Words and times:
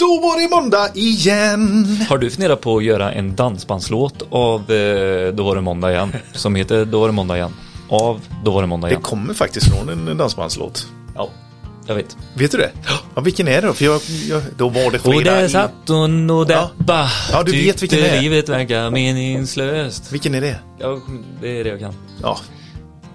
Då 0.00 0.20
var 0.20 0.40
det 0.42 0.48
måndag 0.50 0.88
igen! 0.94 1.86
Har 2.08 2.18
du 2.18 2.30
funderat 2.30 2.60
på 2.60 2.76
att 2.76 2.84
göra 2.84 3.12
en 3.12 3.36
dansbandslåt 3.36 4.22
av 4.30 4.60
eh, 4.72 5.32
Då 5.32 5.42
var 5.44 5.54
det 5.56 5.60
måndag 5.60 5.92
igen? 5.92 6.12
Som 6.32 6.54
heter 6.54 6.84
Då 6.84 7.00
var 7.00 7.06
det 7.08 7.12
måndag 7.12 7.36
igen. 7.36 7.54
Av 7.88 8.20
Då 8.44 8.50
var 8.50 8.60
det 8.62 8.66
måndag 8.68 8.88
Det 8.88 8.92
igen. 8.92 9.02
kommer 9.02 9.34
faktiskt 9.34 9.66
från 9.68 10.08
en 10.08 10.18
dansbandslåt. 10.18 10.86
Ja, 11.14 11.28
jag 11.86 11.94
vet. 11.94 12.16
Vet 12.34 12.50
du 12.52 12.58
det? 12.58 12.70
Ja, 13.14 13.20
vilken 13.20 13.48
är 13.48 13.60
det 13.62 13.66
då? 13.66 13.72
För 13.72 13.84
jag, 13.84 14.00
jag, 14.28 14.42
då 14.56 14.68
var 14.68 14.90
det 14.90 14.98
Och 14.98 15.14
flera... 15.14 15.34
där 15.40 15.48
satt 15.48 15.72
hon 15.88 16.30
och 16.30 16.46
deppa. 16.46 17.08
Ja, 17.32 17.42
du 17.42 17.52
vet 17.52 17.82
vilken 17.82 17.98
det 17.98 18.08
är. 18.08 18.20
livet 18.22 18.48
verkar 18.48 18.90
meningslöst. 18.90 20.12
Vilken 20.12 20.34
är 20.34 20.40
det? 20.40 20.56
Ja, 20.78 20.98
det 21.40 21.60
är 21.60 21.64
det 21.64 21.70
jag 21.70 21.80
kan. 21.80 21.94
Ja, 22.22 22.38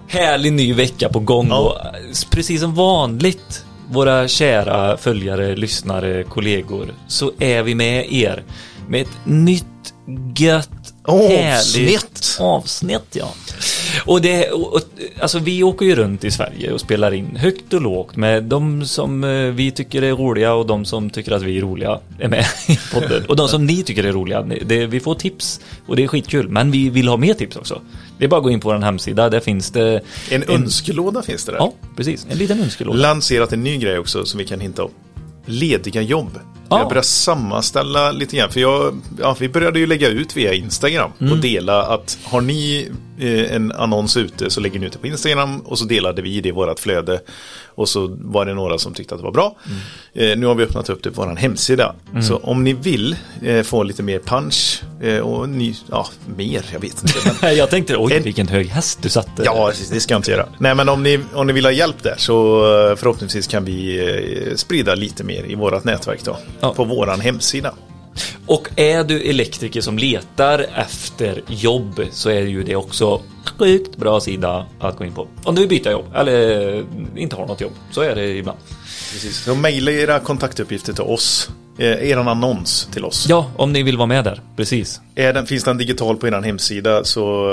Härlig 0.08 0.52
ny 0.52 0.72
vecka 0.74 1.08
på 1.08 1.18
gång 1.20 1.48
Ja. 1.48 1.56
och 1.58 1.80
eh, 1.86 1.92
precis 2.30 2.60
som 2.60 2.74
vanligt 2.74 3.64
våra 3.90 4.28
kära 4.28 4.96
följare, 4.96 5.56
lyssnare, 5.56 6.22
kollegor 6.22 6.94
så 7.08 7.32
är 7.38 7.62
vi 7.62 7.74
med 7.74 8.12
er 8.12 8.42
med 8.88 9.00
ett 9.02 9.18
nytt 9.24 9.66
gött 10.36 10.70
Avsnitt. 11.08 12.36
avsnitt 12.40 13.06
ja. 13.12 13.34
Och 14.06 14.20
det, 14.22 14.50
och, 14.50 14.74
och, 14.74 14.80
alltså 15.20 15.38
vi 15.38 15.62
åker 15.62 15.86
ju 15.86 15.94
runt 15.94 16.24
i 16.24 16.30
Sverige 16.30 16.72
och 16.72 16.80
spelar 16.80 17.14
in 17.14 17.36
högt 17.36 17.72
och 17.72 17.80
lågt 17.80 18.16
med 18.16 18.44
de 18.44 18.84
som 18.84 19.24
eh, 19.24 19.30
vi 19.30 19.70
tycker 19.70 20.02
är 20.02 20.12
roliga 20.12 20.54
och 20.54 20.66
de 20.66 20.84
som 20.84 21.10
tycker 21.10 21.32
att 21.32 21.42
vi 21.42 21.58
är 21.58 21.62
roliga 21.62 22.00
är 22.18 22.28
med 22.28 22.44
i 22.68 22.78
podden. 22.94 23.24
Och 23.28 23.36
de 23.36 23.48
som 23.48 23.66
ni 23.66 23.82
tycker 23.82 24.04
är 24.04 24.12
roliga, 24.12 24.42
det, 24.42 24.86
vi 24.86 25.00
får 25.00 25.14
tips 25.14 25.60
och 25.86 25.96
det 25.96 26.04
är 26.04 26.08
skitkul. 26.08 26.48
Men 26.48 26.70
vi 26.70 26.90
vill 26.90 27.08
ha 27.08 27.16
mer 27.16 27.34
tips 27.34 27.56
också. 27.56 27.80
Det 28.18 28.24
är 28.24 28.28
bara 28.28 28.36
att 28.36 28.44
gå 28.44 28.50
in 28.50 28.60
på 28.60 28.68
vår 28.68 28.78
hemsida, 28.78 29.30
där 29.30 29.40
finns 29.40 29.70
det 29.70 30.00
en 30.30 30.42
önskelåda 30.48 31.22
finns 31.22 31.44
det 31.44 31.52
där. 31.52 31.58
Ja, 31.58 31.72
precis. 31.96 32.26
En 32.30 32.38
liten 32.38 32.60
önskelåda. 32.60 32.98
Lanserat 32.98 33.52
en 33.52 33.62
ny 33.62 33.78
grej 33.78 33.98
också 33.98 34.24
som 34.24 34.38
vi 34.38 34.44
kan 34.44 34.60
hinta 34.60 34.84
om. 34.84 34.90
Lediga 35.46 36.02
jobb. 36.02 36.38
Ja. 36.68 36.78
Jag 36.78 36.88
börjar 36.88 37.02
sammanställa 37.02 38.12
lite 38.12 38.36
grann. 38.36 38.50
För 38.50 38.60
jag, 38.60 39.00
ja, 39.20 39.36
vi 39.40 39.48
började 39.48 39.78
ju 39.78 39.86
lägga 39.86 40.08
ut 40.08 40.36
via 40.36 40.54
Instagram 40.54 41.10
och 41.18 41.38
dela 41.38 41.82
att 41.82 42.18
har 42.24 42.40
ni 42.40 42.88
en 43.50 43.72
annons 43.72 44.16
ute 44.16 44.50
så 44.50 44.60
lägger 44.60 44.80
ni 44.80 44.86
ut 44.86 44.92
det 44.92 44.98
på 44.98 45.06
Instagram 45.06 45.60
och 45.60 45.78
så 45.78 45.84
delade 45.84 46.22
vi 46.22 46.40
det 46.40 46.48
i 46.48 46.52
vårat 46.52 46.80
flöde. 46.80 47.20
Och 47.66 47.88
så 47.88 48.16
var 48.20 48.46
det 48.46 48.54
några 48.54 48.78
som 48.78 48.94
tyckte 48.94 49.14
att 49.14 49.20
det 49.20 49.24
var 49.24 49.32
bra. 49.32 49.56
Eh, 50.14 50.38
nu 50.38 50.46
har 50.46 50.54
vi 50.54 50.64
öppnat 50.64 50.88
upp 50.88 51.02
det 51.02 51.10
på 51.10 51.22
vår 51.24 51.36
hemsida. 51.36 51.94
Så 52.22 52.36
om 52.36 52.64
ni 52.64 52.72
vill 52.72 53.16
eh, 53.42 53.62
få 53.62 53.82
lite 53.82 54.02
mer 54.02 54.18
punch 54.18 54.82
eh, 55.02 55.18
och 55.18 55.48
ni, 55.48 55.76
ja, 55.90 56.06
mer, 56.36 56.64
jag 56.72 56.80
vet 56.80 57.02
inte. 57.02 57.34
Men 57.42 57.56
Jag 57.56 57.70
tänkte, 57.70 57.96
oj 57.96 58.12
En- 58.16 58.22
vilken 58.22 58.48
hög 58.48 58.66
häst 58.68 58.98
du 59.02 59.08
satte. 59.08 59.42
Ja, 59.44 59.72
det 59.92 60.00
ska 60.00 60.14
jag 60.14 60.18
inte 60.18 60.30
göra. 60.30 60.46
Nej, 60.58 60.74
men 60.74 60.88
om 60.88 61.02
ni, 61.02 61.20
om 61.34 61.46
ni 61.46 61.52
vill 61.52 61.64
ha 61.64 61.72
hjälp 61.72 62.02
där 62.02 62.14
så 62.18 62.56
eh, 62.90 62.96
förhoppningsvis 62.96 63.46
kan 63.46 63.64
vi 63.64 63.98
eh, 64.50 64.54
sprida 64.56 64.94
lite 64.94 65.24
mer 65.24 65.44
i 65.50 65.54
vårat 65.54 65.84
nätverk 65.84 66.24
då. 66.24 66.36
Ja. 66.60 66.74
På 66.74 66.84
våran 66.84 67.20
hemsida. 67.20 67.74
Och 68.46 68.68
är 68.76 69.04
du 69.04 69.20
elektriker 69.20 69.80
som 69.80 69.98
letar 69.98 70.66
efter 70.74 71.42
jobb 71.48 72.00
så 72.12 72.30
är 72.30 72.40
ju 72.40 72.62
det 72.62 72.76
också 72.76 73.22
sjukt 73.58 73.96
bra 73.96 74.20
sida 74.20 74.66
att 74.80 74.96
gå 74.96 75.04
in 75.04 75.12
på. 75.12 75.28
Om 75.44 75.54
du 75.54 75.60
vill 75.60 75.68
byta 75.68 75.90
jobb 75.90 76.06
eller 76.14 76.84
inte 77.16 77.36
har 77.36 77.46
något 77.46 77.60
jobb 77.60 77.72
så 77.90 78.00
är 78.00 78.14
det 78.14 78.28
ibland. 78.28 78.58
Precis. 79.12 79.44
Så 79.44 79.54
mejla 79.54 79.90
era 79.90 80.18
kontaktuppgifter 80.18 80.92
till 80.92 81.02
oss. 81.02 81.50
Eh, 81.78 82.10
er 82.10 82.16
annons 82.16 82.88
till 82.92 83.04
oss. 83.04 83.26
Ja, 83.28 83.50
om 83.56 83.72
ni 83.72 83.82
vill 83.82 83.96
vara 83.96 84.06
med 84.06 84.24
där. 84.24 84.40
Precis. 84.56 85.00
Är 85.14 85.32
den, 85.32 85.46
finns 85.46 85.64
den 85.64 85.78
digital 85.78 86.16
på 86.16 86.28
er 86.28 86.42
hemsida 86.42 87.04
så 87.04 87.46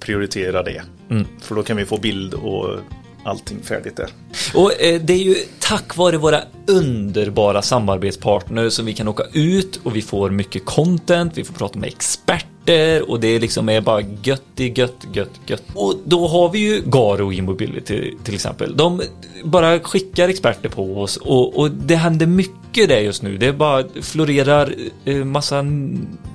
prioritera 0.00 0.62
det. 0.62 0.82
Mm. 1.10 1.26
För 1.40 1.54
då 1.54 1.62
kan 1.62 1.76
vi 1.76 1.84
få 1.84 1.96
bild 1.96 2.34
och 2.34 2.78
allting 3.24 3.62
färdigt 3.62 3.96
där. 3.96 4.08
Och 4.54 4.82
eh, 4.82 5.00
det 5.00 5.12
är 5.12 5.18
ju 5.24 5.34
tack 5.60 5.96
vare 5.96 6.16
våra 6.16 6.40
underbara 6.66 7.62
samarbetspartner 7.62 8.68
som 8.70 8.84
vi 8.86 8.92
kan 8.92 9.08
åka 9.08 9.22
ut 9.32 9.80
och 9.82 9.96
vi 9.96 10.02
får 10.02 10.30
mycket 10.30 10.64
content, 10.64 11.32
vi 11.38 11.44
får 11.44 11.54
prata 11.54 11.78
med 11.78 11.88
experter 11.88 13.10
och 13.10 13.20
det 13.20 13.38
liksom 13.38 13.68
är 13.68 13.80
bara 13.80 14.00
gött, 14.22 14.42
är 14.56 14.78
gött, 14.78 15.06
gött, 15.12 15.30
gött. 15.46 15.62
Och 15.74 15.94
då 16.04 16.26
har 16.28 16.48
vi 16.50 16.58
ju 16.58 16.82
Garo 16.86 17.32
Immobility 17.32 18.14
till 18.24 18.34
exempel. 18.34 18.76
De 18.76 19.02
bara 19.44 19.80
skickar 19.80 20.28
experter 20.28 20.68
på 20.68 21.00
oss 21.00 21.16
och, 21.16 21.56
och 21.58 21.70
det 21.70 21.96
händer 21.96 22.26
mycket 22.26 22.88
där 22.88 22.98
just 23.00 23.22
nu. 23.22 23.38
Det 23.38 23.52
bara 23.52 23.84
florerar 24.02 24.74
eh, 25.04 25.16
massa 25.16 25.64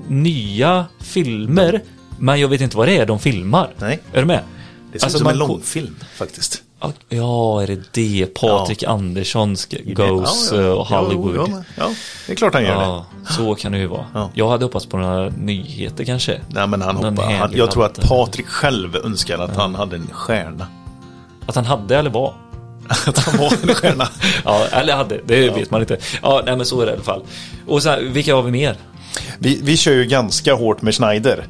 nya 0.08 0.86
filmer. 1.02 1.82
Men 2.20 2.40
jag 2.40 2.48
vet 2.48 2.62
inte 2.62 2.78
vad 2.78 2.88
det 2.88 2.98
är 2.98 3.06
de 3.06 3.20
filmar. 3.20 3.74
Nej. 3.78 4.00
Är 4.14 4.20
du 4.22 4.26
med? 4.28 4.44
Det 4.94 5.00
ser 5.00 5.06
Alltså, 5.06 5.18
ut 5.18 5.22
som 5.22 5.30
en 5.32 5.38
man- 5.38 5.48
långfilm 5.48 5.96
faktiskt. 6.16 6.64
Ja, 7.10 7.64
är 7.64 7.68
det 7.68 7.80
det? 7.94 8.26
Patrik 8.26 8.84
Andersson 8.84 9.58
ska, 9.58 9.78
goes 9.86 10.50
Ja, 10.52 10.58
ja. 10.58 10.64
eh, 10.64 10.86
Hollywood. 10.86 11.36
Ja, 11.36 11.48
ja, 11.50 11.64
ja, 11.78 11.90
det 12.28 12.32
är 12.32 12.36
klart 12.36 12.54
han 12.54 12.64
gör 12.64 12.76
det. 12.76 12.82
Ja, 12.82 13.06
så 13.30 13.56
kan 13.56 13.72
det 13.72 13.78
ju 13.78 13.88
vara. 13.88 14.06
Ja. 14.14 14.30
Jag 14.34 14.50
hade 14.50 14.66
hoppats 14.66 14.86
på 14.86 14.98
några 14.98 15.30
nyheter 15.30 16.04
kanske. 16.04 16.42
Nej, 16.50 16.68
men 16.68 16.82
han 16.82 16.96
Någon 16.96 17.18
hoppar. 17.18 17.34
Han, 17.34 17.52
jag 17.56 17.72
tror 17.72 17.86
att. 17.86 18.02
Patrik 18.10 18.48
själv 18.48 18.96
önskar 18.96 19.40
att 19.40 19.56
han 19.56 19.76
hade 19.76 19.96
en 19.96 20.08
stjärna. 20.12 20.68
Att 21.46 21.56
han 21.56 21.66
hade 21.66 21.98
eller 21.98 22.10
var. 22.10 22.34
Att 23.08 23.18
han 23.18 23.38
var 23.38 23.54
en 23.64 23.76
stjärna. 23.76 24.08
Ja, 24.46 24.66
eller 24.72 24.96
hade, 24.96 25.22
det 25.26 25.50
vet 25.50 25.72
man 25.72 25.82
inte. 25.82 25.98
Ja, 26.22 26.42
nej 26.46 26.58
men 26.58 26.66
så 26.66 26.82
är 26.82 26.86
det 26.86 26.92
i 26.92 26.96
alla 26.96 27.04
fall. 27.04 27.24
Och 27.68 27.84
så 27.84 27.90
här, 27.90 28.02
vilka 28.02 28.36
har 28.36 28.42
vi 28.42 28.52
mer? 28.52 28.78
Vi, 29.40 29.60
vi 29.64 29.78
kör 29.78 29.92
ju 29.94 30.06
ganska 30.06 30.54
hårt 30.54 30.82
med 30.82 30.96
Schneider. 30.96 31.48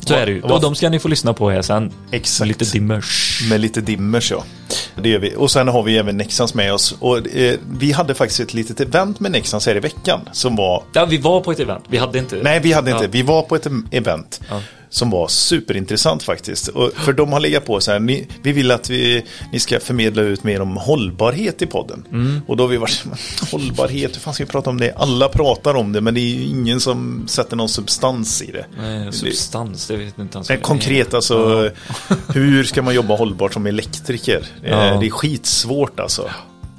Så 0.00 0.14
är 0.14 0.26
det 0.26 0.32
ju. 0.32 0.42
Och 0.42 0.60
de 0.60 0.74
ska 0.74 0.88
ni 0.90 0.98
få 0.98 1.08
lyssna 1.08 1.32
på 1.34 1.50
här 1.50 1.62
sen. 1.62 1.92
Exakt. 2.10 2.48
Lite 2.48 2.64
dimmers. 2.64 3.40
Med 3.50 3.60
lite 3.60 3.80
dimmers 3.80 4.30
ja. 4.30 4.44
Det 5.02 5.08
gör 5.08 5.18
vi. 5.18 5.34
Och 5.36 5.50
sen 5.50 5.68
har 5.68 5.82
vi 5.82 5.98
även 5.98 6.16
Nexans 6.16 6.54
med 6.54 6.72
oss. 6.72 6.94
Och 7.00 7.36
eh, 7.36 7.58
vi 7.70 7.92
hade 7.92 8.14
faktiskt 8.14 8.40
ett 8.40 8.54
litet 8.54 8.80
event 8.80 9.20
med 9.20 9.32
Nexans 9.32 9.66
här 9.66 9.76
i 9.76 9.80
veckan. 9.80 10.20
Som 10.32 10.56
var... 10.56 10.82
Ja, 10.92 11.04
vi 11.04 11.18
var 11.18 11.40
på 11.40 11.52
ett 11.52 11.60
event. 11.60 11.84
Vi 11.88 11.98
hade 11.98 12.18
inte... 12.18 12.36
Nej, 12.42 12.60
vi 12.60 12.72
hade 12.72 12.90
inte. 12.90 13.04
Ja. 13.04 13.10
Vi 13.12 13.22
var 13.22 13.42
på 13.42 13.56
ett 13.56 13.66
event. 13.90 14.40
Ja. 14.50 14.60
Som 14.90 15.10
var 15.10 15.28
superintressant 15.28 16.22
faktiskt. 16.22 16.68
Och 16.68 16.92
för 16.94 17.12
de 17.12 17.32
har 17.32 17.40
legat 17.40 17.64
på 17.64 17.80
så 17.80 17.90
här. 17.90 17.98
Ni, 17.98 18.28
vi 18.42 18.52
vill 18.52 18.70
att 18.70 18.90
vi, 18.90 19.24
ni 19.52 19.58
ska 19.58 19.80
förmedla 19.80 20.22
ut 20.22 20.44
mer 20.44 20.60
om 20.60 20.76
hållbarhet 20.76 21.62
i 21.62 21.66
podden. 21.66 22.04
Mm. 22.12 22.40
Och 22.46 22.56
då 22.56 22.64
har 22.64 22.68
vi 22.68 22.76
varit 22.76 23.04
hållbarhet, 23.50 24.16
hur 24.16 24.20
fan 24.20 24.34
ska 24.34 24.44
vi 24.44 24.50
prata 24.50 24.70
om 24.70 24.80
det? 24.80 24.92
Alla 24.96 25.28
pratar 25.28 25.74
om 25.74 25.92
det 25.92 26.00
men 26.00 26.14
det 26.14 26.20
är 26.20 26.34
ju 26.34 26.44
ingen 26.44 26.80
som 26.80 27.24
sätter 27.28 27.56
någon 27.56 27.68
substans 27.68 28.42
i 28.42 28.52
det. 28.52 28.66
Nej, 28.78 29.12
substans, 29.12 29.86
det 29.86 29.96
vet 29.96 30.18
inte 30.18 30.38
ens 30.38 30.62
konkret 30.62 31.14
alltså, 31.14 31.70
hur 32.34 32.64
ska 32.64 32.82
man 32.82 32.94
jobba 32.94 33.16
hållbart 33.16 33.52
som 33.52 33.66
elektriker? 33.66 34.46
Eh, 34.62 34.70
Ja. 34.70 34.96
Det 35.00 35.06
är 35.06 35.10
skitsvårt 35.10 36.00
alltså. 36.00 36.30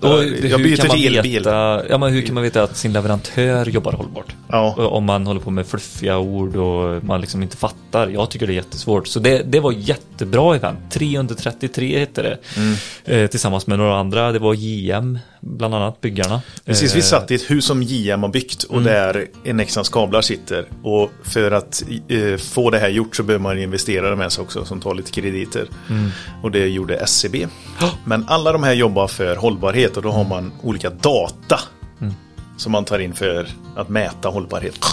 Och 0.02 0.24
jag 0.24 0.62
byter 0.62 0.76
kan 0.78 0.88
man 0.88 0.98
till 0.98 1.18
elbil. 1.18 1.40
Veta, 1.40 1.82
ja, 1.90 1.98
men 1.98 2.14
hur 2.14 2.22
kan 2.22 2.34
man 2.34 2.44
veta 2.44 2.64
att 2.64 2.78
sin 2.78 2.94
leverantör 2.94 3.66
jobbar 3.70 3.92
hållbart? 3.92 4.36
Ja. 4.48 4.76
Om 4.88 5.04
man 5.06 5.28
håller 5.28 5.42
på 5.42 5.52
med 5.52 5.68
fluffiga 5.68 6.18
ord 6.18 6.56
och 6.56 7.04
man 7.04 7.22
liksom 7.22 7.44
inte 7.44 7.58
fattar. 7.58 8.08
Jag 8.08 8.30
tycker 8.30 8.48
det 8.48 8.54
är 8.54 8.56
jättesvårt. 8.56 9.08
Så 9.08 9.20
det, 9.20 9.44
det 9.46 9.60
var 9.60 9.72
jättebra 9.72 10.56
event. 10.56 10.80
333 10.92 12.00
hette 12.00 12.22
det. 12.22 12.38
Mm. 12.58 12.76
Eh, 13.06 13.28
tillsammans 13.30 13.68
med 13.68 13.78
några 13.80 13.96
andra. 14.00 14.32
Det 14.32 14.40
var 14.40 14.54
JM, 14.54 15.20
bland 15.42 15.76
annat 15.76 16.02
byggarna. 16.02 16.42
Precis, 16.66 16.96
vi 16.96 17.00
Eh, 17.00 17.04
satt 17.04 17.32
i 17.32 17.36
ett 17.36 17.52
hus 17.52 17.66
som 17.66 17.84
JM 17.84 18.24
har 18.24 18.30
byggt 18.30 18.64
och 18.64 18.82
där 18.82 19.28
Nexans 19.44 19.90
kablar 19.90 20.22
sitter. 20.22 20.66
Och 20.84 21.12
för 21.24 21.52
att 21.52 21.84
eh, 22.08 22.38
få 22.38 22.70
det 22.70 22.80
här 22.80 22.90
gjort 22.90 23.16
så 23.16 23.24
behöver 23.24 23.44
man 23.44 23.60
investera 23.60 24.16
med 24.16 24.32
sig 24.32 24.42
också 24.42 24.66
som 24.66 24.82
tar 24.82 24.94
lite 24.96 25.12
krediter. 25.12 25.68
Och 26.44 26.52
det 26.52 26.68
gjorde 26.68 26.96
SCB. 26.96 27.48
Men 28.06 28.26
alla 28.28 28.52
de 28.52 28.64
här 28.64 28.74
jobbar 28.74 29.08
för 29.08 29.36
hållbarhet 29.36 29.98
och 29.98 30.04
då 30.04 30.12
har 30.12 30.24
man 30.24 30.52
olika 30.64 30.90
data. 30.90 31.60
Som 32.58 32.72
man 32.72 32.86
tar 32.86 33.00
in 33.00 33.14
för 33.14 33.48
att 33.76 33.90
mäta 33.90 34.30
hållbarhet. 34.30 34.86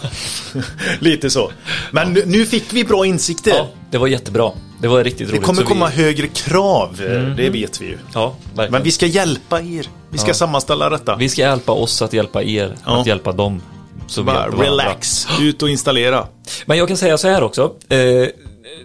Lite 0.98 1.30
så. 1.30 1.50
Men 1.90 2.12
nu, 2.12 2.22
nu 2.26 2.46
fick 2.46 2.72
vi 2.72 2.84
bra 2.84 3.06
insikter. 3.06 3.50
Ja, 3.50 3.68
det 3.90 3.98
var 3.98 4.06
jättebra. 4.06 4.50
Det 4.80 4.88
var 4.88 5.04
riktigt 5.04 5.26
Det 5.28 5.32
roligt. 5.34 5.44
kommer 5.46 5.62
Så 5.62 5.68
komma 5.68 5.90
vi, 5.96 6.02
högre 6.02 6.26
krav, 6.26 7.00
eh, 7.02 7.36
det 7.36 7.50
vet 7.50 7.80
vi 7.80 7.86
ju. 7.86 7.98
Ja, 8.14 8.34
verkligen. 8.48 8.72
Men 8.72 8.82
vi 8.82 8.90
ska 8.90 9.06
hjälpa 9.06 9.60
er. 9.60 9.86
Vi 10.10 10.18
ska 10.18 10.34
sammanställa 10.34 10.88
detta. 10.90 11.16
Vi 11.16 11.28
ska 11.28 11.42
hjälpa 11.42 11.72
oss 11.72 12.02
att 12.02 12.12
hjälpa 12.12 12.42
er 12.42 12.76
Ja. 12.86 13.00
att 13.00 13.06
hjälpa 13.06 13.32
dem. 13.32 13.62
Så 14.06 14.22
Bara 14.22 14.48
relax, 14.48 15.26
ut 15.40 15.62
och 15.62 15.68
installera. 15.70 16.26
Men 16.66 16.78
jag 16.78 16.88
kan 16.88 16.96
säga 16.96 17.18
så 17.18 17.28
här 17.28 17.42
också. 17.42 17.74
Eh, 17.88 17.98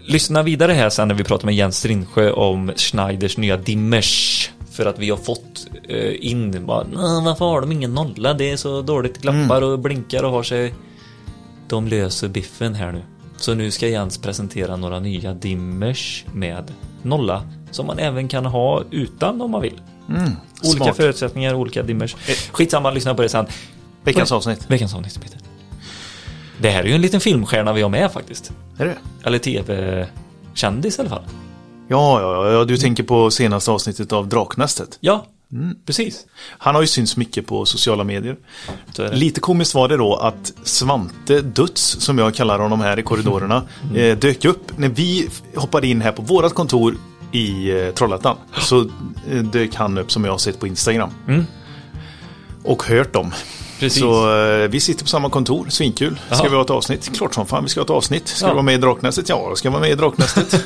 lyssna 0.07 0.43
vidare 0.43 0.71
här 0.71 0.89
sen 0.89 1.07
när 1.07 1.15
vi 1.15 1.23
pratar 1.23 1.45
med 1.45 1.55
Jens 1.55 1.85
Rindsjö 1.85 2.31
om 2.31 2.71
Schneiders 2.75 3.37
nya 3.37 3.57
dimmers. 3.57 4.49
För 4.71 4.85
att 4.85 4.99
vi 4.99 5.09
har 5.09 5.17
fått 5.17 5.67
eh, 5.89 6.25
in 6.31 6.65
bara, 6.65 6.83
"Nå, 6.83 7.21
varför 7.25 7.45
har 7.45 7.61
de 7.61 7.71
ingen 7.71 7.93
nolla? 7.93 8.33
Det 8.33 8.51
är 8.51 8.57
så 8.57 8.81
dåligt, 8.81 9.21
glappar 9.21 9.61
och 9.61 9.79
blinkar 9.79 10.23
och 10.23 10.31
har 10.31 10.43
sig. 10.43 10.73
De 11.69 11.87
löser 11.87 12.27
biffen 12.27 12.73
här 12.75 12.91
nu. 12.91 13.01
Så 13.45 13.55
nu 13.55 13.71
ska 13.71 13.87
Jens 13.87 14.17
presentera 14.17 14.75
några 14.75 14.99
nya 14.99 15.33
dimmers 15.33 16.25
med 16.33 16.73
nolla. 17.01 17.43
Som 17.71 17.87
man 17.87 17.99
även 17.99 18.27
kan 18.27 18.45
ha 18.45 18.83
utan 18.91 19.41
om 19.41 19.51
man 19.51 19.61
vill. 19.61 19.81
olika 20.63 20.83
smart. 20.83 20.95
förutsättningar, 20.95 21.53
olika 21.53 21.83
dimmers. 21.83 22.15
Skitsamma, 22.51 22.91
lyssna 22.91 23.15
på 23.15 23.21
det 23.21 23.29
sen. 23.29 23.45
Veckans 24.03 24.31
avsnitt. 24.31 24.71
Veckans 24.71 24.95
avsnitt, 24.95 25.21
Peter. 25.21 25.39
Det 26.57 26.69
här 26.69 26.83
är 26.83 26.87
ju 26.87 26.93
en 26.93 27.01
liten 27.01 27.19
filmstjärna 27.19 27.73
vi 27.73 27.81
har 27.81 27.89
med 27.89 28.11
faktiskt. 28.11 28.51
Är 28.77 28.85
det? 28.85 28.97
Eller 29.23 29.37
tv-kändis 29.37 30.97
i 30.97 31.01
alla 31.01 31.09
fall. 31.09 31.23
Ja, 31.87 32.21
ja, 32.21 32.45
ja, 32.45 32.51
ja, 32.51 32.65
du 32.65 32.77
tänker 32.77 33.03
på 33.03 33.31
senaste 33.31 33.71
avsnittet 33.71 34.13
av 34.13 34.27
Draknästet. 34.27 34.97
Ja, 34.99 35.25
Precis. 35.85 36.25
Han 36.57 36.75
har 36.75 36.81
ju 36.81 36.87
synts 36.87 37.17
mycket 37.17 37.47
på 37.47 37.65
sociala 37.65 38.03
medier. 38.03 38.37
Lite 39.11 39.39
komiskt 39.39 39.75
var 39.75 39.87
det 39.87 39.97
då 39.97 40.15
att 40.15 40.53
Svante 40.63 41.41
Döds, 41.41 41.81
som 41.81 42.17
jag 42.17 42.35
kallar 42.35 42.59
honom 42.59 42.81
här 42.81 42.99
i 42.99 43.03
korridorerna, 43.03 43.63
eh, 43.95 44.17
dök 44.17 44.45
upp 44.45 44.77
när 44.77 44.89
vi 44.89 45.29
hoppade 45.55 45.87
in 45.87 46.01
här 46.01 46.11
på 46.11 46.21
vårat 46.21 46.53
kontor 46.53 46.97
i 47.31 47.71
eh, 47.71 47.93
Trollhättan. 47.93 48.37
Så 48.59 48.81
eh, 49.31 49.43
dök 49.43 49.75
han 49.75 49.97
upp 49.97 50.11
som 50.11 50.25
jag 50.25 50.31
har 50.31 50.37
sett 50.37 50.59
på 50.59 50.67
Instagram. 50.67 51.09
Och 52.63 52.83
hört 52.83 53.15
om. 53.15 53.31
Precis. 53.79 53.99
Så 54.01 54.37
eh, 54.45 54.67
vi 54.69 54.79
sitter 54.79 55.03
på 55.03 55.09
samma 55.09 55.29
kontor, 55.29 55.67
svinkul. 55.69 56.19
Ska 56.31 56.49
vi 56.49 56.55
ha 56.55 56.61
ett 56.61 56.69
avsnitt? 56.69 57.17
Klart 57.17 57.33
som 57.33 57.45
fan 57.45 57.63
vi 57.63 57.69
ska 57.69 57.79
ha 57.79 57.83
ett 57.85 57.89
avsnitt. 57.89 58.27
Ska 58.27 58.45
Ja. 58.45 58.49
du 58.49 58.53
vara 58.53 58.63
med 58.63 58.75
i 58.75 58.77
Draknästet? 58.77 59.29
Ja, 59.29 59.45
jag 59.47 59.57
ska 59.57 59.69
vara 59.69 59.81
med 59.81 59.91
i 59.91 59.95
Draknästet. 59.95 60.63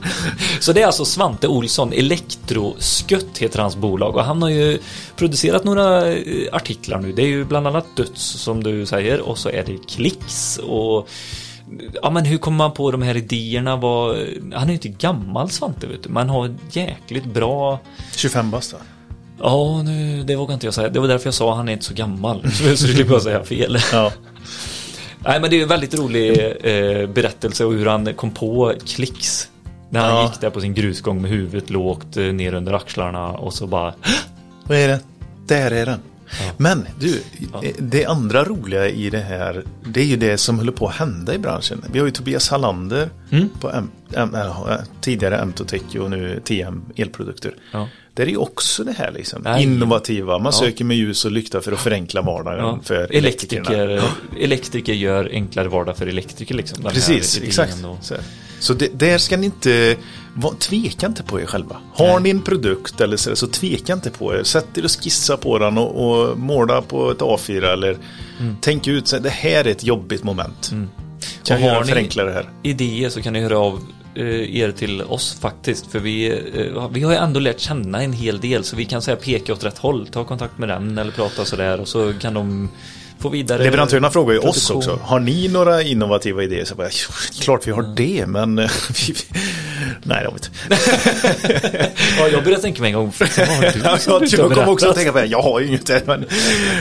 Så 0.60 0.72
det 0.72 0.82
är 0.82 0.86
alltså 0.86 1.04
Svante 1.04 1.48
Olsson, 1.48 1.92
Elektroskutt 1.92 3.38
heter 3.38 3.58
hans 3.58 3.76
bolag 3.76 4.16
och 4.16 4.24
han 4.24 4.42
har 4.42 4.48
ju 4.48 4.78
producerat 5.16 5.64
några 5.64 6.12
eh, 6.14 6.22
artiklar 6.52 6.98
nu. 7.00 7.12
Det 7.12 7.22
är 7.22 7.26
ju 7.26 7.44
bland 7.44 7.66
annat 7.66 7.86
Döds 7.96 8.22
som 8.22 8.62
du 8.62 8.86
säger 8.86 9.20
och 9.20 9.38
så 9.38 9.48
är 9.48 9.64
det 9.66 9.76
Klicks 9.88 10.58
och 10.58 11.08
Ja 12.02 12.10
men 12.10 12.24
hur 12.24 12.38
kommer 12.38 12.58
man 12.58 12.72
på 12.72 12.90
de 12.90 13.02
här 13.02 13.16
idéerna? 13.16 13.76
Vad, 13.76 14.16
han 14.54 14.62
är 14.62 14.66
ju 14.68 14.72
inte 14.72 14.88
gammal 14.88 15.50
Svante 15.50 15.86
vet 15.86 16.02
du. 16.02 16.08
Man 16.08 16.28
har 16.28 16.54
jäkligt 16.70 17.24
bra 17.24 17.80
25 18.16 18.50
bast? 18.50 18.74
Ja, 19.40 19.82
nu, 19.82 20.22
det 20.22 20.36
vågar 20.36 20.54
inte 20.54 20.66
jag 20.66 20.74
säga. 20.74 20.88
Det 20.88 21.00
var 21.00 21.08
därför 21.08 21.26
jag 21.26 21.34
sa 21.34 21.50
att 21.50 21.56
han 21.56 21.68
är 21.68 21.72
inte 21.72 21.84
så 21.84 21.94
gammal. 21.94 22.42
Så 22.52 22.76
så 22.76 22.86
slipper 22.86 23.12
jag 23.12 23.22
säga 23.22 23.44
fel. 23.44 23.78
Ja. 23.92 24.12
Nej, 25.24 25.40
men 25.40 25.50
det 25.50 25.58
är 25.58 25.62
en 25.62 25.68
väldigt 25.68 25.98
rolig 25.98 26.30
eh, 26.62 27.06
berättelse 27.08 27.64
och 27.64 27.72
hur 27.72 27.86
han 27.86 28.14
kom 28.14 28.30
på 28.30 28.72
klicks. 28.86 29.48
När 29.90 30.00
han 30.00 30.10
Ja. 30.10 30.22
gick 30.30 30.40
där 30.40 30.50
på 30.50 30.60
sin 30.60 30.74
grusgång 30.74 31.22
med 31.22 31.30
huvudet 31.30 31.70
lågt 31.70 32.16
eh, 32.16 32.24
ner 32.24 32.54
under 32.54 32.72
axlarna 32.72 33.28
och 33.28 33.54
så 33.54 33.66
bara 33.66 33.94
Vad 34.64 34.78
är 34.78 34.88
det? 34.88 35.00
Där 35.46 35.70
är 35.70 35.86
den. 35.86 36.00
Men 36.56 36.86
du, 37.00 37.22
eh, 37.62 37.70
det 37.78 38.04
andra 38.06 38.44
roliga 38.44 38.88
i 38.88 39.10
det 39.10 39.18
här, 39.20 39.64
det 39.86 40.00
är 40.00 40.04
ju 40.04 40.16
det 40.16 40.38
som 40.38 40.58
håller 40.58 40.72
på 40.72 40.86
att 40.88 40.94
hända 40.94 41.34
i 41.34 41.38
branschen. 41.38 41.84
Vi 41.92 41.98
har 41.98 42.06
ju 42.06 42.12
Tobias 42.12 42.48
Hallander 42.50 43.08
Mm. 43.30 43.48
på 43.60 43.70
M, 43.70 43.90
M, 44.14 44.34
äh, 44.34 44.76
tidigare 45.00 45.44
Mtotech 45.44 45.96
och 46.00 46.10
nu 46.10 46.40
TM 46.44 46.82
elprodukter. 46.96 47.54
Ja. 47.72 47.88
Det 48.18 48.24
är 48.24 48.26
ju 48.26 48.36
också 48.36 48.84
det 48.84 48.92
här 48.92 49.12
liksom, 49.12 49.42
Nej. 49.42 49.62
innovativa. 49.62 50.38
Man 50.38 50.52
söker 50.52 50.84
med 50.84 50.96
ljus 50.96 51.24
och 51.24 51.30
lykta 51.32 51.60
för 51.60 51.72
att 51.72 51.80
förenkla 51.80 52.22
vardagen 52.22 52.58
ja, 52.58 52.78
för 52.82 53.14
elektrikerna. 53.14 53.70
elektriker, 53.70 54.02
elektriker 54.40 54.92
gör 54.92 55.28
enklare 55.32 55.68
vardag 55.68 55.96
för 55.96 56.06
elektriker 56.06 56.54
liksom. 56.54 56.82
Precis, 56.82 57.40
exakt. 57.42 57.84
och- 57.84 57.98
Så, 58.04 58.14
så 58.60 58.74
det, 58.74 58.98
där 58.98 59.18
ska 59.18 59.36
ni 59.36 59.46
inte, 59.46 59.96
va- 60.34 60.54
tveka 60.58 61.06
inte 61.06 61.22
på 61.22 61.40
er 61.40 61.46
själva. 61.46 61.76
Har 61.94 62.06
Nej. 62.06 62.20
ni 62.22 62.30
en 62.30 62.42
produkt 62.42 63.00
eller 63.00 63.16
så, 63.16 63.36
så 63.36 63.46
tveka 63.46 63.92
inte 63.92 64.10
på 64.10 64.34
er. 64.34 64.42
Sätt 64.42 64.78
er 64.78 64.84
och 64.84 64.90
skissa 65.04 65.36
på 65.36 65.58
den 65.58 65.78
och, 65.78 66.10
och 66.30 66.38
måla 66.38 66.82
på 66.82 67.10
ett 67.10 67.18
A4 67.18 67.72
eller 67.72 67.96
Mm. 68.40 68.56
tänk 68.60 68.86
ut, 68.86 69.08
så, 69.08 69.18
det 69.18 69.30
här 69.30 69.64
är 69.66 69.70
ett 69.70 69.84
jobbigt 69.84 70.24
moment. 70.24 70.72
Kan 71.44 71.62
Och 71.64 71.70
har 71.70 71.80
ni- 71.84 71.88
förenkla 71.90 72.24
det 72.24 72.32
här? 72.32 72.48
idéer 72.62 73.08
så 73.10 73.22
kan 73.22 73.32
ni 73.32 73.40
höra 73.40 73.58
av 73.58 73.80
Eh, 74.14 74.56
er 74.56 74.72
till 74.72 75.02
oss 75.02 75.40
faktiskt. 75.40 75.86
För 75.86 75.98
vi, 75.98 76.30
eh, 76.54 76.88
vi 76.90 77.02
har 77.02 77.12
ju 77.12 77.18
ändå 77.18 77.40
lärt 77.40 77.60
känna 77.60 78.02
en 78.02 78.12
hel 78.12 78.40
del 78.40 78.64
så 78.64 78.76
vi 78.76 78.84
kan 78.84 79.02
säga 79.02 79.16
peka 79.16 79.52
åt 79.52 79.64
rätt 79.64 79.78
håll. 79.78 80.06
Ta 80.06 80.24
kontakt 80.24 80.58
med 80.58 80.68
den 80.68 80.98
eller 80.98 81.12
prata 81.12 81.44
sådär 81.44 81.80
och 81.80 81.88
så 81.88 82.12
kan 82.12 82.34
de 82.34 82.68
få 83.18 83.28
vidare. 83.28 83.62
Leverantörerna 83.62 84.10
frågar 84.10 84.32
ju 84.32 84.38
oss 84.38 84.70
också. 84.70 84.98
Har 85.02 85.20
ni 85.20 85.48
några 85.48 85.82
innovativa 85.82 86.42
idéer? 86.42 86.64
Så 86.64 86.74
bara, 86.74 86.88
"Jo, 86.92 87.12
klart 87.40 87.66
vi 87.66 87.72
har 87.72 87.82
det, 87.96 88.26
men 88.26 88.58
eh, 88.58 88.70
nej, 90.02 90.22
det 90.22 90.28
har 90.28 90.32
vi 90.32 90.38
inte. 90.38 90.48
Ja, 92.18 92.28
jag 92.28 92.44
började 92.44 92.62
tänka 92.62 92.82
mig 92.82 92.90
en 92.92 92.96
gång. 92.98 93.12
Ja, 93.20 93.98
jag, 94.06 94.24
jag 94.26 94.50
kommer 94.52 94.68
också 94.70 94.88
att 94.88 94.94
tänka 94.96 95.12
på 95.12 95.18
det. 95.18 95.26
Jag 95.26 95.42
har 95.42 95.60
ju 95.60 95.66
inget 95.66 95.86
där, 95.86 96.02
men 96.06 96.24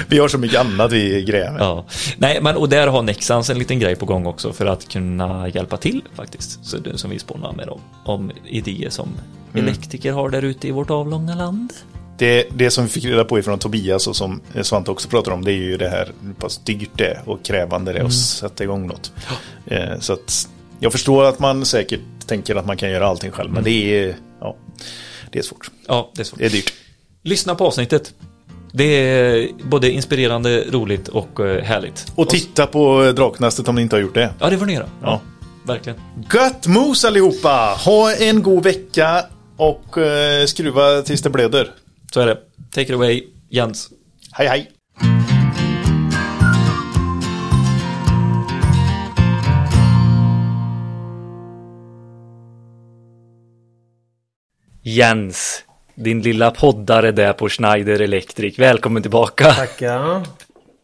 vi 0.07 0.19
har 0.19 0.27
så 0.27 0.37
mycket 0.37 0.59
annat 0.59 0.91
vi 0.91 1.23
grejer 1.23 1.51
med. 1.51 1.61
Ja, 1.61 1.85
nej 2.17 2.41
men 2.41 2.55
och 2.55 2.69
där 2.69 2.87
har 2.87 3.01
Nexans 3.01 3.49
en 3.49 3.59
liten 3.59 3.79
grej 3.79 3.95
på 3.95 4.05
gång 4.05 4.25
också 4.25 4.53
för 4.53 4.65
att 4.65 4.87
kunna 4.89 5.47
hjälpa 5.49 5.77
till 5.77 6.01
faktiskt. 6.15 6.65
Så 6.65 6.77
det, 6.77 6.97
som 6.97 7.09
vi 7.09 7.19
spånar 7.19 7.51
med 7.53 7.69
om, 7.69 7.81
om 8.05 8.31
idéer 8.45 8.89
som 8.89 9.09
Mm. 9.53 9.65
elektriker 9.67 10.11
har 10.13 10.29
där 10.29 10.41
ute 10.41 10.67
i 10.67 10.71
vårt 10.71 10.89
avlånga 10.89 11.35
land. 11.35 11.73
Det, 12.17 12.47
det 12.49 12.71
som 12.71 12.83
vi 12.83 12.89
fick 12.89 13.05
reda 13.05 13.25
på 13.25 13.39
ifrån 13.39 13.59
Tobias 13.59 14.07
och 14.07 14.15
som 14.15 14.41
Svante 14.61 14.91
också 14.91 15.09
pratar 15.09 15.31
om 15.31 15.43
det 15.43 15.51
är 15.51 15.55
ju 15.55 15.77
det 15.77 15.89
här 15.89 16.11
hur 16.21 16.33
pass 16.33 16.57
dyrt 16.57 16.89
det 16.95 17.05
är 17.07 17.21
och 17.25 17.45
krävande 17.45 17.93
det 17.93 17.99
är 17.99 18.03
att 18.03 18.13
sätta 18.13 18.63
igång 18.63 18.87
något. 18.87 19.11
Eh, 19.65 19.99
så 19.99 20.13
att 20.13 20.49
jag 20.79 20.91
förstår 20.91 21.23
att 21.23 21.39
man 21.39 21.65
säkert 21.65 22.01
tänker 22.27 22.55
att 22.55 22.65
man 22.65 22.77
kan 22.77 22.91
göra 22.91 23.07
allting 23.07 23.31
själv 23.31 23.51
men 23.51 23.63
det 23.63 23.69
är, 23.71 24.15
ja, 24.39 24.55
det 25.31 25.39
är 25.39 25.43
svårt. 25.43 25.71
Ja, 25.87 26.11
det 26.15 26.21
är 26.21 26.23
svårt. 26.23 26.39
Det 26.39 26.45
är 26.45 26.49
dyrt. 26.49 26.73
Lyssna 27.23 27.55
på 27.55 27.65
avsnittet. 27.65 28.13
Det 28.71 28.83
är 28.83 29.49
både 29.63 29.91
inspirerande, 29.91 30.63
roligt 30.71 31.07
och 31.07 31.39
eh, 31.39 31.63
härligt. 31.63 32.11
Och 32.15 32.29
titta 32.29 32.67
på 32.67 33.11
Draknästet 33.11 33.67
om 33.67 33.75
ni 33.75 33.81
inte 33.81 33.95
har 33.95 34.01
gjort 34.01 34.13
det. 34.13 34.33
Ja, 34.39 34.49
det 34.49 34.57
får 34.57 34.65
ni 34.65 34.73
göra. 34.73 34.89
Ja. 35.01 35.21
Verkligen. 35.65 35.99
Gött 36.33 36.67
mos 36.67 37.05
allihopa! 37.05 37.77
Ha 37.85 38.13
en 38.13 38.43
god 38.43 38.63
vecka 38.63 39.25
och 39.57 39.97
eh, 39.97 40.45
skruva 40.45 41.01
tills 41.01 41.21
det 41.21 41.29
blöder. 41.29 41.71
Så 42.13 42.19
är 42.19 42.25
det. 42.27 42.37
Take 42.71 42.81
it 42.81 42.91
away, 42.91 43.23
Jens. 43.49 43.89
Hej 44.31 44.47
hej! 44.47 44.71
Jens, 54.81 55.63
din 55.95 56.21
lilla 56.21 56.51
poddare 56.51 57.11
där 57.11 57.33
på 57.33 57.49
Schneider 57.49 58.01
Electric. 58.01 58.59
Välkommen 58.59 59.01
tillbaka. 59.01 59.51
Tackar. 59.51 60.23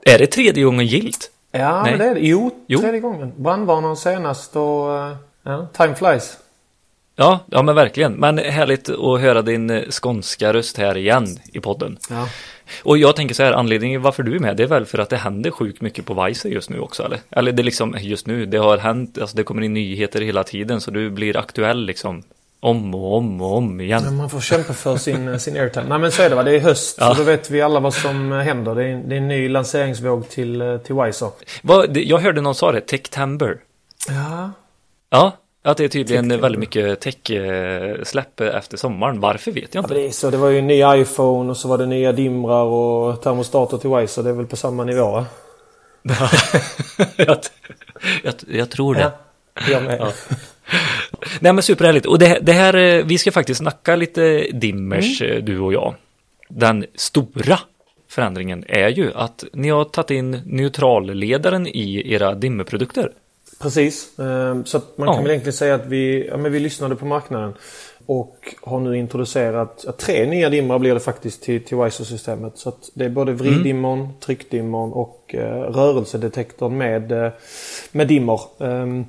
Är 0.06 0.18
det 0.20 0.28
tredje 0.28 0.64
gången 0.64 0.86
gilt? 0.86 1.32
Ja, 1.52 1.82
Nej. 1.84 1.92
men 1.92 2.00
det 2.00 2.06
är 2.06 2.14
det. 2.16 2.20
Jo, 2.28 2.52
Jo. 2.68 2.80
tredje 2.80 3.00
gången. 3.00 3.34
Brandvarnaren 3.38 3.98
senast 3.98 4.56
och... 4.56 4.98
eh, 4.98 5.16
Ja, 5.46 5.68
time 5.78 5.96
flies. 5.96 6.38
Ja, 7.16 7.40
ja 7.52 7.62
men 7.62 7.76
verkligen. 7.76 8.14
Men 8.14 8.38
härligt 8.38 8.90
att 8.90 9.22
höra 9.22 9.42
din 9.42 9.70
eh, 9.70 9.84
skånska 9.90 10.54
röst 10.54 10.78
här 10.78 10.98
igen 10.98 11.28
i 11.54 11.60
podden. 11.60 11.98
Ja. 12.10 12.28
Och 12.84 12.98
jag 12.98 13.16
tänker 13.16 13.36
så 13.36 13.44
här, 13.44 13.52
anledningen 13.52 14.02
varför 14.02 14.24
du 14.24 14.36
är 14.36 14.40
med, 14.40 14.58
det 14.58 14.64
är 14.64 14.68
väl 14.68 14.86
för 14.86 14.98
att 14.98 15.10
det 15.10 15.18
händer 15.18 15.52
sjukt 15.52 15.82
mycket 15.82 16.06
på 16.06 16.24
Vice 16.24 16.50
just 16.50 16.70
nu 16.70 16.80
också, 16.80 17.04
eller? 17.04 17.20
Eller 17.30 17.52
det 17.52 17.62
är 17.62 17.64
liksom, 17.64 17.96
just 18.00 18.28
nu, 18.28 18.46
det 18.46 18.58
har 18.58 18.78
hänt, 18.78 19.18
alltså 19.18 19.38
det 19.38 19.44
kommer 19.44 19.62
in 19.62 19.74
nyheter 19.74 20.22
hela 20.22 20.44
tiden, 20.44 20.82
så 20.82 20.92
du 20.92 21.10
blir 21.10 21.38
aktuell 21.38 21.86
liksom 21.86 22.24
om 22.60 22.96
och 22.96 23.18
om 23.18 23.42
och 23.42 23.58
om 23.58 23.82
igen. 23.82 24.04
Men 24.06 24.16
man 24.16 24.30
får 24.30 24.40
kämpa 24.40 24.74
för 24.74 24.98
sin, 24.98 25.40
sin 25.40 25.58
airtime. 25.58 25.86
Nej 25.90 26.00
men 26.00 26.12
så 26.12 26.22
är 26.22 26.30
det 26.30 26.36
va. 26.36 26.44
Det 26.44 26.56
är 26.56 26.60
höst. 26.60 26.98
Ja. 27.00 27.16
Så 27.16 27.18
då 27.18 27.24
vet 27.24 27.50
vi 27.50 27.62
alla 27.62 27.80
vad 27.80 27.94
som 27.94 28.32
händer. 28.32 28.76
Det 28.76 28.84
är, 28.84 28.98
det 28.98 29.16
är 29.16 29.18
en 29.18 29.28
ny 29.28 29.50
lanseringsvåg 29.50 30.30
till, 30.30 30.62
eh, 30.62 30.78
till 30.78 30.96
Wiser. 30.96 31.30
Jag 31.94 32.18
hörde 32.18 32.42
någon 32.42 32.56
sa 32.56 32.72
det, 32.72 32.82
Techtember. 32.82 33.58
Ja. 34.08 34.52
Ja, 35.10 35.38
att 35.64 35.78
det 35.78 35.84
är 35.84 35.88
tydligen 35.88 36.24
Techtember. 36.24 36.42
väldigt 36.42 36.60
mycket 36.60 37.00
tech-släpp 37.02 38.42
efter 38.42 38.78
sommaren. 38.78 39.20
Varför 39.20 39.52
vet 39.52 39.76
jag 39.76 39.84
ja 39.84 39.86
inte. 39.86 39.94
men 39.94 40.04
det 40.04 40.12
så. 40.12 40.30
Det 40.30 40.38
var 40.38 40.50
ju 40.50 40.60
en 40.60 40.68
ny 40.68 40.84
iPhone 41.02 41.50
och 41.52 41.58
så 41.58 41.68
var 41.68 41.78
det 41.78 41.86
nya 41.86 42.12
dimrar 42.12 42.64
och 42.64 43.22
termostater 43.22 43.78
till 43.78 43.90
Wiser. 43.90 44.24
Det 44.24 44.30
är 44.30 44.34
väl 44.34 44.46
på 44.46 44.56
samma 44.56 44.84
nivå 44.84 45.26
jag, 47.16 47.38
jag, 48.24 48.34
jag 48.48 48.70
tror 48.70 48.96
det. 48.96 49.02
Ja. 49.02 49.12
Jag 49.70 49.84
med. 49.84 50.12
Nej 51.40 51.54
men 51.54 51.64
superhärligt. 51.64 52.06
Och 52.06 52.20
det, 52.20 52.40
det 52.42 52.52
här, 52.54 52.76
eh, 52.76 53.06
vi 53.06 53.18
ska 53.18 53.32
faktiskt 53.32 53.58
snacka 53.58 53.96
lite 53.96 54.48
dimmers, 54.54 55.22
Mm. 55.22 55.38
eh, 55.38 55.44
du 55.44 55.60
och 55.60 55.74
jag. 55.74 55.96
Den 56.50 56.86
stora 56.96 57.60
förändringen 58.10 58.66
är 58.68 58.90
ju 58.90 59.12
att 59.16 59.44
ni 59.54 59.70
har 59.70 59.86
tagit 59.86 60.12
in 60.12 60.42
neutralledaren 60.46 61.68
i 61.68 62.14
era 62.14 62.34
dimmerprodukter. 62.36 63.12
Precis. 63.64 64.20
Ehm, 64.20 64.66
Så 64.66 64.82
man 64.96 65.08
Ja. 65.08 65.14
kan 65.14 65.24
väl 65.24 65.32
egentligen 65.32 65.54
säga 65.54 65.76
att 65.76 65.86
vi, 65.86 66.28
ja, 66.28 66.38
men 66.38 66.52
vi 66.52 66.60
lyssnade 66.60 66.96
på 66.96 67.06
marknaden. 67.06 67.54
Och 68.06 68.56
har 68.62 68.80
nu 68.80 68.98
introducerat, 68.98 69.84
ja, 69.86 69.92
tre 69.92 70.26
nya 70.26 70.50
dimmrar 70.50 70.80
blir 70.80 70.94
det 70.94 71.00
faktiskt 71.00 71.44
till, 71.44 71.64
till 71.66 71.78
Wiser-systemet. 71.78 72.58
Så 72.58 72.70
att 72.70 72.90
det 72.94 73.06
är 73.06 73.10
både 73.10 73.32
vriddimmern, 73.34 74.10
tryckdimmern 74.20 74.92
och 74.92 75.36
eh, 75.36 75.62
rörelsedetektorn 75.62 76.78
med, 76.78 77.12
eh, 77.12 77.32
med 77.92 78.08
dimmer. 78.08 78.40
ehm, 78.60 79.06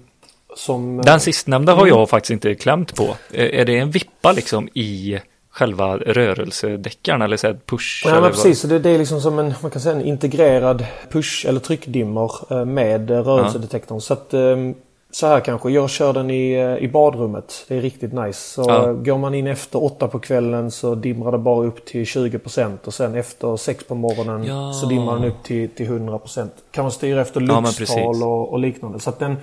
som, 0.56 0.98
eh, 0.98 1.04
Den 1.04 1.20
sistnämnda 1.20 1.72
Mm. 1.72 1.80
har 1.80 1.88
jag 1.88 2.08
faktiskt 2.08 2.30
inte 2.30 2.54
klämt 2.54 2.94
på. 2.96 3.04
Eh, 3.32 3.60
Är 3.60 3.64
det 3.64 3.78
en 3.78 3.90
vippa 3.90 4.32
liksom 4.32 4.68
i 4.74 5.18
själva 5.54 5.96
rörelsedäckaren 5.96 7.22
eller 7.22 7.36
så 7.36 7.54
push? 7.66 8.02
Ja 8.06 8.16
eller 8.16 8.28
precis, 8.30 8.60
så 8.60 8.66
det, 8.66 8.78
det 8.78 8.90
är 8.90 8.98
liksom 8.98 9.20
som 9.20 9.38
en, 9.38 9.54
man 9.62 9.70
kan 9.70 9.80
säga 9.82 9.94
en 9.94 10.04
integrerad 10.04 10.86
push 11.10 11.46
eller 11.48 11.60
tryckdimmer 11.60 12.30
eh, 12.52 12.64
med 12.64 13.10
eh, 13.10 13.22
rörelsedetektorn. 13.22 14.00
Så 14.00 14.12
att 14.12 14.34
ehm, 14.34 14.74
så 15.10 15.26
här 15.26 15.40
kanske, 15.40 15.70
jag 15.70 15.90
kör 15.90 16.12
den 16.12 16.30
i, 16.30 16.52
eh, 16.52 16.76
i 16.84 16.88
badrummet. 16.88 17.64
Det 17.68 17.76
är 17.76 17.80
riktigt 17.80 18.12
nice. 18.12 18.40
Så 18.54 18.64
Ja. 18.68 18.88
eh, 18.88 18.92
går 18.92 19.18
man 19.18 19.34
in 19.34 19.46
efter 19.46 19.84
åtta 19.84 20.08
på 20.08 20.18
kvällen 20.18 20.70
så 20.70 20.94
dimrar 20.94 21.32
det 21.32 21.38
bara 21.38 21.66
upp 21.66 21.84
till 21.84 22.04
20% 22.04 22.78
och 22.84 22.94
sen 22.94 23.14
efter 23.14 23.56
sex 23.56 23.84
på 23.84 23.94
morgonen 23.94 24.44
Ja. 24.44 24.72
så 24.72 24.86
dimrar 24.86 25.14
den 25.14 25.24
upp 25.24 25.42
till, 25.42 25.68
till 25.68 25.86
100%. 25.86 26.48
Kan 26.70 26.84
man 26.84 26.90
styra 26.92 27.20
efter 27.20 27.40
Ja, 27.40 27.46
luxtal 27.60 27.86
precis. 27.86 28.22
och, 28.22 28.52
och 28.52 28.58
liknande. 28.58 29.00
Så 29.00 29.12
den, 29.18 29.36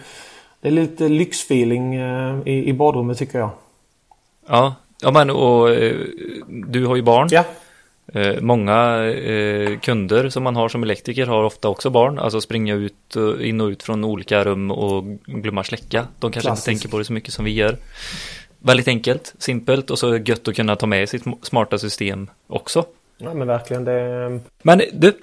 det 0.62 0.68
är 0.68 0.72
lite 0.72 1.08
lyxfeeling 1.10 1.96
eh, 1.96 2.36
i, 2.46 2.70
i 2.70 2.74
badrummet 2.74 3.18
tycker 3.18 3.40
jag. 3.40 3.50
Ja, 4.48 4.76
ja 5.02 5.12
men 5.12 5.30
och 5.30 5.70
eh, 5.70 5.96
du 6.48 6.86
har 6.86 6.96
ju 6.96 7.02
barn. 7.02 7.28
Ja, 7.32 7.46
Eh, 8.14 8.42
många 8.42 9.06
eh, 9.06 9.80
kunder 9.80 10.30
som 10.30 10.44
man 10.44 10.56
har 10.56 10.70
som 10.70 10.84
elektriker 10.84 11.26
har 11.26 11.44
ofta 11.44 11.70
också 11.70 11.90
barn, 11.90 12.20
alltså 12.20 12.42
springa 12.42 12.76
ut, 12.76 13.16
in 13.42 13.62
och 13.62 13.68
ut 13.68 13.84
från 13.84 14.04
olika 14.04 14.44
rum 14.44 14.72
och 14.72 15.04
glömma 15.26 15.64
släcka. 15.64 16.08
De 16.20 16.32
kanske 16.32 16.48
Klassiskt. 16.48 16.68
inte 16.68 16.80
tänker 16.80 16.92
på 16.92 16.98
det 16.98 17.06
så 17.06 17.14
mycket 17.14 17.34
som 17.34 17.46
vi 17.46 17.52
gör. 17.52 17.78
Väldigt 18.60 18.88
enkelt, 18.88 19.34
simpelt 19.38 19.92
och 19.92 20.00
så 20.00 20.18
gött 20.18 20.48
att 20.48 20.56
kunna 20.56 20.76
ta 20.76 20.86
med 20.86 21.10
sitt 21.10 21.24
smarta 21.42 21.78
system 21.78 22.30
också. 22.48 22.86
Ja 23.18 23.34
men 23.34 23.48
verkligen 23.48 23.84
det. 23.84 24.40
Men 24.62 24.82
du, 24.94 25.14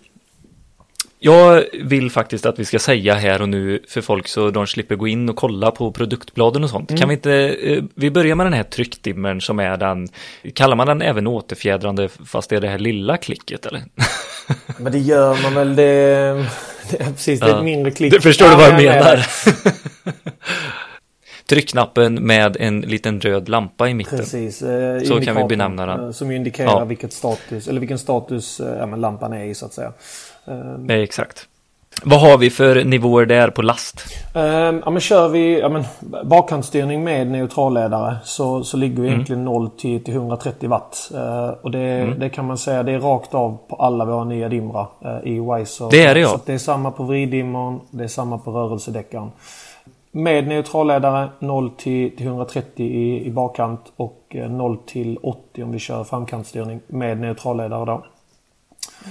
jag 1.21 1.65
vill 1.83 2.11
faktiskt 2.11 2.47
att 2.47 2.59
vi 2.59 2.65
ska 2.65 2.79
säga 2.79 3.15
här 3.15 3.43
och 3.43 3.49
nu 3.49 3.83
för 3.89 4.01
folk 4.01 4.29
så 4.29 4.51
de 4.51 4.67
slipper 4.67 4.97
gå 4.97 5.09
in 5.09 5.29
och 5.29 5.37
kolla 5.37 5.71
på 5.71 5.93
produktbladen 5.93 6.65
och 6.65 6.71
sånt. 6.71 6.99
Kan 6.99 7.09
vi 7.09 7.15
inte, 7.15 7.33
eh, 7.33 7.83
vi 7.95 8.11
börjar 8.11 8.35
med 8.35 8.47
den 8.47 8.53
här 8.53 8.63
tryckdimmern 8.63 9.41
som 9.41 9.59
är 9.59 9.77
den, 9.77 10.09
kallar 10.55 10.77
man 10.77 10.87
den 10.87 11.03
även 11.03 11.27
återfjädrande 11.27 12.09
fast 12.09 12.51
det 12.51 12.57
är 12.57 12.61
det 12.61 12.69
här 12.69 12.79
lilla 12.79 13.17
klicket 13.17 13.67
eller? 13.67 13.83
Men 14.79 14.93
det 14.93 14.99
gör 14.99 15.43
man 15.43 15.55
väl. 15.55 15.77
Det, 15.77 15.83
det 16.91 17.01
är 17.01 17.05
precis, 17.13 17.41
det 17.41 17.47
är 17.47 17.51
Ja. 17.51 17.59
ett 17.59 17.65
mindre 17.65 17.91
klick. 17.93 18.13
Du 18.13 18.21
förstår 18.21 18.47
du 18.47 18.51
Ja, 18.53 18.57
vad 18.59 18.67
jag 18.67 18.75
men 18.75 18.85
menar? 18.85 19.27
Tryckknappen 21.49 22.15
med 22.15 22.57
en 22.61 22.81
liten 22.81 23.21
röd 23.21 23.49
lampa 23.49 23.89
i 23.89 23.95
mitten. 23.95 24.19
Precis. 24.19 24.63
eh, 24.63 25.01
Så 25.03 25.21
kan 25.21 25.37
vi 25.37 25.45
benämna 25.45 25.87
den. 25.87 26.05
eh, 26.05 26.11
Som 26.11 26.31
indikerar 26.31 26.67
Ja. 26.69 26.85
vilket 26.85 27.13
status, 27.13 27.69
eller 27.69 27.81
vilken 27.81 27.99
status 27.99 28.61
eh, 28.61 28.79
ja, 28.79 28.87
lampan 28.97 29.33
är 29.33 29.45
i 29.45 29.55
så 29.55 29.67
att 29.67 29.73
säga. 29.73 29.93
Eh, 30.49 30.79
Nej, 30.79 31.03
exakt. 31.03 31.49
Vad 32.05 32.21
har 32.21 32.39
vi 32.39 32.51
för 32.51 32.85
nivåer 32.85 33.27
där 33.27 33.51
på 33.51 33.63
last? 33.63 34.05
Ehm, 34.35 34.83
ja, 34.85 34.91
men 34.91 35.01
kör 35.01 35.29
vi 35.29 35.61
ja, 35.61 35.69
men, 35.69 35.85
bakhandstyrning 36.25 37.05
med 37.05 37.27
neutralledare 37.27 38.17
så, 38.25 38.65
så 38.65 38.77
ligger 38.77 38.93
Mm. 38.95 39.03
vi 39.07 39.11
egentligen 39.13 39.45
0 39.45 39.71
till, 39.71 40.05
till 40.05 40.15
130 40.15 40.69
watt. 40.69 41.11
Eh, 41.15 41.49
och 41.63 41.71
det, 41.71 41.79
Mm. 41.79 42.19
det 42.19 42.29
kan 42.29 42.47
man 42.47 42.59
säga 42.59 42.83
det 42.83 42.93
är 42.93 42.99
rakt 43.01 43.35
av 43.35 43.59
på 43.69 43.77
alla 43.77 44.05
våra 44.05 44.25
nya 44.25 44.49
dimrar 44.49 44.87
eh, 45.05 45.33
i 45.33 45.41
Wiser. 45.41 45.91
Det 45.91 46.05
är 46.05 46.15
det, 46.15 46.21
ja. 46.21 46.29
Så 46.29 46.39
det 46.47 46.53
är 46.55 46.59
samma 46.59 46.91
på 46.91 47.03
vriddimmern, 47.03 47.81
det 47.91 48.05
är 48.05 48.09
samma 48.09 48.39
på 48.39 48.51
rörelsedäckaren. 48.51 49.31
Med 50.13 50.47
neutralledare 50.49 51.29
0 51.39 51.71
till, 51.71 52.17
till 52.17 52.27
130 52.27 52.87
i, 52.87 53.27
i 53.27 53.31
bakkant 53.31 53.81
och 53.97 54.23
eh, 54.29 54.51
0 54.51 54.77
till 54.87 55.19
80 55.23 55.63
om 55.63 55.73
vi 55.73 55.79
kör 55.79 56.05
framkantstyrning 56.05 56.81
med 56.87 57.19
neutralledare 57.21 57.85
då. 57.85 58.05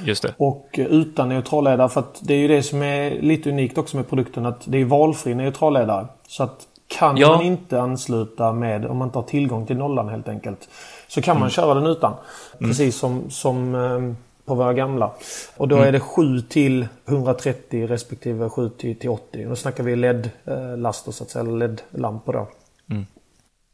Just 0.05 0.23
det. 0.23 0.33
Och 0.37 0.67
eh, 0.79 0.85
utan 0.85 1.29
neutralledare 1.29 1.89
för 1.89 1.99
att 1.99 2.19
det 2.21 2.33
är 2.33 2.37
ju 2.37 2.47
det 2.47 2.63
som 2.63 2.81
är 2.81 3.21
lite 3.21 3.49
unikt 3.49 3.77
också 3.77 3.97
med 3.97 4.09
produkten 4.09 4.45
att 4.45 4.61
det 4.65 4.77
är 4.81 4.85
valfri 4.85 5.35
neutralledare. 5.35 6.07
Så 6.27 6.43
att 6.43 6.67
kan 6.87 7.17
Ja. 7.17 7.29
man 7.35 7.41
inte 7.45 7.81
ansluta 7.81 8.53
med, 8.53 8.85
om 8.85 8.97
man 8.97 9.07
inte 9.07 9.17
har 9.17 9.23
tillgång 9.23 9.65
till 9.65 9.77
nollan 9.77 10.09
helt 10.09 10.27
enkelt. 10.27 10.69
Så 11.07 11.21
kan 11.21 11.39
man 11.39 11.49
köra 11.49 11.73
den 11.73 11.85
utan. 11.85 12.13
Precis 12.59 12.97
som, 12.99 13.29
som 13.29 13.75
eh, 13.75 14.13
på 14.45 14.55
våra 14.55 14.73
gamla. 14.73 15.11
Och 15.57 15.67
då 15.67 15.77
är 15.77 15.91
det 15.91 15.99
7 15.99 16.41
till 16.41 16.87
130 17.07 17.87
respektive 17.87 18.49
7 18.49 18.69
till, 18.69 18.99
till 18.99 19.09
80. 19.09 19.45
Då 19.45 19.55
snackar 19.55 19.83
vi 19.83 19.95
LED-laster 19.95 21.11
så 21.11 21.23
att 21.23 21.29
säga, 21.29 21.43
LED-lampor 21.43 22.33
då. 22.33 22.47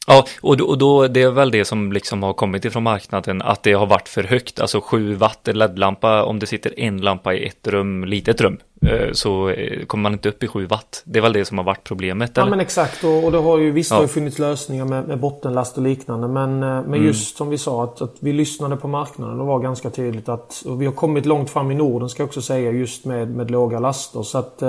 Ja, 0.07 0.25
och 0.41 0.57
då, 0.57 0.65
och 0.65 0.77
då 0.77 1.07
det 1.07 1.21
är 1.21 1.31
väl 1.31 1.51
det 1.51 1.65
som 1.65 1.91
liksom 1.91 2.23
har 2.23 2.33
kommit 2.33 2.65
ifrån 2.65 2.83
marknaden 2.83 3.41
att 3.41 3.63
det 3.63 3.73
har 3.73 3.85
varit 3.85 4.09
för 4.09 4.23
högt, 4.23 4.59
alltså 4.59 4.81
7 4.81 5.13
watt 5.15 5.47
LED-lampa, 5.53 6.23
om 6.23 6.39
det 6.39 6.45
sitter 6.45 6.79
en 6.79 7.01
lampa 7.01 7.33
i 7.33 7.47
ett 7.47 7.67
rum, 7.67 8.05
litet 8.05 8.41
rum, 8.41 8.57
eh, 8.85 9.11
så 9.11 9.49
eh, 9.49 9.85
kommer 9.85 10.01
man 10.01 10.13
inte 10.13 10.29
upp 10.29 10.43
i 10.43 10.47
7 10.47 10.65
watt. 10.65 11.01
Det 11.05 11.19
är 11.19 11.23
väl 11.23 11.33
det 11.33 11.45
som 11.45 11.57
har 11.57 11.65
varit 11.65 11.83
problemet, 11.83 12.31
Ja 12.35 12.41
eller? 12.41 12.49
men 12.49 12.59
exakt 12.59 13.03
och, 13.03 13.23
och 13.23 13.31
det 13.31 13.37
har 13.37 13.57
ju 13.57 13.71
visst 13.71 13.91
Ja. 13.91 13.97
har 13.97 14.07
funnits 14.07 14.39
lösningar 14.39 14.85
med, 14.85 15.07
med 15.07 15.19
bottenlast 15.19 15.77
och 15.77 15.83
liknande 15.83 16.27
men, 16.27 16.63
eh, 16.63 16.81
men 16.87 17.03
just 17.03 17.37
som 17.37 17.49
vi 17.49 17.57
sa 17.57 17.83
att, 17.83 18.01
att 18.01 18.15
vi 18.19 18.33
lyssnade 18.33 18.75
på 18.75 18.87
marknaden 18.87 19.39
och 19.39 19.47
var 19.47 19.59
ganska 19.59 19.89
tydligt 19.89 20.29
att 20.29 20.63
vi 20.79 20.85
har 20.85 20.93
kommit 20.93 21.25
långt 21.25 21.49
fram 21.49 21.71
i 21.71 21.75
Norden 21.75 22.09
ska 22.09 22.23
jag 22.23 22.27
också 22.27 22.41
säga 22.41 22.71
just 22.71 23.05
med, 23.05 23.29
med 23.29 23.51
låga 23.51 23.79
laster 23.79 24.23
så 24.23 24.37
att 24.37 24.63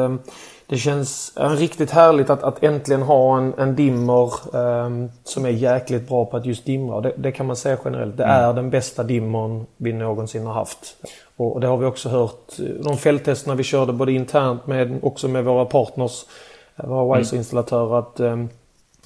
det 0.67 0.77
känns 0.77 1.33
riktigt 1.37 1.91
härligt 1.91 2.31
att, 2.31 2.43
att 2.43 2.63
äntligen 2.63 3.03
ha 3.03 3.39
en, 3.39 3.55
en 3.59 3.77
dimmer 3.77 4.25
eh, 4.57 5.09
som 5.25 5.45
är 5.45 5.51
jäkligt 5.51 6.09
bra 6.09 6.25
på 6.25 6.37
att 6.37 6.47
just 6.47 6.65
dimra. 6.65 7.01
Det, 7.01 7.13
det 7.17 7.33
kan 7.33 7.47
man 7.47 7.57
säga 7.57 7.79
generellt. 7.85 8.17
Det 8.17 8.25
är 8.25 8.53
den 8.53 8.71
bästa 8.71 9.03
dimmern 9.03 9.67
vi 9.77 9.93
någonsin 9.93 10.47
har 10.47 10.55
haft. 10.55 10.97
Och, 11.37 11.53
och 11.53 11.61
det 11.61 11.67
har 11.67 11.77
vi 11.77 11.87
också 11.87 12.09
hört. 12.09 12.59
eh, 12.59 12.65
De 12.65 12.99
fälttesterna 12.99 13.55
vi 13.55 13.63
körde 13.63 13.93
både 13.93 14.13
internt 14.13 14.67
med 14.67 14.99
också 15.03 15.29
med 15.29 15.45
våra 15.45 15.65
partners 15.65 16.25
Eh, 16.77 16.87
våra 16.87 17.19
Wiser-installatörer 17.19 17.99
att 17.99 18.21
eh, 18.21 18.37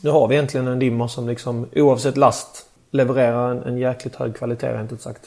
nu 0.00 0.10
har 0.10 0.28
vi 0.28 0.36
äntligen 0.36 0.66
en 0.68 0.78
dimmer 0.78 1.06
som 1.06 1.28
liksom 1.28 1.66
oavsett 1.76 2.16
last 2.16 2.66
levererar 2.90 3.50
en, 3.50 3.62
en 3.62 3.78
jäkligt 3.78 4.16
hög 4.16 4.36
kvalitet 4.36 4.72
rent 4.72 4.92
ut 4.92 5.02
sagt. 5.02 5.22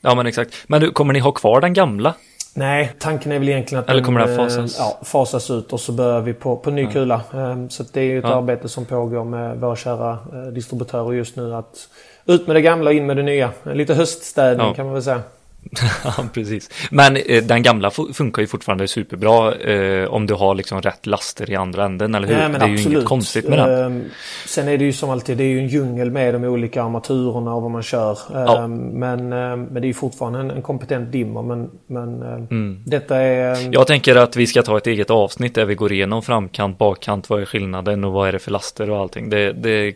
Ja, 0.00 0.14
men 0.14 0.26
exakt. 0.26 0.54
Men 0.66 0.80
du, 0.80 0.90
kommer 0.90 1.12
ni 1.12 1.18
ha 1.18 1.32
kvar 1.32 1.60
den 1.60 1.74
gamla? 1.74 2.14
Nej, 2.54 2.92
tanken 2.98 3.32
är 3.32 3.38
väl 3.38 3.48
egentligen 3.48 3.84
att 3.84 3.90
Eller 3.90 4.02
kommer 4.02 4.20
den, 4.20 4.28
det 4.28 4.34
eh, 4.34 4.44
fasas? 4.48 4.76
Ja, 4.78 4.98
fasas 5.02 5.50
ut 5.50 5.72
och 5.72 5.80
så 5.80 5.92
börjar 5.92 6.20
vi 6.20 6.32
på, 6.32 6.56
på 6.56 6.70
ny 6.70 6.86
kula. 6.86 7.14
Eh, 7.34 7.56
Så 7.68 7.84
det 7.92 8.00
är 8.00 8.04
ju 8.04 8.18
ett 8.18 8.24
Ja. 8.24 8.34
arbete 8.34 8.68
som 8.68 8.84
pågår 8.84 9.24
med 9.24 9.56
våra 9.60 9.76
kära 9.76 10.18
eh, 10.32 10.52
distributörer 10.52 11.12
just 11.12 11.36
nu. 11.36 11.54
att 11.54 11.88
Ut 12.26 12.46
med 12.46 12.56
det 12.56 12.60
gamla 12.62 12.90
och 12.90 12.96
in 12.96 13.06
med 13.06 13.16
det 13.16 13.22
nya. 13.22 13.50
Lite 13.62 13.94
höststädning 13.94 14.66
Ja. 14.66 14.74
kan 14.74 14.84
man 14.86 14.94
väl 14.94 15.02
säga. 15.02 15.20
Ja, 16.04 16.24
precis. 16.34 16.70
Men 16.90 17.16
eh, 17.16 17.44
den 17.44 17.62
gamla 17.62 17.88
fu- 17.90 18.12
funkar 18.12 18.42
ju 18.42 18.48
fortfarande 18.48 18.88
superbra 18.88 19.54
eh, 19.54 20.04
om 20.10 20.26
du 20.26 20.34
har 20.34 20.54
liksom 20.54 20.82
rätt 20.82 21.06
laster 21.06 21.50
i 21.50 21.56
andra 21.56 21.84
änden, 21.84 22.14
eller 22.14 22.28
hur? 22.28 22.34
Nej, 22.34 22.48
det 22.48 22.56
är 22.64 22.68
ju 22.68 22.74
absolut. 22.74 22.92
inget 22.96 23.04
konstigt 23.08 23.48
med 23.48 23.58
den. 23.58 23.84
Ehm, 23.84 24.04
Sen 24.46 24.68
är 24.68 24.78
det 24.78 24.84
ju 24.84 24.92
som 24.92 25.10
alltid, 25.10 25.36
det 25.38 25.44
är 25.44 25.48
ju 25.48 25.58
en 25.58 25.68
djungel 25.68 26.10
med 26.10 26.34
de 26.34 26.44
olika 26.44 26.82
armaturerna 26.82 27.54
och 27.54 27.62
vad 27.62 27.70
man 27.70 27.82
kör. 27.82 28.18
Ja. 28.32 28.64
Ehm, 28.64 28.76
Men, 28.76 29.32
ehm, 29.32 29.62
men 29.62 29.74
det 29.74 29.86
är 29.86 29.88
ju 29.88 29.94
fortfarande 29.94 30.38
en, 30.40 30.50
en 30.50 30.62
kompetent 30.62 31.12
dimmer. 31.12 31.42
Men, 31.42 31.70
men 31.86 32.22
ehm, 32.22 32.82
detta 32.86 33.16
är... 33.16 33.68
Jag 33.74 33.86
tänker 33.86 34.16
att 34.16 34.36
vi 34.36 34.46
ska 34.46 34.62
ta 34.62 34.76
ett 34.76 34.86
eget 34.86 35.10
avsnitt 35.10 35.54
där 35.54 35.64
vi 35.64 35.74
går 35.74 35.92
igenom 35.92 36.22
framkant, 36.22 36.78
bakkant, 36.78 37.30
vad 37.30 37.40
är 37.40 37.46
skillnaden 37.46 38.04
och 38.04 38.12
vad 38.12 38.28
är 38.28 38.32
det 38.32 38.38
för 38.38 38.50
laster 38.50 38.90
och 38.90 38.98
allting. 38.98 39.30
Det, 39.30 39.52
det 39.52 39.94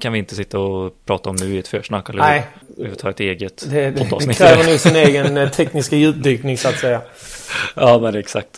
kan 0.00 0.12
vi 0.12 0.18
inte 0.18 0.34
sitta 0.34 0.58
och 0.58 0.92
prata 1.06 1.30
om 1.30 1.36
nu 1.36 1.54
i 1.54 1.58
ett 1.58 1.68
försnack, 1.68 2.08
eller 2.08 2.18
Nej. 2.22 2.38
hur? 2.38 2.61
Vi 2.61 2.61
ett 3.08 3.20
eget 3.20 3.70
Det, 3.70 3.90
det, 3.90 4.08
det 4.26 4.34
kräver 4.34 4.64
nu 4.64 4.78
sin 4.78 4.96
egen 4.96 5.36
eh, 5.36 5.48
tekniska 5.50 5.96
djupdykning 5.96 6.58
så 6.58 6.68
att 6.68 6.78
säga. 6.78 7.00
Ja, 7.74 7.98
men 7.98 8.14
exakt. 8.14 8.48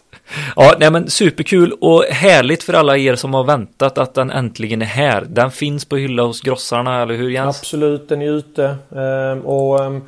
Ja, 0.57 0.75
nej 0.79 0.91
men 0.91 1.11
superkul 1.11 1.73
och 1.73 2.05
härligt 2.05 2.63
för 2.63 2.73
alla 2.73 2.97
er 2.97 3.15
som 3.15 3.35
har 3.35 3.45
väntat 3.45 3.99
att 3.99 4.15
den 4.15 4.31
äntligen 4.31 4.83
är 4.83 4.87
här. 4.87 5.25
Den 5.29 5.51
finns 5.51 5.85
på 5.85 5.97
hylla 5.97 6.23
hos 6.23 6.41
grossarna, 6.41 7.03
eller 7.03 7.15
hur 7.15 7.31
Jens? 7.31 7.59
Absolut, 7.59 8.09
den 8.09 8.23
är 8.23 8.31
ute. 8.31 8.77
Ehm, 8.97 9.41
Och 9.41 9.85
ehm, 9.85 10.03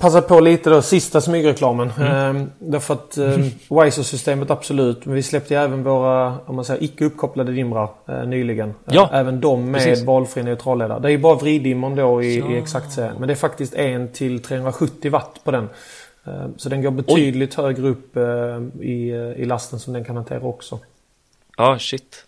passa 0.00 0.22
på 0.22 0.40
lite 0.40 0.70
då, 0.70 0.82
sista 0.82 1.20
smygreklamen. 1.20 1.92
Mm. 1.98 2.50
Därför 2.58 2.94
att 2.94 3.18
um, 3.18 3.42
Wiser-systemet 3.82 4.50
absolut. 4.50 5.04
Men 5.06 5.14
vi 5.14 5.22
släppte 5.22 5.54
ju 5.54 5.60
även 5.60 5.82
våra 5.82 6.38
om 6.46 6.56
man 6.56 6.64
säger, 6.64 6.82
icke 6.84 7.04
uppkopplade 7.04 7.52
dimrar 7.52 7.88
eh, 8.08 8.24
nyligen. 8.26 8.74
Ja, 8.84 9.10
Eh, 9.12 9.18
även 9.18 9.40
de 9.40 9.70
med 9.70 9.80
precis. 9.84 10.04
valfri 10.04 10.42
neutralledare. 10.42 11.00
Det 11.00 11.08
är 11.08 11.12
ju 11.12 11.18
bara 11.18 11.34
vriddimmern 11.34 11.96
då 11.96 12.22
i, 12.22 12.34
i 12.38 12.58
exakt 12.58 12.92
serien. 12.92 13.14
Men 13.18 13.28
det 13.28 13.34
är 13.34 13.36
faktiskt 13.36 13.74
en 13.74 14.12
till 14.12 14.42
370 14.42 15.10
watt 15.10 15.40
på 15.44 15.50
den. 15.50 15.68
Eh, 16.26 16.32
Så 16.56 16.68
den 16.68 16.82
går 16.82 16.90
betydligt 16.90 17.54
högre 17.54 17.88
upp 17.88 18.16
eh, 18.16 18.22
i, 18.80 19.10
eh, 19.10 19.42
i 19.42 19.44
lasten 19.44 19.78
som 19.78 19.92
den 19.92 20.04
kan 20.04 20.16
hantera 20.16 20.42
också. 20.42 20.78
Ja, 21.56 21.78
shit. 21.78 22.24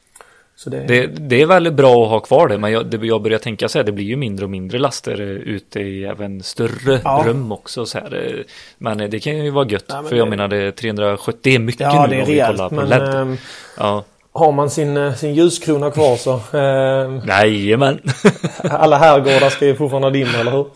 Det, 0.71 0.81
Det, 0.81 1.07
det 1.07 1.43
är 1.43 1.47
väldigt 1.47 1.75
bra 1.75 2.05
att 2.05 2.11
ha 2.11 2.21
kvar 2.21 2.49
det, 2.49 2.59
men 2.59 2.73
jag, 2.73 2.87
det, 2.87 3.07
jag 3.07 3.23
börjar 3.23 3.39
tänka 3.39 3.69
så 3.69 3.79
här, 3.79 3.85
det 3.85 3.93
blir 3.93 4.05
ju 4.05 4.17
mindre 4.17 4.45
och 4.45 4.51
mindre 4.51 4.79
laster 4.79 5.21
eh, 5.21 5.27
ute 5.29 5.81
i 5.81 6.05
även 6.05 6.43
större 6.43 7.01
Ja. 7.05 7.23
rum 7.27 7.53
också 7.53 7.87
så 7.87 7.99
här. 7.99 8.35
eh, 8.39 8.45
Men 8.79 9.01
eh, 9.01 9.09
det 9.09 9.21
kan 9.21 9.37
ju 9.45 9.51
vara 9.51 9.67
gött, 9.69 9.85
men 9.89 10.05
för 10.05 10.17
jag 10.17 10.29
menar 10.29 10.49
det 10.49 10.57
är 10.57 10.71
370, 10.71 11.39
det 11.43 11.55
är 11.55 11.59
mycket 11.59 11.81
ja, 11.81 12.07
nu 12.11 12.17
är 12.17 12.21
om 12.21 12.27
vi 12.27 12.33
rejält. 12.33 12.57
kollar 12.57 12.69
på 12.69 12.75
Men 12.75 12.89
LED. 12.89 13.15
ehm, 13.15 13.37
Ja, 13.79 14.05
har 14.33 14.53
man 14.53 14.71
sin, 14.71 14.97
eh, 14.97 15.15
sin 15.15 15.35
ljuskrona 15.35 15.91
kvar 15.91 16.17
så. 16.17 16.57
ehm, 16.59 17.21
Jajamän. 17.29 18.01
Alla 18.71 18.99
herrgårdar 18.99 19.49
ska 19.51 19.67
ju 19.67 19.75
fortfarande 19.75 20.07
ha 20.09 20.13
dimmer, 20.13 20.41
eller 20.41 20.51
hur? 20.53 20.67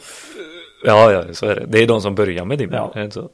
ja, 0.85 1.13
ja, 1.13 1.25
så 1.33 1.47
är 1.47 1.55
det. 1.55 1.65
Det 1.69 1.79
är 1.83 1.87
de 1.87 2.01
som 2.01 2.15
börjar 2.15 2.45
med 2.45 2.59
dimmer. 2.59 2.91
Ja. 2.95 3.11
Så. 3.11 3.29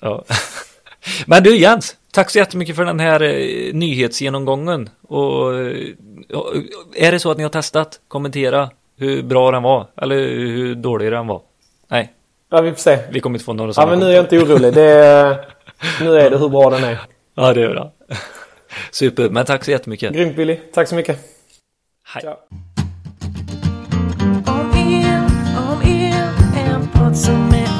Ja. 0.00 0.24
Men 1.26 1.42
du 1.42 1.56
Jens, 1.56 1.96
tack 2.16 2.30
så 2.30 2.38
jättemycket 2.38 2.76
för 2.76 2.84
den 2.84 3.00
här 3.00 3.22
eh, 3.22 3.74
nyhetsgenomgången. 3.74 4.88
Och 5.08 5.54
eh, 5.54 5.76
ja, 6.28 6.52
är 6.96 7.12
det 7.12 7.18
så 7.18 7.30
att 7.30 7.36
ni 7.36 7.42
har 7.42 7.50
testat, 7.50 8.00
kommentera 8.08 8.70
hur 8.98 9.22
bra 9.22 9.50
den 9.50 9.62
var 9.62 9.86
eller 9.96 10.16
hur 10.16 10.74
dålig 10.74 11.12
den 11.12 11.26
var. 11.26 11.40
Nej, 11.88 12.12
Ja, 12.50 12.60
vi 12.60 12.70
får 12.70 12.78
se. 12.78 12.98
vi 13.10 13.20
kommer 13.20 13.34
inte 13.38 13.44
få 13.44 13.52
några 13.52 13.68
Ja, 13.68 13.72
sådana 13.72 13.90
men 13.90 14.00
nu 14.00 14.06
är 14.06 14.14
jag 14.14 14.24
inte 14.24 14.38
orolig. 14.38 14.74
Det 14.74 14.82
är, 14.82 15.48
nu 16.00 16.18
är 16.18 16.30
det 16.30 16.38
hur 16.38 16.48
bra 16.48 16.70
den 16.70 16.84
är. 16.84 16.98
Ja, 17.34 17.52
det 17.54 17.62
är 17.62 17.68
bra. 17.70 17.92
Super, 18.90 19.28
men 19.28 19.44
tack 19.46 19.64
så 19.64 19.70
jättemycket. 19.70 20.12
Grymt 20.14 20.36
Billy. 20.36 20.56
Tack 20.74 20.88
så 20.88 20.94
mycket. 20.94 21.18
Hej. 22.06 22.22
Ciao. 22.22 22.36
Om 24.46 24.70
el, 24.76 25.24
om 25.70 25.82
el, 25.82 26.14
en 26.56 26.88
podd 26.94 27.16
som 27.16 27.48
är 27.48 27.75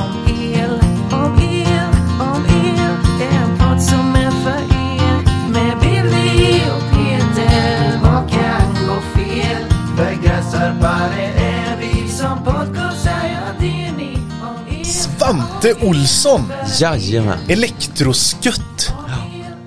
Matte 15.67 15.87
Olsson, 15.87 16.53
Jajamän. 16.81 17.39
Elektroskutt. 17.49 18.93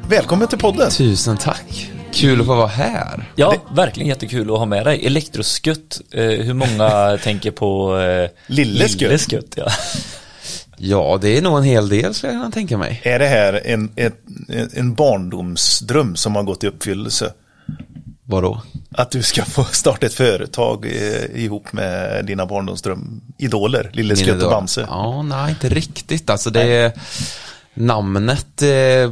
Välkommen 0.10 0.48
till 0.48 0.58
podden. 0.58 0.92
Tusen 0.92 1.38
tack. 1.38 1.92
Kul 2.14 2.42
att 2.42 2.48
få 2.48 2.56
vara 2.56 2.68
här. 2.68 3.32
Ja, 3.36 3.56
verkligen 3.76 4.10
jättekul 4.10 4.52
att 4.52 4.58
ha 4.58 4.66
med 4.66 4.86
dig. 4.86 5.06
Elektroskutt, 5.06 6.02
eh, 6.12 6.24
hur 6.24 6.54
många 6.54 7.18
tänker 7.24 7.52
på 7.52 8.00
eh, 8.00 8.30
Lille 8.48 8.88
Skutt. 8.88 9.02
Lille 9.02 9.18
Skutt, 9.18 9.54
ja. 9.58 9.68
Ja, 10.78 11.18
det 11.22 11.38
är 11.38 11.42
nog 11.42 11.58
en 11.58 11.64
hel 11.64 11.90
del 11.90 12.14
skulle 12.14 12.34
jag 12.34 12.42
kunna 12.42 12.52
tänka 12.52 12.78
mig. 12.78 13.02
Är 13.04 13.20
det 13.20 13.28
här 13.28 13.62
en, 13.66 13.92
ett, 13.96 14.20
en 14.74 14.94
barndomsdröm 14.94 16.16
som 16.16 16.36
har 16.36 16.44
gått 16.44 16.64
i 16.64 16.68
uppfyllelse? 16.68 17.34
Vadå? 18.30 18.62
Att 18.92 19.12
du 19.12 19.24
ska 19.24 19.46
få 19.46 19.64
starta 19.64 20.06
ett 20.06 20.14
företag 20.14 20.86
eh, 20.86 21.44
ihop 21.44 21.74
med 21.74 22.26
dina 22.26 22.46
barndomsdröm 22.46 23.22
idoler, 23.38 23.90
Lille 23.94 24.16
Skutt 24.16 24.44
och. 24.44 24.52
Bamse. 24.52 24.86
Ja, 24.90 25.22
nej, 25.22 25.50
inte 25.50 25.70
riktigt. 25.70 26.30
Alltså 26.30 26.50
det 26.50 26.94
namnet 27.74 28.62
eh, 28.62 29.12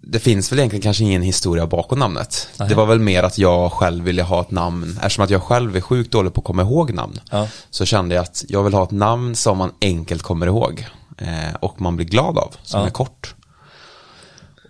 det 0.00 0.18
finns 0.20 0.52
väl 0.52 0.58
egentligen 0.58 0.82
kanske 0.82 1.04
ingen 1.04 1.22
historia 1.22 1.66
bakom 1.66 1.98
namnet. 1.98 2.48
Det 2.68 2.74
var 2.74 2.86
väl 2.86 2.98
mer 2.98 3.22
att 3.22 3.38
jag 3.38 3.72
själv 3.72 4.04
ville 4.04 4.22
ha 4.22 4.40
ett 4.40 4.50
namn, 4.50 4.98
eftersom 5.02 5.24
att 5.24 5.30
jag 5.30 5.42
själv 5.42 5.76
är 5.76 5.80
sjukt 5.80 6.12
dålig 6.12 6.34
på 6.34 6.40
att 6.40 6.44
komma 6.44 6.62
ihåg 6.62 6.94
namn. 6.94 7.20
Ja. 7.30 7.48
Så 7.70 7.84
kände 7.84 8.14
jag 8.14 8.22
att 8.22 8.44
jag 8.48 8.62
vill 8.62 8.74
ha 8.74 8.84
ett 8.84 8.90
namn 8.90 9.34
som 9.36 9.58
man 9.58 9.72
enkelt 9.80 10.22
kommer 10.22 10.46
ihåg. 10.46 10.86
Eh, 11.18 11.54
och 11.60 11.80
man 11.80 11.96
blir 11.96 12.06
glad 12.06 12.38
av, 12.38 12.54
som 12.62 12.80
Ja. 12.80 12.86
är 12.86 12.90
kort. 12.90 13.34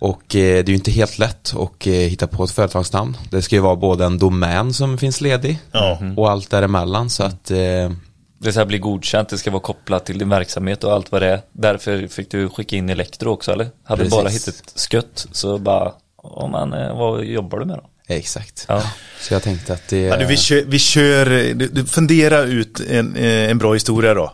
Och 0.03 0.35
eh, 0.35 0.41
det 0.41 0.59
är 0.59 0.69
ju 0.69 0.73
inte 0.75 0.91
helt 0.91 1.17
lätt 1.19 1.53
att 1.57 1.87
eh, 1.87 1.93
hitta 1.93 2.27
på 2.27 2.43
ett 2.43 2.51
företagsnamn. 2.51 3.17
Det 3.31 3.41
ska 3.41 3.55
ju 3.55 3.61
vara 3.61 3.75
både 3.75 4.05
en 4.05 4.17
domän 4.17 4.73
som 4.73 4.97
finns 4.97 5.21
ledig 5.21 5.59
Ja. 5.71 5.99
och 6.17 6.31
allt 6.31 6.49
däremellan. 6.49 7.09
Så 7.09 7.23
att 7.23 7.51
eh, 7.51 7.91
Det 8.37 8.51
ska 8.51 8.65
bli 8.65 8.77
godkänt, 8.77 9.29
det 9.29 9.37
ska 9.37 9.51
vara 9.51 9.61
kopplat 9.61 10.05
till 10.05 10.17
din 10.17 10.29
verksamhet 10.29 10.83
och 10.83 10.93
allt 10.93 11.11
vad 11.11 11.21
det 11.21 11.27
är. 11.27 11.41
Därför 11.51 12.07
fick 12.07 12.31
du 12.31 12.49
skicka 12.49 12.75
in 12.75 12.89
Elektro 12.89 13.31
också, 13.31 13.51
eller? 13.51 13.69
Hade 13.83 14.03
Precis. 14.03 14.17
bara 14.19 14.29
hittat 14.29 14.73
skött, 14.91 15.27
så 15.31 15.57
bara, 15.57 15.91
oh, 16.17 16.49
man, 16.49 16.69
vad 16.97 17.23
jobbar 17.23 17.59
du 17.59 17.65
med 17.65 17.77
då? 17.77 18.13
exakt. 18.15 18.65
Ja. 18.69 18.83
Så 19.19 19.33
jag 19.33 19.43
tänkte 19.43 19.73
att 19.73 19.87
det... 19.89 20.01
Ja, 20.01 20.17
du, 20.17 20.25
vi, 20.25 20.37
kör, 20.37 20.63
vi 20.67 20.79
kör, 20.79 21.25
du, 21.53 21.67
du 21.67 21.85
fundera 21.85 22.41
ut 22.41 22.79
en, 22.89 23.15
en 23.15 23.57
bra 23.57 23.73
historia 23.73 24.13
då. 24.13 24.33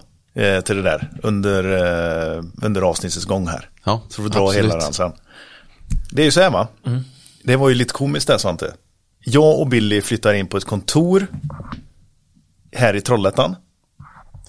Till 0.65 0.75
det 0.75 0.81
där 0.81 1.09
under, 1.23 1.63
under 2.63 2.81
avsnittets 2.81 3.25
gång 3.25 3.47
här. 3.47 3.69
Ja, 3.83 4.01
Så 4.09 4.15
får 4.15 4.23
du 4.23 4.29
dra 4.29 4.43
absolut. 4.47 4.65
hela 4.71 4.83
den 4.83 4.93
sen. 4.93 5.11
Det 6.11 6.21
är 6.21 6.25
ju 6.25 6.31
så 6.31 6.41
här 6.41 6.49
va. 6.49 6.67
Det 7.43 7.55
var 7.55 7.69
ju 7.69 7.75
lite 7.75 7.93
komiskt 7.93 8.27
där 8.27 8.37
Svante. 8.37 8.73
Jag 9.25 9.59
och 9.59 9.67
Billy 9.67 10.01
flyttar 10.01 10.33
in 10.33 10.47
på 10.47 10.57
ett 10.57 10.65
kontor. 10.65 11.27
Här 12.75 12.95
i 12.95 13.01
Trollhättan. 13.01 13.55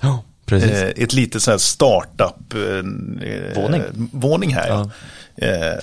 Ja, 0.00 0.24
precis. 0.46 0.70
Eh, 0.70 0.88
ett 0.96 1.12
litet 1.12 1.42
sånt 1.42 1.52
här 1.52 1.58
startup 1.58 2.54
eh, 2.54 3.62
Våning. 3.62 3.82
våning 4.12 4.54
här. 4.54 4.68
Ja. 4.68 4.90
Eh, 5.46 5.78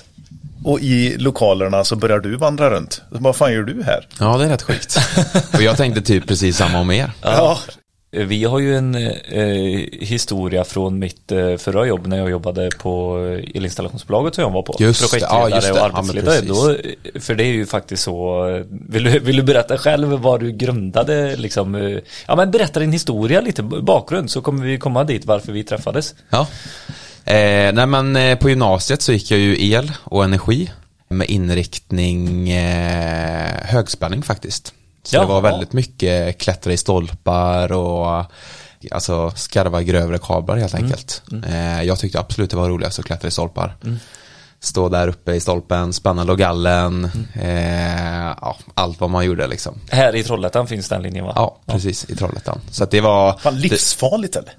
och 0.64 0.80
i 0.80 1.18
lokalerna 1.18 1.84
så 1.84 1.96
börjar 1.96 2.20
du 2.20 2.36
vandra 2.36 2.70
runt. 2.70 3.02
Vad 3.10 3.36
fan 3.36 3.54
gör 3.54 3.64
du 3.64 3.84
här? 3.84 4.08
Ja, 4.20 4.38
det 4.38 4.46
är 4.46 4.50
rätt 4.50 4.62
sjukt. 4.62 4.98
och 5.54 5.62
jag 5.62 5.78
tänkte 5.78 6.02
typ 6.02 6.28
precis 6.28 6.58
samma 6.58 6.80
om 6.80 6.92
er. 6.92 7.12
Ja. 7.22 7.60
Vi 8.26 8.44
har 8.44 8.60
ju 8.60 8.76
en 8.78 8.96
eh, 8.96 9.44
historia 9.92 10.64
från 10.64 11.00
mitt 11.00 11.32
eh, 11.32 11.58
förra 11.58 11.86
jobb 11.86 12.08
när 12.08 12.18
jag 12.18 12.30
jobbade 12.30 12.70
på 12.80 13.20
eh, 13.26 13.58
elinstallationsbolaget 13.58 14.36
som 14.36 14.42
jag 14.42 14.52
var 14.52 14.62
på. 14.62 14.76
Just 14.80 15.00
Projektledare 15.00 15.50
ja, 15.50 15.56
just 15.56 15.72
och 15.72 15.78
Ja, 15.78 15.86
arbetsledare. 15.86 16.36
precis. 16.36 16.50
Då, 16.50 16.70
eh, 16.72 17.22
för 17.22 17.36
det 17.36 17.44
är 17.44 17.54
ju 17.54 17.66
faktiskt 17.66 18.04
så, 18.04 18.48
eh, 18.50 18.64
vill 18.70 19.04
du, 19.04 19.20
vill 19.20 19.36
du 19.36 19.44
berätta 19.44 19.78
själv 19.78 20.08
vad 20.08 20.40
du 20.40 20.52
grundade 20.52 21.36
liksom, 21.36 21.76
eh, 21.76 21.98
ja 22.28 22.36
men 22.36 22.52
berätta 22.52 22.80
din 22.80 22.92
historia 22.92 23.42
lite, 23.42 23.64
bakgrund, 23.64 24.32
så 24.32 24.42
kommer 24.42 24.66
vi 24.66 24.78
komma 24.78 25.04
dit 25.04 25.26
varför 25.26 25.52
vi 25.52 25.64
träffades. 25.64 26.16
Ja. 26.30 26.48
Eh, 27.26 27.74
nej 27.74 27.86
men 27.86 28.38
på 28.38 28.50
gymnasiet 28.50 29.02
så 29.02 29.12
gick 29.12 29.32
jag 29.32 29.40
ju 29.40 29.72
el 29.72 29.92
och 30.04 30.24
energi 30.24 30.72
med 31.10 31.30
inriktning 31.30 32.52
högspänning 33.64 34.24
faktiskt. 34.24 34.74
Så 35.08 35.16
Jaha. 35.16 35.26
det 35.26 35.28
var 35.34 35.42
väldigt 35.42 35.74
mycket 35.74 36.38
klättra 36.38 36.74
i 36.74 36.78
stolpar 36.78 37.72
och 37.72 38.26
alltså 38.92 39.32
skarva 39.36 39.82
grövre 39.82 40.18
kablar 40.18 40.58
helt 40.58 40.76
enkelt. 40.76 41.22
Eh, 41.48 41.84
jag 41.84 42.00
tyckte 42.00 42.20
absolut 42.20 42.50
det 42.50 42.58
var 42.58 42.70
roligast 42.70 43.00
att 43.00 43.06
klättra 43.06 43.28
i 43.28 43.32
stolpar. 43.32 43.76
Stå 44.60 44.90
där 44.90 45.08
uppe 45.08 45.34
i 45.34 45.40
stolpen, 45.40 45.94
spänna 45.94 46.24
logallen, 46.24 47.12
eh, 47.34 48.28
ja, 48.42 48.58
allt 48.74 49.00
vad 49.00 49.10
man 49.10 49.26
gjorde 49.26 49.48
liksom. 49.48 49.80
Här 49.90 50.16
i 50.16 50.24
Trollhättan 50.24 50.68
finns 50.68 50.90
den 50.90 51.02
linjen 51.04 51.26
va? 51.26 51.34
Ja, 51.36 51.60
precis 51.66 52.06
i 52.10 52.16
Trollhättan. 52.16 52.60
Så 52.72 52.84
att 52.84 52.92
det 52.92 53.02
var 53.02 53.38
Fan, 53.38 53.60
livsfarligt 53.60 54.36
eller? 54.36 54.52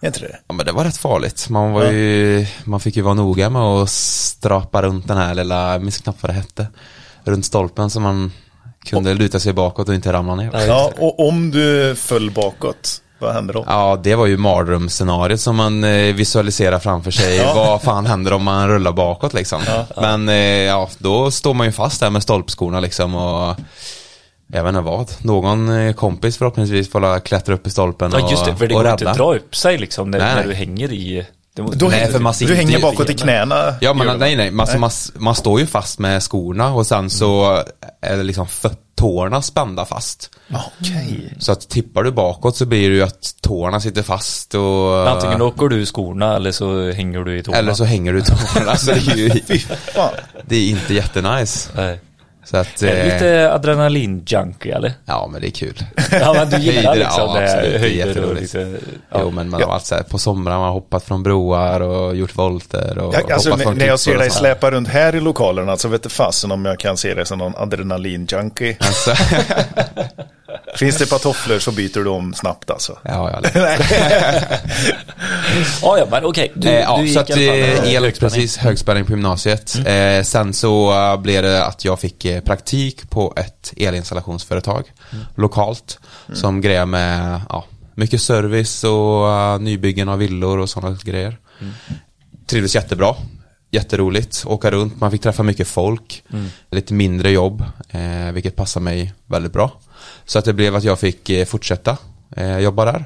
Är 0.00 0.06
inte 0.06 0.20
det? 0.20 0.38
Ja 0.48 0.54
men 0.54 0.66
det 0.66 0.72
var 0.72 0.84
rätt 0.84 0.96
farligt. 0.96 1.48
Man 1.48 1.72
var 1.72 1.84
ju, 1.84 2.46
man 2.64 2.80
fick 2.80 2.96
ju 2.96 3.02
vara 3.02 3.14
noga 3.14 3.50
med 3.50 3.62
att 3.62 3.90
strapa 3.90 4.82
runt 4.82 5.08
den 5.08 5.16
här 5.16 5.34
lilla, 5.34 5.72
jag 5.72 5.82
minns 5.82 5.98
knappt 5.98 6.22
vad 6.22 6.30
det 6.30 6.34
hette, 6.34 6.66
runt 7.24 7.44
stolpen 7.44 7.90
så 7.90 8.00
man 8.00 8.32
kunde 8.90 9.14
luta 9.14 9.40
sig 9.40 9.52
bakåt 9.52 9.88
och 9.88 9.94
inte 9.94 10.12
ramla 10.12 10.34
ner. 10.34 10.50
Ja, 10.52 10.60
Ja, 10.64 10.92
och 10.98 11.28
om 11.28 11.50
du 11.50 11.94
föll 11.96 12.30
bakåt, 12.30 13.00
vad 13.18 13.34
hände 13.34 13.52
då? 13.52 13.64
Ja, 13.66 14.00
det 14.02 14.14
var 14.14 14.26
ju 14.26 14.36
mardrömsscenariot 14.36 15.40
som 15.40 15.56
man 15.56 15.84
eh, 15.84 16.14
visualiserar 16.14 16.78
framför 16.78 17.10
sig. 17.10 17.36
Ja. 17.36 17.52
Vad 17.54 17.82
fan 17.82 18.06
händer 18.06 18.32
om 18.32 18.44
man 18.44 18.68
rullar 18.68 18.92
bakåt 18.92 19.34
liksom? 19.34 19.60
Men 19.96 20.28
eh, 20.28 20.34
ja, 20.36 20.88
då 20.98 21.30
står 21.30 21.54
man 21.54 21.66
ju 21.66 21.72
fast 21.72 22.00
där 22.00 22.10
med 22.10 22.22
stolpskorna 22.22 22.80
liksom 22.80 23.14
och 23.14 23.56
jag 24.52 24.62
vet 24.64 24.68
inte 24.68 24.80
vad. 24.80 25.10
Någon 25.22 25.68
eh, 25.68 25.92
kompis 25.94 26.36
förhoppningsvis 26.38 26.90
får 26.90 27.20
klättra 27.20 27.54
upp 27.54 27.66
i 27.66 27.70
stolpen 27.70 28.10
Ja 28.14 28.30
just 28.30 28.44
det, 28.44 28.56
för 28.56 28.66
det 28.66 28.74
och 28.74 28.82
går 28.82 28.90
inte 28.90 29.04
rädda. 29.04 29.10
att 29.10 29.16
dra 29.16 29.34
upp 29.34 29.56
sig 29.56 29.78
liksom 29.78 30.10
när, 30.10 30.18
Nej, 30.18 30.28
när 30.28 30.36
nej. 30.36 30.46
du 30.48 30.54
hänger 30.54 30.92
i 30.92 31.26
det 31.58 31.62
må- 31.62 31.70
Då, 31.74 31.88
Nej, 31.88 32.12
för 32.12 32.18
man 32.18 32.34
sitter 32.34 32.52
du 32.52 32.56
hänger 32.56 32.80
bakåt 32.80 33.10
i 33.10 33.14
knäna. 33.14 33.74
Ja 33.80 33.94
men 33.94 34.18
nej 34.18 34.36
nej, 34.36 34.50
man, 34.50 34.60
alltså, 34.64 34.78
man, 34.78 34.90
man 35.24 35.34
står 35.34 35.60
ju 35.60 35.66
fast 35.66 35.98
med 35.98 36.22
skorna 36.22 36.72
och 36.74 36.86
sen 36.86 37.10
så 37.10 37.64
är 38.00 38.16
det 38.16 38.22
liksom 38.22 38.46
tårna 38.96 39.42
spända 39.42 39.84
fast. 39.84 40.30
Okej. 40.80 41.34
Så 41.38 41.52
att 41.52 41.68
tippar 41.68 42.02
du 42.02 42.10
bakåt 42.10 42.56
så 42.56 42.66
blir 42.66 42.90
det 42.90 42.96
ju 42.96 43.02
att 43.02 43.34
tårna 43.40 43.80
sitter 43.80 44.02
fast 44.02 44.54
och 44.54 45.08
Antingen 45.10 45.42
åker 45.42 45.68
du 45.68 45.76
ur 45.76 45.84
skorna 45.86 46.36
eller 46.36 46.52
så 46.52 46.90
hänger 46.90 47.20
du 47.20 47.38
i 47.38 47.42
tårna. 47.42 47.58
eller 47.58 47.74
så 47.74 47.84
hänger 47.84 48.12
du 48.12 48.18
i 48.18 48.22
tårna. 48.22 48.76
så 48.76 48.90
det 48.92 48.98
är 49.12 49.16
ju 49.16 49.28
det 50.46 50.56
är 50.56 50.68
inte 50.70 50.94
jättenice. 50.94 51.68
Nej. 51.76 52.00
Så 52.50 52.56
att, 52.56 52.82
Är 52.82 52.86
du 52.86 52.98
eh, 53.00 53.04
lite 53.14 53.50
adrenalin-junkie 53.52 54.76
eller? 54.76 54.92
ja 55.04 55.28
men 55.32 55.40
det 55.40 55.46
är 55.48 55.50
kul. 55.50 55.84
Ja 56.20 56.32
men 56.34 56.50
du 56.50 56.56
gillar 56.56 56.82
Höjder, 56.82 56.94
liksom 57.04 57.30
ja, 57.34 57.40
det, 57.40 57.78
höjder 57.78 58.24
och 58.24 58.34
lite, 58.34 58.58
ja. 59.10 59.18
Jo 59.22 59.30
men 59.30 59.50
man 59.50 59.60
har 59.62 59.68
varit 59.68 59.84
så 59.84 59.94
här, 59.94 60.02
på 60.02 60.18
somrarna 60.18 60.58
man 60.58 60.66
har 60.66 60.72
hoppat 60.74 61.04
från 61.04 61.22
broar 61.22 61.80
och 61.80 62.16
gjort 62.16 62.36
volter 62.36 62.98
och 62.98 63.14
Jag, 63.14 63.32
alltså, 63.32 63.48
hoppat 63.50 63.58
när, 63.58 63.64
från 63.64 63.78
när 63.78 63.86
jag 63.86 64.00
ser 64.00 64.18
dig 64.18 64.30
släpa 64.30 64.70
runt 64.70 64.88
här 64.88 65.14
i 65.14 65.20
lokalerna 65.20 65.76
så 65.76 65.88
vet 65.88 66.02
du 66.02 66.08
fasen 66.08 66.52
om 66.52 66.64
jag 66.64 66.78
kan 66.78 66.96
se 66.96 67.14
dig 67.14 67.26
som 67.26 67.38
någon 67.38 67.54
adrenalin-junkie. 67.56 68.76
Alltså, 68.80 69.14
Finns 70.76 70.98
det 70.98 71.04
ett 71.04 71.10
par 71.10 71.18
tofflor 71.18 71.58
så 71.58 71.72
byter 71.72 72.04
du 72.04 72.10
om 72.10 72.34
snabbt 72.34 72.70
alltså. 72.70 72.98
ja, 73.02 73.30
ja, 73.30 73.40
det- 73.52 73.78
ja, 75.82 75.98
ja 75.98 76.06
men 76.10 76.24
okej. 76.24 76.52
Du, 76.54 76.68
Eh, 76.68 76.74
ja, 76.80 76.96
du 76.96 77.04
gick 77.04 77.14
så 77.14 77.20
att 77.20 77.30
i 77.30 77.48
alla 77.50 77.66
fall 77.66 77.84
med 77.84 77.94
el, 77.94 78.02
högspänning. 78.04 78.12
precis, 78.32 78.56
högspänning 78.56 79.04
på 79.04 79.10
gymnasiet. 79.12 79.74
Mm. 79.78 80.18
Eh, 80.18 80.22
sen 80.24 80.52
så 80.54 80.92
eh, 81.12 81.16
blev 81.20 81.42
det 81.42 81.64
att 81.64 81.84
jag 81.84 82.00
fick 82.00 82.24
eh, 82.24 82.37
praktik 82.40 83.10
på 83.10 83.34
ett 83.36 83.72
elinstallationsföretag 83.76 84.92
Mm. 85.12 85.24
lokalt 85.34 85.98
som 86.32 86.60
grejer 86.60 86.86
med 86.86 87.40
ja, 87.48 87.64
mycket 87.94 88.22
service 88.22 88.84
och 88.84 89.30
eh, 89.30 89.58
nybyggen 89.60 90.08
av 90.08 90.18
villor 90.18 90.58
och 90.58 90.70
sådana 90.70 90.98
grejer. 91.02 91.38
Mm. 91.60 91.72
Trivdes 92.46 92.74
jättebra. 92.74 93.14
Jätteroligt, 93.70 94.44
åka 94.46 94.70
runt, 94.70 95.00
man 95.00 95.10
fick 95.10 95.22
träffa 95.22 95.42
mycket 95.42 95.68
folk, 95.68 96.22
Mm. 96.32 96.46
lite 96.70 96.94
mindre 96.94 97.30
jobb, 97.30 97.64
eh, 97.90 98.32
vilket 98.32 98.56
passar 98.56 98.80
mig 98.80 99.14
väldigt 99.26 99.52
bra. 99.52 99.72
Så 100.24 100.38
att 100.38 100.44
det 100.44 100.52
blev 100.52 100.76
att 100.76 100.84
jag 100.84 100.98
fick 100.98 101.30
eh, 101.30 101.44
fortsätta 101.44 101.96
eh, 102.36 102.58
jobba 102.58 102.84
där. 102.84 103.04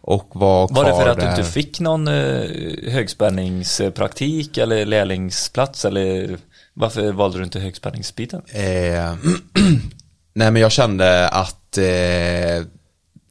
Och 0.00 0.28
var 0.32 0.64
Mm. 0.64 0.74
Var 0.74 0.84
det 0.84 0.90
för 1.04 1.08
att 1.08 1.20
du 1.20 1.26
inte 1.30 1.44
fick 1.52 1.80
någon 1.80 2.08
eh, 2.08 2.44
högspänningspraktik 2.92 4.58
eller 4.58 4.86
lärlingsplats 4.86 5.84
eller 5.84 6.38
varför 6.74 7.12
valde 7.12 7.38
du 7.38 7.44
inte 7.44 7.60
högspänningsbiten? 7.60 8.42
Eh, 8.48 8.62
nej 10.34 10.50
men 10.50 10.56
jag 10.56 10.72
kände 10.72 11.28
att 11.28 11.78
eh, 11.78 12.66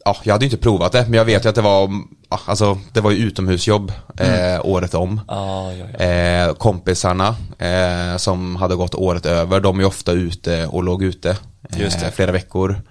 ja, 0.06 0.18
jag 0.24 0.34
hade 0.34 0.46
inte 0.46 0.58
provat 0.58 0.92
det 0.92 1.02
men 1.02 1.14
jag 1.14 1.26
vet 1.26 1.46
ju 1.46 1.50
att 1.50 1.56
det 1.56 1.62
var 1.62 1.90
ja, 2.30 2.40
alltså 2.46 2.78
det 2.94 3.02
var 3.02 3.12
ju 3.12 3.18
utomhusjobb 3.18 3.92
eh, 4.20 4.66
året 4.66 4.94
om. 4.94 5.22
Ah, 5.28 5.72
ja, 5.72 5.86
ja. 5.98 6.06
Eh, 6.06 6.54
kompisarna 6.54 7.36
eh, 7.60 8.18
som 8.18 8.56
hade 8.56 8.76
gått 8.76 8.96
året 8.96 9.26
över 9.26 9.60
de 9.60 9.80
är 9.80 9.86
ofta 9.86 10.12
ute 10.12 10.68
och 10.68 10.84
låg 10.84 11.04
ute 11.04 11.38
eh, 11.78 12.12
flera 12.12 12.32
veckor. 12.32 12.82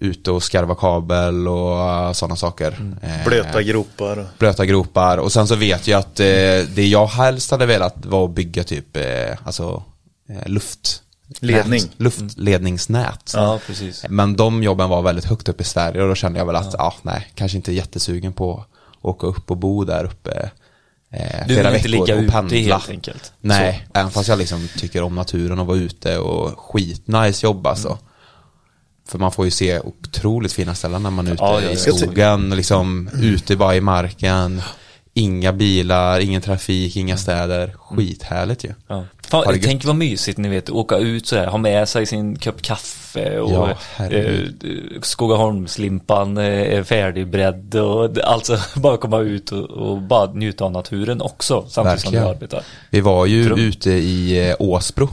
Ute 0.00 0.30
och 0.30 0.42
skarva 0.42 0.74
kabel 0.74 1.48
och 1.48 2.16
sådana 2.16 2.36
saker. 2.36 2.94
Eh, 3.02 3.24
Blöta 3.26 3.62
gropar. 3.62 4.26
blöta 4.38 4.66
gropar 4.66 5.18
och 5.18 5.32
sen 5.32 5.46
så 5.48 5.54
vet 5.56 5.86
jag 5.88 5.98
att 5.98 6.20
eh, 6.20 6.26
det 6.74 6.86
jag 6.90 7.06
helst 7.06 7.50
hade 7.50 7.66
velat 7.66 7.94
var 8.06 8.24
att 8.24 8.30
bygga 8.30 8.64
typ 8.64 8.96
eh, 8.96 9.02
alltså 9.44 9.82
eh, 10.28 10.48
luft 10.48 11.02
Ledning. 11.40 11.80
nät, 11.82 11.90
luftledningsnät. 11.96 13.32
ja, 13.34 13.60
precis. 13.66 14.04
Men 14.08 14.36
de 14.36 14.62
jobben 14.62 14.88
var 14.88 15.02
väldigt 15.02 15.24
högt 15.24 15.48
upp 15.48 15.60
i 15.60 15.64
Sverige 15.64 16.02
och 16.02 16.08
då 16.08 16.14
kände 16.14 16.38
jag 16.38 16.46
väl 16.46 16.56
att, 16.56 16.74
ja, 16.78 16.94
nej, 17.02 17.26
kanske 17.34 17.56
inte 17.56 17.72
jättesugen 17.72 18.32
på 18.32 18.64
åka 19.02 19.26
upp 19.26 19.50
och 19.50 19.56
bo 19.56 19.84
där 19.84 20.04
uppe 20.04 20.50
eh, 21.10 21.46
Du 21.48 21.54
flera 21.54 21.68
vill 21.70 21.76
inte 21.76 21.88
ligga 21.88 22.14
ute 22.14 22.32
pendla. 22.32 22.58
helt 22.76 22.90
enkelt. 22.90 23.32
Nej, 23.40 23.86
även 23.94 24.10
fast 24.10 24.28
jag 24.28 24.38
liksom 24.38 24.68
tycker 24.78 25.02
om 25.02 25.14
naturen 25.14 25.58
och 25.58 25.66
vara 25.66 25.76
ute 25.78 26.18
och 26.18 26.60
skitnice 26.60 27.46
jobb 27.46 27.66
alltså. 27.66 27.88
Mm. 27.88 27.98
För 29.08 29.18
man 29.18 29.32
får 29.32 29.44
ju 29.44 29.50
se 29.50 29.80
otroligt 29.80 30.52
fina 30.52 30.74
ställen 30.74 31.02
när 31.02 31.10
man 31.10 31.26
är 31.26 31.32
ute 31.32 31.42
Ja, 31.44 31.60
i 31.62 31.76
skogen, 31.76 32.50
liksom 32.56 33.10
ute 33.22 33.56
bara 33.56 33.76
i 33.76 33.80
marken. 33.80 34.62
Inga 35.14 35.52
bilar, 35.52 36.20
ingen 36.20 36.42
trafik, 36.42 36.96
inga 36.96 37.16
städer. 37.16 37.74
Skithärligt 37.78 38.64
ju. 38.64 38.72
Ja. 38.88 39.04
Fan, 39.28 39.58
tänk 39.62 39.84
vad 39.84 39.96
mysigt 39.96 40.38
ni 40.38 40.48
vet, 40.48 40.70
åka 40.70 40.96
ut 40.96 41.26
sådär, 41.26 41.46
ha 41.46 41.58
med 41.58 41.88
sig 41.88 42.06
sin 42.06 42.36
kopp 42.36 42.62
kaffe 42.62 43.40
och 43.40 43.52
Ja, 43.98 44.04
eh. 44.04 44.40
Skogaholmslimpan 45.02 46.36
eh, 46.38 46.44
är 46.78 46.82
färdigbredd 46.82 47.74
och 47.74 48.18
alltså 48.24 48.58
bara 48.80 48.96
komma 48.96 49.20
ut 49.20 49.52
och, 49.52 49.70
och 49.70 50.02
bara 50.02 50.32
njuta 50.32 50.64
av 50.64 50.72
naturen 50.72 51.20
också 51.22 51.64
samtidigt 51.68 52.00
som 52.00 52.12
du 52.12 52.18
Verkligen. 52.18 52.36
arbetar. 52.36 52.62
Vi 52.90 53.00
var 53.00 53.26
ju 53.26 53.44
Dröm. 53.44 53.58
ute 53.58 53.90
i 53.90 54.48
eh, 54.48 54.56
Åsbro. 54.58 55.08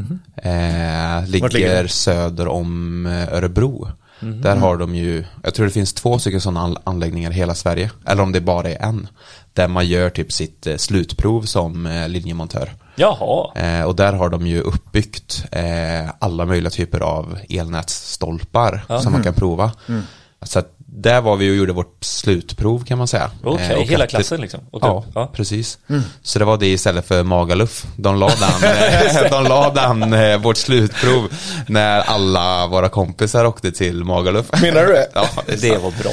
Mhm. 0.00 0.18
Eh, 0.36 1.28
ligger, 1.28 1.48
ligger 1.48 1.86
söder 1.86 2.48
om 2.48 3.06
eh, 3.06 3.34
Örebro. 3.34 3.88
Mhm. 4.20 4.40
Där 4.42 4.56
har 4.56 4.76
de 4.76 4.94
ju, 4.94 5.24
jag 5.42 5.54
tror 5.54 5.66
det 5.66 5.72
finns 5.72 5.92
två 5.92 6.18
stycken 6.18 6.40
sådana 6.40 6.60
an- 6.60 6.76
anläggningar 6.84 7.30
i 7.30 7.34
hela 7.34 7.54
Sverige. 7.54 7.90
Eller 8.06 8.22
om 8.22 8.32
det 8.32 8.40
bara 8.40 8.68
är 8.70 8.82
en. 8.82 9.08
Där 9.52 9.68
man 9.68 9.86
gör 9.86 10.10
typ 10.10 10.32
sitt 10.32 10.66
eh, 10.66 10.76
slutprov 10.76 11.42
som 11.42 11.86
eh, 11.86 12.08
linjemontör. 12.08 12.70
Jaha, 12.96 13.52
Eh, 13.56 13.82
och 13.84 13.96
där 13.96 14.12
har 14.12 14.28
de 14.30 14.46
ju 14.46 14.60
uppbyggt 14.60 15.44
eh, 15.52 16.10
alla 16.18 16.44
möjliga 16.46 16.70
typer 16.70 17.00
av 17.00 17.38
elnätsstolpar 17.48 18.84
som 19.02 19.12
man 19.12 19.22
kan 19.22 19.34
prova. 19.34 19.72
Mm. 19.88 20.02
Så 20.42 20.58
att 20.58 20.72
där 20.92 21.20
var 21.20 21.36
vi 21.36 21.50
och 21.50 21.54
gjorde 21.54 21.72
vårt 21.72 22.04
slutprov 22.04 22.84
kan 22.84 22.98
man 22.98 23.08
säga. 23.08 23.30
okej, 23.44 23.66
Eh, 23.70 23.78
och 23.78 23.84
hela 23.84 24.06
klassen 24.06 24.40
liksom? 24.40 24.60
Åkte 24.70 24.86
Ja, 24.88 25.04
ja. 25.14 25.30
precis. 25.34 25.78
Så 26.22 26.38
det 26.38 26.44
var 26.44 26.56
det 26.56 26.66
istället 26.66 27.06
för 27.06 27.22
Magaluf. 27.22 27.86
De 27.96 28.16
la 28.18 28.28
den, 28.28 28.70
eh, 29.22 29.30
de 29.30 29.44
la 29.44 29.70
den 29.70 30.12
eh, 30.12 30.38
vårt 30.38 30.56
slutprov 30.56 31.32
när 31.66 32.00
alla 32.00 32.66
våra 32.66 32.88
kompisar 32.88 33.44
åkte 33.44 33.72
till 33.72 34.04
Magaluf. 34.04 34.46
Menar 34.62 34.80
du 34.86 34.92
det? 34.92 35.08
Ja, 35.14 35.26
det, 35.46 35.56
Det 35.62 35.78
var 35.78 35.90
bra. 36.02 36.12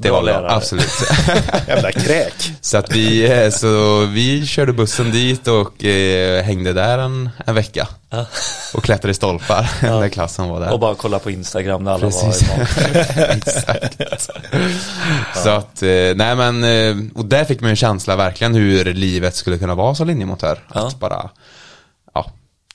Det 0.00 0.10
var 0.10 0.22
lärare. 0.22 0.50
absolut. 0.50 0.90
Jävla 1.68 1.92
kräk. 1.92 2.52
Så 2.60 2.76
att 2.76 2.92
vi, 2.92 3.32
eh, 3.44 3.50
så 3.50 4.04
vi 4.04 4.46
körde 4.46 4.72
bussen 4.72 5.10
dit 5.10 5.48
och 5.48 5.84
eh, 5.84 6.42
hängde 6.44 6.72
där 6.72 6.98
en, 6.98 7.30
en 7.46 7.54
vecka. 7.54 7.88
Och 8.74 8.82
klättrade 8.82 9.10
i 9.10 9.14
stolpar 9.14 9.70
när 9.82 10.08
klassen 10.08 10.48
var 10.48 10.60
där. 10.60 10.72
Och 10.72 10.80
bara 10.80 10.94
kolla 10.94 11.18
på 11.18 11.30
Instagram 11.30 11.84
när 11.84 11.90
alla 11.92 12.00
Precis. 12.00 12.48
var 12.48 12.66
Exakt. 13.36 14.00
Så 15.34 15.48
att, 15.50 15.82
eh, 15.82 15.88
nej 16.14 16.36
men, 16.36 16.64
eh, 16.64 16.96
och 17.14 17.24
där 17.24 17.44
fick 17.44 17.60
man 17.60 17.68
ju 17.68 17.72
en 17.72 17.76
känsla 17.76 18.16
verkligen 18.16 18.54
hur 18.54 18.84
livet 18.84 19.34
skulle 19.34 19.58
kunna 19.58 19.74
vara 19.74 19.94
som 19.94 20.06
linjemontör. 20.06 20.58
Ja. 20.74 20.86
Att 20.86 21.00
bara, 21.00 21.14
ja, 21.14 21.30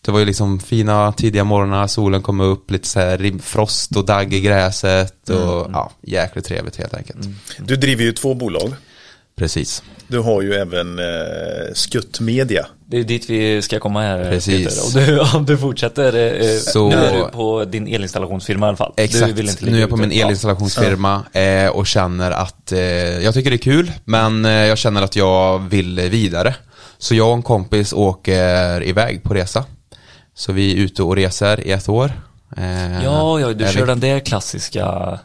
det 0.06 0.12
var 0.12 0.20
ju 0.20 0.26
liksom 0.26 0.60
fina 0.60 1.12
tidiga 1.12 1.44
morgnar, 1.44 1.88
solen 1.88 2.22
kom 2.22 2.40
upp, 2.42 2.72
lite 2.72 2.88
så 2.88 3.00
här 3.00 3.40
frost 3.42 3.96
och 3.96 4.06
dagg 4.06 4.34
i 4.34 4.40
gräset 4.42 5.30
och 5.30 5.68
ja, 5.74 5.92
jäkligt 6.02 6.46
trevligt 6.46 6.76
helt 6.76 6.94
enkelt. 6.94 7.20
Du 7.60 7.76
driver 7.76 8.04
ju 8.04 8.12
två 8.12 8.34
bolag. 8.34 8.74
Precis. 9.36 9.84
Du 10.08 10.20
har 10.20 10.42
ju 10.42 10.54
även 10.54 11.00
eh, 11.00 11.06
Skutt 11.74 12.20
Media. 12.20 12.66
Det 12.86 13.00
är 13.00 13.04
dit 13.04 13.30
vi 13.30 13.62
ska 13.62 13.80
komma 13.80 14.02
här 14.02 14.30
Precis. 14.32 14.94
Peter. 14.94 15.02
Och 15.02 15.08
du, 15.08 15.20
om 15.38 15.46
du 15.46 15.58
fortsätter, 15.58 16.14
eh, 16.42 16.58
Så- 16.60 16.90
nu 16.90 16.96
är 16.96 17.14
du 17.18 17.24
på 17.32 17.66
din 17.66 17.88
elinstallationsfirma 17.88 18.66
i 18.66 18.68
alla 18.68 18.78
fall. 18.78 18.94
Exakt, 18.98 19.26
Du 19.28 19.34
vill 19.34 19.50
inte 19.50 19.66
nu 19.66 19.78
är 19.78 19.82
jag 19.82 19.90
på 19.90 19.98
min 19.98 20.12
elinstallationsfirma 20.12 21.24
eh, 21.34 21.68
och 21.68 21.88
känner 21.88 22.32
att 22.32 22.72
eh, 22.72 22.80
jag 23.24 23.34
tycker 23.34 23.50
det 23.50 23.56
är 23.56 23.58
kul 23.58 23.92
men 24.06 24.46
eh, 24.46 24.52
jag 24.52 24.78
känner 24.78 25.02
att 25.02 25.16
jag 25.16 25.60
vill 25.70 26.00
vidare. 26.00 26.56
Så 26.98 27.16
jag 27.16 27.28
och 27.30 27.36
en 27.36 27.42
kompis 27.44 27.94
åker 27.94 28.84
iväg 28.84 29.24
på 29.24 29.34
resa. 29.34 29.66
Så 30.36 30.52
vi 30.54 30.72
är 30.72 30.76
ute 30.76 31.04
och 31.04 31.16
reser 31.16 31.68
i 31.68 31.72
ett 31.72 31.90
år. 31.90 32.12
Eh, 32.58 33.04
Ja, 33.04 33.40
ja, 33.40 33.54
du 33.54 33.66
kör 33.68 33.82
vi- 33.82 33.88
den 33.88 34.00
där 34.00 34.20
klassiska, 34.20 35.20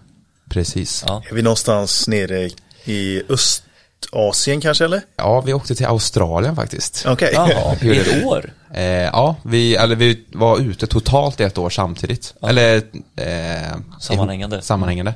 Precis. 0.51 1.05
Ja. 1.07 1.23
ja. 1.25 1.31
Är 1.31 1.35
vi 1.35 1.43
någonstans 1.43 2.09
nere 2.09 2.51
i 2.85 3.23
Östasien 3.29 4.61
kanske 4.61 4.85
eller? 4.85 5.03
vi 5.45 5.53
åkte 5.53 5.75
till 5.75 5.87
Australien 5.87 6.57
faktiskt. 6.57 7.05
Okej. 7.09 7.31
Jaha, 7.35 7.77
i 7.83 7.99
ett 7.99 8.25
år? 8.25 8.53
Eh, 8.75 8.83
ja, 8.85 9.37
vi, 9.45 9.75
eller 9.77 9.97
vi 9.97 10.25
var 10.33 10.59
ute 10.59 10.87
totalt 10.87 11.41
i 11.41 11.43
ett 11.45 11.59
år 11.59 11.71
samtidigt. 11.71 12.35
Eller 12.43 12.77
eh, 13.17 13.77
Sammanhängande. 14.01 14.57
ihop- 14.57 14.65
sammanhängande. 14.65 15.15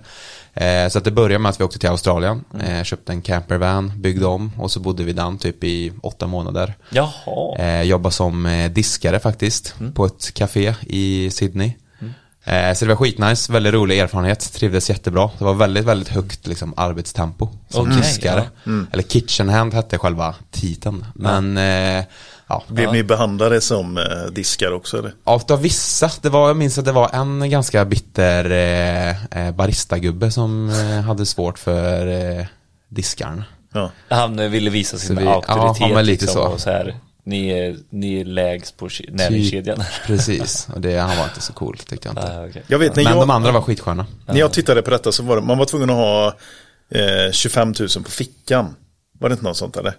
Eh, 0.55 0.89
så 0.89 0.99
att 0.99 1.05
det 1.05 1.11
började 1.11 1.39
med 1.39 1.51
att 1.51 1.61
vi 1.61 1.65
åkte 1.65 1.79
till 1.79 1.89
Australien, 1.89 2.45
eh, 2.61 2.83
köpte 2.83 3.13
en 3.13 3.23
campervan, 3.23 3.93
byggde 3.97 4.27
om 4.27 4.53
och 4.59 4.71
så 4.71 4.81
bodde 4.81 5.05
vi 5.05 5.13
den 5.13 5.39
typ 5.39 5.65
i 5.65 5.93
åtta 6.03 6.27
månader. 6.27 6.75
Jaha. 6.91 7.59
Eh, 7.59 7.83
jobbade 7.83 8.15
som 8.15 8.47
eh, 8.47 8.71
diskare 8.71 9.21
faktiskt 9.21 9.75
på 9.95 10.05
ett 10.07 10.35
café 10.35 10.75
i 10.81 11.31
Sydney. 11.31 11.73
Eh, 12.45 12.75
så 12.75 12.85
det 12.85 12.89
var 12.89 12.97
skitnice, 12.97 13.53
väldigt 13.53 13.75
rolig 13.75 13.99
erfarenhet, 13.99 14.53
trivdes 14.53 14.91
jättebra. 14.91 15.31
Det 15.39 15.45
var 15.45 15.55
väldigt, 15.55 15.85
väldigt 15.85 16.09
högt 16.09 16.47
liksom, 16.47 16.75
arbetstempo 16.77 17.49
som 17.69 17.87
Okej, 17.87 17.97
diskare. 17.97 18.45
Eller 18.93 19.03
kitchen 19.03 19.49
hand 19.49 19.75
hette 19.75 19.99
själva 19.99 20.35
titeln. 20.51 21.07
Men 21.15 21.57
eh, 21.57 22.05
ja, 22.69 22.75
Blev 22.75 22.93
ni 22.93 23.03
behandlade 23.03 23.61
som 23.61 23.99
eh, 23.99 24.05
diskar 24.33 24.73
också 24.73 24.99
eller? 24.99 25.13
av 25.25 25.61
vissa, 25.63 26.11
det 26.23 26.29
var, 26.29 26.49
jag 26.49 26.57
minns 26.57 26.79
att 26.79 26.85
det 26.85 26.93
var 26.93 27.11
en 27.13 27.51
ganska 27.51 27.85
bitter 27.85 28.51
eh, 28.51 29.47
eh, 29.47 29.55
baristagubbe 29.55 30.31
som 30.31 30.71
eh, 30.71 31.01
hade 31.01 31.27
svårt 31.27 31.59
för 31.59 32.07
eh, 32.39 32.47
diskarn. 32.89 33.45
Ja. 33.73 33.91
Han 34.09 34.51
ville 34.51 34.71
visa 34.71 34.99
sin 34.99 35.17
vi- 35.17 35.25
ja, 35.25 35.35
auktoritet 35.35 35.81
ja, 35.89 35.95
men 35.95 36.05
lite 36.07 36.25
liksom, 36.25 36.43
så. 36.43 36.49
och 36.49 36.61
så 36.61 36.71
här, 36.71 36.97
ni 37.25 37.49
är, 37.49 37.77
ni 37.91 38.21
är 38.21 38.25
lägst 38.25 38.77
på 38.77 38.89
ke- 38.89 39.11
näringskedjan. 39.13 39.77
Typ, 39.77 39.87
precis, 40.07 40.69
och 40.75 40.81
det, 40.81 40.97
han 40.99 41.17
var 41.17 41.25
inte 41.25 41.41
så 41.41 41.53
cool 41.53 41.77
tyckte 41.79 42.09
jag 42.09 42.13
inte. 42.13 42.37
Ah, 42.39 42.47
okej. 42.49 42.63
Jag 42.67 42.79
vet 42.79 42.97
Men 42.97 43.05
jag, 43.05 43.15
de 43.17 43.31
andra 43.31 43.53
var 43.53 43.61
skitsköna. 43.61 44.07
när 44.27 44.37
jag 44.39 44.53
tittade 44.53 44.83
på 44.83 44.91
detta 44.91 45.13
så 45.13 45.23
var 45.23 45.37
det, 45.37 45.43
man 45.43 45.59
var 45.59 45.65
tvungen 45.65 45.91
att 45.91 45.97
ha 45.97 46.27
eh, 46.95 47.33
25 47.33 47.75
000 47.81 47.89
på 48.05 48.11
fickan. 48.11 48.75
Var 49.19 49.29
det 49.29 49.33
inte 49.33 49.45
något 49.45 49.57
sånt 49.57 49.77
eller? 49.77 49.95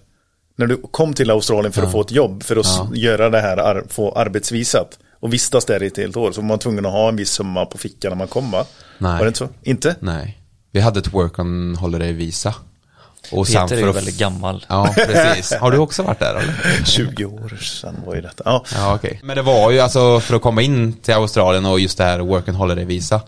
När 0.56 0.68
du 0.68 0.78
kom 0.92 1.14
till 1.14 1.30
Australien 1.32 1.74
för 1.74 1.84
att 1.84 1.92
få 1.92 2.02
ett 2.02 2.12
jobb, 2.12 2.44
för 2.44 2.56
att 2.56 2.66
s- 2.66 2.80
göra 2.94 3.30
det 3.30 3.40
här, 3.42 3.84
få 3.90 4.12
arbetsvisat 4.12 5.00
och 5.20 5.34
vistas 5.34 5.66
där 5.66 5.84
i 5.84 5.88
ett 5.88 5.98
helt 5.98 6.18
år, 6.18 6.32
så 6.32 6.42
var 6.42 6.48
man 6.48 6.60
tvungen 6.60 6.86
att 6.86 6.92
ha 6.92 7.10
en 7.10 7.16
viss 7.16 7.30
summa 7.32 7.66
på 7.66 7.78
fickan 7.78 8.10
när 8.12 8.18
man 8.18 8.28
kom 8.28 8.52
va? 8.52 8.66
Nej. 8.98 9.12
Var 9.12 9.20
det 9.20 9.28
inte 9.28 9.40
så? 9.40 9.50
Inte? 9.64 9.96
Nej. 10.00 10.40
Vi 10.72 10.80
hade 10.80 11.00
ett 11.00 11.14
work 11.14 11.40
on 11.40 11.76
holiday 11.76 12.12
visa. 12.14 12.56
Och 13.32 13.48
sen 13.48 13.62
Peter 13.68 13.76
är 13.76 13.80
för 13.80 13.86
ju 13.86 13.90
att- 13.90 13.96
väldigt 13.96 14.18
gammal. 14.18 14.66
Ja, 14.70 14.94
precis. 14.96 15.54
Har 15.54 15.72
du 15.72 15.78
också 15.78 16.04
varit 16.04 16.20
där 16.20 16.36
eller? 16.36 16.56
20 16.86 17.26
år 17.26 17.58
sedan 17.62 17.96
var 18.06 18.16
ju 18.16 18.22
detta. 18.22 18.44
Ja. 18.46 18.66
Ja, 18.76 18.96
okej. 18.96 19.20
Men 19.24 19.36
det 19.36 19.42
var 19.42 19.72
ju 19.72 19.80
alltså 19.80 20.20
för 20.20 20.36
att 20.36 20.42
komma 20.42 20.62
in 20.62 20.94
till 20.94 21.14
Australien 21.14 21.66
och 21.66 21.80
just 21.80 21.98
det 21.98 22.04
här 22.04 22.20
work 22.20 22.48
and 22.48 22.58
holiday 22.58 22.86
visa 22.86 23.22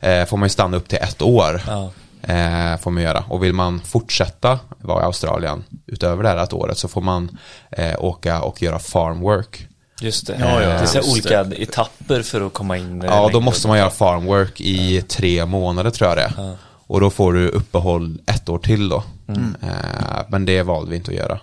eh, 0.00 0.24
får 0.24 0.36
man 0.36 0.46
ju 0.46 0.50
stanna 0.50 0.76
upp 0.76 0.88
till 0.88 0.98
ett 0.98 1.22
år. 1.22 1.62
Ja. 1.66 1.90
Eh, 2.22 2.76
får 2.78 2.90
man 2.90 3.02
göra. 3.02 3.24
Och 3.28 3.44
vill 3.44 3.52
man 3.52 3.80
fortsätta 3.80 4.58
vara 4.78 5.02
i 5.02 5.04
Australien 5.04 5.64
utöver 5.86 6.22
det 6.22 6.28
här 6.28 6.36
ett 6.36 6.52
året 6.52 6.78
så 6.78 6.88
får 6.88 7.00
man 7.00 7.38
eh, 7.70 8.04
åka 8.04 8.42
och 8.42 8.62
göra 8.62 8.78
farm 8.78 9.20
work. 9.20 9.68
Just 10.00 10.26
det. 10.26 10.36
Ja, 10.40 10.62
ja, 10.62 10.68
det 10.68 10.74
är 10.74 10.86
så 10.86 11.12
olika 11.12 11.40
etapper 11.40 12.22
för 12.22 12.46
att 12.46 12.52
komma 12.52 12.76
in. 12.76 13.02
Ja, 13.06 13.30
då 13.32 13.40
måste 13.40 13.68
man 13.68 13.78
göra 13.78 13.90
farm 13.90 14.24
work 14.24 14.60
i 14.60 15.02
tre 15.02 15.46
månader 15.46 15.90
tror 15.90 16.08
jag 16.08 16.18
det 16.18 16.22
är. 16.22 16.56
Och 16.86 17.00
då 17.00 17.10
får 17.10 17.32
du 17.32 17.48
uppehåll 17.48 18.20
ett 18.26 18.48
år 18.48 18.58
till 18.58 18.88
då. 18.88 19.04
Eh, 19.62 20.22
men 20.28 20.44
det 20.44 20.62
valde 20.62 20.90
vi 20.90 20.96
inte 20.96 21.10
att 21.10 21.16
göra. 21.16 21.40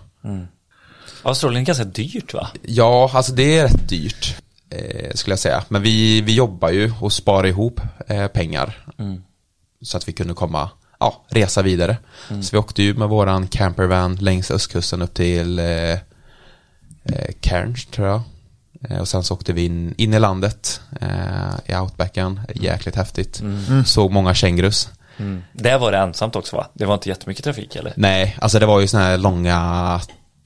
Australien 1.23 1.61
är 1.61 1.65
ganska 1.65 1.83
dyrt 1.83 2.33
va? 2.33 2.47
Ja, 2.61 3.11
alltså 3.13 3.31
det 3.33 3.57
är 3.57 3.63
rätt 3.63 3.89
dyrt. 3.89 4.35
Eh, 4.69 5.11
skulle 5.13 5.31
jag 5.31 5.39
säga. 5.39 5.63
Men 5.67 5.81
vi, 5.81 6.21
vi 6.21 6.35
jobbar 6.35 6.69
ju 6.69 6.93
och 7.01 7.13
sparar 7.13 7.47
ihop 7.47 7.81
eh, 8.07 8.27
pengar. 8.27 8.85
Så 9.83 9.97
att 9.97 10.07
vi 10.07 10.11
kunde 10.13 10.33
komma, 10.33 10.69
ja, 10.99 11.25
resa 11.29 11.61
vidare. 11.61 11.97
Så 12.27 12.49
vi 12.51 12.57
åkte 12.57 12.83
ju 12.83 12.93
med 12.93 13.09
våran 13.09 13.47
campervan 13.47 14.15
längs 14.15 14.51
östkusten 14.51 15.01
upp 15.01 15.13
till 15.13 15.59
eh, 15.59 15.65
eh, 15.65 15.97
Cairns 17.41 17.85
tror 17.85 18.07
jag. 18.07 18.21
Eh, 18.89 18.97
och 18.99 19.07
sen 19.07 19.23
så 19.23 19.33
åkte 19.33 19.53
vi 19.53 19.65
in, 19.65 19.93
in 19.97 20.13
i 20.13 20.19
landet 20.19 20.81
eh, 21.01 21.09
i 21.65 21.75
outbacken. 21.75 22.39
Jäkligt 22.55 22.95
häftigt. 22.95 23.41
Såg 23.85 24.11
många 24.11 24.33
kängurus. 24.33 24.89
Där 25.53 25.79
var 25.79 25.91
det 25.91 25.97
ensamt 25.97 26.35
också 26.35 26.55
va? 26.55 26.67
Det 26.73 26.85
var 26.85 26.93
inte 26.93 27.09
jättemycket 27.09 27.43
trafik 27.43 27.75
eller? 27.75 27.93
Nej, 27.95 28.37
alltså 28.41 28.59
det 28.59 28.65
var 28.65 28.79
ju 28.79 28.87
såna 28.87 29.03
här 29.03 29.17
långa 29.17 30.01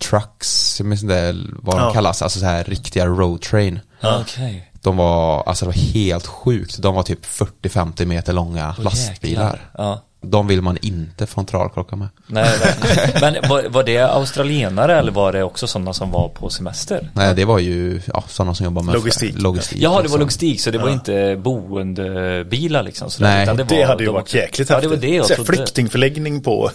trucks, 0.10 0.76
jag 0.80 0.86
minns 0.88 1.04
inte 1.04 1.36
vad 1.54 1.76
de 1.76 1.82
Ja. 1.82 1.94
kallas, 1.94 2.22
alltså 2.22 2.40
så 2.40 2.46
här 2.46 2.64
riktiga 2.64 3.06
road 3.06 3.42
train. 3.42 3.80
Okej. 4.04 4.72
De 4.84 4.98
var, 4.98 5.44
alltså 5.44 5.66
det 5.66 5.70
var 5.70 5.74
helt 5.94 6.28
sjukt. 6.28 6.78
De 6.82 6.96
var 6.96 7.04
typ 7.04 7.26
40-50 7.26 8.06
meter 8.06 8.34
långa 8.34 8.76
Åh, 8.78 8.84
lastbilar. 8.84 9.62
Ja. 9.78 10.02
de 10.22 10.48
vill 10.48 10.62
man 10.62 10.78
inte 10.82 11.28
frontalkrocka 11.28 11.96
med. 11.96 12.08
Nej, 12.28 12.44
verkligen. 12.60 13.20
Men 13.42 13.50
var, 13.50 13.64
var 13.70 13.84
det 13.84 13.98
australienare 14.00 15.00
eller 15.00 15.12
var 15.12 15.34
det 15.34 15.44
också 15.44 15.68
sådana 15.68 15.94
som 15.94 16.12
var 16.12 16.30
på 16.30 16.50
semester? 16.50 17.10
Nej, 17.14 17.36
det 17.36 17.46
var 17.46 17.60
ju 17.60 18.02
ja, 18.14 18.24
sådana 18.28 18.56
som 18.56 18.64
jobbar 18.64 18.84
med 18.84 18.94
Logistik. 18.96 19.42
logistik 19.42 19.82
Jaha, 19.82 19.92
det 19.92 19.96
var 19.96 20.02
liksom. 20.04 20.20
logistik 20.20 20.62
så 20.62 20.72
det 20.72 20.78
var 20.78 20.90
inte 20.90 21.36
boendebilar 21.44 22.84
liksom? 22.84 23.10
sådär, 23.10 23.30
Nej. 23.30 23.44
utan 23.44 23.58
Det, 23.58 23.64
var, 23.64 23.86
hade 23.86 24.04
ju 24.04 24.08
de- 24.08 24.14
varit 24.16 24.34
jäkligt 24.34 24.70
Ja, 24.70 24.80
det 24.82 24.88
var 24.88 24.96
det 24.98 25.08
jag 25.16 25.26
Så 25.26 25.30
här 25.34 25.36
trodde. 25.44 25.58
Flyktingförläggning 25.58 26.42
på, 26.42 26.70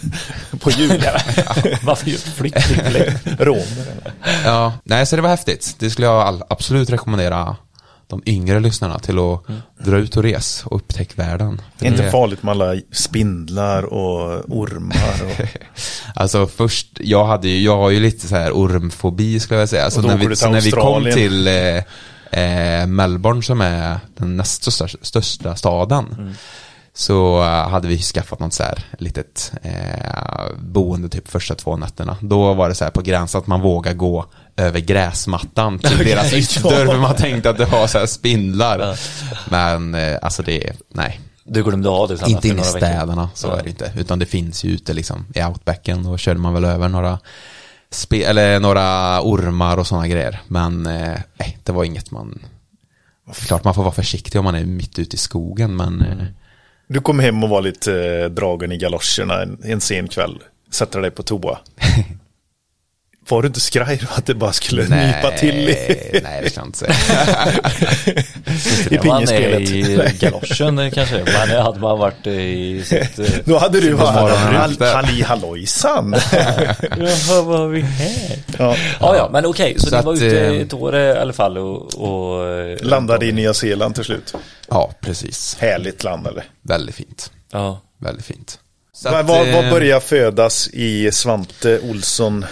på 0.59 0.69
jul. 0.71 1.03
Varför 1.83 2.09
just 2.09 2.27
flyktingförläggning? 2.27 3.35
Romer. 3.39 4.13
Ja, 4.45 4.73
nej 4.83 5.05
så 5.05 5.15
det 5.15 5.21
var 5.21 5.29
häftigt. 5.29 5.75
Det 5.79 5.89
skulle 5.89 6.07
jag 6.07 6.21
all, 6.21 6.43
absolut 6.49 6.89
rekommendera 6.89 7.55
de 8.09 8.21
yngre 8.25 8.59
lyssnarna 8.59 8.99
till 8.99 9.19
att 9.19 9.41
dra 9.85 9.97
ut 9.97 10.17
och 10.17 10.23
res 10.23 10.63
och 10.65 10.75
upptäcka 10.75 11.13
världen. 11.15 11.61
För 11.77 11.85
Inte 11.85 12.11
farligt 12.11 12.43
med 12.43 12.51
alla 12.51 12.81
spindlar 12.91 13.83
och 13.83 14.43
ormar. 14.47 15.23
Och... 15.23 15.47
Alltså 16.15 16.47
först, 16.47 16.87
jag 16.99 17.25
hade 17.25 17.47
ju, 17.47 17.63
jag 17.63 17.77
har 17.77 17.89
ju 17.89 17.99
lite 17.99 18.27
så 18.27 18.35
här 18.35 18.51
ormfobi 18.51 19.39
skulle 19.39 19.59
jag 19.59 19.69
säga. 19.69 19.91
Så 19.91 20.01
när 20.01 20.17
vi, 20.17 20.35
så 20.35 20.49
när 20.49 20.61
vi 20.61 20.71
kom 20.71 21.03
till 21.03 21.47
eh, 21.47 21.77
eh, 22.31 22.87
Melbourne 22.87 23.43
som 23.43 23.61
är 23.61 23.99
den 24.17 24.37
näst 24.37 24.63
största, 24.63 24.97
största 25.01 25.55
staden. 25.55 26.15
Mm. 26.17 26.33
Så 26.93 27.41
eh, 27.41 27.69
hade 27.69 27.87
vi 27.87 27.97
skaffat 27.97 28.39
något 28.39 28.53
så 28.53 28.63
här 28.63 28.85
litet 28.97 29.51
eh, 29.61 30.55
boende 30.59 31.09
typ 31.09 31.27
första 31.27 31.55
två 31.55 31.77
nätterna. 31.77 32.17
Då 32.21 32.53
var 32.53 32.69
det 32.69 32.75
så 32.75 32.83
här 32.83 32.91
på 32.91 33.01
gränsen 33.01 33.41
att 33.41 33.47
man 33.47 33.61
vågar 33.61 33.93
gå 33.93 34.25
över 34.59 34.79
gräsmattan 34.79 35.79
till 35.79 35.97
deras 35.97 36.33
ytterdörr 36.33 36.85
för 36.85 36.97
man 36.97 37.15
tänkte 37.15 37.49
att 37.49 37.57
det 37.57 37.65
var 37.65 37.87
så 37.87 37.99
här 37.99 38.05
spindlar. 38.05 38.99
Men 39.49 39.95
eh, 39.95 40.17
alltså 40.21 40.43
det, 40.43 40.73
nej. 40.93 41.19
Du 41.43 41.63
glömde 41.63 41.89
av 41.89 42.07
det 42.07 42.27
Inte 42.27 42.47
inne 42.47 42.61
i 42.61 42.65
städerna, 42.65 43.29
så 43.33 43.47
Ja. 43.47 43.59
är 43.59 43.63
det 43.63 43.69
inte. 43.69 43.91
Utan 43.97 44.19
det 44.19 44.25
finns 44.25 44.63
ju 44.63 44.69
ute 44.71 44.93
liksom 44.93 45.25
i 45.35 45.43
outbacken 45.43 46.05
och 46.05 46.19
körde 46.19 46.39
man 46.39 46.53
väl 46.53 46.65
över 46.65 46.89
några 46.89 47.19
spe- 47.91 48.25
eller 48.29 48.59
några 48.59 49.19
ormar 49.21 49.77
och 49.77 49.87
sådana 49.87 50.07
grejer. 50.07 50.41
Men 50.47 50.85
eh, 50.85 51.17
nej, 51.39 51.57
det 51.63 51.71
var 51.71 51.83
inget 51.83 52.11
man... 52.11 52.39
Klart 53.33 53.63
man 53.63 53.73
får 53.75 53.83
vara 53.83 53.93
försiktig 53.93 54.39
om 54.39 54.45
man 54.45 54.55
är 54.55 54.65
mitt 54.65 54.99
ute 54.99 55.15
i 55.15 55.19
skogen 55.19 55.75
men 55.75 56.01
eh, 56.01 56.25
Du 56.87 57.01
kom 57.01 57.19
hem 57.19 57.43
och 57.43 57.49
var 57.49 57.61
lite 57.61 58.29
dragen 58.29 58.71
i 58.71 58.77
galoscherna 58.77 59.41
en, 59.41 59.57
en 59.63 59.81
sen 59.81 60.07
kväll. 60.07 60.39
Sätter 60.71 61.01
dig 61.01 61.11
på 61.11 61.23
toa. 61.23 61.57
Var 63.29 63.41
du 63.41 63.47
inte 63.47 63.59
skraj 63.59 63.97
då 64.01 64.07
att 64.15 64.25
det 64.25 64.33
bara 64.33 64.53
skulle 64.53 64.81
nypa 64.83 65.31
till 65.31 65.69
i, 65.69 66.19
nej 66.23 66.41
det 66.43 66.49
ska 66.49 66.59
jag 66.59 66.67
inte 66.67 66.77
säga. 66.77 66.93
i 68.89 68.97
pingispelet? 68.97 69.69
i 69.69 70.17
galoschen 70.19 70.79
eh, 70.79 70.91
kanske. 70.91 71.23
Men 71.25 71.61
hade 71.63 71.79
man 71.79 71.99
varit 71.99 72.27
eh, 72.27 72.33
i 72.33 72.83
sitt... 72.85 73.19
eh, 73.19 73.25
Då 73.45 73.57
hade 73.57 73.79
du 73.79 73.93
efter. 73.93 74.93
halli 74.95 75.21
hallojsan. 75.21 76.15
Jaha, 76.31 77.41
vad 77.43 77.59
har 77.59 77.67
vi 77.67 77.81
här? 77.81 78.37
ja. 78.57 78.75
Ja, 78.99 79.15
ja, 79.15 79.29
men 79.33 79.45
okej, 79.45 79.75
så, 79.77 79.87
Så 79.89 79.95
du 79.97 80.01
var 80.01 80.13
att, 80.13 80.21
ute 80.21 80.39
eh, 80.45 80.61
ett 80.61 80.73
år 80.73 80.95
i 80.95 81.11
alla 81.11 81.33
fall 81.33 81.57
och... 81.57 81.95
och 81.95 82.45
Landade 82.85 83.25
i 83.25 83.31
Nya 83.31 83.53
Zeeland 83.53 83.95
till 83.95 84.03
slut. 84.03 84.33
Ja, 84.69 84.91
precis. 85.01 85.57
Härligt 85.59 86.03
land 86.03 86.27
eller? 86.27 86.43
Väldigt 86.61 86.95
fint. 86.95 87.31
Ja. 87.51 87.81
Väldigt 88.01 88.25
fint. 88.25 88.59
Vad 89.03 89.13
att, 89.13 89.25
vad- 89.25 89.47
vad 89.47 89.69
börjar 89.69 89.99
födas 89.99 90.69
i 90.73 91.11
Svante 91.11 91.79
Olsson? 91.79 92.45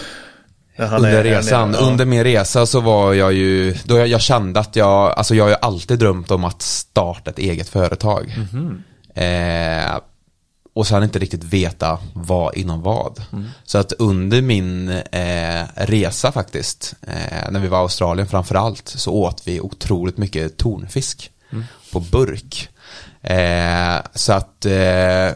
Under 0.77 1.23
resan? 1.23 1.73
Ja. 1.73 1.79
under 1.79 2.05
min 2.05 2.23
resa 2.23 2.65
så 2.65 2.79
var 2.79 3.13
jag 3.13 3.33
ju, 3.33 3.75
då 3.83 3.97
jag, 3.97 4.07
jag 4.07 4.21
kände 4.21 4.59
att 4.59 4.75
jag, 4.75 5.13
alltså 5.17 5.35
jag 5.35 5.43
har 5.43 5.49
ju 5.49 5.55
alltid 5.61 5.99
drömt 5.99 6.31
om 6.31 6.43
att 6.43 6.61
starta 6.61 7.29
ett 7.31 7.39
eget 7.39 7.69
företag. 7.69 8.35
Eh, 9.15 9.97
och 10.73 10.87
sen 10.87 11.03
inte 11.03 11.19
riktigt 11.19 11.43
veta 11.43 11.99
vad 12.13 12.55
inom 12.57 12.81
vad. 12.81 13.21
Så 13.63 13.77
att 13.77 13.93
under 13.93 14.41
min 14.41 14.89
eh, 14.89 15.65
resa 15.75 16.31
faktiskt, 16.31 16.95
eh, 17.01 17.51
när 17.51 17.59
vi 17.59 17.67
var 17.67 17.77
i 17.77 17.81
Australien 17.81 18.27
framförallt, 18.27 18.87
så 18.87 19.13
åt 19.13 19.41
vi 19.45 19.61
otroligt 19.61 20.17
mycket 20.17 20.57
tonfisk 20.57 21.31
på 21.91 21.99
burk. 21.99 22.69
Eh, 23.21 23.97
så 24.13 24.33
att 24.33 24.65
eh, 24.65 25.29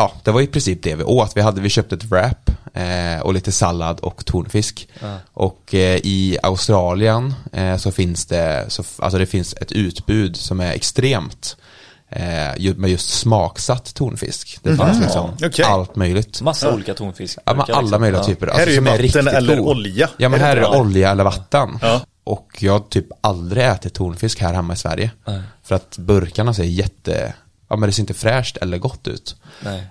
Ja, 0.00 0.12
det 0.24 0.30
var 0.30 0.40
i 0.40 0.46
princip 0.46 0.82
det 0.82 0.94
vi 0.94 1.04
åt. 1.04 1.36
Vi 1.36 1.40
hade, 1.40 1.60
vi 1.60 1.68
köpte 1.68 1.94
ett 1.94 2.04
wrap 2.04 2.50
eh, 2.74 3.20
och 3.22 3.34
lite 3.34 3.52
sallad 3.52 4.00
och 4.00 4.24
tonfisk. 4.24 4.88
Och 5.32 5.74
eh, 5.74 5.96
i 5.96 6.38
Australien 6.42 7.34
eh, 7.52 7.76
så 7.76 7.92
finns 7.92 8.26
det, 8.26 8.64
så, 8.68 8.84
alltså 8.98 9.18
det 9.18 9.26
finns 9.26 9.54
ett 9.54 9.72
utbud 9.72 10.36
som 10.36 10.60
är 10.60 10.72
extremt 10.72 11.56
eh, 12.08 12.74
med 12.76 12.90
just 12.90 13.10
smaksatt 13.10 13.94
tonfisk. 13.94 14.58
Det 14.62 14.76
fanns 14.76 15.00
liksom 15.00 15.30
okej. 15.44 15.64
allt 15.64 15.96
möjligt. 15.96 16.42
Massa 16.42 16.74
olika 16.74 16.94
tonfisk. 16.94 17.38
Ja, 17.44 17.54
men 17.54 17.76
alla 17.76 17.98
möjliga 17.98 18.24
typer. 18.24 18.46
Alltså, 18.46 18.60
Här 18.60 18.66
är 18.66 18.72
ju 18.72 18.80
vatten 18.80 18.98
riktigt 18.98 19.26
eller 19.26 19.56
god. 19.56 19.68
olja. 19.68 20.08
Ja 20.16 20.28
men 20.28 20.40
Är 20.40 20.44
det 20.44 20.48
här 20.50 20.56
är 20.56 20.60
det? 20.60 20.78
olja 20.78 21.10
eller 21.10 21.24
vatten. 21.24 21.78
Ja. 21.82 22.00
Och 22.24 22.48
jag 22.60 22.72
har 22.72 22.80
typ 22.80 23.06
aldrig 23.20 23.64
ätit 23.66 23.94
tonfisk 23.94 24.40
här 24.40 24.54
hemma 24.54 24.72
i 24.72 24.76
Sverige. 24.76 25.10
För 25.62 25.74
att 25.74 25.98
burkarna 25.98 26.54
ser 26.54 26.64
jätte, 26.64 27.34
ja 27.70 27.76
men 27.76 27.88
det 27.88 27.92
ser 27.92 28.02
inte 28.02 28.14
fräscht 28.14 28.56
eller 28.56 28.78
gott 28.78 29.08
ut. 29.08 29.36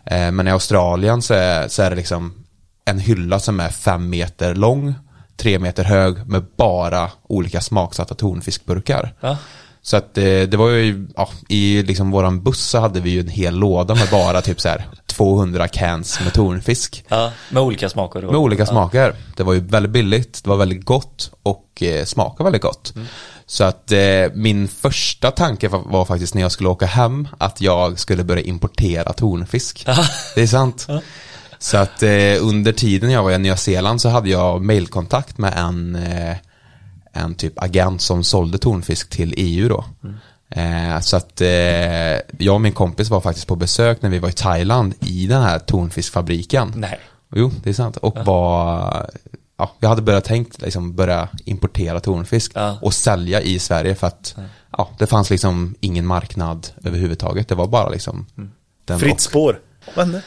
Eh, 0.05 0.31
men 0.31 0.47
i 0.47 0.51
Australien 0.51 1.21
så 1.21 1.33
är, 1.33 1.67
så 1.67 1.81
är 1.81 1.89
det 1.89 1.95
liksom 1.95 2.45
en 2.85 2.99
hylla 2.99 3.39
som 3.39 3.59
är 3.59 3.69
fem 3.69 4.09
meter 4.09 4.55
lång, 4.55 4.93
tre 5.37 5.59
meter 5.59 5.83
hög 5.83 6.27
med 6.27 6.45
bara 6.57 7.11
olika 7.27 7.61
smaksatta 7.61 8.15
tonfiskburkar. 8.15 9.13
Ja. 9.19 9.37
Så 9.81 9.97
att 9.97 10.17
eh, 10.17 10.23
det 10.23 10.55
var 10.57 10.69
ju, 10.69 11.07
ja, 11.15 11.29
i 11.47 11.83
liksom 11.83 12.11
våran 12.11 12.43
buss 12.43 12.59
så 12.59 12.79
hade 12.79 12.99
vi 12.99 13.09
ju 13.09 13.19
en 13.19 13.27
hel 13.27 13.55
låda 13.55 13.95
med 13.95 14.07
bara 14.11 14.41
typ 14.41 14.61
så 14.61 14.69
här 14.69 14.85
200 15.05 15.67
cans 15.67 16.19
med 16.23 16.33
tonfisk. 16.33 17.05
Ja, 17.07 17.31
med 17.49 17.63
olika 17.63 17.89
smaker. 17.89 18.21
Med 18.21 18.35
olika 18.35 18.61
ja. 18.61 18.65
smaker. 18.65 19.15
Det 19.37 19.43
var 19.43 19.53
ju 19.53 19.59
väldigt 19.59 19.91
billigt, 19.91 20.43
det 20.43 20.49
var 20.49 20.57
väldigt 20.57 20.85
gott 20.85 21.31
och 21.43 21.83
eh, 21.83 22.05
smakade 22.05 22.43
väldigt 22.43 22.61
gott. 22.61 22.93
Så 23.51 23.63
att 23.63 23.91
eh, 23.91 23.99
min 24.33 24.67
första 24.67 25.31
tanke 25.31 25.67
var, 25.67 26.05
faktiskt 26.05 26.33
när 26.33 26.41
jag 26.41 26.51
skulle 26.51 26.69
åka 26.69 26.85
hem 26.85 27.27
att 27.37 27.61
jag 27.61 27.99
skulle 27.99 28.23
börja 28.23 28.43
importera 28.43 29.13
tonfisk. 29.13 29.85
det 30.35 30.41
är 30.41 30.47
sant. 30.47 30.87
Så 31.59 31.77
att 31.77 32.03
eh, 32.03 32.35
under 32.41 32.71
tiden 32.71 33.11
jag 33.11 33.23
var 33.23 33.31
i 33.31 33.37
Nya 33.37 33.57
Zeeland 33.57 34.01
så 34.01 34.09
hade 34.09 34.29
jag 34.29 34.61
mailkontakt 34.61 35.37
med 35.37 35.53
en, 35.57 35.95
eh, 35.95 36.35
en 37.13 37.35
typ 37.35 37.63
agent 37.63 38.01
som 38.01 38.23
sålde 38.23 38.57
tonfisk 38.57 39.09
till 39.09 39.33
EU 39.37 39.69
då. 39.69 39.85
Eh, 40.49 40.99
så 40.99 41.17
att 41.17 41.41
eh, 41.41 41.47
jag 42.37 42.53
och 42.53 42.61
min 42.61 42.73
kompis 42.73 43.09
var 43.09 43.21
faktiskt 43.21 43.47
på 43.47 43.55
besök 43.55 44.01
när 44.01 44.09
vi 44.09 44.19
var 44.19 44.29
i 44.29 44.33
Thailand 44.33 44.93
i 44.99 45.27
den 45.27 45.41
här 45.41 45.59
tonfiskfabriken. 45.59 46.73
Nej. 46.75 46.99
Jo, 47.35 47.51
det 47.63 47.69
är 47.69 47.73
sant. 47.73 47.97
Och 47.97 48.17
var, 48.25 49.09
ja, 49.59 49.71
jag 49.79 49.89
hade 49.89 50.01
börjat 50.01 50.23
tänkt 50.25 50.61
liksom 50.61 50.95
börja 50.95 51.27
importera 51.45 51.99
tonfisk 51.99 52.51
Ja. 52.55 52.77
och 52.81 52.93
sälja 52.93 53.41
i 53.41 53.59
Sverige 53.59 53.95
för 53.95 54.07
att 54.07 54.35
ja, 54.77 54.89
det 54.99 55.07
fanns 55.07 55.29
liksom 55.29 55.75
ingen 55.79 56.05
marknad 56.05 56.67
överhuvudtaget. 56.83 57.47
Det 57.47 57.55
var 57.55 57.67
bara 57.67 57.89
liksom 57.89 58.25
den 58.85 58.99
Fritt 58.99 59.13
och- 59.13 59.21
spår. 59.21 59.59
Vad 59.95 60.05
hände? 60.05 60.21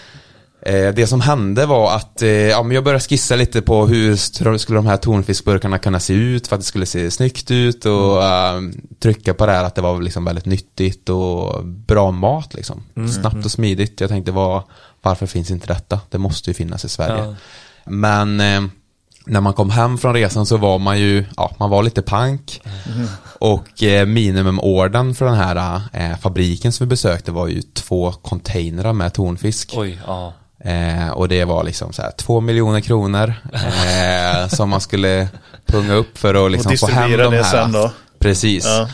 Eh, 0.67 0.95
det 0.95 1.07
som 1.07 1.21
hände 1.21 1.67
var 1.67 1.97
att 1.97 2.23
eh, 2.23 2.29
ja, 2.29 2.63
men 2.63 2.75
jag 2.75 2.85
började 2.85 3.01
skissa 3.05 3.37
lite 3.37 3.63
på 3.63 3.87
hur 3.87 4.17
skulle 4.59 4.79
de 4.79 4.87
här 4.87 4.97
tonfiskburkarna 4.97 5.79
kunna 5.79 6.01
se 6.01 6.13
ut 6.15 6.47
för 6.47 6.57
att 6.57 6.61
det 6.61 6.67
skulle 6.67 6.87
se 6.87 7.11
snyggt 7.11 7.51
ut 7.51 7.87
och 7.87 8.25
eh, 8.25 8.61
trycka 9.03 9.35
på 9.35 9.47
det 9.47 9.53
här 9.53 9.65
att 9.65 9.75
det 9.75 9.81
var 9.83 10.01
liksom 10.03 10.25
väldigt 10.25 10.47
nyttigt 10.47 11.09
och 11.09 11.65
bra 11.67 12.11
mat 12.11 12.55
liksom. 12.55 12.83
Snabbt 13.21 13.45
och 13.45 13.51
smidigt. 13.51 14.01
Jag 14.01 14.11
tänkte 14.11 14.33
vad, 14.33 14.63
varför 15.03 15.27
finns 15.27 15.51
inte 15.51 15.67
detta? 15.67 16.01
Det 16.11 16.19
måste 16.19 16.51
ju 16.51 16.55
finnas 16.55 16.85
i 16.85 16.89
Sverige. 16.89 17.25
Ja. 17.25 17.35
Men 17.85 18.41
eh, 18.41 18.63
när 19.27 19.41
man 19.41 19.53
kom 19.55 19.71
hem 19.71 19.99
från 19.99 20.15
resan 20.15 20.47
så 20.47 20.57
var 20.57 20.79
man 20.79 20.99
ju, 20.99 21.25
ja, 21.37 21.51
man 21.59 21.71
var 21.71 21.83
lite 21.83 22.03
pank. 22.03 22.63
Och 23.39 23.83
eh, 23.83 24.07
minimumorden 24.07 25.15
för 25.15 25.27
den 25.27 25.35
här 25.35 25.81
eh, 25.93 26.17
fabriken 26.19 26.73
som 26.73 26.87
vi 26.87 26.89
besökte 26.89 27.33
var 27.33 27.49
ju 27.49 27.63
två 27.63 28.13
containrar 28.13 28.93
med 28.93 29.15
tonfisk. 29.15 29.75
Oj, 29.77 29.99
ja. 30.07 30.33
Eh, 30.65 31.09
och 31.11 31.29
det 31.29 31.45
var 31.45 31.65
liksom 31.65 31.93
så 31.93 32.03
här 32.03 32.11
två 32.11 32.41
miljoner 32.41 32.81
kronor 32.81 33.35
eh, 33.53 34.49
som 34.49 34.69
man 34.69 34.81
skulle 34.81 35.29
punga 35.67 35.95
upp 35.95 36.19
för 36.19 36.47
att 36.47 36.53
liksom 36.53 36.77
få 36.77 36.87
hem 36.87 37.11
de 37.11 37.17
det 37.17 37.31
här. 37.31 37.43
sen 37.43 37.73
då? 37.73 37.91
Precis. 38.19 38.65
Ja. 38.65 38.89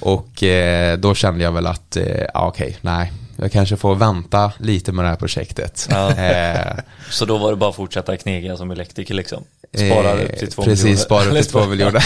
Och 0.00 0.42
eh, 0.42 0.98
då 0.98 1.14
kände 1.14 1.44
jag 1.44 1.52
väl 1.52 1.66
att, 1.66 1.96
eh, 1.96 2.24
ja 2.34 2.46
okej, 2.46 2.78
nej, 2.80 3.12
jag 3.36 3.52
kanske 3.52 3.76
får 3.76 3.94
vänta 3.94 4.52
lite 4.58 4.92
med 4.92 5.04
det 5.04 5.08
här 5.08 5.16
projektet. 5.16 5.88
Ja. 5.90 6.10
Eh, 6.12 6.76
Så 7.10 7.24
då 7.24 7.38
var 7.38 7.50
det 7.50 7.56
bara 7.56 7.70
att 7.70 7.76
fortsätta 7.76 8.16
knega 8.16 8.56
som 8.56 8.70
elektriker 8.70 9.14
liksom? 9.14 9.44
Spara 9.74 10.10
eh, 10.12 10.24
upp 10.24 10.38
till 10.38 10.52
två 10.52 10.62
Precis, 10.62 10.84
miljoner. 10.84 11.02
spara 11.04 11.24
upp 11.24 11.34
till 11.36 11.44
två 11.46 11.66
miljoner. 11.66 12.04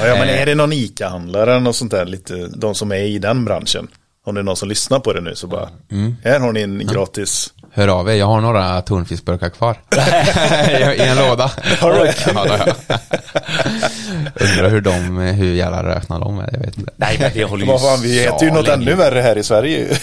Ja, 0.00 0.06
ja, 0.06 0.14
men 0.14 0.28
Eh. 0.28 0.40
är 0.42 0.46
det 0.46 0.54
någon 0.54 0.72
ICA-handlare 0.72 1.50
eller 1.50 1.60
något 1.60 1.76
sånt 1.76 1.90
där, 1.90 2.06
lite, 2.06 2.34
de 2.56 2.74
som 2.74 2.92
är 2.92 2.96
i 2.96 3.18
den 3.18 3.44
branschen? 3.44 3.88
Om 4.26 4.34
det 4.34 4.40
är 4.40 4.42
någon 4.42 4.56
som 4.56 4.68
lyssnar 4.68 4.98
på 5.00 5.12
det 5.12 5.20
nu 5.20 5.34
så 5.34 5.46
bara, 5.46 5.68
Mm. 5.90 6.16
här 6.24 6.40
har 6.40 6.52
ni 6.52 6.60
en 6.62 6.86
gratis. 6.86 7.52
Hör 7.72 7.88
av 7.88 8.08
er, 8.10 8.14
jag 8.14 8.26
har 8.26 8.40
några 8.40 8.82
tonfiskburkar 8.82 9.48
kvar. 9.48 9.76
I 10.96 11.00
en 11.00 11.16
låda. 11.16 11.50
Har 11.80 11.92
du? 11.92 11.98
ja, 12.06 12.12
det 12.26 12.32
har 12.34 12.58
jag. 12.66 12.98
Undrar 14.34 14.68
hur 14.70 14.80
de, 14.80 15.16
hur 15.18 15.54
jävla 15.54 15.84
rökna 15.84 16.18
de 16.18 16.38
är, 16.38 16.48
jag 16.52 16.60
vet 16.60 16.78
inte. 16.78 16.92
Nej 16.96 17.16
men 17.20 17.30
det 17.34 17.44
håller 17.44 17.64
ju 17.64 17.70
Vad 17.72 17.80
fan, 17.82 18.00
vi 18.02 18.20
heter 18.20 18.46
ju 18.46 18.52
något 18.52 18.68
ännu 18.68 18.94
värre 18.94 19.20
här 19.20 19.38
i 19.38 19.42
Sverige. 19.42 19.98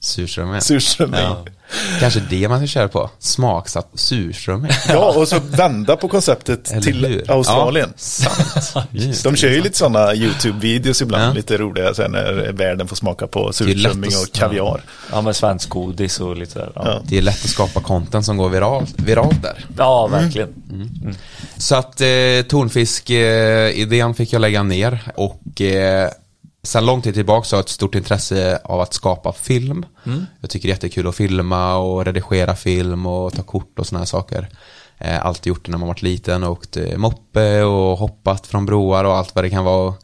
Surströmming. 0.00 0.60
surströmming. 0.60 1.20
Ja. 1.20 1.44
Kanske 2.00 2.20
det 2.30 2.48
man 2.48 2.58
ska 2.58 2.66
köra 2.66 2.88
på. 2.88 3.10
Smaksatt 3.18 3.88
surströmming. 3.94 4.70
Ja, 4.88 5.14
och 5.16 5.28
så 5.28 5.38
vända 5.50 5.96
på 5.96 6.08
konceptet 6.08 6.64
till 6.82 7.06
hur? 7.06 7.30
Australien. 7.30 7.92
Ja, 8.74 8.84
De 9.24 9.36
kör 9.36 9.48
ju 9.48 9.60
lite 9.62 9.78
sådana 9.78 10.14
YouTube-videos 10.14 11.02
ibland, 11.02 11.24
Ja. 11.24 11.32
lite 11.32 11.56
roliga 11.58 11.94
sen 11.94 12.10
när 12.12 12.52
världen 12.52 12.88
får 12.88 12.96
smaka 12.96 13.26
på 13.26 13.52
surströmming 13.52 14.10
och 14.28 14.32
kaviar. 14.34 14.82
Ja, 15.12 15.20
med 15.22 15.36
svensk 15.36 15.68
godis 15.68 16.20
och 16.20 16.36
lite 16.36 16.58
där. 16.58 16.72
Ja, 16.74 16.82
Ja. 16.84 17.00
Det 17.04 17.18
är 17.18 17.22
lätt 17.22 17.44
att 17.44 17.50
skapa 17.50 17.80
content 17.80 18.26
som 18.26 18.36
går 18.36 18.48
viralt, 18.48 18.94
viralt 19.00 19.42
där. 19.42 19.64
ja 19.78 20.06
verkligen. 20.06 20.48
Så 21.56 21.74
att 21.76 22.00
eh, 22.00 22.08
tonfisk-idén 22.48 24.14
fick 24.14 24.32
jag 24.32 24.40
lägga 24.40 24.62
ner 24.62 25.00
och 25.14 25.60
eh, 25.60 26.10
sen 26.66 26.86
lång 26.86 27.02
tid 27.02 27.14
tillbaka 27.14 27.44
så 27.44 27.56
har 27.56 27.58
jag 27.58 27.64
ett 27.64 27.68
stort 27.68 27.94
intresse 27.94 28.60
av 28.64 28.80
att 28.80 28.94
skapa 28.94 29.32
film. 29.32 29.86
Jag 30.40 30.50
tycker 30.50 30.68
det 30.68 30.70
är 30.70 30.74
jättekul 30.74 31.06
att 31.06 31.16
filma 31.16 31.76
och 31.76 32.04
redigera 32.04 32.56
film 32.56 33.06
och 33.06 33.32
ta 33.32 33.42
kort 33.42 33.78
och 33.78 33.86
sådana 33.86 34.00
här 34.00 34.06
saker. 34.06 34.48
Eh, 34.98 35.26
alltid 35.26 35.46
gjort 35.46 35.64
det 35.64 35.70
när 35.70 35.78
man 35.78 35.88
varit 35.88 36.02
liten 36.02 36.44
och 36.44 36.52
åkt 36.52 36.76
eh, 36.76 36.96
moppe 36.96 37.62
och 37.62 37.98
hoppat 37.98 38.46
från 38.46 38.66
broar 38.66 39.04
och 39.04 39.16
allt 39.16 39.34
vad 39.34 39.44
det 39.44 39.50
kan 39.50 39.64
vara. 39.64 39.94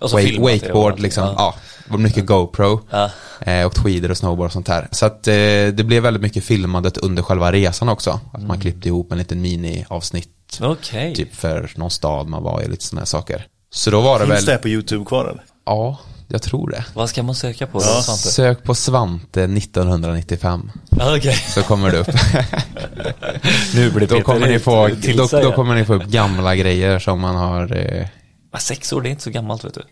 Och 0.00 0.10
så 0.10 0.16
Wake, 0.16 0.30
det 0.30 0.38
och 0.38 0.50
wakeboard 0.50 0.92
allt. 0.92 1.00
liksom, 1.00 1.24
Ja. 1.24 1.54
ja. 1.88 1.96
det 1.96 2.02
mycket 2.02 2.26
GoPro. 2.26 2.80
Ja. 2.90 3.10
Eh, 3.40 3.66
åkt 3.66 3.78
skidor 3.78 4.10
och 4.10 4.16
snowboard 4.16 4.46
och 4.46 4.52
sånt 4.52 4.68
här. 4.68 4.88
Så 4.90 5.06
att 5.06 5.28
eh, 5.28 5.32
det 5.72 5.86
blev 5.86 6.02
väldigt 6.02 6.22
mycket 6.22 6.44
filmandet 6.44 6.96
under 6.96 7.22
själva 7.22 7.52
resan 7.52 7.88
också. 7.88 8.20
Att 8.32 8.42
man 8.42 8.60
klippte 8.60 8.88
ihop 8.88 9.12
en 9.12 9.18
liten 9.18 9.40
mini-avsnitt 9.40 10.58
Okej. 10.60 11.14
Typ 11.14 11.34
för 11.34 11.72
någon 11.76 11.90
stad 11.90 12.28
man 12.28 12.42
var 12.42 12.62
i, 12.62 12.68
lite 12.68 12.84
sådana 12.84 13.00
här 13.00 13.06
saker. 13.06 13.46
Så 13.70 13.90
då 13.90 14.00
var 14.00 14.18
det 14.18 14.26
Finns 14.26 14.38
väl, 14.38 14.44
det 14.44 14.52
här 14.52 14.58
på 14.58 14.68
YouTube 14.68 15.04
kvar 15.04 15.24
eller? 15.24 15.44
Ja, 15.68 15.98
jag 16.28 16.42
tror 16.42 16.70
det. 16.70 16.84
Vad 16.94 17.08
ska 17.10 17.22
man 17.22 17.34
söka 17.34 17.66
på? 17.66 17.78
Ja. 17.78 18.02
Svante? 18.02 18.28
Sök 18.28 18.62
på 18.62 18.74
Svante 18.74 19.42
1995, 19.44 20.70
Ja, 20.90 21.16
Okej. 21.16 21.34
så 21.34 21.62
kommer 21.62 21.90
det 21.92 21.98
upp. 21.98 22.08
Nu 23.74 23.90
blir 23.90 24.06
då, 24.06 24.20
kommer 24.20 24.48
ni 24.48 24.58
få, 24.58 24.88
då, 25.16 25.26
då 25.42 25.52
kommer 25.52 25.74
ni 25.74 25.84
få 25.84 25.94
upp 25.94 26.04
gamla 26.04 26.56
grejer 26.56 26.98
som 26.98 27.20
man 27.20 27.36
har 27.36 27.76
eh, 27.76 28.06
Sex 28.58 28.92
år, 28.92 29.00
det 29.02 29.08
är 29.08 29.10
inte 29.10 29.22
så 29.22 29.30
gammalt 29.30 29.64
vet 29.64 29.74
du. 29.74 29.82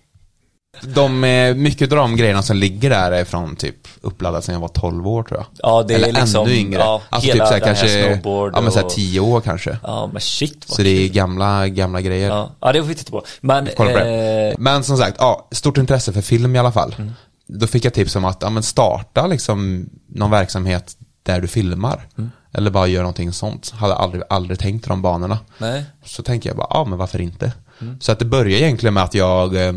De, 0.82 1.24
eh, 1.24 1.54
mycket 1.54 1.92
av 1.92 1.98
de 1.98 2.16
grejerna 2.16 2.42
som 2.42 2.56
ligger 2.56 2.90
där 2.90 3.12
är 3.12 3.24
från 3.24 3.56
typ 3.56 3.74
uppladdat 4.00 4.44
sedan 4.44 4.52
jag 4.52 4.60
var 4.60 4.68
12 4.68 5.08
år 5.08 5.22
tror 5.22 5.40
jag. 5.40 5.46
Ja, 5.58 5.82
det 5.82 5.94
är 5.94 5.98
Eller 5.98 6.12
liksom- 6.12 6.46
ännu 6.46 6.56
yngre. 6.56 6.80
ja, 6.80 7.02
alltså 7.10 7.28
hela 7.32 7.44
typ 7.44 7.48
såhär 7.48 7.60
kanske, 7.74 7.88
snowboard 8.04 8.52
ja 8.56 8.60
men 8.60 8.72
såhär 8.72 8.86
och- 8.86 8.92
10 8.92 9.20
år 9.20 9.40
kanske. 9.40 9.78
Ja, 9.82 10.10
men 10.12 10.20
shit 10.20 10.64
vad 10.68 10.76
Så 10.76 10.82
det 10.82 10.88
är 11.04 11.08
gamla, 11.08 11.68
gamla 11.68 12.00
grejer. 12.00 12.28
Ja, 12.28 12.50
ja 12.60 12.72
det 12.72 12.80
får 12.80 12.88
vi 12.88 12.94
titta 12.94 13.10
på. 13.10 13.24
Men, 13.40 13.68
på 13.76 13.84
eh, 13.88 14.54
Men 14.58 14.84
som 14.84 14.96
sagt, 14.96 15.16
ja, 15.20 15.48
stort 15.52 15.78
intresse 15.78 16.12
för 16.12 16.22
film 16.22 16.56
i 16.56 16.58
alla 16.58 16.72
fall. 16.72 16.94
Mm. 16.98 17.12
Då 17.48 17.66
fick 17.66 17.84
jag 17.84 17.94
tips 17.94 18.16
om 18.16 18.24
att, 18.24 18.38
ja 18.42 18.50
men 18.50 18.62
starta 18.62 19.26
liksom 19.26 19.88
någon 20.08 20.30
verksamhet 20.30 20.96
där 21.22 21.40
du 21.40 21.48
filmar. 21.48 22.06
Mm. 22.18 22.30
Eller 22.52 22.70
bara 22.70 22.86
gör 22.86 23.00
någonting 23.02 23.32
sånt. 23.32 23.70
Hade 23.70 23.94
aldrig, 23.94 24.22
aldrig 24.28 24.58
tänkt 24.58 24.88
de 24.88 25.02
banorna. 25.02 25.38
nej. 25.58 25.84
Så 26.04 26.22
tänkte 26.22 26.48
jag 26.48 26.56
bara, 26.56 26.66
ja 26.70 26.84
men 26.84 26.98
varför 26.98 27.20
inte? 27.20 27.52
Mm. 27.80 28.00
Så 28.00 28.12
att 28.12 28.18
det 28.18 28.24
började 28.24 28.62
egentligen 28.64 28.94
med 28.94 29.02
att 29.02 29.14
jag 29.14 29.66
eh, 29.66 29.72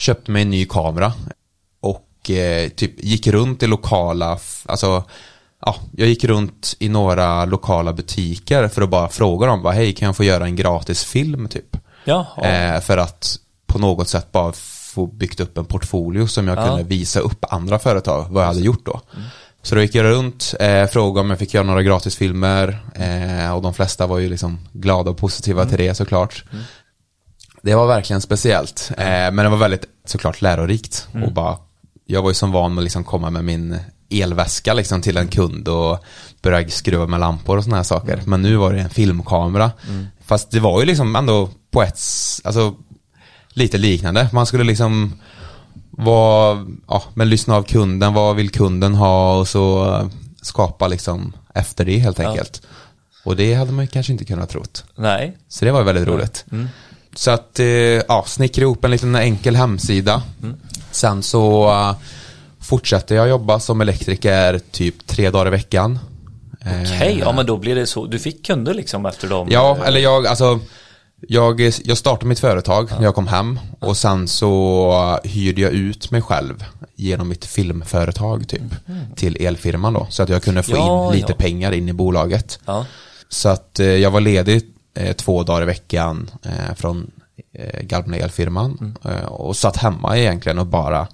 köpte 0.00 0.30
mig 0.30 0.42
en 0.42 0.50
ny 0.50 0.64
kamera. 0.66 1.12
Och 1.80 2.30
eh, 2.30 2.68
typ 2.68 3.04
gick 3.04 3.26
runt 3.26 3.62
i 3.62 3.66
lokala, 3.66 4.38
alltså 4.66 5.04
Ja, 5.66 5.76
jag 5.96 6.08
gick 6.08 6.24
runt 6.24 6.76
i 6.78 6.88
några 6.88 7.44
lokala 7.44 7.92
butiker 7.92 8.68
för 8.68 8.82
att 8.82 8.88
bara 8.90 9.08
fråga 9.08 9.46
dem, 9.46 9.62
bara, 9.62 9.72
hej 9.72 9.92
kan 9.94 10.06
jag 10.06 10.16
få 10.16 10.24
göra 10.24 10.44
en 10.44 10.56
gratis 10.56 11.04
film 11.04 11.48
typ? 11.48 11.76
Jaha. 12.04 12.26
Eh, 12.42 12.80
för 12.80 12.98
att 12.98 13.36
på 13.66 13.78
något 13.78 14.08
sätt 14.08 14.32
bara 14.32 14.52
få 14.94 15.06
byggt 15.06 15.40
upp 15.40 15.58
en 15.58 15.64
portfolio 15.64 16.26
som 16.26 16.48
jag 16.48 16.58
Ja. 16.58 16.66
kunde 16.66 16.82
visa 16.82 17.20
upp 17.20 17.44
andra 17.52 17.78
företag 17.78 18.26
vad 18.30 18.42
jag 18.42 18.48
hade 18.48 18.60
gjort 18.60 18.86
då. 18.86 19.00
Så 19.62 19.74
då 19.74 19.80
gick 19.82 19.94
jag 19.94 20.04
runt, 20.04 20.54
eh, 20.60 20.86
frågade 20.86 21.20
om 21.24 21.30
jag 21.30 21.38
fick 21.38 21.54
göra 21.54 21.64
några 21.66 21.82
gratisfilmer 21.82 22.78
eh, 22.94 23.54
och 23.56 23.62
de 23.62 23.74
flesta 23.74 24.06
var 24.06 24.18
ju 24.18 24.28
liksom 24.28 24.58
glada 24.72 25.10
och 25.10 25.16
positiva 25.16 25.66
till 25.66 25.78
det 25.78 25.94
såklart. 25.94 26.44
Det 27.62 27.74
var 27.74 27.86
verkligen 27.86 28.20
speciellt, 28.20 28.90
eh, 28.96 29.04
men 29.06 29.36
det 29.36 29.48
var 29.48 29.56
väldigt 29.56 29.84
såklart 30.04 30.42
lärorikt 30.42 31.08
och 31.24 31.32
bara 31.32 31.56
jag 32.06 32.22
var 32.22 32.30
ju 32.30 32.34
som 32.34 32.52
van 32.52 32.74
med 32.74 32.82
att 32.82 32.84
liksom 32.84 33.04
komma 33.04 33.30
med 33.30 33.44
min 33.44 33.78
elväska 34.10 34.74
liksom 34.74 35.02
till 35.02 35.16
en 35.16 35.28
kund 35.28 35.68
och 35.68 36.04
börja 36.42 36.68
skruva 36.68 37.06
med 37.06 37.20
lampor 37.20 37.56
och 37.56 37.64
sådana 37.64 37.76
här 37.76 37.84
saker. 37.84 38.22
Men 38.26 38.42
nu 38.42 38.56
var 38.56 38.72
det 38.72 38.80
en 38.80 38.90
filmkamera. 38.90 39.70
Fast 40.24 40.50
det 40.50 40.60
var 40.60 40.80
ju 40.80 40.86
liksom 40.86 41.16
ändå 41.16 41.50
på 41.70 41.82
ett, 41.82 42.00
alltså 42.44 42.74
lite 43.48 43.78
liknande. 43.78 44.28
Man 44.32 44.46
skulle 44.46 44.64
liksom 44.64 45.12
vara, 45.90 46.66
ja, 46.88 47.02
men 47.14 47.28
lyssna 47.28 47.56
av 47.56 47.62
kunden, 47.62 48.14
vad 48.14 48.36
vill 48.36 48.50
kunden 48.50 48.94
ha 48.94 49.38
och 49.38 49.48
så 49.48 50.10
skapa 50.42 50.88
liksom 50.88 51.32
efter 51.54 51.84
det 51.84 51.98
helt 51.98 52.20
enkelt. 52.20 52.62
Och 53.24 53.36
det 53.36 53.54
hade 53.54 53.72
man 53.72 53.84
ju 53.84 53.88
kanske 53.88 54.12
inte 54.12 54.24
kunnat 54.24 54.50
trott. 54.50 54.84
Nej. 54.94 55.36
Så 55.48 55.64
det 55.64 55.72
var 55.72 55.82
väldigt 55.82 56.08
roligt. 56.08 56.44
Så 57.14 57.30
att, 57.30 57.58
eh, 57.58 57.66
ja, 57.66 58.24
snickra 58.26 58.62
ihop 58.62 58.84
en 58.84 58.90
liten 58.90 59.14
enkel 59.16 59.56
hemsida. 59.56 60.22
Sen 60.90 61.22
så 61.22 61.68
eh, 61.70 61.94
fortsatte 62.60 63.14
jag 63.14 63.28
jobba 63.28 63.60
som 63.60 63.80
elektriker 63.80 64.60
typ 64.70 65.06
tre 65.06 65.30
dagar 65.30 65.46
i 65.46 65.50
veckan. 65.50 65.98
Okej, 66.60 67.12
Eh, 67.12 67.18
ja 67.18 67.32
men 67.32 67.46
då 67.46 67.56
blir 67.56 67.74
det 67.74 67.86
så. 67.86 68.06
Du 68.06 68.18
fick 68.18 68.46
kunder 68.46 68.74
liksom 68.74 69.06
efter 69.06 69.28
dem? 69.28 69.48
Ja, 69.50 69.78
eller 69.84 70.00
jag, 70.00 70.26
alltså 70.26 70.60
jag, 71.28 71.60
jag 71.84 71.98
startade 71.98 72.26
mitt 72.26 72.40
företag 72.40 72.90
när 72.90 73.02
jag 73.04 73.14
kom 73.14 73.26
hem 73.26 73.58
och 73.78 73.96
sen 73.96 74.28
så 74.28 75.18
hyrde 75.24 75.60
jag 75.60 75.72
ut 75.72 76.10
mig 76.10 76.22
själv 76.22 76.64
genom 76.96 77.28
mitt 77.28 77.44
filmföretag 77.44 78.48
typ 78.48 78.62
till 79.16 79.36
elfirman 79.46 79.92
då 79.92 80.06
så 80.10 80.22
att 80.22 80.28
jag 80.28 80.42
kunde 80.42 80.62
få 80.62 80.76
Ja, 80.76 81.06
in 81.12 81.16
lite 81.20 81.32
ja. 81.32 81.36
pengar 81.38 81.72
in 81.72 81.88
i 81.88 81.92
bolaget. 81.92 82.58
Ja. 82.66 82.86
Så 83.28 83.48
att 83.48 83.78
jag 83.78 84.10
var 84.10 84.20
ledig 84.20 84.62
två 85.16 85.42
dagar 85.42 85.62
i 85.62 85.64
veckan 85.64 86.30
eh, 86.42 86.74
från 86.76 87.10
eh, 87.52 87.82
Galbna 87.82 88.16
elfirman 88.16 88.96
eh, 89.04 89.24
och 89.24 89.56
satt 89.56 89.76
hemma 89.76 90.18
egentligen 90.18 90.58
och 90.58 90.66
bara 90.66 91.08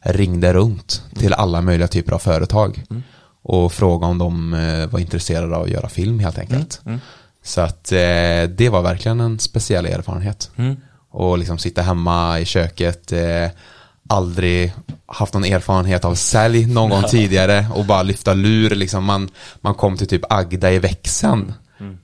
ringde 0.00 0.52
runt 0.52 1.02
till 1.14 1.32
alla 1.34 1.60
möjliga 1.60 1.88
typer 1.88 2.12
av 2.12 2.18
företag 2.18 2.82
och 3.42 3.72
frågade 3.72 4.10
om 4.10 4.18
de 4.18 4.54
eh, 4.54 4.86
var 4.86 4.98
intresserade 4.98 5.56
av 5.56 5.62
att 5.62 5.70
göra 5.70 5.88
film 5.88 6.18
helt 6.18 6.38
enkelt. 6.38 6.80
Så 7.44 7.60
att 7.60 7.92
eh, 7.92 8.42
det 8.48 8.68
var 8.70 8.82
verkligen 8.82 9.20
en 9.20 9.38
speciell 9.38 9.86
erfarenhet. 9.86 10.50
Och 11.10 11.38
liksom 11.38 11.58
sitta 11.58 11.82
hemma 11.82 12.40
i 12.40 12.44
köket, 12.44 13.12
eh, 13.12 13.48
aldrig 14.08 14.72
haft 15.06 15.34
någon 15.34 15.44
erfarenhet 15.44 16.04
av 16.04 16.14
sälj 16.14 16.66
någon 16.66 16.90
gång 16.90 17.02
tidigare 17.10 17.66
och 17.74 17.84
bara 17.84 18.02
lyfta 18.02 18.34
lur. 18.34 18.70
Liksom. 18.70 19.04
Man, 19.04 19.28
man 19.60 19.74
kom 19.74 19.96
till 19.96 20.06
typ 20.06 20.32
Agda 20.32 20.72
i 20.72 20.78
växeln 20.78 21.52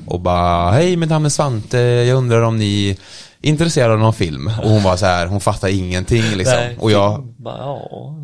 och 0.07 0.21
bara 0.21 0.71
hej 0.71 0.97
mitt 0.97 1.11
namn 1.11 1.27
är 1.27 1.31
Svante, 1.31 1.79
jag 1.79 2.17
undrar 2.17 2.43
om 2.43 2.59
ni 2.59 2.91
är 2.91 2.97
intresserade 3.49 3.93
av 3.93 3.99
någon 4.01 4.15
film. 4.15 4.51
Och 4.63 4.71
hon 4.71 4.83
var 4.83 4.97
så 4.97 5.07
här, 5.07 5.27
hon 5.27 5.41
fattar 5.41 5.69
ingenting 5.69 6.37
liksom. 6.37 6.59
Och 6.79 6.91
jag, 6.91 7.35
ja, 7.45 8.15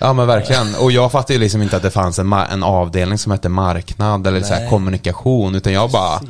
Ja 0.00 0.12
men 0.12 0.26
verkligen. 0.26 0.74
Och 0.74 0.92
jag 0.92 1.12
fattade 1.12 1.32
ju 1.32 1.40
liksom 1.40 1.62
inte 1.62 1.76
att 1.76 1.82
det 1.82 1.90
fanns 1.90 2.18
en, 2.18 2.32
en 2.32 2.62
avdelning 2.62 3.18
som 3.18 3.32
hette 3.32 3.48
marknad 3.48 4.26
eller 4.26 4.40
så 4.40 4.54
här 4.54 4.68
kommunikation. 4.68 5.54
Utan 5.54 5.72
jag 5.72 5.90
bara 5.90 6.20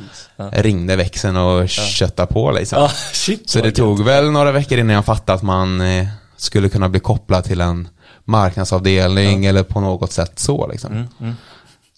ringde 0.51 0.95
växeln 0.95 1.37
och 1.37 1.69
köttade 1.69 2.33
på 2.33 2.51
liksom. 2.51 2.81
Ja, 2.81 2.89
shit. 3.13 3.49
så 3.49 3.61
det 3.61 3.71
tog 3.71 4.03
väl 4.05 4.31
några 4.31 4.51
veckor 4.51 4.77
innan 4.77 4.95
jag 4.95 5.05
fattade 5.05 5.35
att 5.35 5.43
man 5.43 5.81
eh, 5.81 6.07
skulle 6.37 6.69
kunna 6.69 6.89
bli 6.89 6.99
kopplad 6.99 7.43
till 7.43 7.61
en 7.61 7.87
marknadsavdelning 8.25 9.45
eller 9.45 9.63
på 9.63 9.79
något 9.79 10.11
sätt 10.11 10.39
så 10.39 10.67
liksom. 10.67 11.07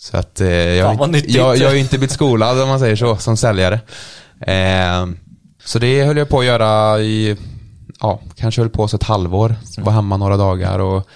Så 0.02 0.18
att 0.18 0.42
eh, 0.42 0.48
jag, 0.50 0.86
Mm, 0.86 0.98
Fan, 0.98 1.12
vad 1.12 1.22
jag, 1.28 1.58
jag, 1.58 1.74
ju 1.74 1.80
inte 1.80 1.98
blivit 1.98 2.12
skolad 2.12 2.62
om 2.62 2.70
man 2.70 2.80
säger 2.80 2.96
så, 2.96 3.18
som 3.18 3.38
säljare. 3.38 3.80
Eh, 4.40 5.08
så 5.66 5.80
det 5.80 6.04
höll 6.04 6.18
jag 6.18 6.30
på 6.30 6.40
att 6.40 6.46
göra 6.46 7.02
i, 7.02 7.38
ja, 8.00 8.20
kanske 8.36 8.62
höll 8.62 8.70
på 8.70 8.88
så 8.88 8.96
ett 8.96 9.04
halvår. 9.04 9.56
Var 9.78 9.92
hemma 9.92 10.18
några 10.18 10.38
dagar 10.38 10.80
och 10.80 11.08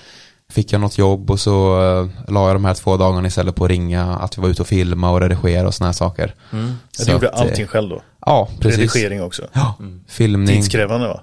fick 0.51 0.73
jag 0.73 0.81
något 0.81 0.97
jobb 0.97 1.31
och 1.31 1.39
så 1.39 1.81
eh, 1.81 2.31
la 2.33 2.47
jag 2.47 2.55
de 2.55 2.65
här 2.65 2.73
två 2.73 2.97
dagarna 2.97 3.27
istället 3.27 3.55
på 3.55 3.65
att 3.65 3.71
ringa, 3.71 4.15
att 4.15 4.37
vi 4.37 4.41
var 4.41 4.49
ute 4.49 4.61
och 4.61 4.67
filma 4.67 5.11
och 5.11 5.21
redigera 5.21 5.67
och 5.67 5.73
sådana 5.73 5.87
här 5.87 5.93
saker. 5.93 6.35
Du 6.51 7.11
gjorde 7.11 7.29
att, 7.29 7.35
eh, 7.35 7.41
allting 7.41 7.67
själv 7.67 7.89
då? 7.89 8.01
Ja, 8.25 8.49
precis. 8.59 8.95
Redigering 8.95 9.23
också? 9.23 9.43
Ja, 9.53 9.75
filmning. 10.07 10.55
Tidskrävande 10.55 11.07
va? 11.07 11.21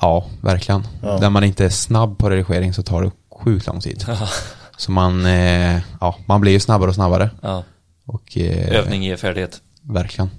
Ja, 0.00 0.26
verkligen. 0.40 0.86
Ja. 1.02 1.18
Där 1.18 1.30
man 1.30 1.44
inte 1.44 1.64
är 1.64 1.68
snabb 1.70 2.18
på 2.18 2.30
redigering 2.30 2.74
så 2.74 2.82
tar 2.82 3.02
det 3.02 3.10
sjukt 3.44 3.66
lång 3.66 3.80
tid. 3.80 4.04
Så 4.82 4.92
man, 4.92 5.26
eh, 5.26 5.80
ja, 6.00 6.16
man 6.26 6.40
blir 6.40 6.52
ju 6.52 6.60
snabbare 6.60 6.88
och 6.88 6.94
snabbare. 6.94 7.30
Ja, 7.42 7.64
Och, 8.06 8.38
eh, 8.38 8.78
övning 8.78 9.02
ger 9.02 9.16
färdighet. 9.16 9.60
Verkligen. 9.82 10.30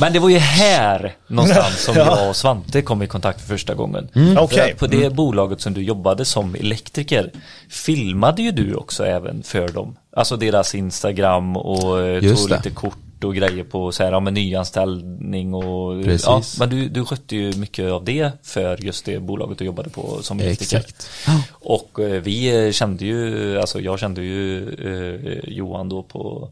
Men 0.00 0.12
det 0.12 0.18
var 0.18 0.28
ju 0.28 0.38
här 0.38 1.16
någonstans 1.26 1.80
som 1.84 1.94
jag 1.94 2.28
och 2.28 2.36
Svante 2.36 2.82
kom 2.82 3.02
i 3.02 3.06
kontakt 3.06 3.40
för 3.40 3.48
första 3.48 3.74
gången. 3.74 4.08
Mm. 4.14 4.34
För 4.34 4.42
Okej. 4.42 4.72
att 4.72 4.78
På 4.78 4.86
det 4.86 5.14
bolaget 5.14 5.60
som 5.60 5.74
du 5.74 5.82
jobbade 5.82 6.24
som 6.24 6.54
elektriker 6.54 7.30
filmade 7.68 8.42
ju 8.42 8.50
du 8.50 8.74
också 8.74 9.04
även 9.06 9.42
för 9.42 9.68
dem. 9.68 9.96
Alltså 10.16 10.36
deras 10.36 10.74
Instagram 10.74 11.56
och 11.56 12.00
eh, 12.00 12.24
Just 12.24 12.36
tog 12.42 12.48
det. 12.50 12.56
lite 12.56 12.70
kort 12.70 12.98
och 13.24 13.34
grejer 13.34 13.64
på 13.64 13.92
så 13.92 14.02
här, 14.04 14.12
ja, 14.12 14.20
men 14.20 14.34
nyanställning 14.34 15.54
och 15.54 16.04
Precis. 16.04 16.26
ja, 16.26 16.42
men 16.58 16.70
du, 16.70 16.88
du 16.88 17.04
skötte 17.04 17.36
ju 17.36 17.52
mycket 17.56 17.90
av 17.90 18.04
det 18.04 18.30
för 18.42 18.84
just 18.84 19.04
det 19.04 19.18
bolaget 19.20 19.58
du 19.58 19.64
jobbade 19.64 19.90
på 19.90 20.18
som. 20.22 20.40
Exakt. 20.40 21.10
Och 21.50 21.98
eh, 22.00 22.22
vi 22.22 22.72
kände 22.72 23.04
ju, 23.04 23.58
alltså 23.60 23.80
jag 23.80 23.98
kände 23.98 24.22
ju 24.22 24.68
eh, 24.68 25.50
Johan 25.52 25.88
då 25.88 26.02
på, 26.02 26.48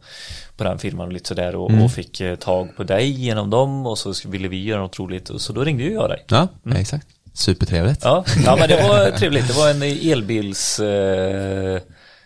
på 0.57 0.65
den 0.65 0.79
firman 0.79 1.07
och 1.07 1.13
lite 1.13 1.29
sådär 1.29 1.55
och, 1.57 1.71
Mm. 1.71 1.83
och 1.83 1.91
fick 1.93 2.21
eh, 2.21 2.37
tag 2.37 2.77
på 2.77 2.83
dig 2.85 3.11
genom 3.11 3.51
dem 3.51 3.87
och 3.87 3.99
så 3.99 4.15
ville 4.25 4.49
vi 4.49 4.65
göra 4.65 4.81
något 4.81 4.99
roligt 4.99 5.31
och 5.31 5.41
så 5.41 5.53
då 5.53 5.65
ringde 5.65 5.83
ju 5.85 5.93
jag 5.93 6.11
dig. 6.11 6.25
Ja, 6.29 6.49
exakt. 6.77 7.07
Supertrevligt. 7.35 8.01
Ja, 8.05 8.25
ja 8.45 8.57
men 8.57 8.69
det 8.69 8.89
var 8.89 9.11
trevligt. 9.11 9.49
Det 9.49 9.55
var 9.55 9.71
en 9.71 9.83
elbils 9.83 10.81
eh, 10.81 11.81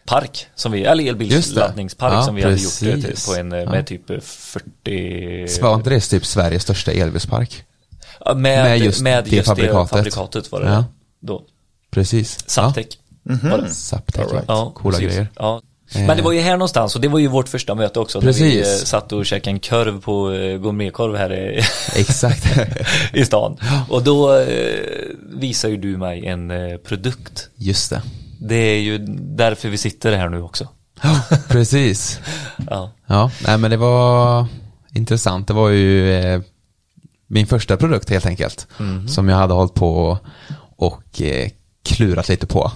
park 0.06 0.46
som 0.54 0.72
vi, 0.72 0.84
eller 0.84 1.02
det. 1.02 1.08
elbilsladdningspark 1.08 2.12
Ja, 2.14 2.22
som 2.22 2.34
vi 2.34 2.42
hade 2.42 2.56
gjort 2.56 2.72
till- 2.72 3.02
precis. 3.02 3.26
på 3.26 3.34
en 3.34 3.48
med 3.48 3.86
typ 3.86 4.10
eh, 4.10 4.20
40 4.20 5.62
Var 5.62 5.74
inte 5.74 5.90
det 5.90 6.00
typ 6.00 6.26
Sveriges 6.26 6.62
största 6.62 6.92
elbilspark? 6.92 7.64
Ja, 8.24 8.34
med, 8.34 8.64
med 8.64 8.78
just 8.78 9.00
med 9.00 9.24
det 9.24 9.30
just 9.30 9.44
det 9.48 9.50
fabrikatet. 9.50 9.90
fabrikatet 9.90 10.52
var 10.52 10.60
det 10.60 10.66
Ja. 10.70 10.84
då. 11.20 11.42
Precis. 11.90 12.38
Saptec. 12.50 12.86
Var 13.22 13.58
det? 13.58 13.64
Ja. 13.64 13.70
Saptec, 13.70 14.32
right. 14.32 14.44
Ja, 14.48 14.72
Coola 14.74 14.98
precis. 14.98 15.14
grejer. 15.14 15.28
Ja. 15.36 15.62
Men 15.94 16.16
det 16.16 16.22
var 16.22 16.32
ju 16.32 16.40
här 16.40 16.52
någonstans 16.52 16.94
och 16.94 17.00
det 17.02 17.08
var 17.08 17.18
ju 17.18 17.26
vårt 17.26 17.48
första 17.48 17.74
möte 17.74 18.00
också. 18.00 18.20
När 18.20 18.32
vi 18.32 18.32
Precis. 18.32 18.80
eh, 18.82 18.84
satt 18.86 19.12
och 19.12 19.26
käkade 19.26 19.50
en 19.50 19.60
korv 19.60 20.00
på 20.00 20.32
eh, 20.32 20.56
gourmetkorv 20.58 21.16
här 21.16 21.32
i, 21.32 21.62
Exakt. 22.00 22.46
i 23.12 23.24
stan. 23.24 23.56
Och 23.88 24.02
då 24.02 24.34
eh, 24.38 24.78
visar 25.34 25.68
ju 25.68 25.76
du 25.76 25.96
mig 25.96 26.26
en 26.26 26.52
produkt. 26.84 27.48
Just 27.56 27.90
det. 27.90 28.02
Det 28.48 28.54
är 28.54 28.80
ju 28.80 28.98
därför 29.36 29.68
vi 29.68 29.78
sitter 29.78 30.16
här 30.16 30.28
nu 30.28 30.42
också. 30.42 30.68
Ja, 31.02 31.22
precis. 31.48 32.20
Ja. 32.70 32.90
Ja, 33.06 33.30
nej 33.46 33.58
men 33.58 33.70
det 33.70 33.76
var 33.76 34.46
intressant. 34.94 35.48
Det 35.48 35.54
var 35.54 35.68
ju 35.68 36.12
eh, 36.14 36.40
min 37.26 37.46
första 37.46 37.76
produkt 37.76 38.10
helt 38.10 38.26
enkelt. 38.26 38.66
Som 39.08 39.28
jag 39.28 39.36
hade 39.36 39.54
hållit 39.54 39.74
på 39.74 40.18
och 40.76 41.22
eh, 41.22 41.50
klurat 41.84 42.28
lite 42.28 42.46
på. 42.46 42.72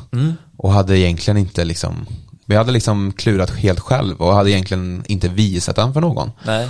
Och 0.56 0.72
hade 0.72 0.98
egentligen 0.98 1.38
inte 1.38 1.64
liksom, 1.64 2.06
vi 2.46 2.56
hade 2.56 2.72
liksom 2.72 3.12
klurat 3.12 3.50
helt 3.50 3.80
själv 3.80 4.16
och 4.20 4.34
hade 4.34 4.50
egentligen 4.50 5.04
inte 5.06 5.28
visat 5.28 5.76
den 5.76 5.92
för 5.92 6.00
någon. 6.00 6.30
Nej. 6.46 6.68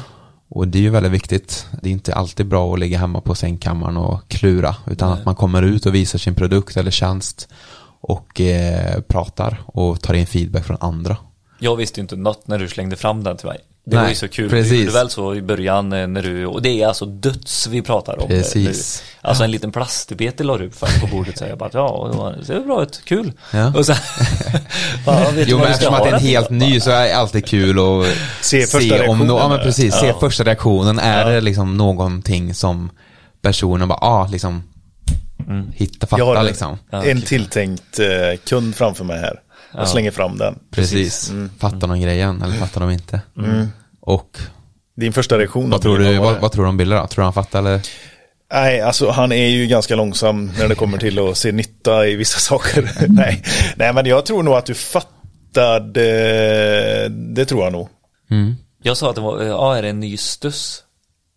Och 0.49 0.69
det 0.69 0.79
är 0.79 0.83
ju 0.83 0.91
väldigt 0.91 1.13
viktigt. 1.13 1.67
Det 1.83 1.89
är 1.89 1.93
inte 1.93 2.15
alltid 2.15 2.47
bra 2.47 2.75
att 2.75 2.81
ligga 2.81 2.99
hemma 2.99 3.21
på 3.21 3.35
sängkammaren 3.35 3.97
och 3.97 4.29
klura. 4.29 4.77
Utan 4.87 5.13
att 5.13 5.25
man 5.25 5.35
kommer 5.35 5.63
ut 5.63 5.87
och 5.87 5.95
visar 5.95 6.19
sin 6.19 6.35
produkt 6.35 6.77
eller 6.77 6.91
tjänst. 6.91 7.49
Och 8.09 8.41
eh, 8.41 9.01
pratar 9.01 9.61
och 9.67 10.01
tar 10.01 10.15
in 10.15 10.27
feedback 10.27 10.65
från 10.65 10.77
andra. 10.81 11.17
Jag 11.59 11.77
visste 11.77 12.01
ju 12.01 12.03
inte 12.03 12.17
något 12.17 12.47
när 12.49 12.59
du 12.59 12.69
slängde 12.69 12.97
fram 12.97 13.25
den 13.25 13.37
till 13.37 13.47
mig. 13.47 13.59
Det 13.89 13.97
Nej, 13.97 14.03
var 14.03 14.09
ju 14.09 14.15
så 14.15 14.29
kul. 14.29 14.51
precis. 14.51 14.71
Du 14.73 14.79
gjorde 14.81 14.93
väl 14.93 15.11
så 15.11 15.35
i 15.35 15.43
början 15.43 15.93
eh, 15.93 16.07
när 16.07 16.23
du, 16.23 16.47
och 16.47 16.63
det 16.63 16.83
är 16.83 16.87
alltså 16.87 17.07
döds 17.07 17.67
vi 17.67 17.83
pratar 17.83 18.23
om. 18.23 18.29
Precis. 18.29 19.03
Nu. 19.23 19.29
Alltså 19.29 19.45
en 19.45 19.51
liten 19.51 19.73
plastbete 19.73 20.45
la 20.45 20.57
du 20.59 20.71
fram 20.71 20.91
på 21.01 21.07
bordet 21.17 21.39
så 21.39 21.45
jag 21.45 21.59
bara, 21.59 21.71
ja, 21.73 22.09
det 22.13 22.19
var- 22.19 22.33
det 22.33 22.45
ser 22.45 22.61
bra 22.61 22.83
ut, 22.83 23.01
kul. 23.05 23.33
Ja. 23.53 23.73
Och 23.77 23.87
sen, 23.87 23.97
ja, 25.07 25.31
vet 25.31 25.35
du 25.35 25.51
Jo 25.51 25.59
men 25.59 25.67
du 25.67 25.73
eftersom 25.73 25.95
att 25.95 26.03
det 26.05 26.09
är 26.11 26.15
en 26.15 26.21
helt 26.21 26.51
ny 26.51 26.81
så 26.81 26.91
är 26.91 27.05
det 27.09 27.17
alltid 27.17 27.47
kul 27.47 27.79
att 27.79 28.07
Se 28.41 28.61
första 28.67 28.79
om 28.79 28.91
reaktionen 28.91 29.31
no- 29.31 29.39
Ja 29.39 29.49
men 29.49 29.59
precis, 29.59 29.95
se 29.95 30.07
Ja. 30.07 30.19
första 30.21 30.45
reaktionen. 30.45 30.99
Är 30.99 31.25
det 31.31 31.41
liksom 31.41 31.77
någonting 31.77 32.55
som 32.55 32.91
personen 33.43 33.89
bara, 33.89 33.99
ah 33.99 34.27
liksom 34.27 34.63
hitta, 35.75 36.07
Jag 36.11 36.27
har 36.27 36.35
fatta 36.35 36.41
en, 36.41 36.47
liksom. 36.47 36.79
en 36.91 37.23
tilltänkt 37.23 37.99
eh, 37.99 38.07
kund 38.45 38.75
framför 38.75 39.05
mig 39.05 39.19
här. 39.21 39.41
Jag 39.75 39.89
slänger 39.89 40.11
fram 40.11 40.39
den. 40.39 40.59
Precis, 40.71 41.33
fattar 41.59 41.87
de 41.89 42.01
grejen 42.01 42.43
eller 42.43 42.55
fattar 42.55 42.81
de 42.81 42.91
inte? 42.91 43.21
Och 44.01 44.39
Din 44.97 45.13
första 45.13 45.39
reaktion. 45.39 45.71
vad 45.71 45.83
tror 45.83 45.99
du, 45.99 46.19
vad, 46.19 46.41
vad 46.41 46.53
tror 46.53 46.65
du 46.65 46.69
om 46.69 46.77
Bille 46.77 46.97
då? 46.97 47.07
Tror 47.07 47.23
du 47.23 47.25
han 47.25 47.33
fattar 47.33 47.59
eller? 47.59 47.81
Nej, 48.53 48.81
alltså 48.81 49.11
han 49.11 49.33
är 49.33 49.47
ju 49.49 49.67
ganska 49.67 49.97
långsam 49.97 50.51
när 50.59 50.69
det 50.69 50.75
kommer 50.75 50.99
till 50.99 51.19
att 51.19 51.37
se 51.37 51.53
nytta 51.53 52.07
i 52.07 52.17
vissa 52.17 52.39
saker. 52.39 52.91
Nej. 53.09 53.43
Nej, 53.77 53.93
men 53.93 54.07
jag 54.07 54.27
tror 54.27 54.43
nog 54.43 54.55
att 54.55 54.67
du 54.67 54.75
fattade, 54.75 56.03
det 57.09 57.45
tror 57.45 57.65
jag 57.65 57.73
nog. 57.73 57.89
Jag 58.83 58.97
sa 58.97 59.11
att 59.11 59.15
det 59.17 59.23
var, 59.23 59.41
eh, 59.43 59.49
ja 59.49 59.77
är 59.77 59.83
det 59.83 59.89
en 59.89 60.01
ny 60.01 60.17
stuss? 60.17 60.83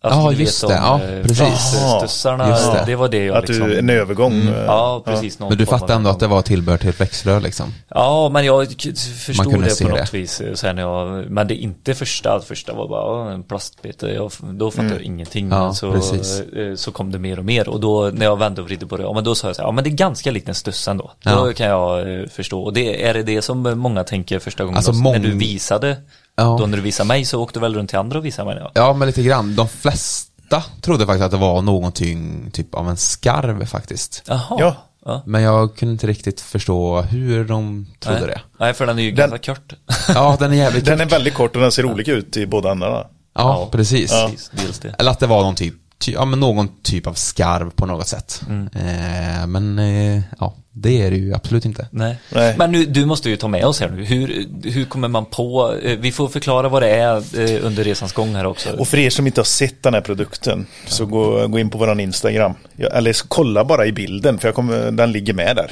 Alltså, 0.02 0.20
Ja, 0.20 0.32
just 0.32 0.60
det. 0.60 0.66
om, 0.66 0.72
Ja, 0.72 1.00
eh, 1.02 1.22
precis. 1.22 1.76
Stussarna, 1.98 2.48
Just 2.48 2.72
det. 2.72 2.82
det 2.86 2.96
var 2.96 3.08
det 3.08 3.24
jag 3.24 3.36
Att 3.36 3.48
liksom. 3.48 3.68
du, 3.68 3.78
en 3.78 3.90
övergång. 3.90 4.32
eh, 4.48 4.64
Ja, 4.66 5.02
precis. 5.06 5.38
någon 5.38 5.48
Men 5.48 5.58
du 5.58 5.66
fattar 5.66 5.94
ändå 5.94 6.10
att 6.10 6.20
det 6.20 6.26
var 6.26 6.42
tillbehör 6.42 6.78
till 6.78 6.88
ett 6.88 7.00
växtrör 7.00 7.40
liksom? 7.40 7.74
Ja, 7.88 8.28
men 8.32 8.44
jag 8.44 8.66
förstod 8.68 9.62
det 9.62 9.82
på 9.82 9.88
det. 9.88 10.00
något 10.00 10.14
vis. 10.14 10.40
eh, 10.40 10.54
Sen 10.54 10.76
när 10.76 10.82
jag, 10.82 11.30
men 11.30 11.48
det 11.48 11.54
är 11.54 11.62
inte 11.62 11.94
första, 11.94 12.40
första 12.40 12.72
var 12.72 12.88
bara 12.88 13.04
"Åh, 13.26 13.32
en 13.32 13.42
plastbite. 13.42 14.06
Jag, 14.06 14.32
då 14.40 14.70
fattade 14.70 14.94
jag 14.94 15.02
ingenting. 15.02 15.46
Mm. 15.46 15.58
Ja, 15.58 15.74
så, 15.74 15.92
precis. 15.92 16.42
så 16.76 16.92
kom 16.92 17.12
det 17.12 17.18
mer 17.18 17.38
och 17.38 17.44
mer. 17.44 17.68
Och 17.68 17.80
då 17.80 18.10
när 18.14 18.26
jag 18.26 18.38
vände 18.38 18.60
och 18.60 18.66
vridde 18.66 18.86
på 18.86 18.96
det, 18.96 19.02
ja 19.02 19.12
men 19.12 19.24
då 19.24 19.34
sa 19.34 19.46
jag 19.46 19.56
så 19.56 19.62
här, 19.62 19.68
ja 19.68 19.72
men 19.72 19.84
det 19.84 19.90
är 19.90 19.94
ganska 19.94 20.30
likt 20.30 20.48
en 20.48 20.54
stuss 20.54 20.88
ändå. 20.88 21.10
Då 21.22 21.30
Ja. 21.30 21.52
kan 21.56 21.66
jag 21.66 22.30
förstå. 22.30 22.62
Och 22.62 22.72
det, 22.72 23.04
är 23.08 23.14
det 23.14 23.22
det 23.22 23.42
som 23.42 23.78
många 23.78 24.04
tänker 24.04 24.38
första 24.38 24.64
gången? 24.64 24.76
Alltså, 24.76 24.92
då, 24.92 24.98
mång- 24.98 25.12
När 25.12 25.18
du 25.18 25.32
visade, 25.38 25.96
Ja. 26.40 26.56
då 26.60 26.66
när 26.66 26.76
du 26.76 26.82
visade 26.82 27.06
mig 27.06 27.24
så 27.24 27.42
åkte 27.42 27.58
du 27.58 27.60
väl 27.60 27.74
runt 27.74 27.90
till 27.90 27.98
andra 27.98 28.18
och 28.18 28.24
visade 28.24 28.48
mig? 28.54 28.58
Ja. 28.64 28.70
Ja, 28.74 28.92
men 28.92 29.06
lite 29.08 29.22
grann. 29.22 29.56
De 29.56 29.68
flesta 29.68 30.62
trodde 30.80 31.06
faktiskt 31.06 31.24
att 31.24 31.30
det 31.30 31.36
var 31.36 31.62
någonting 31.62 32.50
typ 32.52 32.74
av 32.74 32.88
en 32.88 32.96
skarv 32.96 33.66
faktiskt. 33.66 34.22
Jaha. 34.26 34.56
Ja. 34.58 34.76
ja. 35.04 35.22
Men 35.26 35.42
jag 35.42 35.76
kunde 35.76 35.92
inte 35.92 36.06
riktigt 36.06 36.40
förstå 36.40 37.00
hur 37.00 37.44
de 37.44 37.86
trodde 38.00 38.18
Nej. 38.20 38.28
det. 38.28 38.40
Nej, 38.60 38.74
för 38.74 38.86
den 38.86 38.98
är 38.98 39.02
ju 39.02 39.10
Den- 39.12 39.30
ganska 39.30 39.54
kort. 39.54 39.72
Ja, 40.14 40.36
den 40.40 40.52
är 40.52 40.56
jävligt 40.56 40.84
Den 40.84 41.00
är 41.00 41.06
väldigt 41.06 41.34
kort 41.34 41.56
och 41.56 41.62
den 41.62 41.72
ser 41.72 41.84
olika 41.84 42.12
ut 42.12 42.36
i 42.36 42.46
båda 42.46 42.70
ändarna. 42.70 43.06
Ja, 43.34 43.68
precis. 43.72 44.10
Precis, 44.10 44.50
dels 44.54 44.78
det. 44.78 44.94
Eller 44.98 45.10
att 45.10 45.18
det 45.18 45.26
var 45.26 45.42
någon 45.42 45.54
typ, 45.54 45.74
ty, 45.98 46.12
ja, 46.12 46.24
men 46.24 46.40
någon 46.40 46.68
typ 46.82 47.06
av 47.06 47.14
skarv 47.14 47.70
på 47.70 47.86
något 47.86 48.06
sätt. 48.08 48.42
Mm. 48.48 48.68
Eh, 48.74 49.46
men 49.46 49.78
eh, 49.78 50.22
ja, 50.38 50.54
det 50.72 51.02
är 51.02 51.10
det 51.10 51.16
ju 51.16 51.34
absolut 51.34 51.64
inte. 51.64 51.88
Nej. 51.90 52.18
Nej. 52.34 52.54
Men 52.58 52.72
nu, 52.72 52.84
du 52.84 53.04
måste 53.06 53.30
ju 53.30 53.36
ta 53.36 53.48
med 53.48 53.64
oss 53.64 53.80
här 53.80 53.88
nu. 53.90 54.04
Hur, 54.04 54.46
hur 54.70 54.84
kommer 54.84 55.08
man 55.08 55.24
på, 55.26 55.74
eh, 55.82 55.98
vi 55.98 56.12
får 56.12 56.28
förklara 56.28 56.68
vad 56.68 56.82
det 56.82 56.88
är 56.88 57.16
eh, 57.16 57.66
under 57.66 57.84
resans 57.84 58.12
gång 58.12 58.34
här 58.34 58.46
också. 58.46 58.70
Och 58.76 58.88
för 58.88 58.98
er 58.98 59.10
som 59.10 59.26
inte 59.26 59.40
har 59.40 59.44
sett 59.44 59.82
den 59.82 59.94
här 59.94 60.00
produkten 60.00 60.66
så 60.86 61.06
gå, 61.06 61.46
gå 61.48 61.58
in 61.58 61.70
på 61.70 61.78
våran 61.78 62.00
Instagram. 62.00 62.54
Eller 62.92 63.12
så 63.12 63.24
kolla 63.28 63.64
bara 63.64 63.86
i 63.86 63.92
bilden 63.92 64.38
för 64.38 64.48
jag 64.48 64.54
kommer, 64.54 64.90
den 64.90 65.12
ligger 65.12 65.32
med 65.34 65.56
där. 65.56 65.70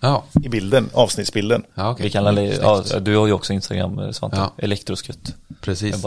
Ja, 0.00 0.24
I 0.44 0.48
bilden, 0.48 0.90
avsnittsbilden. 0.94 1.62
ja 1.74 1.90
okej. 1.90 2.04
Vi 2.04 2.10
kan, 2.10 2.26
alla- 2.26 2.42
ja, 2.42 2.84
du 3.00 3.16
har 3.16 3.26
ju 3.26 3.32
också 3.32 3.52
Instagram 3.52 3.98
eh, 3.98 4.10
Svante, 4.10 4.36
Ja. 4.36 4.52
Elektroskutt. 4.58 5.34
Precis. 5.60 6.04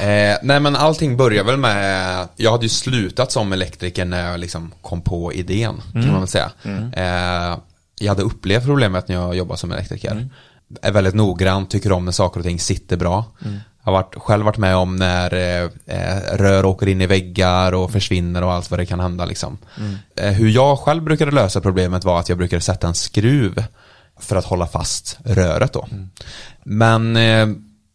Eh, 0.00 0.36
nej 0.42 0.60
men 0.60 0.76
allting 0.76 1.16
börjar 1.16 1.44
väl 1.44 1.56
med, 1.56 2.28
jag 2.36 2.50
hade 2.50 2.64
ju 2.64 2.68
slutat 2.68 3.32
som 3.32 3.52
elektriker 3.52 4.04
när 4.04 4.30
jag 4.30 4.40
liksom 4.40 4.72
kom 4.82 5.00
på 5.00 5.32
idén, 5.32 5.74
kan 5.92 6.10
man 6.12 6.18
väl 6.18 6.28
säga. 6.28 6.50
Eh, 6.96 7.58
jag 8.00 8.08
hade 8.08 8.22
upplevt 8.22 8.64
problemet 8.64 9.08
när 9.08 9.16
jag 9.16 9.36
jobbade 9.36 9.58
som 9.58 9.72
elektriker. 9.72 10.28
Är 10.82 10.92
väldigt 10.92 11.14
noggrann, 11.14 11.66
tycker 11.66 11.92
om 11.92 12.04
när 12.04 12.12
saker 12.12 12.40
och 12.40 12.46
ting 12.46 12.60
sitter 12.60 12.96
bra. 12.96 13.24
Har 13.82 13.92
varit, 13.92 14.14
själv 14.14 14.44
varit 14.44 14.56
med 14.56 14.76
om 14.76 14.96
när 14.96 15.34
eh, 15.34 15.70
eh, 15.86 16.36
rör 16.36 16.64
åker 16.64 16.88
in 16.88 17.00
i 17.00 17.06
väggar 17.06 17.72
och 17.72 17.90
försvinner 17.90 18.44
och 18.44 18.52
allt 18.52 18.70
vad 18.70 18.80
det 18.80 18.86
kan 18.86 19.00
hända 19.00 19.24
liksom. 19.24 19.58
Eh, 20.16 20.32
hur 20.32 20.48
jag 20.48 20.78
själv 20.78 21.02
brukade 21.02 21.30
lösa 21.30 21.60
problemet 21.60 22.04
var 22.04 22.20
att 22.20 22.28
jag 22.28 22.38
brukade 22.38 22.62
sätta 22.62 22.86
en 22.86 22.94
skruv 22.94 23.64
för 24.20 24.36
att 24.36 24.44
hålla 24.44 24.66
fast 24.66 25.18
röret 25.24 25.72
då. 25.72 25.88
Men 26.62 27.16
eh, 27.16 27.46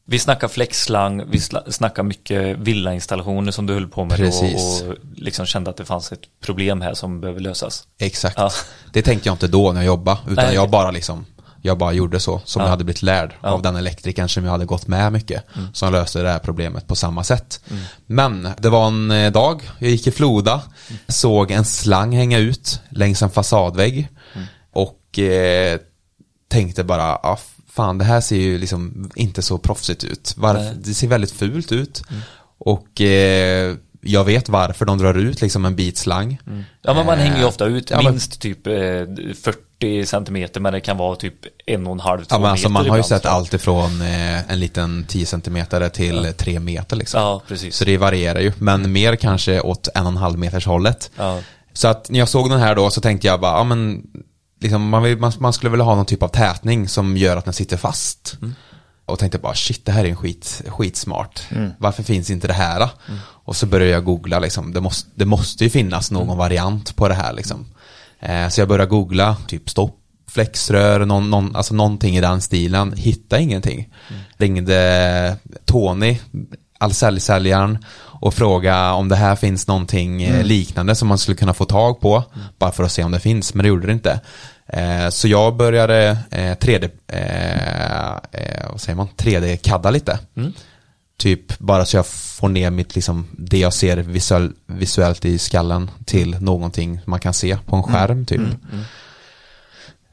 Vi 0.06 0.20
snackar 0.20 0.48
flexslang, 0.48 1.24
vi 1.30 1.40
snackar 1.72 2.04
mycket 2.04 2.58
villainstallationer 2.58 3.52
som 3.52 3.66
du 3.66 3.74
höll 3.74 3.88
på 3.88 4.06
med 4.06 4.18
Precis. 4.18 4.82
då 4.82 4.90
och 4.90 4.96
liksom 5.16 5.46
kände 5.46 5.70
att 5.70 5.78
det 5.78 5.86
fanns 5.86 6.12
ett 6.12 6.22
problem 6.42 6.82
här 6.82 6.94
som 6.94 7.22
behöver 7.22 7.40
lösas. 7.40 7.88
Exakt. 8.00 8.38
Ja. 8.38 8.52
Det 8.94 9.02
tänkte 9.02 9.30
jag 9.30 9.34
inte 9.34 9.48
då 9.48 9.72
när 9.72 9.82
jag 9.82 9.86
jobbade, 9.86 10.18
utan 10.30 10.46
Nej, 10.46 10.56
jag 10.56 10.70
bara 10.70 10.92
liksom 10.92 11.26
jag 11.66 11.78
bara 11.78 11.94
gjorde 11.94 12.20
så, 12.20 12.42
som 12.46 12.60
Ja. 12.60 12.66
jag 12.66 12.70
hade 12.70 12.84
blivit 12.84 13.02
lärd 13.02 13.34
Ja. 13.42 13.48
Mm. 13.48 13.54
av 13.54 13.62
den 13.62 13.76
elektrikern 13.76 14.30
som 14.30 14.44
jag 14.46 14.52
hade 14.52 14.66
gått 14.66 14.88
med 14.88 15.14
mycket. 15.14 15.44
Som 15.74 15.92
löste 15.92 16.22
det 16.22 16.30
här 16.30 16.40
problemet 16.40 16.88
på 16.88 16.96
samma 16.96 17.24
sätt. 17.24 17.60
Men 18.06 18.48
det 18.58 18.70
var 18.70 18.88
en 18.88 19.12
eh, 19.12 19.32
dag, 19.32 19.62
jag 19.80 19.90
gick 19.90 20.08
i 20.08 20.12
Floda, 20.12 20.62
såg 21.08 21.52
en 21.52 21.66
slang 21.66 22.16
hänga 22.16 22.38
ut 22.38 22.80
längs 22.90 23.22
en 23.22 23.30
fasadvägg. 23.30 24.08
Mm. 24.36 24.48
Och 24.74 25.20
eh, 25.20 25.80
tänkte 26.48 26.84
bara, 26.84 27.16
ah, 27.16 27.40
fan 27.76 27.98
det 27.98 28.06
här 28.06 28.22
ser 28.22 28.36
ju 28.38 28.58
liksom 28.58 29.12
inte 29.16 29.42
så 29.42 29.58
proffsigt 29.58 30.04
ut. 30.04 30.34
Varför? 30.38 30.62
Mm. 30.68 30.82
Det 30.82 30.94
ser 30.94 31.08
väldigt 31.08 31.32
fult 31.32 31.72
ut. 31.72 32.04
Och 32.58 33.02
eh, 33.02 33.76
jag 34.02 34.24
vet 34.24 34.50
varför 34.50 34.86
de 34.86 34.98
drar 34.98 35.14
ut 35.14 35.42
liksom 35.42 35.66
en 35.66 35.76
bit 35.76 35.98
slang. 35.98 36.40
Ja 36.82 36.94
men 36.94 37.06
man 37.06 37.18
Eh, 37.20 37.24
hänger 37.26 37.38
ju 37.40 37.46
ofta 37.46 37.66
ut 37.66 37.90
ja, 37.90 38.02
men- 38.02 38.12
minst 38.12 38.42
typ 38.42 38.68
eh, 38.68 38.74
40 39.44 40.06
centimeter 40.06 40.60
men 40.60 40.74
det 40.74 40.80
kan 40.80 40.98
vara 40.98 41.16
typ 41.16 41.34
en 41.66 41.88
och 41.88 41.94
en 41.94 42.00
halv, 42.00 42.20
två 42.24 42.36
Ja 42.36 42.40
men 42.40 42.50
alltså 42.52 42.70
meter 42.70 42.84
man 42.84 42.90
har 42.90 42.98
ju 42.98 43.04
sett 43.04 43.26
allt 43.26 43.54
ifrån 43.54 44.02
eh, 44.02 44.52
en 44.52 44.60
liten 44.60 45.06
10 45.08 45.26
cm 45.26 45.60
till 45.94 46.34
3 46.38 46.60
meter 46.60 46.96
liksom. 46.96 47.22
Ja 47.22 47.42
precis. 47.48 47.76
Så 47.76 47.86
det 47.86 47.98
varierar 47.98 48.40
ju, 48.40 48.52
men 48.58 48.92
mer 48.92 49.16
kanske 49.16 49.62
åt 49.62 49.88
en 49.96 50.06
och 50.06 50.12
en 50.12 50.18
halv 50.18 50.40
meters 50.40 50.66
hållet. 50.66 51.12
Ja. 51.18 51.40
Så 51.74 51.88
att 51.88 52.10
när 52.10 52.20
jag 52.20 52.30
såg 52.30 52.50
den 52.50 52.60
här 52.60 52.76
då 52.76 52.90
så 52.90 53.02
tänkte 53.02 53.28
jag 53.28 53.40
bara, 53.42 53.58
ja 53.58 53.64
men 53.64 54.04
liksom, 54.64 54.90
man, 54.90 55.04
vill, 55.04 55.18
man, 55.18 55.32
man 55.40 55.54
skulle 55.54 55.70
vilja 55.70 55.84
ha 55.84 55.96
någon 55.96 56.06
typ 56.06 56.24
av 56.24 56.28
tätning 56.28 56.88
som 56.88 57.18
gör 57.18 57.38
att 57.38 57.46
den 57.46 57.54
sitter 57.54 57.78
fast. 57.78 58.38
Och 59.06 59.20
tänkte 59.20 59.38
bara 59.38 59.56
shit 59.56 59.86
det 59.86 59.92
här 59.92 60.06
är 60.06 60.10
en 60.10 60.16
skit, 60.16 60.62
skitsmart. 60.68 61.42
Varför 61.78 62.04
finns 62.04 62.30
inte 62.30 62.48
det 62.48 62.54
här? 62.54 62.90
Och 63.46 63.56
så 63.56 63.66
började 63.66 63.92
jag 63.92 64.04
googla 64.04 64.40
liksom. 64.40 64.74
Det 64.74 64.82
måste, 64.82 65.10
det 65.16 65.26
måste 65.26 65.64
ju 65.64 65.70
finnas 65.70 66.12
någon 66.12 66.38
variant 66.38 66.96
på 66.96 67.08
det 67.08 67.14
här 67.14 67.34
liksom. 67.34 67.66
Eh, 68.20 68.50
så 68.50 68.62
jag 68.62 68.68
började 68.68 68.90
googla 68.90 69.38
typ 69.48 69.70
stopp, 69.70 70.00
flexrör, 70.32 71.06
någon, 71.06 71.30
någon, 71.30 71.56
alltså 71.56 71.74
någonting 71.74 72.18
i 72.18 72.22
den 72.22 72.42
stilen. 72.42 72.94
Hittade 72.94 73.42
ingenting. 73.42 73.90
Ringde 74.38 75.38
Tony, 75.66 76.20
Ahlsell-säljaren 76.80 77.78
och 78.24 78.34
fråga 78.34 78.94
om 78.94 79.10
det 79.10 79.16
här 79.16 79.36
finns 79.36 79.68
någonting 79.68 80.24
eh, 80.24 80.44
liknande 80.44 80.96
som 80.96 81.08
man 81.08 81.18
skulle 81.18 81.38
kunna 81.38 81.54
få 81.54 81.66
tag 81.66 82.02
på. 82.02 82.24
Bara 82.60 82.72
för 82.72 82.84
att 82.84 82.92
se 82.92 83.04
om 83.04 83.12
det 83.12 83.20
finns, 83.20 83.54
men 83.54 83.64
det 83.64 83.70
gjorde 83.70 83.88
det 83.88 83.94
inte. 83.94 84.20
Eh, 84.68 85.10
så 85.10 85.28
jag 85.28 85.56
började 85.56 86.18
eh, 86.32 86.56
3D, 86.58 86.90
eh, 87.08 88.12
eh, 88.32 88.70
vad 88.72 88.82
säger 88.82 88.96
man, 88.96 89.08
3D-kadda 89.18 89.92
lite. 89.92 90.20
Typ 91.18 91.60
bara 91.60 91.86
så 91.86 91.98
jag 91.98 92.06
får 92.08 92.50
ner 92.50 92.70
mitt, 92.72 92.96
liksom, 92.96 93.28
det 93.38 93.58
jag 93.58 93.74
ser 93.74 93.98
visuell, 93.98 94.52
visuellt 94.66 95.26
i 95.26 95.38
skallen 95.38 95.92
till 96.06 96.42
någonting 96.42 97.00
man 97.06 97.20
kan 97.20 97.34
se 97.34 97.58
på 97.66 97.76
en 97.76 97.84
skärm 97.84 98.26
typ. 98.26 98.42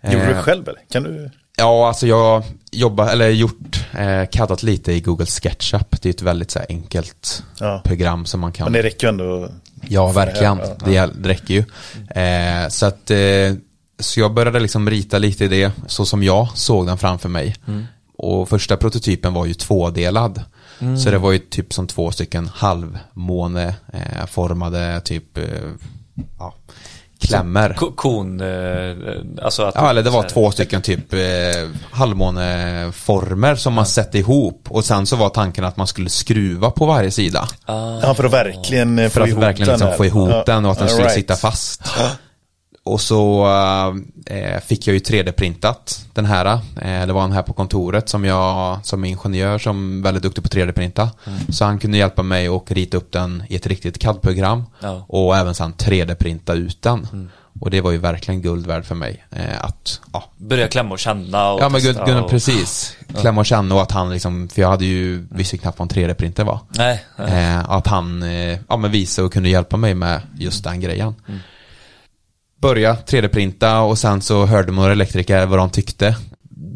Gjorde 0.03 0.27
du 0.27 0.33
Eh, 0.33 0.43
själv 0.43 0.69
eller? 0.69 0.81
Kan 0.93 1.03
du? 1.03 1.31
Ja, 1.57 1.89
alltså 1.89 2.07
jag 2.07 2.43
jobbar, 2.73 3.09
eller 3.09 3.29
gjort, 3.29 3.85
eh, 3.99 4.25
kaddat 4.33 4.63
lite 4.63 4.93
i 4.93 5.01
Google 5.01 5.27
SketchUp. 5.27 6.03
Det 6.03 6.09
är 6.09 6.11
ett 6.11 6.23
väldigt 6.23 6.51
så 6.51 6.59
här, 6.59 6.67
enkelt 6.69 7.43
Ja. 7.61 7.83
program 7.85 8.27
som 8.27 8.41
man 8.41 8.53
kan 8.53 8.65
Men 8.65 8.73
det 8.73 8.83
räcker 8.83 9.07
ju 9.07 9.09
ändå. 9.09 9.49
Ja, 9.89 10.13
verkligen. 10.13 10.59
Ja, 10.59 10.77
Det, 10.85 10.91
hjäl- 10.93 11.23
det 11.23 11.29
räcker 11.29 11.55
ju. 11.55 11.65
Eh, 12.23 12.69
så 12.69 12.87
att, 12.87 13.11
eh, 13.11 13.19
så 14.01 14.21
jag 14.21 14.35
började 14.35 14.61
liksom 14.61 14.91
rita 14.91 15.19
lite 15.19 15.45
i 15.45 15.49
det, 15.49 15.73
så 15.87 16.05
som 16.05 16.23
jag 16.23 16.49
såg 16.55 16.87
den 16.87 16.99
framför 16.99 17.29
mig. 17.29 17.57
Och 18.17 18.49
första 18.49 18.77
prototypen 18.77 19.35
var 19.35 19.47
ju 19.47 19.55
tvådelad. 19.55 20.43
Så 21.05 21.11
det 21.11 21.19
var 21.19 21.33
ju 21.33 21.39
typ 21.39 21.73
som 21.73 21.87
två 21.87 22.11
stycken 22.11 22.51
halvmåne 22.55 23.75
eh, 23.93 25.01
typ, 25.05 25.39
eh, 25.39 25.45
ja, 26.39 26.55
klämmer. 27.21 27.75
Ko- 27.75 27.93
Kon, 27.97 28.41
eh, 28.41 28.97
alltså 29.45 29.63
att... 29.63 29.75
Ja, 29.75 29.91
eller 29.91 30.03
det 30.03 30.11
var 30.11 30.23
så 30.23 30.29
två 30.29 30.51
stycken 30.51 30.83
typ 30.83 31.13
eh, 31.13 31.21
halvmåneformer 31.91 33.55
som 33.55 33.75
man 33.75 33.87
sätter 33.87 34.19
ihop. 34.19 34.67
Och 34.69 34.85
sen 34.85 35.07
så 35.07 35.17
var 35.17 35.29
tanken 35.29 35.65
att 35.65 35.77
man 35.77 35.87
skulle 35.87 36.11
skruva 36.11 36.71
på 36.71 36.87
varje 36.87 37.11
sida. 37.11 37.49
Ja, 37.67 38.15
för 38.17 38.25
att 38.25 38.33
verkligen 38.33 38.99
eh, 38.99 39.09
För 39.09 39.21
få 39.21 39.23
att 39.25 39.29
ihop 39.29 39.43
verkligen 39.43 39.67
den 39.67 39.75
liksom 39.75 39.89
här. 39.89 39.97
få 39.97 40.05
ihop 40.07 40.31
Ja, 40.31 40.43
den 40.47 40.65
och 40.65 40.73
att 40.73 40.79
den 40.79 40.89
skulle 40.89 41.03
right. 41.05 41.15
sitta 41.15 41.37
fast. 41.37 41.83
Och 42.85 43.01
så 43.01 43.47
eh, 44.27 44.61
fick 44.61 44.87
jag 44.87 44.95
ju 44.95 45.01
3D-printat 45.01 46.07
den 46.15 46.25
här. 46.25 46.47
Eh, 46.83 47.07
det 47.07 47.13
var 47.13 47.25
en 47.25 47.33
här 47.33 47.43
på 47.43 47.53
kontoret 47.53 48.09
som 48.09 48.25
jag 48.25 48.79
som 48.87 49.05
ingenjör 49.05 49.59
som 49.59 49.99
är 49.99 50.03
väldigt 50.03 50.23
duktig 50.23 50.45
på 50.45 50.49
3D-printa. 50.49 51.09
Så 51.49 51.65
han 51.65 51.79
kunde 51.79 51.99
hjälpa 51.99 52.23
mig 52.23 52.49
och 52.49 52.71
rita 52.73 52.97
upp 52.97 53.13
den 53.13 53.43
i 53.49 53.57
ett 53.57 53.67
riktigt 53.67 53.99
CAD-program. 53.99 54.65
Ja. 54.81 55.05
Och 55.09 55.37
även 55.37 55.55
sen 55.55 55.75
3D-printa 55.75 56.55
ut 56.55 56.83
den. 56.83 57.31
Och 57.61 57.71
det 57.71 57.81
var 57.81 57.91
ju 57.91 57.99
verkligen 57.99 58.43
guld 58.43 58.67
värd 58.67 58.85
för 58.85 58.95
mig. 58.95 59.25
Eh, 59.31 59.65
att, 59.65 60.01
ja, 60.13 60.25
Börja 60.37 60.69
klämma 60.69 60.93
och 60.93 60.99
känna 60.99 61.51
och 61.53 61.61
Ja 61.63 61.69
men 61.69 61.81
Gun- 61.81 62.07
Gunnar, 62.07 62.23
och... 62.23 62.31
precis. 62.31 62.97
Klämma 63.21 63.41
och 63.41 63.47
känna 63.47 63.75
och 63.75 63.83
att 63.83 63.93
han 63.93 64.11
liksom, 64.11 64.49
för 64.49 64.63
jag 64.63 64.69
hade 64.69 64.85
ju, 64.85 65.27
visste 65.31 65.59
knappt 65.59 65.79
vad 65.79 65.97
en 65.97 66.05
3D-printer 66.09 66.45
var. 66.45 66.59
Nej. 66.69 67.05
Eh, 67.19 67.71
att 67.71 67.87
han 67.87 68.23
eh, 68.23 68.59
ja, 68.69 68.77
men 68.77 68.91
visade 68.91 69.27
och 69.27 69.33
kunde 69.33 69.49
hjälpa 69.49 69.77
mig 69.77 69.95
med 69.95 70.21
just 70.39 70.65
den 70.65 70.81
grejen. 70.81 71.15
Börja 72.61 72.95
3D-printa 72.95 73.81
och 73.81 73.99
sen 73.99 74.23
så 74.23 74.47
hörde 74.47 74.73
några 74.73 74.93
elektriker 74.93 75.47
vad 75.47 75.59
de 75.59 75.71
tyckte. 75.71 76.17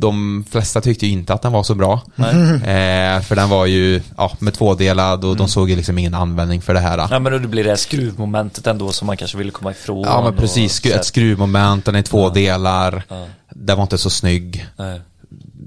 De 0.00 0.44
flesta 0.50 0.80
tyckte 0.80 1.06
ju 1.06 1.12
inte 1.12 1.34
att 1.34 1.42
den 1.42 1.52
var 1.52 1.62
så 1.62 1.74
bra. 1.74 2.02
Eh, 2.64 3.20
för 3.20 3.36
den 3.36 3.48
var 3.48 3.66
ju 3.66 4.02
ja, 4.16 4.36
med 4.38 4.54
tvådelad 4.54 5.24
och 5.24 5.36
de 5.36 5.48
såg 5.48 5.70
ju 5.70 5.76
liksom 5.76 5.98
ingen 5.98 6.14
användning 6.14 6.62
för 6.62 6.74
det 6.74 6.80
här. 6.80 6.98
Ja 7.10 7.18
men 7.18 7.42
då 7.42 7.48
blir 7.48 7.64
det 7.64 7.70
här 7.70 7.76
skruvmomentet 7.76 8.66
ändå 8.66 8.92
som 8.92 9.06
man 9.06 9.16
kanske 9.16 9.38
ville 9.38 9.50
komma 9.50 9.70
ifrån. 9.70 10.02
Ja 10.02 10.22
men 10.24 10.36
precis, 10.36 10.80
och, 10.80 10.86
så 10.86 10.96
ett 10.96 11.04
skruvmoment, 11.04 11.84
den 11.84 11.94
är 11.94 12.02
två 12.02 12.30
delar. 12.30 13.02
Ja. 13.08 13.26
Den 13.50 13.76
var 13.76 13.82
inte 13.82 13.98
så 13.98 14.10
snygg. 14.10 14.66
Nej. 14.76 15.00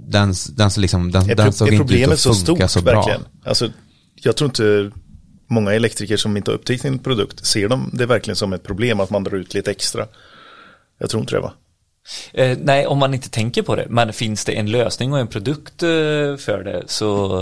Den, 0.08 0.34
den, 0.50 0.72
så 0.72 0.80
liksom, 0.80 1.12
den, 1.12 1.30
Är, 1.30 1.36
den 1.36 1.54
såg 1.54 1.68
är 1.68 1.72
inte 1.72 1.84
ut 1.84 1.90
problemet 1.90 2.14
att 2.14 2.20
så 2.20 2.34
funka 2.34 2.68
stort 2.68 2.70
så 2.70 2.82
bra. 2.82 2.96
verkligen? 2.96 3.22
Alltså, 3.46 3.70
jag 4.16 4.36
tror 4.36 4.50
inte 4.50 4.92
många 5.48 5.74
elektriker 5.74 6.18
som 6.18 6.38
inte 6.38 6.52
har 6.52 6.56
upptäckt 6.56 6.82
sin 6.82 7.00
produkt 7.00 7.46
ser 7.46 7.68
de 7.70 7.90
det 7.94 8.06
verkligen 8.06 8.36
som 8.36 8.54
ett 8.54 8.64
problem 8.64 9.00
att 9.00 9.10
man 9.10 9.24
drar 9.24 9.36
ut 9.36 9.54
lite 9.54 9.72
extra. 9.72 10.06
Jag 10.98 11.10
tror 11.10 11.22
inte 11.22 11.36
det 11.36 11.40
va? 11.42 11.54
Eh, 12.34 12.58
nej, 12.62 12.88
om 12.88 12.98
man 12.98 13.14
inte 13.14 13.30
tänker 13.30 13.62
på 13.62 13.76
det. 13.76 13.86
Men 13.90 14.14
finns 14.14 14.46
det 14.46 14.52
en 14.52 14.72
lösning 14.72 15.14
och 15.14 15.20
en 15.20 15.28
produkt 15.28 15.84
eh, 15.84 15.88
för 16.38 16.64
det 16.64 16.84
så 16.88 17.42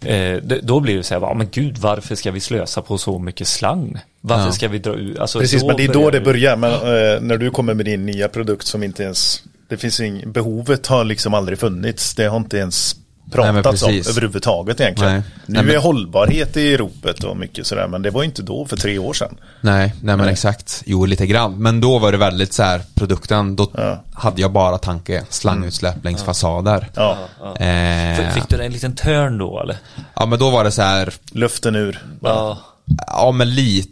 eh, 0.00 0.36
då 0.62 0.80
blir 0.80 0.96
det 0.96 1.02
så 1.02 1.14
här, 1.20 1.34
men 1.34 1.48
gud 1.50 1.78
varför 1.78 2.14
ska 2.14 2.30
vi 2.30 2.40
slösa 2.40 2.82
på 2.82 2.98
så 2.98 3.18
mycket 3.18 3.48
slang? 3.48 3.98
Varför 4.20 4.44
Ja. 4.46 4.52
ska 4.52 4.68
vi 4.68 4.78
dra 4.78 4.94
ut? 4.94 5.18
Alltså, 5.18 5.38
Precis, 5.38 5.64
men 5.64 5.76
det 5.76 5.84
är 5.84 5.92
då 5.92 6.10
det 6.10 6.20
börjar. 6.20 6.56
Men 6.56 6.72
eh, 6.72 7.20
när 7.20 7.36
du 7.36 7.50
kommer 7.50 7.74
med 7.74 7.84
din 7.86 8.06
nya 8.06 8.28
produkt 8.28 8.66
som 8.66 8.82
inte 8.82 9.02
ens, 9.02 9.42
det 9.68 9.76
finns 9.76 10.00
ing, 10.00 10.32
behovet 10.32 10.86
har 10.86 11.04
liksom 11.04 11.34
aldrig 11.34 11.58
funnits. 11.58 12.14
Det 12.14 12.24
har 12.24 12.36
inte 12.36 12.56
ens 12.58 12.96
Nej, 13.38 13.52
pratats 13.62 13.82
om 13.82 13.88
precis. 13.88 14.08
överhuvudtaget 14.08 14.80
egentligen. 14.80 15.12
Nej. 15.12 15.22
Nu 15.46 15.54
Nej, 15.54 15.64
men- 15.64 15.74
är 15.74 15.78
hållbarhet 15.78 16.56
i 16.56 16.76
ropet 16.76 17.24
och 17.24 17.36
mycket 17.36 17.66
sådär, 17.66 17.88
men 17.88 18.02
det 18.02 18.10
var 18.10 18.22
ju 18.22 18.26
inte 18.28 18.42
då 18.42 18.66
för 18.66 18.76
tre 18.76 18.98
år 18.98 19.12
sedan. 19.12 19.36
Nej, 19.60 19.94
nej 20.02 20.16
men 20.16 20.28
exakt. 20.28 20.82
Jo, 20.86 21.06
lite 21.06 21.26
grann. 21.26 21.62
Men 21.62 21.80
då 21.80 21.98
var 21.98 22.12
det 22.12 22.18
väldigt 22.18 22.52
så 22.52 22.62
här, 22.62 22.80
produkten, 22.94 23.56
då 23.56 23.70
Ja. 23.74 24.04
hade 24.14 24.40
jag 24.40 24.52
bara 24.52 24.78
tanke 24.78 25.24
slangutsläpp 25.28 26.04
längs 26.04 26.22
fasader. 26.22 26.88
Ja, 26.94 27.18
Eh, 27.60 28.30
Fick 28.34 28.48
du 28.48 28.62
en 28.62 28.72
liten 28.72 28.94
törn 28.94 29.38
då 29.38 29.60
eller? 29.60 29.76
ja, 30.14 30.26
men 30.26 30.38
då 30.38 30.50
var 30.50 30.64
det 30.64 30.70
så 30.70 30.82
här, 30.82 31.12
luften 31.32 31.74
ur. 31.76 31.98
Ja. 32.22 32.58
ja 33.06 33.30
men 33.32 33.54
lite, 33.54 33.88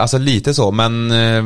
alltså 0.00 0.18
lite 0.18 0.54
så, 0.54 0.70
men 0.70 1.10
eh, 1.10 1.44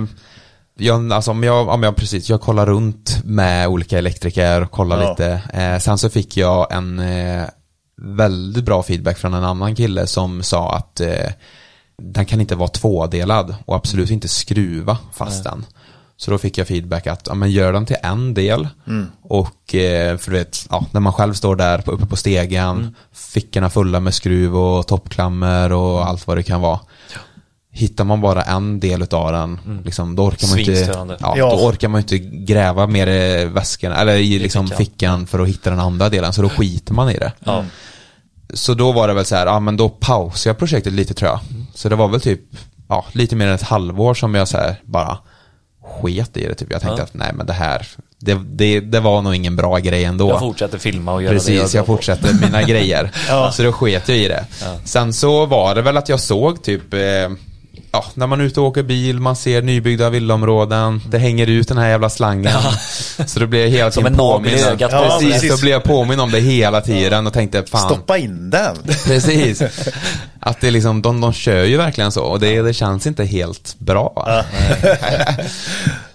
jag, 0.78 1.12
alltså 1.12 1.30
om 1.30 1.42
jag, 1.42 1.68
om 1.68 1.82
jag 1.82 1.96
precis, 1.96 2.28
jag 2.30 2.40
kollar 2.40 2.66
runt 2.66 3.20
med 3.24 3.68
olika 3.68 3.98
elektriker 3.98 4.62
och 4.62 4.70
kollar 4.70 5.02
Ja. 5.02 5.10
lite. 5.10 5.42
Eh, 5.52 5.78
sen 5.78 5.98
så 5.98 6.10
fick 6.10 6.36
jag 6.36 6.72
en 6.72 6.98
eh, 6.98 7.44
väldigt 8.02 8.64
bra 8.64 8.82
feedback 8.82 9.18
från 9.18 9.34
en 9.34 9.44
annan 9.44 9.74
kille 9.74 10.06
som 10.06 10.42
sa 10.42 10.74
att 10.76 11.00
eh, 11.00 11.30
den 12.02 12.26
kan 12.26 12.40
inte 12.40 12.54
vara 12.56 12.68
tvådelad 12.68 13.54
och 13.64 13.76
absolut 13.76 14.10
inte 14.10 14.28
skruva 14.28 14.98
fast 15.12 15.44
den. 15.44 15.66
Så 16.16 16.30
då 16.30 16.38
fick 16.38 16.58
jag 16.58 16.66
feedback 16.68 17.06
att, 17.06 17.26
ja 17.26 17.34
men 17.34 17.50
gör 17.50 17.72
den 17.72 17.86
till 17.86 17.96
en 18.02 18.34
del 18.34 18.68
och 19.22 19.74
eh, 19.74 20.16
för 20.16 20.30
du 20.30 20.36
vet, 20.38 20.66
ja, 20.70 20.86
när 20.90 21.00
man 21.00 21.12
själv 21.12 21.34
står 21.34 21.56
där 21.56 21.78
på- 21.78 21.90
uppe 21.92 22.06
på 22.06 22.16
stegen, 22.16 22.94
fickorna 23.12 23.70
fulla 23.70 24.00
med 24.00 24.14
skruv 24.14 24.56
och 24.56 24.86
toppklammer 24.86 25.72
och 25.72 26.06
allt 26.08 26.26
vad 26.26 26.36
det 26.36 26.42
kan 26.42 26.60
vara. 26.60 26.80
Hittar 27.76 28.04
man 28.04 28.20
bara 28.20 28.42
en 28.42 28.80
del 28.80 29.02
utav 29.02 29.32
den, 29.32 29.80
liksom, 29.84 30.16
då 30.16 30.22
orkar 30.24 30.48
man 30.48 30.58
inte, 30.58 31.16
ja, 31.20 31.34
Ja. 31.36 31.50
då 31.50 31.56
orkar 31.66 31.88
man 31.88 32.00
inte 32.00 32.18
gräva 32.18 32.86
mer 32.86 33.06
i 33.06 33.44
väskan, 33.44 33.92
eller 33.92 34.16
i 34.16 34.38
liksom 34.38 34.66
fickan. 34.66 34.78
fickan 34.78 35.26
för 35.26 35.38
att 35.40 35.48
hitta 35.48 35.70
den 35.70 35.80
andra 35.80 36.08
delen, 36.08 36.32
så 36.32 36.42
då 36.42 36.48
skiter 36.48 36.94
man 36.94 37.10
i 37.10 37.18
det. 37.18 37.32
Ja. 37.44 37.64
Så 38.54 38.74
då 38.74 38.92
var 38.92 39.08
det 39.08 39.14
väl 39.14 39.24
så 39.24 39.36
här, 39.36 39.46
ja 39.46 39.60
men 39.60 39.76
då 39.76 39.88
pausade 39.88 40.50
jag 40.50 40.58
projektet 40.58 40.92
lite 40.92 41.14
tror 41.14 41.30
jag. 41.30 41.40
Så 41.74 41.88
det 41.88 41.96
var 41.96 42.08
väl 42.08 42.20
typ, 42.20 42.40
ja 42.88 43.04
lite 43.12 43.36
mer 43.36 43.46
än 43.46 43.54
ett 43.54 43.62
halvår 43.62 44.14
som 44.14 44.34
jag 44.34 44.48
så 44.48 44.56
här 44.56 44.76
bara 44.84 45.18
sket 46.02 46.36
i 46.36 46.46
det 46.46 46.54
typ. 46.54 46.68
Jag 46.72 46.80
tänkte 46.82 47.00
Ja. 47.00 47.04
att 47.04 47.14
nej 47.14 47.30
men 47.34 47.46
det 47.46 47.52
här, 47.52 47.86
det, 48.18 48.34
det, 48.34 48.80
det 48.80 49.00
var 49.00 49.22
nog 49.22 49.34
ingen 49.34 49.56
bra 49.56 49.78
grej 49.78 50.04
ändå. 50.04 50.28
Jag 50.28 50.40
fortsätter 50.40 50.78
filma 50.78 51.12
och 51.12 51.22
göra 51.22 51.32
det 51.32 51.38
Precis, 51.38 51.74
jag 51.74 51.80
jag 51.80 51.86
fortsätter 51.86 52.34
mina 52.40 52.62
grejer. 52.68 53.10
Så 53.52 53.62
då 53.62 53.72
sket 53.72 54.08
jag 54.08 54.18
i 54.18 54.28
det. 54.28 54.44
Sen 54.84 55.12
så 55.12 55.46
var 55.46 55.74
det 55.74 55.82
väl 55.82 55.96
att 55.96 56.08
jag 56.08 56.20
såg 56.20 56.62
typ, 56.62 56.94
eh, 56.94 57.00
ja, 57.94 58.04
när 58.14 58.26
man 58.26 58.40
är 58.40 58.44
ute 58.44 58.60
och 58.60 58.66
åker 58.66 58.82
bil, 58.82 59.20
man 59.20 59.36
ser 59.36 59.62
nybyggda 59.62 60.10
villaområden, 60.10 61.02
det 61.08 61.18
hänger 61.18 61.46
ut 61.46 61.68
den 61.68 61.78
här 61.78 61.88
jävla 61.88 62.10
slangen. 62.10 62.52
Så 63.26 63.40
då 63.40 63.46
blir 63.46 63.60
jag 63.60 63.68
hela 63.68 63.90
Som 63.90 64.04
tiden 64.04 64.20
ögat. 64.20 64.92
Ja, 64.92 65.18
precis, 65.18 65.32
precis. 65.32 65.50
då 65.50 65.60
blir 65.60 65.72
jag 65.72 65.82
påminn 65.82 66.20
om 66.20 66.30
det 66.30 66.40
hela 66.40 66.80
tiden 66.80 67.26
och 67.26 67.32
tänkte 67.32 67.64
fan. 67.64 67.80
Stoppa 67.80 68.18
in 68.18 68.50
den. 68.50 68.76
Precis. 69.04 69.62
Att 70.40 70.60
det 70.60 70.70
liksom, 70.70 71.02
de, 71.02 71.20
de 71.20 71.32
kör 71.32 71.64
ju 71.64 71.76
verkligen 71.76 72.12
så 72.12 72.24
och 72.24 72.40
det, 72.40 72.62
det 72.62 72.74
känns 72.74 73.06
inte 73.06 73.24
helt 73.24 73.76
bra. 73.78 74.44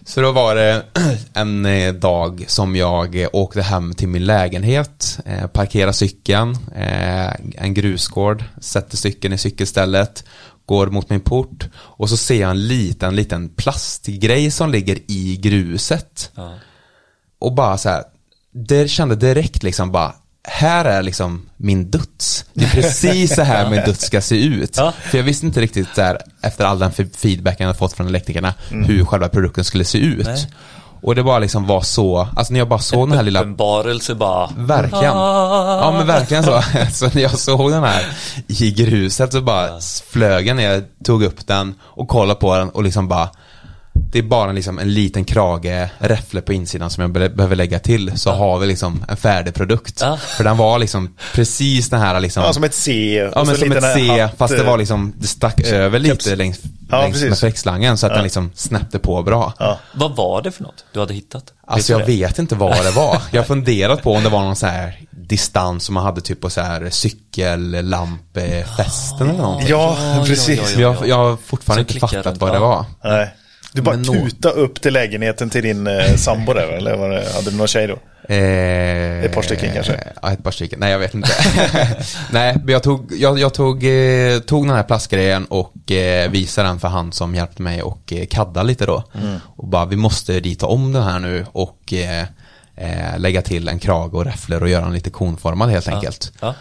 så 0.06 0.22
då 0.22 0.32
var 0.32 0.56
det 0.56 0.84
en 1.34 1.66
eh, 1.66 1.94
dag 1.94 2.46
som 2.48 2.76
jag 2.76 3.22
eh, 3.22 3.30
åkte 3.34 3.62
hem 3.62 3.94
till 3.94 4.08
min 4.08 4.26
lägenhet, 4.26 5.20
eh, 5.26 5.48
parkerade 5.48 5.94
cykeln, 5.94 6.58
eh, 6.76 7.34
en 7.58 7.74
grusgård, 7.74 8.44
sätter 8.62 8.98
cykeln 8.98 9.34
i 9.34 9.38
cykelstället, 9.38 10.24
går 10.70 10.88
mot 10.88 11.10
min 11.10 11.22
port 11.22 11.70
och 11.76 12.10
så 12.10 12.18
ser 12.18 12.42
jag 12.42 12.50
en 12.50 12.68
liten, 12.68 13.16
liten 13.16 13.50
plastgrej 13.50 14.52
som 14.52 14.72
ligger 14.72 15.00
i 15.08 15.38
gruset. 15.42 16.32
Ja. 16.36 16.54
Och 17.40 17.54
bara 17.54 17.78
så 17.78 17.90
här, 17.90 18.04
det 18.54 18.88
kände 18.88 19.16
direkt 19.16 19.64
liksom 19.64 19.92
bara, 19.92 20.14
här 20.44 20.86
är 20.86 21.04
liksom 21.04 21.50
min 21.58 21.92
döds. 21.92 22.46
Det 22.54 22.66
är 22.66 22.70
precis 22.70 23.36
så 23.36 23.42
här 23.42 23.70
min 23.72 23.86
döds 23.86 24.06
ska 24.06 24.22
se 24.22 24.46
ut. 24.46 24.78
Ja. 24.78 24.94
För 25.02 25.18
jag 25.18 25.26
visste 25.26 25.46
inte 25.46 25.62
riktigt 25.62 25.96
där, 25.96 26.22
efter 26.42 26.66
all 26.66 26.80
den 26.80 26.92
feedbacken 26.92 27.68
jag 27.68 27.78
fått 27.78 27.94
från 27.94 28.08
elektrikerna, 28.08 28.54
hur 28.70 29.06
själva 29.06 29.30
produkten 29.30 29.64
skulle 29.64 29.86
se 29.86 29.98
ut. 29.98 30.26
Nej. 30.26 30.48
Och 31.02 31.16
det 31.16 31.24
bara 31.24 31.40
liksom 31.40 31.68
var 31.68 31.82
så, 31.82 32.28
alltså 32.36 32.54
när 32.54 32.60
jag 32.60 32.68
bara 32.70 32.80
såg 32.80 33.10
den 33.10 33.18
här 33.18 33.24
lilla 33.24 33.40
Uppenbarelse 33.40 34.16
bara. 34.16 34.50
Verkligen. 34.58 35.16
Ja 35.16 35.94
men 35.98 36.08
verkligen 36.08 36.44
så. 36.44 36.62
Så 36.92 37.10
när 37.14 37.22
jag 37.22 37.40
såg 37.40 37.72
den 37.72 37.84
här 37.84 38.06
i 38.48 38.72
gruset 38.72 39.34
så 39.34 39.42
bara 39.42 39.70
flög 40.12 40.48
jag 40.48 40.56
ner, 40.56 40.84
tog 41.04 41.24
upp 41.24 41.48
den 41.48 41.76
och 41.82 42.08
kollade 42.08 42.40
på 42.40 42.56
den 42.56 42.70
och 42.70 42.84
liksom 42.84 43.08
bara 43.08 43.30
det 44.12 44.20
är 44.20 44.24
bara 44.24 44.52
liksom 44.52 44.80
en 44.80 44.94
liten 44.94 45.26
krage, 45.26 45.90
räffle 46.00 46.42
på 46.42 46.54
insidan 46.54 46.90
som 46.90 47.02
jag 47.02 47.12
be- 47.12 47.30
behöver 47.30 47.56
lägga 47.56 47.80
till 47.80 48.18
så 48.20 48.32
har 48.32 48.60
vi 48.60 48.68
liksom 48.68 49.06
en 49.10 49.18
färdig 49.18 49.54
produkt. 49.54 50.00
Ja. 50.02 50.18
För 50.18 50.44
den 50.44 50.58
var 50.58 50.80
liksom 50.80 51.16
precis 51.34 51.90
den 51.90 52.00
här 52.02 52.20
liksom 52.20 52.44
Ja, 52.44 52.54
som 52.54 52.64
ett 52.64 52.74
C. 52.74 53.14
Ja 53.36 53.44
men 53.44 53.56
som 53.58 53.72
ett 53.72 53.84
C 53.96 54.20
hatt, 54.22 54.38
fast 54.38 54.54
det 54.54 54.60
eh, 54.62 54.66
var 54.68 54.78
liksom, 54.78 55.14
det 55.18 55.28
stack 55.28 55.60
över 55.62 56.00
lite 56.00 56.16
Keps. 56.16 56.26
längs, 56.38 56.60
Ja, 56.92 57.02
längs 57.02 57.14
precis. 57.14 57.30
med 57.30 57.38
fläktslangen 57.38 57.98
så 57.98 58.08
att 58.08 58.14
den 58.14 58.24
liksom 58.24 58.52
snäppte 58.56 59.00
på 59.00 59.24
bra. 59.24 59.54
Ja. 59.60 59.80
Vad 59.96 60.16
var 60.16 60.42
det 60.42 60.52
för 60.52 60.64
något 60.64 60.86
du 60.94 61.00
hade 61.00 61.14
hittat? 61.14 61.54
Alltså 61.68 61.98
Vet 61.98 62.08
jag 62.08 62.16
vet 62.28 62.40
inte 62.40 62.56
vad 62.56 62.84
det 62.86 62.92
var. 62.92 63.22
Jag 63.32 63.42
har 63.42 63.46
funderat 63.48 64.04
på 64.04 64.14
om 64.14 64.24
det 64.24 64.30
var 64.30 64.42
någon 64.42 64.56
så 64.56 64.66
här 64.68 65.00
distans 65.12 65.84
som 65.84 65.94
man 65.96 66.04
hade 66.04 66.22
typ 66.22 66.42
på 66.42 66.50
så 66.50 66.62
här 66.62 66.90
cykellampefesten 66.90 69.30
eller 69.30 69.40
någonting. 69.42 69.70
Ja, 69.70 69.98
Ja, 70.18 70.24
precis. 70.28 70.74
ja, 70.76 70.82
jag, 70.82 71.08
jag 71.08 71.16
har 71.16 71.38
fortfarande 71.46 71.90
Så 71.90 71.94
inte 71.96 72.08
fattat 72.08 72.38
vad 72.38 72.50
det 72.52 72.56
ja. 72.56 72.60
var. 72.60 72.86
Nej. 73.12 73.36
Du 73.74 73.82
bara 73.82 73.98
tuta 73.98 74.50
upp 74.50 74.82
till 74.82 74.94
lägenheten 74.94 75.50
till 75.50 75.64
din 75.64 75.88
eh, 75.88 76.16
sambo 76.16 76.54
där, 76.54 76.68
eller 76.68 76.98
var 76.98 77.10
det, 77.10 77.34
hade 77.34 77.52
du 77.52 77.58
någon 77.58 77.68
tjej 77.68 77.88
då? 77.88 78.00
Eh, 78.34 79.24
Ett 79.26 79.34
par 79.34 79.42
stycken 79.42 79.74
kanske? 79.74 80.04
Ja, 80.22 80.32
ett 80.32 80.44
par 80.44 80.52
stycken. 80.52 80.80
Nej, 80.80 80.92
jag 80.92 81.00
vet 81.00 81.14
inte. 81.14 81.30
Nej, 82.32 82.56
men 82.64 82.68
jag 82.74 82.84
tog, 82.84 83.14
jag, 83.14 83.40
jag 83.40 83.54
tog, 83.54 83.84
eh, 83.84 84.40
tog 84.40 84.68
den 84.68 84.76
här 84.76 84.84
plastgrejen 84.84 85.46
och 85.46 85.92
eh, 85.92 86.30
visade 86.32 86.68
den 86.68 86.80
för 86.80 86.88
han 86.88 87.12
som 87.12 87.36
hjälpte 87.36 87.62
mig 87.62 87.82
och 87.82 88.14
eh, 88.14 88.26
kadda 88.26 88.64
lite 88.64 88.86
då. 88.86 89.04
Mm. 89.14 89.40
Och 89.46 89.68
bara, 89.68 89.86
vi 89.86 89.96
måste 89.96 90.40
rita 90.40 90.66
om 90.66 90.94
den 90.94 91.04
här 91.04 91.20
nu 91.20 91.46
och 91.52 91.94
eh, 91.94 92.26
eh, 92.76 93.20
lägga 93.20 93.42
till 93.42 93.68
en 93.68 93.80
krage 93.80 94.14
och 94.14 94.26
räfflor 94.26 94.64
och 94.64 94.70
göra 94.70 94.84
den 94.84 94.94
lite 94.94 95.10
konformad 95.10 95.70
helt 95.70 95.88
enkelt. 95.88 96.32
Ja. 96.40 96.56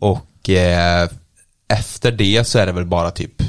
Och 0.00 0.50
eh, 0.50 1.08
efter 1.68 2.12
det 2.12 2.44
så 2.46 2.58
är 2.58 2.66
det 2.66 2.72
väl 2.72 2.86
bara 2.86 3.10
typ 3.10 3.42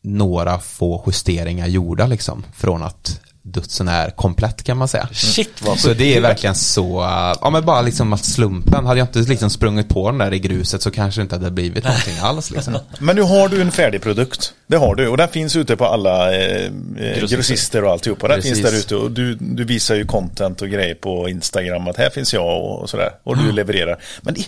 några 0.00 0.58
få 0.58 1.02
justeringar 1.06 1.66
gjorda 1.66 2.06
liksom. 2.06 2.44
Från 2.54 2.82
att 2.82 3.20
dödsen 3.42 3.88
är 3.88 4.10
komplett 4.10 4.62
kan 4.62 4.76
man 4.76 4.88
säga. 4.88 5.08
Shit 5.12 5.62
vad 5.62 5.78
Så 5.78 5.94
det 5.94 6.16
är 6.16 6.20
verkligen 6.20 6.54
så, 6.54 7.08
ja 7.40 7.50
men 7.50 7.64
bara 7.64 7.82
liksom 7.82 8.12
att 8.12 8.24
slumpen, 8.24 8.86
hade 8.86 9.00
jag 9.00 9.08
inte 9.08 9.18
liksom 9.18 9.50
sprungit 9.50 9.88
på 9.88 10.10
den 10.10 10.18
där 10.18 10.34
i 10.34 10.38
gruset 10.38 10.82
så 10.82 10.90
kanske 10.90 11.20
det 11.20 11.22
inte 11.22 11.34
hade 11.34 11.50
blivit 11.50 11.84
någonting 11.84 12.18
alls 12.22 12.50
liksom. 12.50 12.78
Men 12.98 13.16
nu 13.16 13.22
har 13.22 13.48
du 13.48 13.60
en 13.60 13.70
färdig 13.70 14.02
produkt. 14.02 14.54
Det 14.66 14.76
har 14.76 14.94
du. 14.94 15.08
Och 15.08 15.16
den 15.16 15.28
finns 15.28 15.56
ute 15.56 15.76
på 15.76 15.84
alla 15.84 16.34
eh, 16.34 16.72
eh, 16.98 17.28
grossister 17.28 17.84
och 17.84 17.92
alltihopa. 17.92 18.28
Den 18.28 18.36
Precis. 18.36 18.52
finns 18.52 18.70
där 18.70 18.78
ute. 18.78 18.96
Och 18.96 19.10
du, 19.10 19.34
du 19.34 19.64
visar 19.64 19.94
ju 19.94 20.04
content 20.04 20.62
och 20.62 20.68
grejer 20.68 20.94
på 20.94 21.28
Instagram. 21.28 21.88
Att 21.88 21.96
här 21.96 22.10
finns 22.10 22.34
jag 22.34 22.46
och, 22.46 22.80
och 22.80 22.90
sådär. 22.90 23.10
Och 23.24 23.36
du 23.36 23.52
levererar. 23.52 23.98
Men 24.22 24.34
det, 24.34 24.44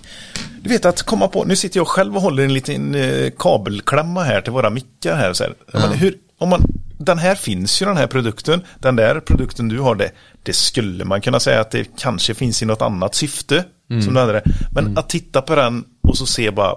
du 0.62 0.68
vet 0.68 0.84
att 0.84 1.02
komma 1.02 1.28
på. 1.28 1.44
Nu 1.44 1.56
sitter 1.56 1.80
jag 1.80 1.88
själv 1.88 2.16
och 2.16 2.22
håller 2.22 2.44
en 2.44 2.54
liten 2.54 2.94
eh, 2.94 3.30
kabelklämma 3.38 4.22
här 4.22 4.40
till 4.40 4.52
våra 4.52 4.70
mickar 4.70 5.16
här. 5.16 5.32
Så 5.32 5.44
här. 5.44 5.54
Men 5.72 5.92
hur, 5.92 6.14
om 6.42 6.48
man, 6.48 6.62
den 6.98 7.18
här 7.18 7.34
finns 7.34 7.82
ju 7.82 7.86
den 7.86 7.96
här 7.96 8.06
produkten. 8.06 8.62
Den 8.78 8.96
där 8.96 9.20
produkten 9.20 9.68
du 9.68 9.80
har 9.80 9.94
det. 9.94 10.10
Det 10.42 10.52
skulle 10.52 11.04
man 11.04 11.20
kunna 11.20 11.40
säga 11.40 11.60
att 11.60 11.70
det 11.70 11.96
kanske 11.98 12.34
finns 12.34 12.62
i 12.62 12.66
något 12.66 12.82
annat 12.82 13.14
syfte. 13.14 13.64
Som 14.04 14.14
du 14.14 14.20
hade 14.20 14.32
det. 14.32 14.42
Men 14.70 14.98
att 14.98 15.08
titta 15.08 15.42
på 15.42 15.54
den 15.54 15.84
och 16.02 16.18
så 16.18 16.26
se 16.26 16.50
bara 16.50 16.76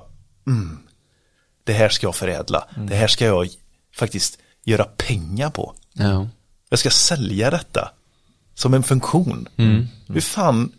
det 1.64 1.74
här 1.74 1.90
ska 1.90 2.08
jag 2.08 2.16
förädla. 2.16 2.68
Det 2.88 2.96
här 2.96 3.08
ska 3.08 3.26
jag 3.26 3.48
faktiskt 3.96 4.38
göra 4.64 4.84
pengar 4.84 5.50
på. 5.50 5.74
Ja. 5.94 6.28
Jag 6.70 6.80
ska 6.80 6.90
sälja 6.90 7.50
detta 7.50 7.92
som 8.54 8.74
en 8.74 8.84
funktion. 8.84 9.48
Hur 10.08 10.22
fan 10.22 10.72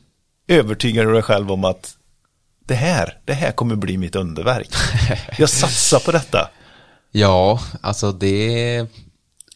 övertygar 0.48 1.06
du 1.06 1.12
dig 1.12 1.22
själv 1.22 1.52
om 1.52 1.64
att 1.64 1.96
det 2.66 2.74
här, 2.74 3.18
det 3.24 3.34
här 3.34 3.52
kommer 3.52 3.76
bli 3.76 3.96
mitt 3.96 4.16
underverk. 4.16 4.68
Jag 5.38 5.48
satsar 5.48 5.98
på 5.98 6.12
detta. 6.12 6.50
Ja, 7.20 7.60
alltså 7.80 8.12
det, 8.12 8.86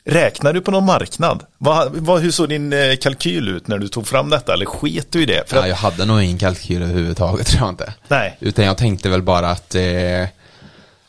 Räknar 0.04 0.52
du 0.52 0.60
på 0.60 0.70
någon 0.70 0.84
marknad? 0.86 1.44
Vad, 1.58 1.96
vad, 1.96 2.20
hur 2.20 2.30
såg 2.30 2.48
din 2.48 2.72
eh, 2.72 2.96
kalkyl 2.96 3.48
ut 3.48 3.68
när 3.68 3.78
du 3.78 3.88
tog 3.88 4.06
fram 4.06 4.30
detta? 4.30 4.52
Eller 4.52 4.66
sket 4.66 5.12
du 5.12 5.22
i 5.22 5.26
det? 5.26 5.48
För 5.48 5.56
ja, 5.56 5.62
att, 5.62 5.68
jag 5.68 5.76
hade 5.76 6.04
nog 6.04 6.22
ingen 6.22 6.38
kalkyl 6.38 6.82
överhuvudtaget 6.82 7.46
tror 7.50 7.60
jag 7.62 7.68
inte. 7.68 7.94
Nej. 8.08 8.36
Utan 8.40 8.64
jag 8.64 8.76
tänkte 8.78 9.08
väl 9.08 9.22
bara 9.22 9.50
att 9.50 9.74
eh, 9.74 9.82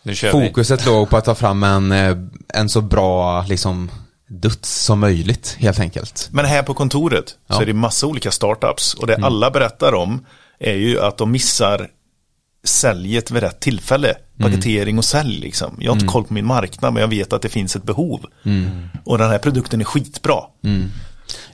Nu 0.03 0.15
kör 0.15 0.39
vi. 0.39 0.47
fokuset 0.47 0.85
låg 0.85 1.09
på 1.09 1.17
att 1.17 1.25
ta 1.25 1.35
fram 1.35 1.63
en, 1.63 1.91
eh, 1.91 2.17
en 2.53 2.69
så 2.69 2.81
bra 2.81 3.41
liksom 3.43 3.91
duts 4.27 4.83
som 4.83 4.99
möjligt 4.99 5.55
helt 5.59 5.79
enkelt. 5.79 6.29
Men 6.31 6.45
här 6.45 6.63
på 6.63 6.73
kontoret 6.73 7.27
så 7.29 7.35
Ja. 7.47 7.61
är 7.61 7.65
det 7.65 7.73
massa 7.73 8.07
olika 8.07 8.31
startups. 8.31 8.93
Och 8.93 9.07
det 9.07 9.15
alla 9.21 9.51
berättar 9.51 9.93
om 9.93 10.25
är 10.59 10.75
ju 10.75 11.01
att 11.01 11.17
de 11.17 11.31
missar 11.31 11.87
säljet 12.63 13.31
vid 13.31 13.43
rätt 13.43 13.59
tillfälle. 13.59 14.15
Paketering 14.39 14.97
och 14.97 15.05
sälj 15.05 15.39
liksom. 15.39 15.75
Jag 15.79 15.91
har 15.91 15.95
inte 15.95 16.07
koll 16.07 16.23
på 16.23 16.33
min 16.33 16.45
marknad 16.45 16.93
men 16.93 17.01
jag 17.01 17.07
vet 17.07 17.33
att 17.33 17.41
det 17.41 17.49
finns 17.49 17.75
ett 17.75 17.83
behov. 17.83 18.25
Och 19.03 19.17
den 19.17 19.29
här 19.29 19.37
produkten 19.37 19.81
är 19.81 19.85
skitbra. 19.85 20.39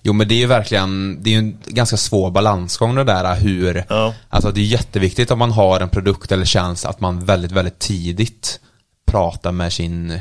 Jo 0.02 0.14
men 0.14 0.28
det 0.28 0.36
är 0.36 0.40
ju 0.40 0.46
verkligen, 0.46 1.24
det 1.24 1.30
är 1.30 1.32
ju 1.32 1.38
en 1.40 1.58
ganska 1.66 1.98
svår 1.98 2.32
balansgång 2.32 2.96
det 2.96 3.04
där 3.04 3.36
hur, 3.36 3.84
Ja. 3.90 4.14
alltså 4.30 4.52
det 4.52 4.62
är 4.62 4.66
jätteviktigt 4.66 5.32
om 5.32 5.40
man 5.40 5.52
har 5.52 5.80
en 5.80 5.90
produkt 5.90 6.32
eller 6.32 6.46
tjänst 6.46 6.86
att 6.86 7.00
man 7.00 7.26
väldigt, 7.26 7.52
väldigt 7.52 7.80
tidigt 7.80 8.60
pratar 9.12 9.52
med 9.52 9.74
sin 9.74 10.20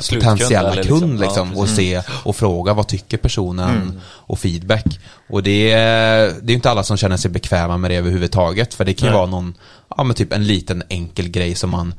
Slutkund, 0.00 0.32
potentiella 0.38 0.72
eller 0.72 0.82
liksom, 0.82 1.00
kund 1.00 1.18
ja, 1.20 1.24
liksom, 1.24 1.56
och 1.56 1.68
se 1.68 2.02
och 2.24 2.36
fråga 2.36 2.74
vad 2.74 2.88
tycker 2.88 3.16
personen 3.16 3.70
Mm. 3.70 4.00
och 4.06 4.38
feedback. 4.38 5.00
Och 5.28 5.42
det 5.42 5.72
är, 5.72 6.32
det 6.42 6.52
är 6.52 6.54
inte 6.54 6.70
alla 6.70 6.82
som 6.82 6.96
känner 6.96 7.16
sig 7.16 7.30
bekväma 7.30 7.76
med 7.76 7.90
det 7.90 7.96
överhuvudtaget 7.96 8.74
för 8.74 8.84
det 8.84 8.94
kan 8.94 9.08
ju 9.08 9.14
vara 9.14 9.26
någon, 9.26 9.54
ja 9.96 10.04
men 10.04 10.14
typ 10.16 10.32
en 10.32 10.46
liten 10.46 10.82
enkel 10.88 11.28
grej 11.28 11.54
som 11.54 11.70
man 11.70 11.94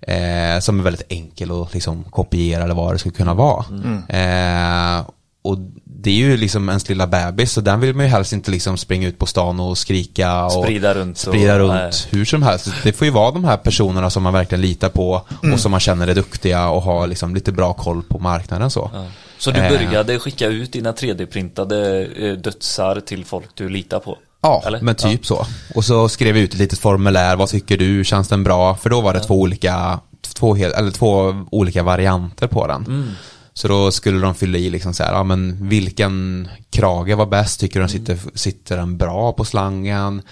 eh, 0.00 0.60
som 0.60 0.78
är 0.80 0.84
väldigt 0.84 1.06
enkel 1.08 1.62
att 1.62 1.74
liksom 1.74 2.04
kopiera 2.04 2.64
eller 2.64 2.74
vad 2.74 2.94
det 2.94 2.98
skulle 2.98 3.14
kunna 3.14 3.34
vara. 3.34 3.64
Mm. 3.70 4.02
Eh, 4.08 5.06
och 5.48 5.58
det 5.84 6.10
är 6.10 6.14
ju 6.14 6.36
liksom 6.36 6.68
ens 6.68 6.88
lilla 6.88 7.06
bebis 7.06 7.52
så 7.52 7.60
den 7.60 7.80
vill 7.80 7.94
man 7.94 8.04
ju 8.04 8.10
helst 8.10 8.32
inte 8.32 8.50
liksom 8.50 8.76
springa 8.76 9.08
ut 9.08 9.18
på 9.18 9.26
stan 9.26 9.60
och 9.60 9.78
skrika 9.78 10.44
och 10.44 10.52
Sprida 10.64 10.94
runt 10.94 11.16
och- 11.16 11.18
sprida 11.34 11.58
runt 11.58 11.72
nej. 11.74 11.90
hur 12.10 12.24
som 12.24 12.42
helst. 12.42 12.68
Det 12.82 12.92
får 12.92 13.04
ju 13.04 13.10
vara 13.10 13.30
de 13.30 13.44
här 13.44 13.56
personerna 13.56 14.10
som 14.10 14.22
man 14.22 14.32
verkligen 14.32 14.62
litar 14.62 14.88
på 14.88 15.22
Mm. 15.42 15.54
och 15.54 15.60
som 15.60 15.70
man 15.70 15.80
känner 15.80 16.08
är 16.08 16.14
duktiga 16.14 16.68
och 16.68 16.82
har 16.82 17.06
liksom 17.06 17.34
lite 17.34 17.52
bra 17.52 17.72
koll 17.72 18.02
på 18.02 18.18
marknaden 18.18 18.70
så. 18.70 18.90
Så 19.38 19.50
du 19.50 19.60
Eh. 19.60 19.68
började 19.70 20.18
skicka 20.18 20.46
ut 20.46 20.72
dina 20.72 20.92
3D-printade 20.92 22.06
eh, 22.16 22.32
dödsar 22.32 23.00
till 23.00 23.24
folk 23.24 23.46
du 23.54 23.68
litar 23.68 23.98
på? 24.00 24.18
Ja, 24.42 24.62
Eller? 24.66 24.80
men 24.80 24.94
typ 24.94 25.26
så. 25.26 25.46
Och 25.74 25.84
så 25.84 26.08
skrev 26.08 26.36
jag 26.36 26.44
ut 26.44 26.52
ett 26.52 26.58
litet 26.58 26.78
formulär, 26.78 27.36
vad 27.36 27.48
tycker 27.48 27.76
du, 27.76 28.04
känns 28.04 28.28
den 28.28 28.44
bra? 28.44 28.74
För 28.76 28.90
då 28.90 29.00
var 29.00 29.14
det 29.14 29.20
två 29.20 29.40
olika, 29.40 30.00
två, 30.34 30.54
hel, 30.54 30.72
eller 30.72 30.90
två 30.90 31.44
olika 31.50 31.82
varianter 31.82 32.46
på 32.46 32.66
den. 32.66 32.84
Mm. 32.86 33.10
Så 33.56 33.68
då 33.68 33.90
skulle 33.90 34.20
de 34.20 34.34
fylla 34.34 34.58
i 34.58 34.70
liksom 34.70 34.94
så 34.94 35.02
här, 35.02 35.12
ja 35.12 35.22
men 35.22 35.68
vilken 35.68 36.48
krage 36.70 37.14
var 37.16 37.26
bäst, 37.26 37.60
tycker 37.60 37.80
Mm. 37.80 37.86
de 37.88 37.92
sitter, 37.92 38.18
sitter 38.38 38.76
den 38.76 38.96
bra 38.96 39.32
på 39.32 39.44
slangen? 39.44 40.22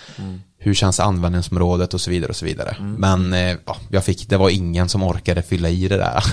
Hur 0.58 0.74
känns 0.74 1.00
användningsområdet 1.00 1.94
och 1.94 2.00
så 2.00 2.10
vidare 2.10 2.30
och 2.30 2.36
så 2.36 2.44
vidare. 2.44 2.76
Mm. 2.78 2.94
Men 2.94 3.32
eh, 3.32 3.56
ja, 3.66 3.76
jag 3.88 4.04
fick, 4.04 4.28
det 4.28 4.36
var 4.36 4.50
ingen 4.50 4.88
som 4.88 5.02
orkade 5.02 5.42
fylla 5.42 5.68
i 5.68 5.88
det 5.88 5.96
där. 5.96 6.24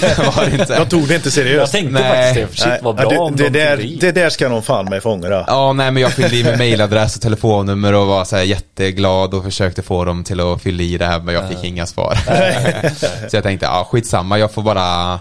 det 0.00 0.18
var 0.36 0.44
det 0.46 0.52
inte. 0.60 0.78
De 0.78 0.86
tog 0.88 1.08
det 1.08 1.14
inte 1.14 1.26
Jag 1.26 1.32
seriöst. 1.32 1.72
tänkte 1.72 1.92
Nej. 1.92 2.34
faktiskt 2.34 2.64
det. 2.64 2.70
Shit 2.72 2.82
vad 2.82 2.96
Nej, 2.96 3.04
bra 3.06 3.14
ja, 3.14 3.20
om 3.20 3.36
det, 3.36 3.42
det, 3.42 3.50
de 3.50 3.58
där, 3.58 3.76
fyllde 3.76 3.94
i. 3.94 3.96
det 3.96 4.12
där 4.12 4.30
ska 4.30 4.48
någon 4.48 4.62
fan 4.62 4.84
mig 4.84 5.00
få 5.00 5.10
ångra. 5.12 5.44
Ja, 5.46 5.72
nej 5.72 5.90
men 5.90 6.02
jag 6.02 6.12
fyllde 6.12 6.36
i 6.36 6.44
med 6.44 6.58
mailadress 6.58 7.16
och 7.16 7.22
telefonnummer 7.22 7.92
och 7.94 8.06
var 8.06 8.24
så 8.24 8.36
här 8.36 8.42
jätteglad 8.42 9.34
och 9.34 9.44
försökte 9.44 9.82
få 9.82 10.04
dem 10.04 10.24
till 10.24 10.40
att 10.40 10.62
fylla 10.62 10.82
i 10.82 10.98
det 10.98 11.06
här 11.06 11.20
men 11.20 11.34
jag 11.34 11.48
fick 11.48 11.64
inga 11.64 11.86
svar. 11.86 12.14
så 13.30 13.36
jag 13.36 13.42
tänkte, 13.42 13.66
ja 13.66 13.88
skitsamma, 13.90 14.38
jag 14.38 14.52
får 14.52 14.62
bara 14.62 15.20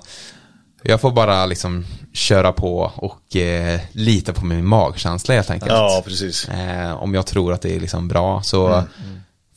jag 0.84 1.02
får 1.02 1.12
bara 1.12 1.46
liksom 1.46 1.86
köra 2.14 2.52
på 2.52 2.92
och 2.96 3.36
eh, 3.36 3.80
lita 3.92 4.34
på 4.34 4.46
min 4.46 4.66
magkänsla 4.66 5.36
helt 5.36 5.50
enkelt. 5.50 5.72
Ja, 5.72 6.02
precis. 6.06 6.50
Eh, 6.50 6.92
om 7.04 7.14
jag 7.14 7.26
tror 7.26 7.54
att 7.54 7.62
det 7.62 7.76
är 7.76 7.80
liksom 7.80 8.08
bra 8.08 8.42
så 8.42 8.84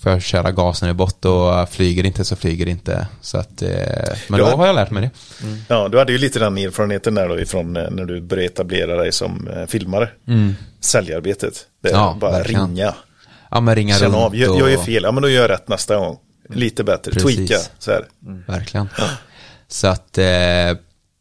får 0.02 0.12
jag 0.12 0.22
köra 0.22 0.50
gasen 0.52 0.88
i 0.88 0.92
bort 0.94 1.24
och 1.24 1.68
flyger 1.68 2.06
inte 2.06 2.24
så 2.24 2.36
flyger 2.36 2.64
det 2.64 2.70
inte. 2.70 3.06
Så 3.20 3.38
att, 3.38 3.62
eh, 3.62 3.68
men 4.28 4.40
Ja. 4.40 4.50
då 4.50 4.56
har 4.56 4.66
jag 4.66 4.74
lärt 4.74 4.90
mig 4.90 5.02
det. 5.02 5.10
Ja, 5.68 5.88
du 5.88 5.98
hade 5.98 6.12
ju 6.12 6.18
lite 6.18 6.38
den 6.38 6.58
erfarenheten 6.58 7.14
där 7.14 7.28
då 7.28 7.40
ifrån 7.40 7.76
eh, 7.76 7.90
när 7.90 8.04
du 8.04 8.20
började 8.20 8.46
etablera 8.46 8.96
dig 8.96 9.12
som 9.12 9.48
eh, 9.48 9.66
filmare. 9.66 10.08
Säljarbetet. 10.80 11.54
Det 11.82 11.88
är 11.88 11.92
Ja, 11.92 12.16
bara 12.20 12.30
verkligen. 12.32 12.68
ringa. 12.68 12.94
Ja 13.50 13.60
men 13.60 13.74
ringa 13.74 13.98
runt 13.98 14.14
av. 14.14 14.36
Jag, 14.36 14.58
jag 14.60 14.70
gör 14.70 14.78
fel, 14.78 15.02
ja 15.02 15.12
men 15.12 15.22
då 15.22 15.28
gör 15.28 15.42
jag 15.42 15.50
rätt 15.50 15.68
nästa 15.68 15.96
gång. 15.96 16.18
Lite 16.48 16.84
bättre, 16.84 17.12
Precis. 17.12 17.36
tweaka. 17.48 17.64
Så 17.78 17.90
här. 17.90 18.04
Verkligen. 18.46 18.88
Så 19.68 19.86
att 19.86 20.18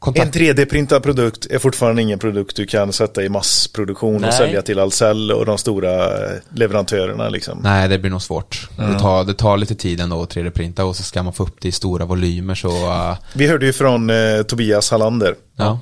eh, 0.01 0.07
En 0.07 0.13
kontakt 0.13 0.35
3D-printad 0.35 0.99
produkt 0.99 1.45
är 1.45 1.59
fortfarande 1.59 2.01
ingen 2.01 2.19
produkt 2.19 2.55
du 2.55 2.65
kan 2.65 2.93
sätta 2.93 3.23
i 3.23 3.29
massproduktion 3.29 4.15
och 4.15 4.21
Nej. 4.21 4.31
sälja 4.31 4.61
till 4.61 4.79
Ahlsell 4.79 5.31
och 5.31 5.45
de 5.45 5.57
stora 5.57 6.23
eh, 6.25 6.39
leverantörerna 6.53 7.29
liksom. 7.29 7.59
Nej, 7.63 7.89
det 7.89 7.99
blir 7.99 8.11
nog 8.11 8.21
svårt. 8.21 8.69
Det, 8.77 8.99
tar, 8.99 9.23
det 9.23 9.33
tar 9.33 9.57
lite 9.57 9.75
tid 9.75 9.99
ändå 9.99 10.21
att 10.21 10.35
3D-printa 10.35 10.83
och 10.83 10.95
så 10.95 11.03
ska 11.03 11.23
man 11.23 11.33
få 11.33 11.43
upp 11.43 11.55
det 11.61 11.67
i 11.67 11.71
stora 11.71 12.05
volymer 12.05 12.55
så, 12.55 12.67
uh, 12.67 13.17
Vi 13.33 13.47
hörde 13.47 13.65
ju 13.65 13.73
från 13.73 14.09
eh, 14.09 14.41
Tobias 14.47 14.91
Hallander. 14.91 15.35
ja. 15.55 15.79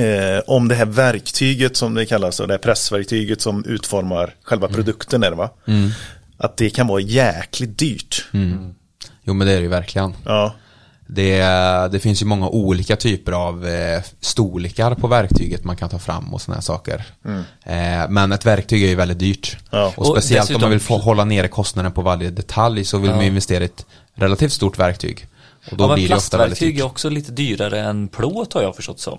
eh, 0.00 0.42
om 0.46 0.68
det 0.68 0.74
här 0.74 0.86
verktyget 0.86 1.76
som 1.76 1.94
det 1.94 2.06
kallas, 2.06 2.40
och 2.40 2.48
det 2.48 2.54
här 2.54 2.58
pressverktyget 2.58 3.40
som 3.40 3.64
utformar 3.64 4.34
själva 4.42 4.68
produkten 4.68 5.22
är 5.22 5.30
det 5.30 5.36
va? 5.36 5.50
Att 6.38 6.56
det 6.56 6.70
kan 6.70 6.86
vara 6.86 7.00
jäkligt 7.00 7.78
dyrt. 7.78 8.24
Jo 9.24 9.34
men 9.34 9.46
det 9.46 9.52
är 9.52 9.56
det 9.56 9.62
ju 9.62 9.68
verkligen. 9.68 10.14
Ja, 10.24 10.54
Det, 11.14 11.38
det 11.92 12.00
finns 12.00 12.22
ju 12.22 12.26
många 12.26 12.48
olika 12.48 12.96
typer 12.96 13.32
av 13.32 13.66
eh, 13.66 14.02
storlekar 14.20 14.94
på 14.94 15.06
verktyget 15.06 15.64
man 15.64 15.76
kan 15.76 15.88
ta 15.88 15.98
fram 15.98 16.34
och 16.34 16.40
sådana 16.40 16.56
här 16.56 16.62
saker. 16.62 17.04
Eh, 17.64 18.08
men 18.08 18.32
ett 18.32 18.46
verktyg 18.46 18.84
är 18.84 18.88
ju 18.88 18.94
väldigt 18.94 19.18
dyrt. 19.18 19.56
Ja. 19.70 19.92
Och 19.96 19.98
Och 19.98 20.06
speciellt 20.16 20.54
om 20.54 20.60
man 20.60 20.70
vill 20.70 20.80
få 20.80 20.98
hålla 20.98 21.24
nere 21.24 21.48
kostnaden 21.48 21.92
på 21.92 22.02
varje 22.02 22.30
detalj 22.30 22.84
så 22.84 22.98
vill 22.98 23.10
man 23.10 23.20
ju 23.20 23.26
investera 23.26 23.62
i 23.62 23.66
ett 23.66 23.86
relativt 24.14 24.52
stort 24.52 24.78
verktyg. 24.78 25.26
Och 25.70 25.76
då 25.76 25.84
Ja, 25.84 25.88
men 25.88 25.94
blir 25.94 26.08
det 26.08 26.14
ofta 26.16 26.38
väldigt 26.38 26.58
plastverktyg 26.58 26.78
är 26.80 26.84
också 26.86 27.08
lite 27.08 27.32
dyrare 27.32 27.80
än 27.80 28.08
plåt 28.08 28.52
har 28.52 28.62
jag 28.62 28.76
förstått 28.76 29.00
som. 29.00 29.18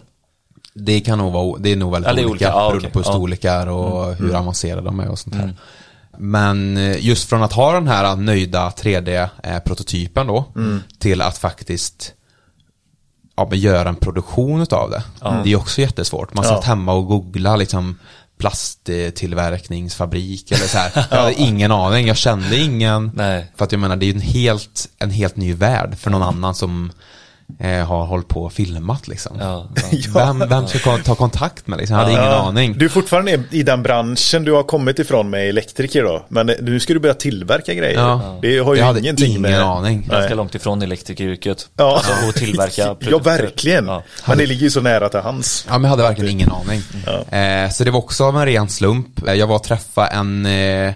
Det 0.74 1.00
kan 1.02 1.18
nog 1.18 1.34
vara, 1.34 1.58
det 1.60 1.72
är 1.72 1.76
nog 1.76 1.92
väldigt 1.92 2.08
Ja, 2.12 2.18
är 2.20 2.26
olika, 2.26 2.30
olika. 2.32 2.46
Ja, 2.46 2.68
beroende 2.68 2.78
okej. 2.88 2.92
på 2.92 3.00
Ja. 3.00 3.04
storlekar 3.14 3.68
och 3.68 4.16
hur 4.16 4.36
avancerade 4.36 4.82
de 4.82 5.00
är 5.00 5.10
och 5.10 5.20
sånt 5.20 5.36
här. 5.36 5.56
Men 6.26 6.78
eh, 6.78 7.06
just 7.06 7.30
från 7.30 7.44
att 7.44 7.54
ha 7.54 7.74
den 7.74 7.88
här 7.88 8.16
nöjda 8.16 8.70
3D-prototypen 8.70 10.28
då 10.28 10.46
till 11.00 11.22
att 11.22 11.38
faktiskt 11.38 12.14
ja, 13.36 13.48
men 13.50 13.60
göra 13.60 13.90
en 13.90 13.96
produktion 13.96 14.62
utav 14.62 14.90
det. 14.92 15.04
Det 15.44 15.52
är 15.52 15.56
också 15.56 15.82
jättesvårt. 15.82 16.34
Man 16.34 16.46
Ja. 16.46 16.50
satt 16.56 16.66
hemma 16.66 16.94
och 16.94 17.08
googlade 17.08 17.58
liksom 17.58 18.00
plasttillverkningsfabrik 18.38 20.52
eller 20.52 20.68
så 20.68 20.78
här. 20.78 20.92
Jag 21.12 21.18
hade 21.18 21.34
ingen 21.34 21.72
aning, 21.72 22.08
jag 22.08 22.18
kände 22.18 22.58
ingen. 22.58 23.12
Nej. 23.16 23.52
För 23.56 23.66
att 23.66 23.72
jag 23.72 23.82
menar, 23.82 23.96
det 23.96 24.06
är 24.06 24.08
ju 24.08 24.14
en 24.14 24.22
helt, 24.22 24.88
en 25.00 25.12
helt 25.12 25.36
ny 25.36 25.54
värld 25.54 25.98
för 26.00 26.12
någon 26.12 26.24
annan 26.24 26.56
som 26.56 26.92
eh, 27.60 27.86
har 27.88 28.06
hållit 28.06 28.28
på 28.28 28.44
och 28.44 28.54
filmat 28.54 29.08
liksom. 29.08 29.38
Ja, 29.40 29.68
ja. 29.92 30.10
Vem, 30.14 30.50
vem 30.50 30.68
ska 30.68 30.98
ta 30.98 31.16
kontakt 31.16 31.68
med 31.68 31.78
liksom? 31.80 31.96
Jag 31.96 32.04
hade 32.04 32.12
ingen 32.12 32.24
Ja, 32.26 32.48
aning. 32.48 32.78
Du 32.78 32.86
är 32.86 32.90
fortfarande 32.90 33.44
i 33.52 33.64
den 33.64 33.84
branschen 33.84 34.44
du 34.44 34.52
har 34.52 34.64
kommit 34.64 35.00
ifrån 35.00 35.30
med 35.30 35.50
elektriker 35.50 36.04
då. 36.04 36.26
Men 36.30 36.48
nu 36.62 36.80
ska 36.80 36.94
du 36.94 37.00
börja 37.00 37.14
tillverka 37.14 37.74
grejer. 37.74 38.00
Ja. 38.00 38.40
Det 38.42 38.58
har 38.60 38.74
ju 38.74 38.80
Jag 38.80 38.86
hade 38.88 39.00
ingenting 39.00 39.30
ingen 39.30 39.42
med... 39.42 39.60
aning. 39.62 40.06
Nej. 40.10 40.18
Ganska 40.20 40.36
långt 40.36 40.56
ifrån 40.56 40.82
elektrikeryrket. 40.82 41.68
Ja. 41.78 41.96
Alltså 41.96 42.12
att 42.30 42.36
tillverka 42.36 42.96
ja, 43.12 43.18
verkligen. 43.18 43.88
Ja. 43.88 44.04
Men 44.28 44.38
det 44.38 44.46
ligger 44.46 44.62
ju 44.64 44.70
så 44.70 44.82
nära 44.82 45.10
till 45.10 45.20
hans. 45.20 45.66
Ja, 45.68 45.74
men 45.74 45.84
jag 45.84 45.90
hade 45.90 46.04
verkligen 46.04 46.32
ingen 46.32 46.50
aning. 46.52 46.82
Eh, 47.32 47.70
så 47.72 47.84
det 47.84 47.92
var 47.92 48.00
också 48.00 48.24
av 48.24 48.38
en 48.38 48.46
ren 48.46 48.70
slump. 48.70 49.28
Eh, 49.28 49.34
Jag 49.34 49.48
var 49.48 49.56
och 49.56 49.64
träffade 49.64 50.08
en, 50.08 50.46
eh, 50.46 50.94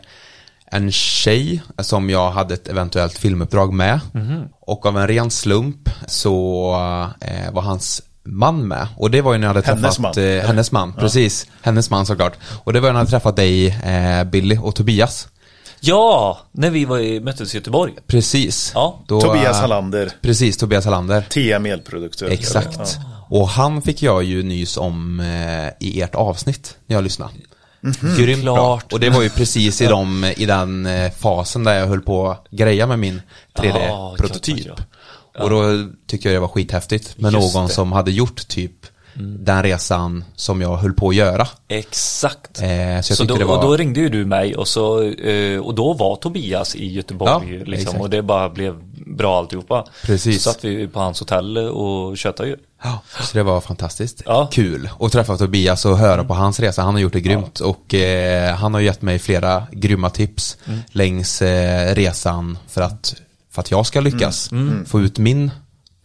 en 0.72 0.92
tjej 0.92 1.62
som 1.80 2.10
jag 2.10 2.32
hade 2.32 2.54
ett 2.54 2.68
eventuellt 2.68 3.18
filmuppdrag 3.18 3.74
med. 3.74 4.00
Och 4.62 4.86
av 4.86 4.98
en 4.98 5.08
ren 5.08 5.32
slump 5.32 5.90
så 6.08 6.72
eh, 7.22 7.54
var 7.54 7.62
hans 7.62 8.02
man 8.24 8.68
med. 8.68 8.88
Och 8.98 9.12
det 9.12 9.22
var 9.22 9.34
ju 9.34 9.40
när 9.40 9.48
jag 9.48 9.54
hade 9.54 9.68
Hennes 9.68 9.96
träffat 9.96 10.16
man. 10.16 10.26
Eh, 10.26 10.44
hennes 10.46 10.72
man, 10.72 10.94
precis. 10.94 11.48
Hennes 11.62 11.90
man 11.90 12.06
såklart. 12.06 12.34
Och 12.64 12.74
det 12.74 12.80
var 12.80 12.88
när 12.90 12.94
jag 12.94 12.98
hade 13.00 13.10
träffat 13.10 13.36
dig, 13.36 13.68
eh, 13.68 14.24
Billy 14.24 14.58
och 14.58 14.76
Tobias. 14.76 15.28
ja, 15.80 16.40
när 16.52 16.70
vi 16.70 16.86
var 16.86 17.00
i, 17.00 17.20
möttes 17.20 17.54
i 17.54 17.58
Göteborg. 17.58 17.94
Precis. 18.08 18.72
Ja. 18.76 19.00
Då, 19.08 19.22
Tobias 19.22 19.60
Hallander, 19.62 20.12
Precis, 20.22 20.58
Tobias 20.58 20.86
Hallander. 20.86 21.22
TM 21.30 21.66
elprodukter. 21.66 22.28
Exakt. 22.30 22.98
Och 23.30 23.48
han 23.48 23.82
fick 23.82 24.02
jag 24.04 24.24
ju 24.24 24.44
nys 24.44 24.78
om 24.78 25.20
eh, 25.20 25.88
i 25.88 26.02
ert 26.02 26.16
avsnitt 26.16 26.78
när 26.88 26.96
jag 26.96 27.04
lyssnade. 27.04 27.32
Grymt 28.18 28.44
bra. 28.44 28.56
Klart. 28.56 28.94
Och 28.94 29.00
det 29.00 29.10
var 29.10 29.22
ju 29.22 29.30
precis 29.30 29.82
i, 29.82 29.86
de, 29.86 30.34
i 30.38 30.46
den 30.46 30.86
eh, 30.86 31.12
fasen 31.12 31.64
där 31.64 31.80
jag 31.80 31.88
höll 31.88 32.02
på 32.02 32.30
att 32.32 32.48
greja 32.52 32.88
med 32.88 33.00
min 33.00 33.22
3D-prototyp. 33.58 34.64
klart, 34.64 34.80
Och 35.44 35.50
då 35.50 35.88
tyckte 36.08 36.28
jag 36.28 36.36
det 36.36 36.40
var 36.40 36.48
skithäftigt 36.48 37.18
med 37.18 37.34
Just 37.34 37.56
någon 37.56 37.68
det. 37.68 37.74
som 37.74 37.92
hade 37.92 38.12
gjort 38.12 38.48
typ 38.48 38.86
den 39.20 39.64
resan 39.64 40.24
som 40.36 40.62
jag 40.62 40.78
höll 40.78 40.94
på 40.94 41.10
att 41.10 41.16
göra. 41.16 41.48
Exakt. 41.68 42.62
Eh, 42.62 43.02
så 43.02 43.16
så 43.16 43.24
då, 43.24 43.46
var... 43.46 43.56
Och 43.58 43.62
då 43.64 43.78
ringde 43.78 44.00
ju 44.00 44.10
du 44.10 44.26
mig 44.26 44.56
och, 44.56 44.68
så, 44.68 45.04
eh, 45.04 45.60
och 45.60 45.76
då 45.76 45.94
var 45.94 46.16
Tobias 46.16 46.76
i 46.76 46.88
Göteborg 46.94 47.58
Ja, 47.58 47.66
liksom, 47.66 48.02
och 48.02 48.10
det 48.10 48.22
bara 48.22 48.50
blev 48.50 48.76
bra 49.06 49.38
alltihopa. 49.38 49.86
Precis. 50.04 50.44
Så 50.44 50.50
satt 50.52 50.64
vi 50.64 50.88
på 50.88 51.00
hans 51.00 51.20
hotell 51.20 51.58
och 51.58 52.18
tjötade 52.18 52.50
ju. 52.50 52.56
Ja, 52.84 53.00
så 53.22 53.38
det 53.38 53.44
var 53.44 53.62
fantastiskt 53.62 54.22
Ja. 54.26 54.50
kul 54.52 54.90
att 55.00 55.12
träffa 55.12 55.38
Tobias 55.38 55.86
och 55.86 55.98
höra 55.98 56.24
på 56.24 56.34
hans 56.34 56.60
resa. 56.60 56.82
Han 56.82 56.94
har 56.94 57.02
gjort 57.02 57.14
det 57.14 57.22
grymt 57.22 57.60
och 57.60 57.94
eh, 57.94 58.56
han 58.56 58.74
har 58.74 58.82
gett 58.82 59.02
mig 59.02 59.20
flera 59.20 59.64
grymma 59.72 60.10
tips 60.10 60.58
Mm. 60.66 60.80
längs 60.92 61.42
eh, 61.42 61.96
resan 61.96 62.58
för 62.68 62.82
att, 62.82 63.16
för 63.52 63.62
att 63.62 63.72
jag 63.72 63.86
ska 63.86 64.00
lyckas 64.00 64.52
Mm. 64.52 64.86
få 64.86 65.02
ut 65.02 65.18
min 65.18 65.52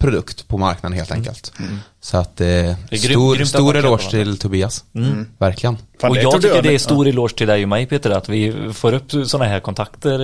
produkt 0.02 0.48
på 0.48 0.58
marknaden 0.58 0.98
helt 0.98 1.10
enkelt. 1.12 1.52
Så 2.00 2.16
att 2.16 2.40
eh, 2.40 2.46
stor, 2.92 3.34
grymt 3.34 3.48
stor 3.48 3.76
eloge 3.76 4.10
till 4.10 4.38
Tobias. 4.38 4.84
Verkligen. 5.38 5.76
Fan, 6.00 6.10
och 6.10 6.16
det 6.16 6.22
jag 6.22 6.42
tycker 6.42 6.62
det 6.62 6.74
är 6.74 6.78
stor 6.78 7.06
eloge 7.08 7.34
till 7.36 7.46
dig 7.46 7.62
och 7.62 7.68
mig 7.68 7.86
Peter 7.86 8.10
att 8.10 8.28
vi 8.28 8.72
får 8.74 8.92
upp 8.94 9.10
sådana 9.26 9.44
här 9.50 9.60
kontakter 9.60 10.20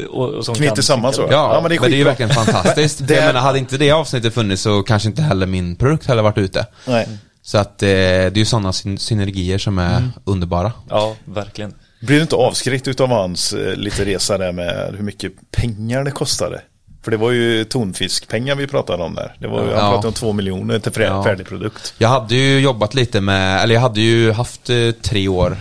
eh, 0.00 0.04
och, 0.06 0.28
och 0.34 0.44
som 0.44 0.54
Knyter 0.54 0.74
kan- 0.74 0.82
samman 0.82 1.12
så. 1.12 1.22
Ja, 1.22 1.28
Ja, 1.30 1.52
men 1.52 1.62
men 1.62 1.70
det 1.70 1.78
det 1.78 1.86
är 1.86 1.92
är, 1.92 1.96
ju 1.96 2.04
verkligen 2.04 2.30
fantastiskt. 2.34 2.98
Det- 3.08 3.14
Jag 3.14 3.24
menar, 3.26 3.40
hade 3.40 3.58
inte 3.58 3.78
det 3.78 3.90
avsnittet 3.90 4.34
funnits 4.34 4.62
så 4.62 4.82
kanske 4.82 5.08
inte 5.08 5.22
heller 5.22 5.46
min 5.46 5.76
produkt 5.76 6.06
hade 6.06 6.22
varit 6.22 6.38
ute. 6.38 6.66
Nej. 6.86 7.08
Så 7.42 7.58
att 7.58 7.82
eh, 7.82 7.86
det 7.88 7.94
är 7.96 8.38
ju 8.38 8.44
sådana 8.44 8.72
syn- 8.72 8.98
synergier 8.98 9.58
som 9.58 9.78
är 9.78 9.96
Mm. 9.96 10.10
underbara. 10.24 10.72
Ja, 10.88 11.16
verkligen. 11.24 11.74
Blir 12.00 12.16
du 12.16 12.22
inte 12.22 12.36
avskräckt 12.36 12.88
utav 12.88 13.08
hans 13.08 13.52
eh, 13.52 13.74
lite 13.76 14.04
resa 14.04 14.38
där 14.38 14.52
med 14.52 14.94
hur 14.96 15.04
mycket 15.04 15.32
pengar 15.50 16.04
det 16.04 16.10
kostade? 16.10 16.60
För 17.04 17.10
det 17.10 17.16
var 17.16 17.30
ju 17.30 17.64
tonfiskpengar 17.64 18.54
vi 18.54 18.66
pratade 18.66 19.02
om 19.02 19.14
där. 19.14 19.34
Det 19.38 19.46
var, 19.46 19.62
ju- 19.62 19.66
Han 19.74 19.84
Ja. 19.84 19.90
pratade 19.90 20.08
om 20.08 20.14
två 20.14 20.32
miljoner 20.32 20.78
till 20.78 20.92
frä- 20.92 21.04
Ja. 21.04 21.24
färdig 21.24 21.46
produkt. 21.46 21.94
Jag 21.98 22.08
hade 22.08 22.34
ju 22.34 22.60
jobbat 22.60 22.94
lite 22.94 23.20
med, 23.20 23.62
eller 23.62 23.74
jag 23.74 23.80
hade 23.82 24.00
ju 24.00 24.32
haft 24.32 24.70
eh, 24.70 24.90
tre 24.90 25.28
år, 25.28 25.56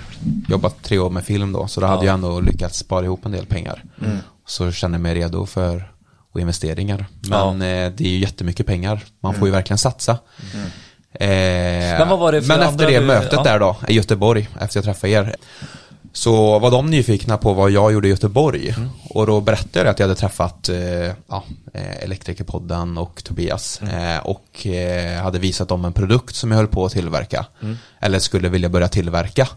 jobbat 0.50 0.84
tre 0.84 0.98
år 1.00 1.10
med 1.10 1.24
film 1.26 1.52
då, 1.54 1.68
så 1.68 1.82
då 1.82 1.88
hade 1.88 2.06
jag 2.06 2.14
ändå 2.14 2.40
lyckats 2.40 2.78
spara 2.80 3.06
ihop 3.06 3.26
en 3.26 3.32
del 3.32 3.46
pengar. 3.46 3.84
Mm. 4.06 4.18
Så 4.48 4.72
kände 4.72 4.96
jag 4.96 5.02
mig 5.02 5.16
redo 5.16 5.46
för 5.46 5.92
och 6.34 6.40
investeringar. 6.40 7.06
Men 7.30 7.54
eh, 7.62 7.92
det 7.96 8.04
är 8.06 8.10
ju 8.10 8.18
jättemycket 8.20 8.66
pengar, 8.66 9.04
man 9.20 9.34
får 9.36 9.48
ju 9.48 9.52
verkligen 9.52 9.78
satsa. 9.78 10.18
Eh, 11.14 11.28
Men 12.00 12.10
vad 12.10 12.20
var 12.20 12.32
det 12.32 12.42
för 12.42 12.48
men 12.48 12.62
efter 12.62 12.88
det 12.88 13.00
du- 13.00 13.06
mötet 13.06 13.30
ja. 13.34 13.44
där 13.44 13.60
då, 13.60 13.76
i 13.88 13.94
Göteborg, 13.94 14.50
efter 14.62 14.78
jag 14.78 14.84
träffade 14.86 15.14
er, 15.14 15.36
så 16.14 16.60
var 16.60 16.72
de 16.72 16.90
nyfikna 16.90 17.38
på 17.38 17.54
vad 17.54 17.72
jag 17.72 17.94
gjorde 17.94 18.08
i 18.08 18.12
Göteborg. 18.12 18.70
Mm. 18.70 18.90
Och 19.10 19.28
då 19.28 19.42
berättade 19.42 19.80
jag 19.80 19.88
att 19.88 20.00
jag 20.00 20.08
hade 20.08 20.20
träffat 20.20 20.70
eh, 20.70 20.78
ja, 21.28 21.44
eh, 21.74 22.04
Elektrikerpodden 22.04 22.98
och 22.98 23.24
Tobias. 23.24 23.82
Mm. 23.82 24.16
Eh, 24.16 24.26
och 24.26 24.68
eh, 24.68 25.24
hade 25.24 25.40
visat 25.40 25.70
dem 25.70 25.86
en 25.86 25.94
produkt 25.94 26.36
som 26.36 26.52
jag 26.52 26.58
höll 26.58 26.68
på 26.68 26.86
att 26.86 26.92
tillverka. 26.92 27.46
Mm. 27.62 27.78
Eller 28.00 28.20
skulle 28.20 28.50
vilja 28.50 28.70
börja 28.70 28.88
tillverka. 28.88 29.48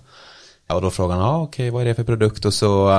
Och 0.68 0.82
då 0.82 0.90
frågade 0.90 1.20
han, 1.20 1.30
ah, 1.30 1.42
okej 1.42 1.70
vad 1.70 1.82
är 1.82 1.86
det 1.86 1.94
för 1.94 2.04
produkt? 2.04 2.44
Och 2.44 2.54
så 2.54 2.90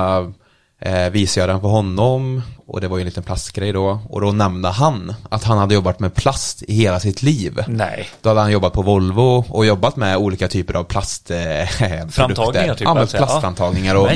eh, 0.80 1.10
visade 1.10 1.42
jag 1.42 1.54
den 1.54 1.60
för 1.60 1.68
honom. 1.68 2.42
Och 2.68 2.80
det 2.80 2.88
var 2.88 2.96
ju 2.96 3.00
en 3.00 3.06
liten 3.06 3.22
plastgrej 3.22 3.72
då. 3.72 4.00
Och 4.08 4.20
då 4.20 4.32
nämnde 4.32 4.68
han 4.68 5.14
att 5.30 5.44
han 5.44 5.58
hade 5.58 5.74
jobbat 5.74 6.00
med 6.00 6.14
plast 6.14 6.62
i 6.62 6.74
hela 6.74 7.00
sitt 7.00 7.22
liv. 7.22 7.64
Nej. 7.68 8.08
Då 8.22 8.28
hade 8.28 8.40
han 8.40 8.52
jobbat 8.52 8.72
på 8.72 8.82
Volvo 8.82 9.44
och 9.48 9.66
jobbat 9.66 9.96
med 9.96 10.16
olika 10.16 10.48
typer 10.48 10.74
av 10.74 10.84
plast 10.84 11.30
eh, 11.30 11.38
Framtagningar, 12.10 12.74
typ, 12.74 12.84
Ja, 12.84 12.94
men 12.94 13.00
alltså, 13.00 13.16
ja. 13.16 13.26
plastframtagningar 13.26 13.94
och, 13.94 14.10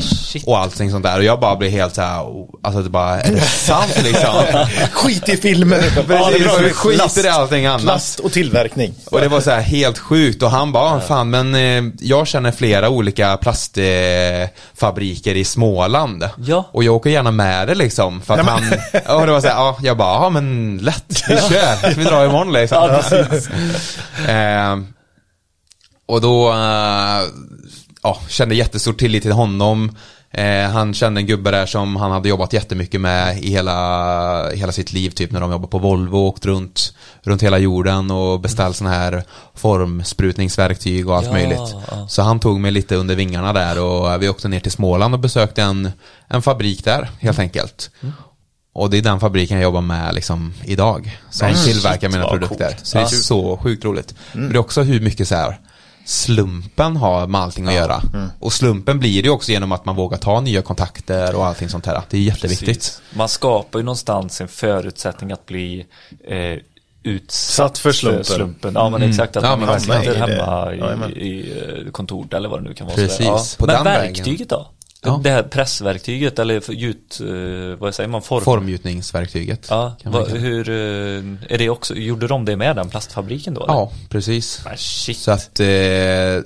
och 0.46 0.58
allting 0.58 0.90
sånt 0.90 1.04
där. 1.04 1.18
Och 1.18 1.24
jag 1.24 1.40
bara 1.40 1.56
blev 1.56 1.70
helt 1.70 1.94
så 1.94 2.02
här, 2.02 2.22
oh, 2.22 2.48
alltså 2.62 2.82
det 2.82 2.90
bara, 2.90 3.20
är 3.20 3.34
det 3.34 3.40
sant 3.40 4.02
liksom? 4.04 4.34
Skit 4.92 5.28
i 5.28 5.36
filmer! 5.36 5.80
Precis, 6.06 6.60
vi 6.60 6.70
skiter 6.70 7.26
i 7.26 7.28
allting 7.28 7.66
annat. 7.66 7.82
Plast 7.82 8.20
och 8.20 8.32
tillverkning. 8.32 8.94
Och 9.10 9.20
det 9.20 9.28
var 9.28 9.40
så 9.40 9.50
här 9.50 9.60
helt 9.60 9.98
sjukt 9.98 10.42
och 10.42 10.50
han 10.50 10.72
bara, 10.72 11.00
fan 11.00 11.30
men 11.30 11.54
eh, 11.54 11.92
jag 12.00 12.26
känner 12.26 12.52
flera 12.52 12.88
olika 12.88 13.36
plastfabriker 13.36 14.42
eh, 14.42 14.48
fabriker 14.74 15.34
i 15.34 15.44
Småland. 15.44 16.28
Ja. 16.36 16.68
Och 16.72 16.84
jag 16.84 16.94
åker 16.94 17.10
gärna 17.10 17.30
med 17.30 17.68
det 17.68 17.74
liksom. 17.74 18.20
För 18.20 18.39
att 18.40 18.46
han, 18.48 18.62
ja 19.06 19.26
det 19.26 19.32
var 19.32 19.40
så 19.40 19.46
här, 19.48 19.54
ja, 19.54 19.78
jag 19.82 19.96
bara, 19.96 20.14
ja 20.24 20.30
men 20.30 20.78
lätt, 20.78 21.22
vi 21.28 21.36
kör, 21.36 21.94
vi 21.94 22.04
drar 22.04 22.26
imorgon 22.26 22.52
liksom. 22.52 22.90
eh, 24.28 24.78
och 26.06 26.20
då, 26.20 26.50
eh, 26.52 27.22
ja, 28.02 28.18
kände 28.28 28.54
jättestor 28.54 28.92
tillit 28.92 29.22
till 29.22 29.32
honom. 29.32 29.96
Eh, 30.32 30.70
han 30.70 30.94
kände 30.94 31.20
en 31.20 31.26
gubbe 31.26 31.50
där 31.50 31.66
som 31.66 31.96
han 31.96 32.10
hade 32.10 32.28
jobbat 32.28 32.52
jättemycket 32.52 33.00
med 33.00 33.38
i 33.38 33.50
hela, 33.50 34.50
hela 34.50 34.72
sitt 34.72 34.92
liv, 34.92 35.10
typ 35.10 35.32
när 35.32 35.40
de 35.40 35.50
jobbade 35.52 35.70
på 35.70 35.78
Volvo 35.78 36.16
och 36.16 36.24
åkt 36.26 36.46
runt, 36.46 36.94
runt 37.22 37.42
hela 37.42 37.58
jorden 37.58 38.10
och 38.10 38.40
beställt 38.40 38.76
sådana 38.76 38.96
här 38.96 39.22
formsprutningsverktyg 39.54 41.08
och 41.08 41.16
allt 41.16 41.26
Ja, 41.26 41.32
möjligt. 41.32 41.74
ja. 41.90 42.08
Så 42.08 42.22
han 42.22 42.40
tog 42.40 42.60
mig 42.60 42.70
lite 42.70 42.96
under 42.96 43.14
vingarna 43.14 43.52
där 43.52 43.78
och 43.78 44.22
vi 44.22 44.28
åkte 44.28 44.48
ner 44.48 44.60
till 44.60 44.72
Småland 44.72 45.14
och 45.14 45.20
besökte 45.20 45.62
en, 45.62 45.92
en 46.28 46.42
fabrik 46.42 46.84
där, 46.84 47.10
helt 47.20 47.38
enkelt. 47.38 47.90
Och 48.72 48.90
det 48.90 48.98
är 48.98 49.02
den 49.02 49.20
fabriken 49.20 49.56
jag 49.56 49.62
jobbar 49.64 49.80
med 49.80 50.14
liksom 50.14 50.54
idag. 50.64 51.18
Som 51.30 51.46
Men 51.48 51.56
tillverkar 51.64 52.00
shit, 52.08 52.10
mina 52.10 52.28
produkter. 52.28 52.66
coolt. 52.68 52.86
Så 52.86 52.96
det 52.98 53.02
är 53.02 53.04
Ja. 53.04 53.08
så 53.08 53.56
sjukt 53.56 53.84
roligt. 53.84 54.14
Men 54.32 54.48
det 54.48 54.54
är 54.56 54.58
också 54.58 54.82
hur 54.82 55.00
mycket 55.00 55.28
så 55.28 55.34
här 55.34 55.58
slumpen 56.04 56.96
har 56.96 57.26
med 57.26 57.40
allting 57.40 57.66
att 57.68 57.74
göra. 57.74 58.02
Och 58.38 58.52
slumpen 58.52 58.98
blir 58.98 59.22
det 59.22 59.26
ju 59.26 59.30
också 59.32 59.52
genom 59.52 59.72
att 59.72 59.84
man 59.84 59.96
vågar 59.96 60.18
ta 60.18 60.40
nya 60.40 60.62
kontakter 60.62 61.34
och 61.34 61.46
allting 61.46 61.68
sånt 61.68 61.86
här. 61.86 62.02
Det 62.10 62.16
är 62.16 62.20
jätteviktigt. 62.20 62.66
Precis. 62.68 63.02
Man 63.14 63.28
skapar 63.28 63.78
ju 63.78 63.84
någonstans 63.84 64.40
en 64.40 64.48
förutsättning 64.48 65.32
att 65.32 65.46
bli 65.46 65.86
eh, 66.28 66.58
utsatt 67.02 67.78
för 67.78 67.92
slumpen. 68.24 68.72
Ja 68.74 68.88
men 68.90 69.02
exakt, 69.02 69.36
att 69.36 69.44
Ja, 69.44 69.56
man 69.56 69.66
verkligen. 69.68 70.00
sitter 70.02 70.14
hemma 70.26 70.74
i, 71.08 71.10
i 71.28 71.52
eh, 71.86 71.90
kontoret 71.90 72.34
eller 72.34 72.48
vad 72.48 72.62
det 72.62 72.68
nu 72.68 72.74
kan 72.74 72.86
vara. 72.86 72.96
Precis. 72.96 73.20
Ja. 73.26 73.44
på 73.58 73.66
Men 73.66 73.74
den 73.74 73.84
vägen. 73.84 74.14
verktyget 74.14 74.48
då? 74.48 74.68
Ja. 75.02 75.20
Det 75.22 75.30
här 75.30 75.42
pressverktyget 75.42 76.38
eller 76.38 76.70
gjut, 76.72 77.20
eh, 77.20 77.78
vad 77.78 77.94
säger 77.94 78.08
man, 78.08 78.22
form? 78.22 78.44
Formgjutningsverktyget. 78.44 79.66
Ja, 79.70 79.96
det. 80.02 80.38
hur, 80.38 80.68
eh, 80.68 81.54
är 81.54 81.58
det 81.58 81.70
också, 81.70 81.94
gjorde 81.94 82.26
de 82.26 82.44
det 82.44 82.56
med 82.56 82.76
den 82.76 82.88
plastfabriken 82.88 83.54
då? 83.54 83.62
eller? 83.62 83.74
Ja, 83.74 83.92
precis. 84.08 84.64
Shit. 84.76 85.18
Så 85.18 85.30
att 85.30 85.60
eh, 85.60 85.66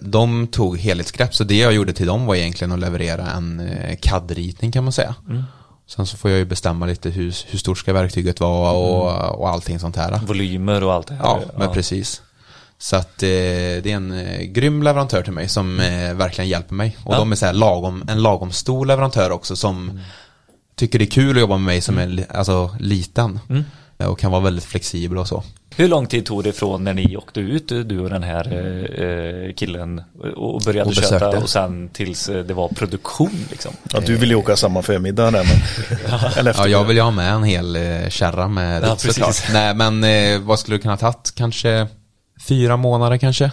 de 0.01 0.47
tog 0.47 0.79
helhetsgrepp. 0.79 1.35
Så 1.35 1.45
det 1.45 1.57
jag 1.57 1.73
gjorde 1.73 1.93
till 1.93 2.07
dem 2.07 2.27
var 2.27 2.35
egentligen 2.35 2.73
att 2.73 2.79
leverera 2.79 3.27
en 3.27 3.71
CAD-ritning 4.01 4.73
kan 4.73 4.85
man 4.85 4.93
säga. 4.93 5.15
Mm. 5.29 5.43
Sen 5.87 6.07
så 6.07 6.17
får 6.17 6.31
jag 6.31 6.39
ju 6.39 6.45
bestämma 6.45 6.87
lite 6.87 7.11
hur, 7.11 7.37
hur 7.47 7.59
stort 7.59 7.79
ska 7.79 7.93
verktyget 7.93 8.41
vara 8.41 8.73
och, 8.73 9.41
och 9.41 9.49
allting 9.49 9.79
sånt 9.79 9.97
här. 9.97 10.21
Volymer 10.27 10.85
och 10.85 10.93
allt 10.93 11.07
det 11.07 11.15
här. 11.15 11.25
Ja, 11.25 11.41
men 11.57 11.73
precis. 11.73 12.23
Så 12.85 12.97
att 12.97 13.23
eh, 13.23 13.29
det 13.29 13.87
är 13.87 13.97
en 13.97 14.13
eh, 14.13 14.41
grym 14.43 14.83
leverantör 14.83 15.23
till 15.23 15.33
mig 15.33 15.49
som 15.49 15.81
eh, 15.81 16.15
verkligen 16.15 16.49
hjälper 16.49 16.75
mig. 16.75 16.97
Och 17.05 17.15
Ja. 17.15 17.19
de 17.19 17.33
är 17.33 17.37
så 17.37 17.47
här 17.47 17.53
lagom, 17.53 18.05
en 18.09 18.23
lagom 18.23 18.53
stor 18.53 18.87
leverantör 18.87 19.31
också 19.31 19.57
som 19.57 20.01
tycker 20.77 20.99
det 20.99 21.05
är 21.05 21.11
kul 21.11 21.37
att 21.37 21.41
jobba 21.41 21.57
med 21.57 21.67
mig 21.67 21.81
som 21.81 21.99
är 21.99 22.07
li- 22.07 22.25
alltså, 22.31 22.77
liten. 22.81 23.41
Eh, 23.99 24.07
Och 24.07 24.19
kan 24.19 24.31
vara 24.31 24.41
väldigt 24.43 24.65
flexibel 24.65 25.19
och 25.19 25.29
så. 25.29 25.43
Hur 25.77 25.89
lång 25.89 26.07
tid 26.07 26.27
tog 26.27 26.45
det 26.45 26.53
från 26.53 26.85
när 26.85 26.95
ni 26.95 27.17
åkte 27.17 27.41
ut, 27.41 27.69
du 27.69 28.01
och 28.01 28.11
den 28.11 28.23
här 28.23 28.53
eh, 28.53 29.05
eh, 29.07 29.55
killen 29.55 30.03
och 30.37 30.61
började 30.61 30.89
Och 30.89 30.95
köta 30.97 31.29
och 31.39 31.49
sen 31.51 31.89
tills 31.89 32.29
eh, 32.29 32.45
det 32.45 32.55
var 32.55 32.69
produktion 32.69 33.45
liksom? 33.51 33.73
Ja, 33.93 34.01
du 34.07 34.17
vill 34.17 34.29
ju 34.31 34.35
åka 34.37 34.57
samma 34.57 34.83
förmiddag 34.83 35.31
där 35.31 35.45
men. 35.45 36.21
Eller 36.37 36.51
efter. 36.51 36.63
Ja, 36.63 36.69
jag 36.69 36.85
vill 36.85 36.97
ju 36.97 37.03
ha 37.03 37.11
med 37.11 37.33
en 37.33 37.43
hel 37.45 37.77
eh, 37.77 38.09
kärra 38.09 38.49
med 38.49 38.83
Ja, 38.83 38.93
rit 38.93 39.01
såklart. 39.01 39.27
precis. 39.29 39.53
Nej, 39.53 39.75
men 39.75 40.05
eh, 40.05 40.41
vad 40.41 40.59
skulle 40.59 40.77
det 40.77 40.81
kunna 40.83 40.93
ha 40.93 40.99
tagit? 41.13 41.33
Kanske 41.35 41.87
fyra 42.49 42.77
månader 42.77 43.17
kanske? 43.17 43.51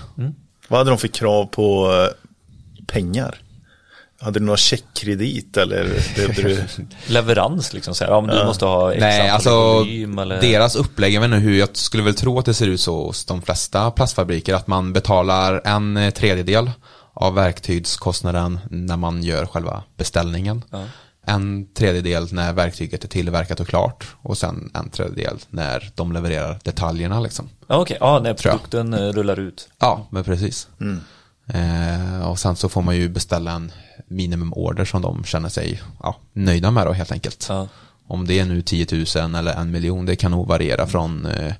Vad 0.67 0.79
hade 0.79 0.89
de 0.89 0.97
för 0.97 1.07
krav 1.07 1.45
på 1.45 1.91
eh, 1.91 2.85
pengar? 2.87 3.41
Hade 4.21 4.39
du 4.39 4.45
några 4.45 4.57
checkkredit 4.57 5.57
eller 5.57 5.89
du? 6.35 6.63
Leverans 7.13 7.73
liksom 7.73 7.95
så 7.95 8.03
här, 8.03 8.11
ja 8.11 8.21
men 8.21 8.35
du 8.35 8.45
måste 8.45 8.65
ha 8.65 8.93
x 8.93 9.01
Nej, 9.01 9.29
alltså 9.29 9.73
volym 9.73 10.19
eller 10.19 10.41
deras 10.41 10.75
upplägg, 10.75 11.13
jag 11.13 11.21
vet 11.21 11.27
inte 11.27 11.37
hur, 11.37 11.59
jag 11.59 11.69
skulle 11.73 12.03
väl 12.03 12.15
tro 12.15 12.39
att 12.39 12.45
det 12.45 12.53
ser 12.53 12.67
ut 12.67 12.81
så 12.81 13.05
hos 13.05 13.25
de 13.25 13.41
flesta 13.41 13.91
plastfabriker, 13.91 14.53
att 14.53 14.67
man 14.67 14.93
betalar 14.93 15.61
en 15.65 15.97
eh, 15.97 16.09
tredjedel 16.09 16.71
av 17.13 17.33
verktygskostnaden 17.33 18.59
när 18.69 18.97
man 18.97 19.23
gör 19.23 19.45
själva 19.45 19.83
beställningen. 19.97 20.63
En 21.25 21.67
tredjedel 21.73 22.33
när 22.33 22.53
verktyget 22.53 23.03
är 23.03 23.07
tillverkat 23.07 23.59
och 23.59 23.67
klart 23.67 24.07
och 24.21 24.37
sen 24.37 24.71
en 24.73 24.89
tredjedel 24.89 25.37
när 25.49 25.91
de 25.95 26.11
levererar 26.11 26.59
detaljerna 26.63 27.19
liksom. 27.19 27.49
Okej, 27.67 27.97
ja 27.99 28.19
när 28.19 28.33
produkten 28.33 28.93
eh, 28.93 28.99
rullar 28.99 29.39
ut. 29.39 29.69
Ja, 29.79 30.07
men 30.09 30.23
precis. 30.23 30.67
Eh, 31.47 32.29
och 32.29 32.39
sen 32.39 32.55
så 32.55 32.69
får 32.69 32.81
man 32.81 32.95
ju 32.95 33.09
beställa 33.09 33.51
en 33.51 33.71
minimumorder 34.07 34.85
som 34.85 35.01
de 35.01 35.23
känner 35.23 35.49
sig 35.49 35.81
ja, 36.03 36.15
nöjda 36.33 36.71
med 36.71 36.87
då 36.87 36.91
helt 36.91 37.11
enkelt. 37.11 37.45
Ja. 37.49 37.67
Om 38.07 38.27
det 38.27 38.39
är 38.39 38.45
nu 38.45 38.61
10 38.61 38.87
000 39.15 39.35
eller 39.35 39.53
en 39.53 39.71
miljon, 39.71 40.05
det 40.05 40.15
kan 40.15 40.31
nog 40.31 40.47
variera 40.47 40.87
från 40.87 41.25
eh, 41.25 41.53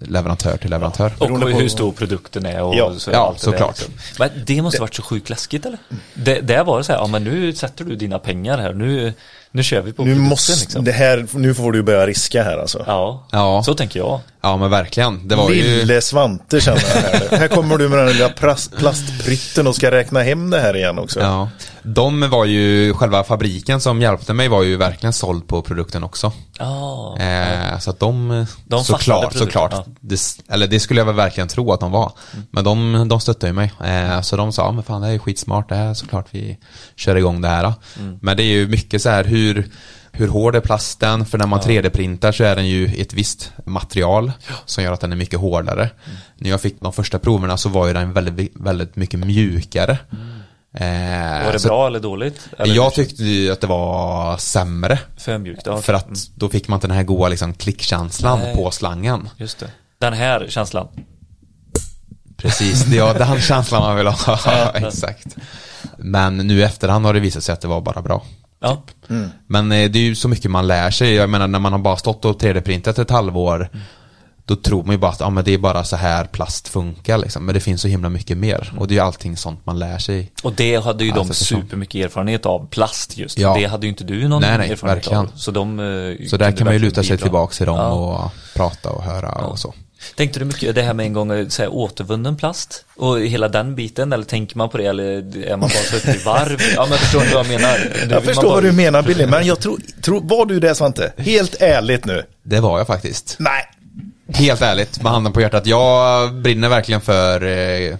leverantör 0.00 0.56
till 0.56 0.70
leverantör. 0.70 1.12
Och 1.18 1.26
Beroende 1.26 1.52
på- 1.52 1.58
hur 1.58 1.68
stor 1.68 1.92
produkten 1.92 2.46
är 2.46 2.62
och 2.62 2.74
Ja, 2.74 2.94
så, 2.98 3.10
ja, 3.10 3.18
allt 3.26 3.38
det 3.38 3.44
såklart. 3.44 3.78
liksom. 3.78 3.94
Men 4.18 4.30
det 4.46 4.62
måste 4.62 4.80
varit 4.80 4.94
så 4.94 5.02
sjukt 5.02 5.30
läskigt 5.30 5.66
eller? 5.66 5.78
Det, 6.14 6.40
där 6.40 6.64
var 6.64 6.78
det 6.78 6.84
så 6.84 6.92
här, 6.92 6.98
ja 6.98 7.06
men 7.06 7.24
nu 7.24 7.52
sätter 7.52 7.84
du 7.84 7.96
dina 7.96 8.18
pengar 8.18 8.58
här, 8.58 8.72
nu, 8.72 9.14
nu 9.50 9.62
kör 9.62 9.80
vi 9.80 9.92
på 9.92 10.04
Nu 10.04 10.14
måste, 10.14 10.52
liksom. 10.52 10.84
det 10.84 10.92
här, 10.92 11.26
nu 11.32 11.54
får 11.54 11.72
du 11.72 11.82
börja 11.82 12.06
riska 12.06 12.42
här 12.42 12.58
alltså. 12.58 12.84
Ja, 12.86 13.26
Ja. 13.32 13.62
så 13.62 13.74
tänker 13.74 13.98
jag. 14.00 14.20
Ja 14.40 14.56
men 14.56 14.70
verkligen. 14.70 15.28
Det 15.28 15.36
var 15.36 15.50
ju... 15.50 15.62
Lille 15.62 16.00
Svante 16.00 16.60
känner 16.60 16.82
jag 16.94 17.02
här. 17.28 17.38
här 17.38 17.48
kommer 17.48 17.78
du 17.78 17.88
med 17.88 17.98
den 17.98 18.08
lilla 18.08 18.28
plast, 18.28 18.76
plastprytten 18.78 19.66
och 19.66 19.76
ska 19.76 19.90
räkna 19.90 20.22
hem 20.22 20.50
det 20.50 20.60
här 20.60 20.76
igen 20.76 20.98
också. 20.98 21.20
Ja. 21.20 21.48
De 21.86 22.30
var 22.30 22.44
ju, 22.44 22.94
själva 22.94 23.24
fabriken 23.24 23.80
som 23.80 24.00
hjälpte 24.00 24.32
mig 24.32 24.48
var 24.48 24.62
ju 24.62 24.76
verkligen 24.76 25.12
såld 25.12 25.46
på 25.48 25.62
produkten 25.62 26.04
också. 26.04 26.32
Ja, 26.58 27.16
Eh, 27.20 27.78
så 27.78 27.90
att 27.90 28.00
de, 28.00 28.46
De 28.64 28.84
såklart, 28.84 29.32
såklart. 29.32 29.72
ja. 29.72 29.84
Det, 30.00 30.20
eller 30.48 30.66
det 30.66 30.80
skulle 30.80 31.00
jag 31.00 31.06
väl 31.06 31.14
verkligen 31.14 31.48
tro 31.48 31.72
att 31.72 31.80
de 31.80 31.90
var. 31.90 32.12
Men 32.50 32.64
de, 32.64 33.06
de 33.08 33.20
stöttade 33.20 33.46
ju 33.46 33.52
mig. 33.52 33.72
Eh, 33.84 34.20
så 34.20 34.36
de 34.36 34.52
sa, 34.52 34.62
"Ja, 34.66 34.72
men 34.72 34.82
fan 34.84 35.00
det 35.00 35.06
här 35.06 35.14
är 35.14 35.18
skitsmart, 35.18 35.68
det 35.68 35.74
här 35.74 35.86
är 35.90 35.94
såklart 35.94 36.26
vi 36.30 36.58
kör 36.96 37.16
igång 37.16 37.40
det 37.40 37.48
här. 37.48 37.72
Men 38.20 38.36
det 38.36 38.42
är 38.42 38.54
ju 38.56 38.68
mycket 38.68 39.02
så 39.02 39.08
här 39.10 39.24
hur, 39.24 39.68
hur 40.12 40.28
hård 40.28 40.56
är 40.56 40.60
plasten? 40.60 41.26
För 41.26 41.38
när 41.38 41.46
man 41.46 41.60
3D-printar 41.60 42.32
så 42.32 42.44
är 42.44 42.56
den 42.56 42.66
ju 42.66 42.86
ett 42.86 43.12
visst 43.12 43.52
material 43.64 44.32
som 44.64 44.84
gör 44.84 44.92
att 44.92 45.00
den 45.00 45.12
är 45.12 45.16
mycket 45.16 45.40
hårdare. 45.40 45.90
När 46.38 46.50
jag 46.50 46.60
fick 46.60 46.80
de 46.80 46.92
första 46.92 47.18
proverna 47.18 47.56
så 47.56 47.68
var 47.68 47.86
ju 47.86 47.92
den 47.92 48.12
väldigt, 48.12 48.52
väldigt 48.54 48.96
mycket 48.96 49.20
mjukare. 49.20 49.92
Eh, 49.92 50.18
var 51.44 51.52
det 51.52 51.58
så 51.58 51.68
bra 51.68 51.86
eller 51.86 52.00
dåligt? 52.00 52.48
Eller 52.58 52.74
Jag 52.74 52.94
tyckte 52.94 53.24
ju 53.24 53.52
att 53.52 53.60
det 53.60 53.66
var 53.66 54.36
sämre. 54.36 54.98
För 55.16 55.38
mjukt, 55.38 55.62
ja. 55.64 55.82
För 55.82 55.94
att 55.94 56.08
då 56.34 56.48
fick 56.48 56.68
man 56.68 56.76
inte 56.76 56.86
den 56.86 56.96
här 56.96 57.04
goa 57.04 57.28
liksom, 57.28 57.54
klickkänslan 57.54 58.38
Nej. 58.38 58.56
på 58.56 58.70
slangen. 58.70 59.28
Just 59.36 59.58
det. 59.58 59.70
Den 59.98 60.12
här 60.12 60.46
känslan. 60.48 60.88
Precis, 62.36 62.84
det 62.84 62.98
är 62.98 63.18
den 63.18 63.40
känslan 63.40 63.82
man 63.82 63.96
vill 63.96 64.06
ha. 64.06 64.38
Exakt. 64.74 65.36
Men 65.98 66.36
nu 66.36 66.58
i 66.58 66.62
efterhand 66.62 67.06
har 67.06 67.14
det 67.14 67.20
visat 67.20 67.44
sig 67.44 67.52
att 67.52 67.60
det 67.60 67.68
var 67.68 67.80
bara 67.80 68.02
bra. 68.02 68.22
Ja. 68.60 68.82
Men 69.46 69.72
eh, 69.72 69.90
det 69.90 69.98
är 69.98 70.02
ju 70.02 70.14
så 70.14 70.28
mycket 70.28 70.50
man 70.50 70.66
lär 70.66 70.90
sig. 70.90 71.14
Jag 71.14 71.30
menar 71.30 71.46
när 71.46 71.58
man 71.58 71.72
har 71.72 71.78
bara 71.78 71.96
stått 71.96 72.24
och 72.24 72.40
3D-printat 72.42 73.00
ett 73.00 73.10
halvår. 73.10 73.68
Då 74.48 74.56
tror 74.56 74.82
man 74.82 74.92
ju 74.92 74.98
bara 74.98 75.10
att 75.10 75.20
ja, 75.20 75.30
men 75.30 75.44
det 75.44 75.54
är 75.54 75.58
bara 75.58 75.84
så 75.84 75.96
här 75.96 76.24
plast 76.24 76.68
funkar 76.68 77.18
liksom. 77.18 77.46
Men 77.46 77.54
det 77.54 77.60
finns 77.60 77.82
så 77.82 77.88
himla 77.88 78.08
mycket 78.08 78.36
mer. 78.38 78.72
Och 78.78 78.88
det 78.88 78.92
är 78.94 78.96
ju 78.96 79.00
allting 79.02 79.36
sånt 79.36 79.66
man 79.66 79.78
lär 79.78 79.98
sig. 79.98 80.32
Och 80.42 80.52
det 80.52 80.76
hade 80.84 81.04
ju 81.04 81.10
de 81.10 81.18
Alltså, 81.18 81.34
förstå. 81.34 81.56
supermycket 81.60 82.04
erfarenhet 82.04 82.46
av, 82.46 82.66
plast 82.70 83.18
just. 83.18 83.38
Ja. 83.38 83.54
Det 83.58 83.64
hade 83.64 83.86
ju 83.86 83.90
inte 83.90 84.04
du 84.04 84.28
någon 84.28 84.42
Nej, 84.42 84.58
nej, 84.58 84.70
erfarenhet 84.70 84.96
verkligen. 85.06 85.18
av. 85.20 85.30
Så 85.36 85.50
de 85.50 85.80
eh, 85.80 86.26
Så 86.28 86.36
där 86.36 86.52
kan 86.52 86.64
man 86.64 86.74
ju 86.74 86.80
luta 86.80 87.02
sig 87.02 87.10
bidra. 87.10 87.22
tillbaka 87.22 87.54
till 87.54 87.66
dem 87.66 87.76
Ja. 87.76 87.90
och 88.24 88.30
prata 88.54 88.90
och 88.90 89.02
höra 89.04 89.28
och 89.30 89.58
så. 89.58 89.74
Tänkte 90.16 90.38
du 90.38 90.44
mycket 90.44 90.74
det 90.74 90.82
här 90.82 90.94
med 90.94 91.06
en 91.06 91.12
gång 91.12 91.32
eh, 91.32 91.48
så 91.48 91.62
här, 91.62 91.68
återvunnen 91.72 92.36
plast 92.36 92.84
och 92.96 93.20
hela 93.20 93.48
den 93.48 93.74
biten 93.74 94.12
eller 94.12 94.24
tänker 94.24 94.58
man 94.58 94.68
på 94.68 94.78
det 94.78 94.86
eller 94.86 95.02
är 95.46 95.50
man 95.50 95.60
bara 95.60 95.68
så 95.68 95.96
uppe 95.96 96.10
i 96.10 96.22
varv? 96.24 96.58
Ja 96.76 96.86
men 96.88 96.98
förstår 96.98 97.20
du 97.20 97.26
vad 97.30 97.38
jag 97.46 97.48
menar? 97.60 97.78
Man 98.00 98.10
Jag 98.10 98.24
förstår 98.24 98.42
bara- 98.42 98.52
vad 98.54 98.62
du 98.62 98.72
menar 98.72 99.02
Billy, 99.02 99.26
men 99.26 99.46
jag 99.46 99.60
tror, 99.60 99.78
tror, 100.02 100.20
var 100.24 100.46
du 100.46 100.60
det 100.60 100.74
Svante? 100.74 101.12
Helt 101.16 101.54
ärligt 101.62 102.04
nu. 102.04 102.22
Det 102.42 102.60
var 102.60 102.78
jag 102.78 102.86
faktiskt. 102.86 103.36
Nej. 103.38 103.62
Helt 104.28 104.62
ärligt, 104.62 105.02
med 105.02 105.12
handen 105.12 105.32
på 105.32 105.40
hjärtat. 105.40 105.66
Jag 105.66 106.34
brinner 106.34 106.68
verkligen 106.68 107.00
för 107.00 107.44
eh, 107.44 107.96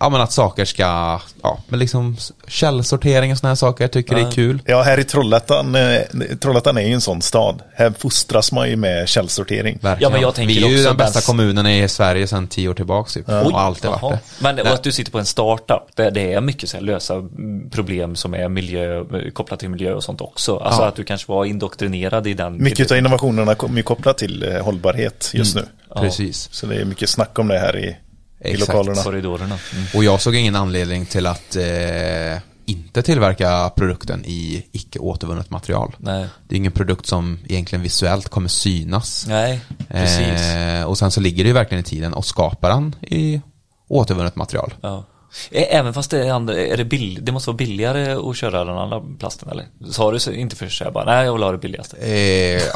ja, 0.00 0.08
men 0.08 0.20
att 0.20 0.32
saker 0.32 0.64
ska, 0.64 1.20
ja, 1.42 1.58
men 1.68 1.78
liksom 1.80 2.16
källsortering 2.48 3.32
och 3.32 3.38
sådana 3.38 3.50
här 3.50 3.56
saker. 3.56 3.84
Jag 3.84 3.92
tycker 3.92 4.14
det 4.14 4.20
är 4.22 4.30
kul. 4.30 4.62
Ja, 4.66 4.82
här 4.82 4.98
i 5.00 5.04
Trollhättan, 5.04 5.74
eh, 5.74 6.00
Trollhättan 6.40 6.76
är 6.76 6.82
ju 6.82 6.92
en 6.92 7.00
sån 7.00 7.22
stad. 7.22 7.62
Här 7.74 7.92
fostras 7.98 8.52
man 8.52 8.70
ju 8.70 8.76
med 8.76 9.08
källsortering. 9.08 9.78
Verkligen. 9.82 10.02
Ja, 10.02 10.10
men 10.12 10.20
jag 10.20 10.34
tänker 10.34 10.54
Vi 10.54 10.64
är 10.64 10.68
ju 10.68 10.74
också 10.74 10.88
den 10.88 10.96
bästa 10.96 11.18
den- 11.18 11.26
kommunen 11.26 11.66
i 11.66 11.88
Sverige 11.88 12.26
sedan 12.26 12.48
tio 12.48 12.68
år 12.68 12.74
tillbaka. 12.74 13.10
Typ. 13.10 13.28
Och 13.28 13.60
alltid 13.60 13.90
varit 13.90 14.12
det. 14.12 14.18
Men 14.42 14.58
och 14.60 14.66
att 14.66 14.82
du 14.82 14.92
sitter 14.92 15.12
på 15.12 15.18
en 15.18 15.26
startup, 15.26 15.82
det, 15.94 16.10
det 16.10 16.32
är 16.32 16.40
mycket 16.40 16.68
så 16.70 16.76
här 16.76 16.84
lösa 16.84 17.14
mm, 17.14 17.70
problem 17.70 18.16
som 18.16 18.34
är 18.34 18.48
miljö, 18.48 19.04
kopplat 19.32 19.60
till 19.60 19.68
miljö 19.70 19.92
och 19.94 20.04
sånt 20.04 20.20
också. 20.20 20.56
Alltså 20.56 20.82
Ja. 20.82 20.88
att 20.88 20.96
du 20.96 21.04
kanske 21.04 21.32
var 21.32 21.44
indoktrinerad 21.44 22.26
i 22.26 22.34
den. 22.34 22.62
Mycket 22.62 22.90
av 22.90 22.96
innovationerna 22.98 23.54
kommer 23.54 23.76
ju 23.76 23.82
kopplat 23.82 24.18
till 24.18 24.42
eh, 24.52 24.62
hållbarhet 24.64 25.30
just 25.34 25.54
nu. 25.56 25.64
Precis. 25.96 26.48
Så 26.52 26.66
det 26.66 26.76
är 26.76 26.84
mycket 26.84 27.08
snack 27.08 27.38
om 27.38 27.48
det 27.48 27.58
här 27.58 27.78
i, 27.78 27.96
i 28.44 28.50
Exakt. 28.50 28.68
lokalerna. 28.68 29.02
korridorerna. 29.02 29.58
Mm. 29.72 29.86
Och 29.94 30.04
jag 30.04 30.20
såg 30.20 30.34
ingen 30.34 30.56
anledning 30.56 31.06
till 31.06 31.26
att 31.26 31.56
eh, 31.56 32.38
inte 32.66 33.02
tillverka 33.02 33.70
produkten 33.76 34.24
i 34.24 34.66
icke 34.72 34.98
återvunnet 34.98 35.50
material. 35.50 35.96
Nej. 35.98 36.26
Det 36.48 36.54
är 36.54 36.56
ingen 36.56 36.72
produkt 36.72 37.06
som 37.06 37.38
egentligen 37.48 37.82
visuellt 37.82 38.28
kommer 38.28 38.48
synas. 38.48 39.26
Nej, 39.28 39.60
precis. 39.88 40.40
Eh, 40.40 40.84
och 40.84 40.98
sen 40.98 41.10
så 41.10 41.20
ligger 41.20 41.44
det 41.44 41.48
ju 41.48 41.54
verkligen 41.54 41.80
i 41.80 41.84
tiden 41.84 42.14
och 42.14 42.24
skapar 42.24 42.70
den 42.70 42.94
i 43.00 43.40
återvunnet 43.88 44.36
material. 44.36 44.74
Ja. 44.80 45.04
Även 45.50 45.94
fast 45.94 46.10
det 46.10 46.26
är, 46.26 46.32
andra, 46.32 46.54
är 46.54 46.76
det, 46.76 46.84
bill, 46.84 47.18
det 47.22 47.32
måste 47.32 47.50
vara 47.50 47.56
billigare 47.56 48.12
att 48.30 48.36
köra 48.36 48.64
den 48.64 48.78
andra 48.78 49.02
plasten 49.18 49.48
eller? 49.50 49.64
Sa 49.90 50.10
du 50.12 50.18
så 50.18 50.32
inte 50.32 50.56
först 50.56 50.78
så 50.78 50.84
jag 50.84 50.92
bara, 50.92 51.04
nej 51.04 51.24
jag 51.24 51.32
vill 51.32 51.42
ha 51.42 51.52
det 51.52 51.58
billigaste. 51.58 51.96
Eh, 51.96 52.10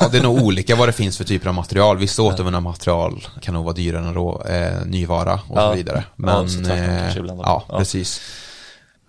ja, 0.00 0.08
det 0.12 0.18
är 0.18 0.22
nog 0.22 0.42
olika 0.42 0.76
vad 0.76 0.88
det 0.88 0.92
finns 0.92 1.16
för 1.16 1.24
typer 1.24 1.48
av 1.48 1.54
material. 1.54 1.96
Vissa 1.98 2.22
återvunna 2.22 2.60
material 2.60 3.26
kan 3.40 3.54
nog 3.54 3.64
vara 3.64 3.74
dyrare 3.74 4.02
än 4.06 4.14
rå, 4.14 4.42
eh, 4.42 4.86
nyvara 4.86 5.34
och 5.34 5.58
Ja. 5.58 5.70
så 5.70 5.76
vidare. 5.76 6.04
Ja, 6.06 6.12
Men 6.16 6.50
så 6.50 6.58
tvärtom 6.64 7.28
eh, 7.28 7.36
ja, 7.42 7.64
Ja. 7.68 7.78
precis. 7.78 8.20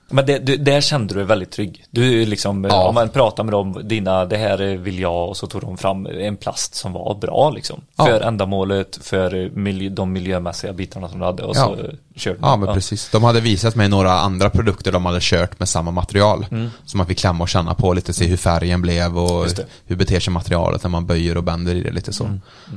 Men 0.10 0.26
det, 0.26 0.38
du, 0.40 0.58
där 0.58 0.82
kände 0.82 1.14
du 1.14 1.18
dig 1.20 1.24
väldigt 1.28 1.52
trygg. 1.52 1.84
Du 1.92 2.26
liksom, 2.26 2.64
Ja. 2.64 2.88
om 2.88 2.96
man 2.96 3.10
pratar 3.10 3.44
med 3.44 3.54
dem, 3.54 3.80
dina, 3.84 4.26
det 4.26 4.38
här 4.38 4.58
vill 4.78 5.00
jag 5.00 5.30
och 5.30 5.38
så 5.38 5.48
tog 5.48 5.62
de 5.62 5.78
fram 5.78 6.06
en 6.06 6.38
plast 6.38 6.76
som 6.76 6.94
var 6.94 7.16
bra 7.16 7.50
liksom. 7.50 7.82
Ja. 7.98 8.06
För 8.06 8.22
ändamålet, 8.22 9.00
för 9.02 9.50
miljö, 9.56 9.90
de 9.90 10.14
miljömässiga 10.14 10.74
bitarna 10.74 11.10
som 11.10 11.20
du 11.20 11.26
hade 11.26 11.44
och 11.44 11.56
Ja. 11.56 11.76
så 12.16 12.20
körde 12.20 12.38
Ja 12.42 12.56
men 12.56 12.74
precis. 12.74 13.10
De 13.12 13.24
hade 13.24 13.42
visat 13.42 13.76
mig 13.76 13.90
några 13.90 14.12
andra 14.12 14.50
produkter 14.50 14.92
de 14.92 15.06
hade 15.06 15.20
kört 15.22 15.60
med 15.60 15.70
samma 15.70 15.92
material. 15.92 16.46
Som 16.86 16.98
man 16.98 17.08
fick 17.08 17.18
klämma 17.18 17.44
och 17.44 17.50
känna 17.50 17.74
på 17.74 17.94
lite, 17.94 18.14
se 18.14 18.26
hur 18.26 18.38
färgen 18.38 18.82
blev 18.82 19.18
och 19.18 19.46
hur 19.86 19.96
beter 19.96 20.20
sig 20.20 20.34
materialet 20.34 20.84
när 20.84 20.90
man 20.90 21.06
böjer 21.06 21.38
och 21.38 21.44
bänder 21.44 21.76
i 21.76 21.82
det 21.82 21.92
lite 21.92 22.14
så. 22.14 22.30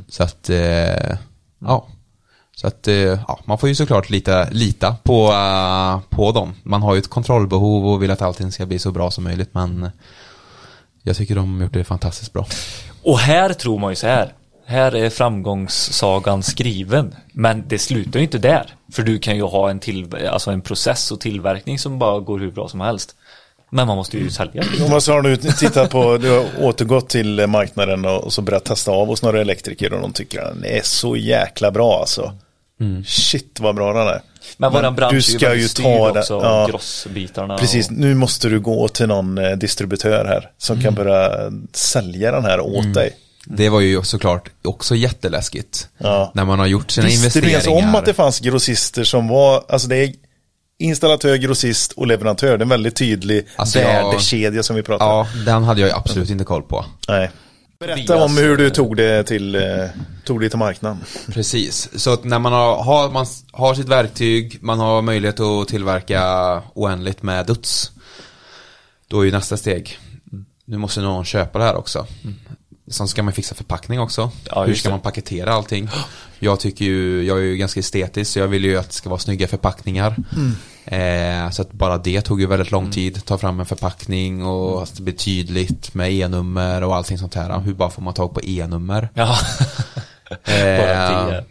Så 0.09 0.23
att, 0.23 0.51
eh, 0.51 1.17
ja. 1.59 1.87
Så 2.61 2.67
att, 2.67 2.89
eh, 2.89 2.95
ja, 2.95 3.39
man 3.45 3.59
får 3.59 3.69
ju 3.69 3.75
såklart 3.75 4.11
lita, 4.11 4.49
lita 4.51 4.97
på, 5.03 5.33
eh, 5.33 6.17
på 6.17 6.33
dem. 6.33 6.55
Man 6.63 6.83
har 6.83 6.95
ju 6.95 6.99
ett 6.99 7.09
kontrollbehov 7.09 7.87
och 7.87 8.03
vill 8.03 8.11
att 8.11 8.23
allting 8.23 8.53
ska 8.53 8.67
bli 8.67 8.79
så 8.79 8.93
bra 8.93 9.11
som 9.11 9.25
möjligt 9.25 9.49
men 9.53 9.91
jag 11.03 11.17
tycker 11.17 11.35
de 11.35 11.57
har 11.57 11.63
gjort 11.63 11.73
det 11.73 11.85
fantastiskt 11.85 12.33
bra. 12.33 12.47
Och 13.03 13.19
här 13.19 13.53
tror 13.53 13.79
man 13.79 13.91
ju 13.91 13.97
så 13.97 14.07
här. 14.07 14.33
Här 14.67 14.97
är 14.97 15.11
framgångssagan 15.11 16.43
skriven. 16.43 17.15
Men 17.33 17.65
det 17.69 17.79
slutar 17.79 18.19
ju 18.21 18.25
inte 18.25 18.39
där. 18.39 18.75
För 18.93 19.03
du 19.03 19.19
kan 19.19 19.37
ju 19.37 19.43
ha 19.43 19.71
en, 19.71 19.81
till, 19.81 20.27
alltså 20.31 20.51
en 20.51 20.61
process 20.61 21.11
och 21.11 21.21
tillverkning 21.21 21.79
som 21.79 21.99
bara 21.99 22.21
går 22.21 22.39
hur 22.39 22.51
bra 22.51 22.69
som 22.69 22.81
helst. 22.81 23.15
Men 23.71 23.87
man 23.87 23.97
måste 23.97 24.19
ju 24.19 24.31
sälja. 24.31 24.65
Jonas, 24.79 25.09
har 25.09 25.23
du 25.23 25.37
tittat 25.37 25.91
på, 25.91 26.17
du 26.17 26.31
har 26.31 26.45
återgått 26.61 27.09
till 27.09 27.47
marknaden 27.47 28.05
och 28.05 28.25
och 28.25 28.33
så 28.33 28.43
börjat 28.43 28.65
testa 28.65 28.91
av 28.91 29.07
hos 29.07 29.23
några 29.23 29.41
elektriker 29.41 29.93
och 29.93 30.01
de 30.01 30.13
tycker 30.13 30.41
att 30.41 30.55
den 30.55 30.65
är 30.65 30.81
så 30.83 31.17
jäkla 31.17 31.71
bra 31.71 32.01
alltså. 32.01 32.33
Shit 33.07 33.61
vad 33.61 33.75
bra 33.75 33.93
den 33.93 34.07
är. 34.09 34.21
Men 34.57 34.73
våran 34.73 34.95
bransch 34.95 35.15
du 35.15 35.23
ska 35.23 35.55
ju 35.55 35.69
ta 35.69 36.13
det- 36.13 36.21
också. 36.21 36.35
ja. 36.43 36.67
Grossbitarna. 36.71 37.59
Precis, 37.59 37.87
Och, 37.87 37.93
nu 37.93 38.15
måste 38.15 38.49
du 38.49 38.61
gå 38.61 38.89
till 38.89 39.07
någon 39.07 39.39
eh, 39.39 39.51
distributör 39.51 40.25
här 40.25 40.51
som 40.59 40.81
kan 40.83 40.95
börja 40.95 41.31
sälja 41.73 42.33
den 42.33 42.45
här 42.45 42.61
åt 42.61 42.95
dig. 42.95 43.17
Det 43.45 43.69
var 43.69 43.81
ju 43.81 44.03
såklart 44.03 44.51
också 44.65 44.95
jätteläskigt. 44.95 45.89
Ja. 45.99 46.31
När 46.35 46.45
man 46.45 46.59
har 46.59 46.67
gjort 46.67 46.91
sina 46.91 47.07
Visste 47.07 47.41
du 47.41 47.47
investeringar. 47.49 47.75
ens 47.77 47.89
om 47.89 47.95
att 47.95 48.05
det 48.07 48.15
fanns 48.15 48.41
grossister 48.41 49.05
som 49.05 49.29
var, 49.29 49.65
alltså 49.69 49.89
det 49.89 49.97
är 49.97 50.13
installatör, 50.79 51.37
grossist 51.37 51.93
och 51.93 52.07
leverantör. 52.07 52.47
Det 52.49 52.55
är 52.63 52.65
en 52.65 52.69
väldigt 52.69 52.97
tydlig 52.97 53.47
Alltså, 53.57 53.79
värdekedja 53.79 54.63
som 54.63 54.77
vi 54.77 54.83
pratar 54.83 55.07
om. 55.07 55.13
Ja, 55.35 55.43
den 55.53 55.65
hade 55.65 55.81
jag 55.81 55.89
ju 55.89 55.95
absolut 55.95 56.31
inte 56.31 56.45
koll 56.45 56.63
på. 56.63 56.85
Nej. 57.09 57.31
Berätta 57.81 58.25
om 58.25 58.37
hur 58.37 58.57
du 58.57 58.71
tog 58.71 58.97
det 58.97 59.25
till, 59.25 59.55
eh, 59.55 59.63
tog 60.25 60.41
det 60.41 60.49
till 60.49 60.59
marknaden. 60.59 60.99
Precis, 61.33 61.89
så 62.01 62.13
att 62.13 62.25
när 62.25 62.39
man 62.39 62.53
har, 62.53 62.83
har, 62.83 63.11
man 63.11 63.27
har 63.53 63.75
sitt 63.75 63.89
verktyg, 63.89 64.59
man 64.61 64.79
har 64.79 65.03
möjlighet 65.03 65.41
att 65.41 65.69
tillverka 65.69 66.23
oändligt 66.75 67.23
med 67.23 67.47
duts. 67.47 67.91
Då 69.09 69.21
är 69.21 69.25
ju 69.25 69.31
nästa 69.31 69.57
steg, 69.57 69.99
nu 70.65 70.79
måste 70.79 71.01
någon 71.01 71.25
köpa 71.25 71.59
det 71.59 71.65
här 71.65 71.77
också. 71.77 72.07
Sen 72.91 73.09
ska 73.09 73.23
man 73.23 73.33
fixa 73.33 73.55
förpackning 73.55 74.01
också. 74.01 74.31
Ja, 74.51 74.65
Hur 74.65 74.75
ska 74.75 74.89
det. 74.89 74.93
man 74.93 75.01
paketera 75.01 75.53
allting? 75.53 75.89
Jag 76.39 76.61
tycker 76.61 76.85
ju, 76.85 77.25
jag 77.25 77.39
är 77.39 77.43
ju 77.43 77.57
ganska 77.57 77.81
estetisk 77.81 78.31
så 78.33 78.39
jag 78.39 78.49
vill 78.49 78.65
ju 78.65 78.77
att 78.79 78.87
det 78.89 78.95
ska 78.95 79.09
vara 79.09 79.21
snygga 79.21 79.49
förpackningar. 79.49 80.17
Eh, 80.91 81.51
så 81.51 81.63
att 81.63 81.73
bara 81.73 81.99
det 81.99 82.21
tog 82.21 82.41
ju 82.41 82.47
väldigt 82.47 82.71
lång 82.71 82.91
tid. 82.91 83.25
Ta 83.25 83.39
fram 83.39 83.61
en 83.61 83.67
förpackning 83.67 84.45
och 84.45 84.83
att 84.83 84.97
det 84.97 85.03
blir 85.03 85.15
tydligt 85.15 85.95
med 85.95 86.13
e-nummer 86.13 86.85
och 86.85 86.97
allting 86.97 87.19
sånt 87.19 87.35
här. 87.35 87.59
Hur 87.61 87.75
bara 87.75 87.91
får 87.91 88.03
man 88.03 88.15
tag 88.15 88.35
på 88.35 88.41
e-nummer? 88.45 89.09
ja. 89.15 89.37
Bara 90.47 91.43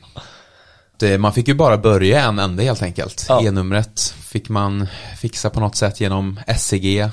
det. 0.99 1.17
Man 1.17 1.33
fick 1.33 1.47
ju 1.47 1.53
bara 1.53 1.77
börja 1.77 2.21
en 2.21 2.39
ände 2.39 2.63
helt 2.63 2.81
enkelt. 2.81 3.25
Ja. 3.29 3.41
E-numret 3.41 4.15
fick 4.19 4.49
man 4.49 4.87
fixa 5.17 5.49
på 5.49 5.59
något 5.59 5.75
sätt 5.75 6.01
genom 6.01 6.39
SCG. 6.57 7.09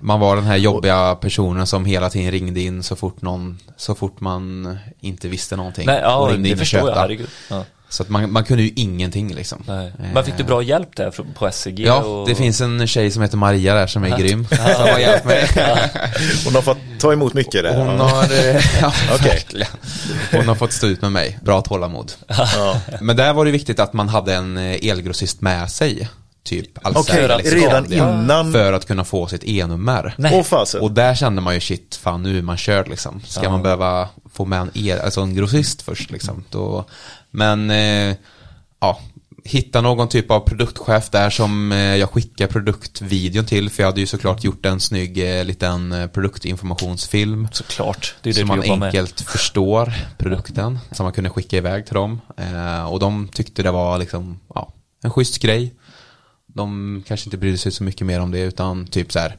Man 0.00 0.20
var 0.20 0.36
den 0.36 0.44
här 0.44 0.56
jobbiga 0.56 1.14
personen 1.14 1.66
som 1.66 1.84
hela 1.84 2.10
tiden 2.10 2.30
ringde 2.30 2.60
in 2.60 2.82
så 2.82 2.96
fort 2.96 3.22
någon, 3.22 3.58
så 3.76 3.94
fort 3.94 4.20
man 4.20 4.78
inte 5.00 5.28
visste 5.28 5.56
någonting. 5.56 5.86
Nej, 5.86 6.00
ja, 6.02 6.16
och 6.16 6.28
ringde 6.28 6.42
det 6.42 6.48
in 6.52 6.58
förstår 6.58 6.88
jag. 6.88 6.96
Herregud. 6.96 7.28
Ja. 7.50 7.64
Så 7.94 8.02
att 8.02 8.08
man, 8.08 8.32
man 8.32 8.44
kunde 8.44 8.62
ju 8.62 8.72
ingenting 8.76 9.34
liksom. 9.34 9.62
Nej. 9.66 9.86
Eh, 9.86 10.04
Men 10.14 10.24
fick 10.24 10.36
du 10.36 10.44
bra 10.44 10.62
hjälp 10.62 10.96
där 10.96 11.10
från- 11.10 11.34
på 11.34 11.46
SCG? 11.52 11.86
Ja, 11.86 11.96
och... 12.04 12.28
det 12.28 12.34
finns 12.34 12.60
en 12.60 12.86
tjej 12.86 13.10
som 13.10 13.22
heter 13.22 13.36
Maria 13.36 13.74
där 13.74 13.86
som 13.86 14.04
är 14.04 14.18
grym. 14.18 14.46
Som 14.50 14.58
har 14.58 14.98
hjälpt 14.98 15.24
mig. 15.26 15.48
Hon 16.44 16.54
har 16.54 16.62
fått 16.62 16.78
ta 17.00 17.12
emot 17.12 17.34
mycket 17.34 17.62
där. 17.62 17.76
Hon 17.76 17.86
Ja. 17.96 18.02
har, 18.04 18.22
eh, 18.24 18.56
ja, 18.80 18.92
verkligen. 19.24 19.66
Hon 20.32 20.48
har 20.48 20.54
fått 20.54 20.72
stå 20.72 20.86
ut 20.86 21.02
med 21.02 21.12
mig. 21.12 21.38
Bra 21.42 21.60
tålamod. 21.60 22.12
Ja. 22.28 22.80
Men 23.00 23.16
där 23.16 23.32
var 23.32 23.44
det 23.44 23.50
viktigt 23.50 23.80
att 23.80 23.92
man 23.92 24.08
hade 24.08 24.34
en 24.34 24.56
eh, 24.56 24.88
elgrossist 24.90 25.40
med 25.40 25.70
sig. 25.70 26.08
Typ 26.44 26.70
Okej, 26.82 26.92
Ahlsell, 27.30 27.54
redan 27.60 27.84
Scandia, 27.84 28.08
innan. 28.22 28.52
För 28.52 28.72
att 28.72 28.86
kunna 28.86 29.04
få 29.04 29.26
sitt 29.26 29.44
e-nummer. 29.44 30.14
Och 30.80 30.92
där 30.92 31.14
kände 31.14 31.42
man 31.42 31.54
ju 31.54 31.60
shit, 31.60 31.98
fan 32.02 32.22
nu 32.22 32.38
är 32.38 32.42
man 32.42 32.56
körd 32.56 32.88
liksom. 32.88 33.20
Ska 33.26 33.50
man 33.50 33.62
behöva 33.62 34.08
få 34.34 34.44
med 34.44 34.60
en, 34.60 34.70
el, 34.74 35.00
alltså 35.00 35.20
en 35.20 35.34
grossist 35.34 35.82
först 35.82 36.10
liksom. 36.10 36.44
Då, 36.50 36.84
men 37.30 37.70
eh, 37.70 38.16
ja, 38.80 39.00
hitta 39.44 39.80
någon 39.80 40.08
typ 40.08 40.30
av 40.30 40.40
produktchef 40.40 41.10
där 41.10 41.30
som 41.30 41.72
eh, 41.72 41.78
jag 41.78 42.10
skickar 42.10 42.46
produktvideon 42.46 43.44
till. 43.44 43.70
För 43.70 43.82
jag 43.82 43.88
hade 43.88 44.00
ju 44.00 44.06
såklart 44.06 44.44
gjort 44.44 44.66
en 44.66 44.80
snygg 44.80 45.38
eh, 45.38 45.44
liten 45.44 45.92
eh, 45.92 46.06
produktinformationsfilm. 46.06 47.48
Såklart, 47.52 48.14
det 48.22 48.30
är 48.30 48.34
det 48.34 48.40
Så 48.40 48.46
man 48.46 48.62
jobbar 48.62 48.76
med. 48.76 48.86
enkelt 48.86 49.20
förstår 49.20 49.92
produkten. 50.18 50.78
Som 50.92 51.04
man 51.04 51.12
kunde 51.12 51.30
skicka 51.30 51.56
iväg 51.56 51.86
till 51.86 51.94
dem. 51.94 52.20
Och 52.88 53.00
de 53.00 53.28
tyckte 53.28 53.62
det 53.62 53.70
var 53.70 53.98
liksom, 53.98 54.40
ja, 54.54 54.72
en 55.02 55.10
schysst 55.10 55.38
grej. 55.38 55.74
De 56.46 57.02
kanske 57.06 57.26
inte 57.26 57.36
brydde 57.36 57.58
sig 57.58 57.72
så 57.72 57.84
mycket 57.84 58.06
mer 58.06 58.20
om 58.20 58.30
det 58.30 58.40
utan 58.40 58.86
typ 58.86 59.12
så 59.12 59.18
här, 59.18 59.36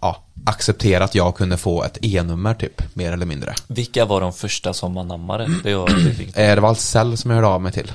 ja, 0.00 0.24
acceptera 0.46 1.04
att 1.04 1.14
jag 1.14 1.36
kunde 1.36 1.56
få 1.56 1.84
ett 1.84 1.98
e-nummer 2.02 2.54
typ, 2.54 2.94
mer 2.94 3.12
eller 3.12 3.26
mindre. 3.26 3.54
Vilka 3.66 4.04
var 4.04 4.20
de 4.20 4.32
första 4.32 4.72
som 4.74 4.96
anammade? 4.96 5.48
Det 5.64 5.74
var, 5.74 5.88
det. 6.34 6.48
Eh, 6.48 6.54
det 6.54 6.60
var 6.60 6.68
Ahlsell 6.68 7.16
som 7.16 7.30
jag 7.30 7.36
hörde 7.36 7.48
av 7.48 7.60
mig 7.60 7.72
till. 7.72 7.92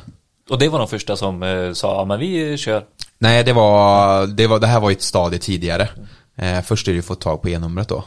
Och 0.49 0.59
det 0.59 0.69
var 0.69 0.79
de 0.79 0.87
första 0.87 1.15
som 1.15 1.43
eh, 1.43 1.73
sa, 1.73 1.95
ja 1.95 2.05
men 2.05 2.19
vi 2.19 2.57
kör. 2.57 2.83
Nej, 3.19 3.43
det 3.43 3.53
var, 3.53 4.27
det 4.27 4.47
var, 4.47 4.59
det 4.59 4.67
här 4.67 4.79
var 4.79 4.91
ett 4.91 5.01
stadie 5.01 5.39
tidigare. 5.39 5.89
Eh, 6.35 6.61
först 6.61 6.87
är 6.87 6.91
det 6.91 6.95
ju 6.95 6.99
att 6.99 7.05
få 7.05 7.15
tag 7.15 7.41
på 7.41 7.49
e-numret 7.49 7.87
då. 7.87 8.03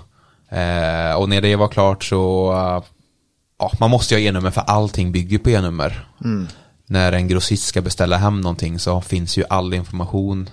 Eh, 0.56 1.14
och 1.14 1.28
när 1.28 1.40
det 1.40 1.56
var 1.56 1.68
klart 1.68 2.04
så, 2.04 2.52
eh, 2.52 2.84
ja, 3.58 3.72
man 3.80 3.90
måste 3.90 4.14
ju 4.14 4.20
ha 4.20 4.28
e-nummer 4.28 4.50
för 4.50 4.60
allting 4.60 5.12
bygger 5.12 5.38
på 5.38 5.50
e-nummer. 5.50 6.08
När 6.86 7.12
en 7.12 7.28
grossist 7.28 7.66
ska 7.66 7.82
beställa 7.82 8.16
hem 8.16 8.40
någonting 8.40 8.78
så 8.78 9.00
finns 9.00 9.36
ju 9.38 9.44
all 9.48 9.74
information 9.74 10.50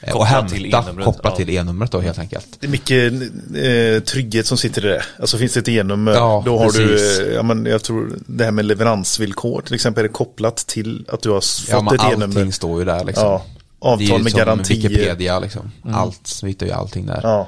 eh, 0.00 0.14
och 0.16 0.20
Kopplat 0.20 0.48
till 0.48 0.72
hämta 0.74 1.02
kopplat 1.04 1.32
ja. 1.32 1.36
till 1.36 1.50
e-numret 1.50 1.90
då 1.92 2.00
helt 2.00 2.18
enkelt. 2.18 2.46
Det 2.60 2.66
är 2.66 2.70
mycket 2.70 3.12
eh, 4.02 4.02
trygghet 4.04 4.46
som 4.46 4.58
sitter 4.58 4.84
i 4.86 4.88
det. 4.88 5.02
Alltså 5.20 5.38
finns 5.38 5.52
det 5.52 5.60
ett 5.60 5.68
e-nummer, 5.68 6.12
Ja, 6.12 6.42
då 6.46 6.58
har 6.58 6.64
precis. 6.64 7.18
du, 7.18 7.32
ja 7.34 7.42
men 7.42 7.66
jag 7.66 7.82
tror 7.82 8.18
det 8.26 8.44
här 8.44 8.50
med 8.52 8.64
leveransvillkor 8.64 9.62
till 9.62 9.74
exempel 9.74 10.04
är 10.04 10.08
kopplat 10.08 10.56
till 10.56 11.04
att 11.08 11.22
du 11.22 11.28
har 11.28 11.42
Ja, 11.68 11.74
fått 11.74 11.84
men 11.84 11.94
ett 11.94 12.00
e-nummer. 12.04 12.24
allting 12.24 12.52
står 12.52 12.78
ju 12.78 12.84
där 12.84 13.04
liksom. 13.04 13.24
Ja, 13.24 13.44
Det 13.80 13.86
är 13.88 13.92
avtal 13.92 14.06
ju 14.18 14.22
med 14.22 14.32
som 14.32 14.38
garantier. 14.38 14.88
Wikipedia 14.88 15.38
liksom. 15.38 15.70
Allt, 15.92 16.40
vi 16.42 16.48
hittar 16.48 16.66
ju 16.66 16.72
allting 16.72 17.06
där. 17.06 17.20
Ja. 17.22 17.46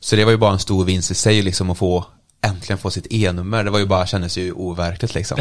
Så 0.00 0.16
det 0.16 0.24
var 0.24 0.32
ju 0.32 0.38
bara 0.38 0.52
en 0.52 0.58
stor 0.58 0.84
vinst 0.84 1.10
i 1.10 1.14
sig 1.14 1.42
liksom 1.42 1.70
att 1.70 1.78
få 1.78 2.04
äntligen 2.46 2.78
få 2.78 2.90
sitt 2.90 3.06
e-nummer. 3.10 3.64
Det 3.64 3.70
var 3.70 3.78
ju 3.78 3.86
bara, 3.86 4.06
kändes 4.06 4.38
ju 4.38 4.52
overkligt 4.52 5.14
liksom. 5.14 5.38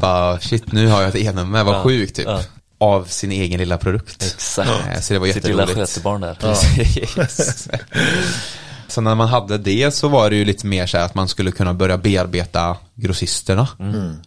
bara 0.00 0.40
shit, 0.40 0.72
nu 0.72 0.86
har 0.88 1.00
jag 1.02 1.08
ett 1.08 1.16
e-nummer, 1.16 1.64
vad 1.64 1.74
Ja. 1.74 1.82
sjukt 1.82 2.16
typ. 2.16 2.26
Ja. 2.26 2.40
Av 2.78 3.04
sin 3.04 3.32
egen 3.32 3.60
lilla 3.60 3.78
produkt. 3.78 4.22
Exakt. 4.22 4.70
Eh, 4.70 5.00
Så 5.00 5.12
det 5.14 5.18
var 5.18 5.26
Sitt 5.26 5.44
lilla 5.44 5.66
skötebarn 5.66 6.20
där. 6.20 6.34
Precis. 6.34 7.68
så 8.88 9.00
när 9.00 9.14
man 9.14 9.28
hade 9.28 9.58
det 9.58 9.94
så 9.94 10.08
var 10.08 10.30
det 10.30 10.36
ju 10.36 10.44
lite 10.44 10.66
mer 10.66 10.86
så 10.86 10.96
här 10.98 11.04
att 11.04 11.14
man 11.14 11.28
skulle 11.28 11.50
kunna 11.50 11.74
börja 11.74 11.98
bearbeta 11.98 12.76
grossisterna. 12.94 13.68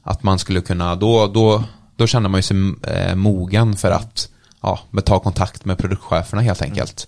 Att 0.03 0.23
man 0.23 0.39
skulle 0.39 0.61
kunna, 0.61 0.95
då, 0.95 1.27
då, 1.27 1.63
då 1.95 2.07
kände 2.07 2.29
man 2.29 2.37
ju 2.39 2.43
sig 2.43 2.57
eh, 2.83 3.15
mogen 3.15 3.75
för 3.75 3.91
att 3.91 4.29
ja, 4.61 4.79
ta 5.05 5.19
kontakt 5.19 5.65
med 5.65 5.77
produktcheferna 5.77 6.41
helt 6.41 6.61
enkelt. 6.61 7.07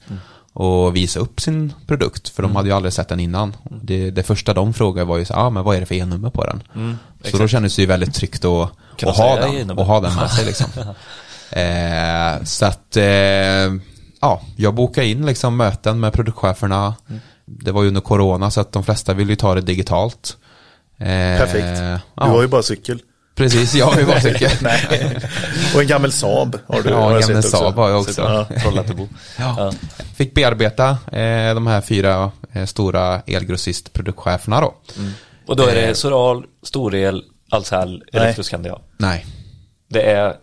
Och 0.53 0.95
visa 0.95 1.19
upp 1.19 1.41
sin 1.41 1.73
produkt, 1.87 2.29
för 2.29 2.43
de 2.43 2.55
hade 2.55 2.69
ju 2.69 2.75
aldrig 2.75 2.93
sett 2.93 3.07
den 3.07 3.19
innan. 3.19 3.55
Det, 3.81 4.11
det 4.11 4.23
första 4.23 4.53
de 4.53 4.73
frågade 4.73 5.05
var 5.05 5.17
ju 5.17 5.25
så, 5.25 5.33
ah, 5.33 5.49
men 5.49 5.63
vad 5.63 5.75
är 5.75 5.79
det 5.79 5.85
för 5.85 5.95
e-nummer 5.95 6.29
på 6.29 6.45
den? 6.45 6.63
så 7.23 7.37
då 7.37 7.47
kändes 7.47 7.75
det 7.75 7.81
ju 7.81 7.85
väldigt 7.87 8.13
tryggt 8.13 8.45
att, 8.45 8.71
att 9.03 9.17
ha 9.17 9.35
den, 9.35 9.71
och 9.71 9.85
ha 9.85 9.99
den 9.99 10.15
med 10.15 10.31
sig 10.31 10.45
liksom. 10.45 10.67
Eh, 11.51 12.43
så 12.43 12.65
att, 12.65 12.97
eh, 12.97 13.03
ja, 14.21 14.41
jag 14.55 14.73
bokade 14.73 15.07
in 15.07 15.25
liksom 15.25 15.57
möten 15.57 15.99
med 15.99 16.13
produktcheferna. 16.13 16.95
Det 17.45 17.71
var 17.71 17.81
ju 17.81 17.87
under 17.87 18.01
corona 18.01 18.51
så 18.51 18.61
att 18.61 18.71
de 18.71 18.83
flesta 18.83 19.13
ville 19.13 19.31
ju 19.31 19.35
ta 19.35 19.55
det 19.55 19.61
digitalt. 19.61 20.37
Eh, 20.97 21.05
Perfekt. 21.07 21.79
Du 21.79 21.99
ja, 22.15 22.25
har 22.25 22.41
ju 22.41 22.47
bara 22.47 22.63
cykel. 22.63 23.01
Precis, 23.35 23.75
jag 23.75 23.85
har 23.85 23.99
ju 23.99 24.05
bara 24.05 24.21
cykel. 24.21 24.51
Och 25.75 25.81
en 25.81 25.87
gammal 25.87 26.11
Saab 26.11 26.59
har 26.67 26.81
du. 26.81 26.89
Ja, 26.89 27.01
har 27.01 27.15
en 27.15 27.21
gammal. 27.21 27.43
Saab 27.43 27.75
har 27.75 27.89
jag 27.89 27.99
också. 27.99 28.45
Trollhättebo. 28.61 29.07
Ja. 29.37 29.71
Fick 30.15 30.33
bearbeta 30.33 30.89
eh, 30.89 31.53
de 31.53 31.67
här 31.67 31.81
fyra 31.81 32.31
eh, 32.53 32.65
stora 32.65 33.21
elgrossist-produktcheferna 33.21 34.61
då. 34.61 34.73
Och 35.45 35.55
då 35.55 35.63
är 35.65 35.75
det 35.75 35.95
Soral, 35.95 36.43
Storel, 36.63 37.23
Ahlsell, 37.51 38.03
Elektroskandia. 38.13 38.79
Nej, 38.97 39.25
Det 39.89 40.01
är 40.01 40.35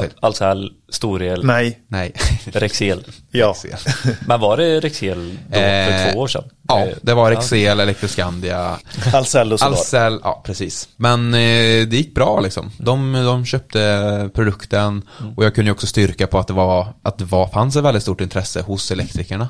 till. 0.00 0.10
Ahlsell, 0.20 0.72
Storel, 0.88 1.44
Nej, 1.44 1.80
Nej. 1.88 2.12
Rexel. 2.52 3.04
ja. 3.30 3.56
Men 4.26 4.40
var 4.40 4.56
det 4.56 4.80
Rexel 4.80 5.38
då 5.48 5.54
för 5.54 6.06
Eh, 6.06 6.12
två 6.12 6.18
år 6.20 6.26
sedan? 6.28 6.44
Ja, 6.68 6.86
Eh, 6.86 6.94
det 7.02 7.14
var 7.14 7.30
Rexel, 7.30 7.80
Elektroskandia, 7.80 8.78
Ahlsell 9.14 9.52
och. 9.52 9.62
Ahlsell, 9.62 10.20
ja 10.22 10.42
precis. 10.46 10.88
Men 10.96 11.34
eh, 11.34 11.86
det 11.86 11.92
gick 11.96 12.14
bra 12.14 12.40
liksom. 12.40 12.70
De, 12.78 13.12
de 13.12 13.46
köpte 13.46 14.30
produkten 14.34 15.02
och 15.36 15.44
jag 15.44 15.54
kunde 15.54 15.68
ju 15.68 15.72
också 15.72 15.86
styrka 15.86 16.26
på 16.26 16.38
att 16.38 16.46
det 16.46 16.52
var, 16.52 16.86
att 17.02 17.18
det 17.18 17.24
var, 17.24 17.46
fanns 17.48 17.76
ett 17.76 17.84
väldigt 17.84 18.02
stort 18.02 18.20
intresse 18.20 18.60
hos 18.62 18.90
elektrikerna. 18.90 19.48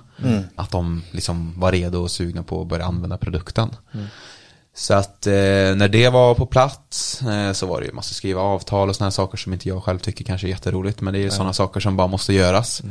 Att 0.56 0.70
de 0.70 1.02
liksom 1.10 1.60
var 1.60 1.72
redo 1.72 1.98
och 2.02 2.10
sugna 2.10 2.42
på 2.42 2.62
att 2.62 2.68
börja 2.68 2.84
använda 2.84 3.18
produkten. 3.18 3.70
Så 4.74 4.94
att 4.94 5.26
eh, 5.26 5.32
när 5.32 5.88
det 5.88 6.08
var 6.08 6.34
på 6.34 6.46
plats 6.46 7.22
eh, 7.22 7.52
så 7.52 7.66
var 7.66 7.80
det 7.80 7.86
ju 7.86 7.92
massa 7.92 8.14
skriva 8.14 8.40
avtal 8.40 8.88
och 8.88 8.96
sådana 8.96 9.10
saker 9.10 9.38
som 9.38 9.52
inte 9.52 9.68
jag 9.68 9.82
själv 9.84 9.98
tycker 9.98 10.24
kanske 10.24 10.46
är 10.46 10.48
jätteroligt. 10.48 11.00
Men 11.00 11.12
det 11.14 11.20
är 11.20 11.22
ju 11.22 11.30
sådana 11.30 11.52
saker 11.52 11.80
som 11.80 11.96
bara 11.96 12.06
måste 12.06 12.32
göras. 12.32 12.82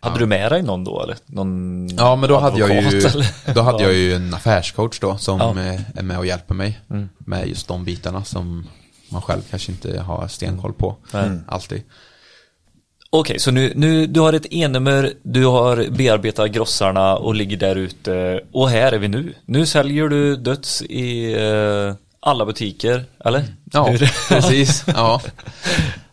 Hade 0.00 0.18
du 0.18 0.26
med 0.26 0.52
dig 0.52 0.62
någon 0.62 0.84
då 0.84 1.02
eller? 1.02 1.16
Någon 1.26 1.88
Ja 1.96 2.16
men 2.16 2.28
då 2.28 2.38
hade 2.38 2.58
jag 2.58 2.68
ju, 2.70 2.98
eller? 2.98 3.26
då 3.54 3.60
hade 3.62 3.82
Ja. 3.82 3.88
jag 3.88 3.94
ju 3.94 4.14
en 4.14 4.34
affärscoach 4.34 4.98
då 5.00 5.18
som 5.18 5.38
Ja. 5.40 5.62
eh, 5.62 5.80
är 5.94 6.02
med 6.02 6.18
och 6.18 6.26
hjälper 6.26 6.54
mig 6.54 6.80
med 7.18 7.48
just 7.48 7.68
de 7.68 7.84
bitarna 7.84 8.24
som 8.24 8.66
man 9.08 9.22
själv 9.22 9.40
kanske 9.50 9.72
inte 9.72 10.00
har 10.00 10.28
stenkoll 10.28 10.72
på 10.72 10.96
alltid. 11.48 11.82
Okej, 13.20 13.38
så 13.38 13.50
nu, 13.50 13.72
nu 13.76 14.06
du 14.06 14.20
har 14.20 14.32
ett 14.32 14.46
e-nummer, 14.50 15.12
du 15.22 15.46
har 15.46 15.90
bearbetat 15.90 16.50
grossarna 16.50 17.16
och 17.16 17.34
ligger 17.34 17.56
där 17.56 17.76
ute 17.76 18.40
och 18.52 18.70
här 18.70 18.92
är 18.92 18.98
vi 18.98 19.08
nu. 19.08 19.34
Nu 19.44 19.66
säljer 19.66 20.08
du 20.08 20.36
döds 20.36 20.82
i 20.82 21.32
eh, 21.32 21.94
alla 22.20 22.46
butiker, 22.46 23.04
eller? 23.24 23.44
Ja, 23.72 23.94
precis. 24.28 24.84
Ja. 24.86 25.20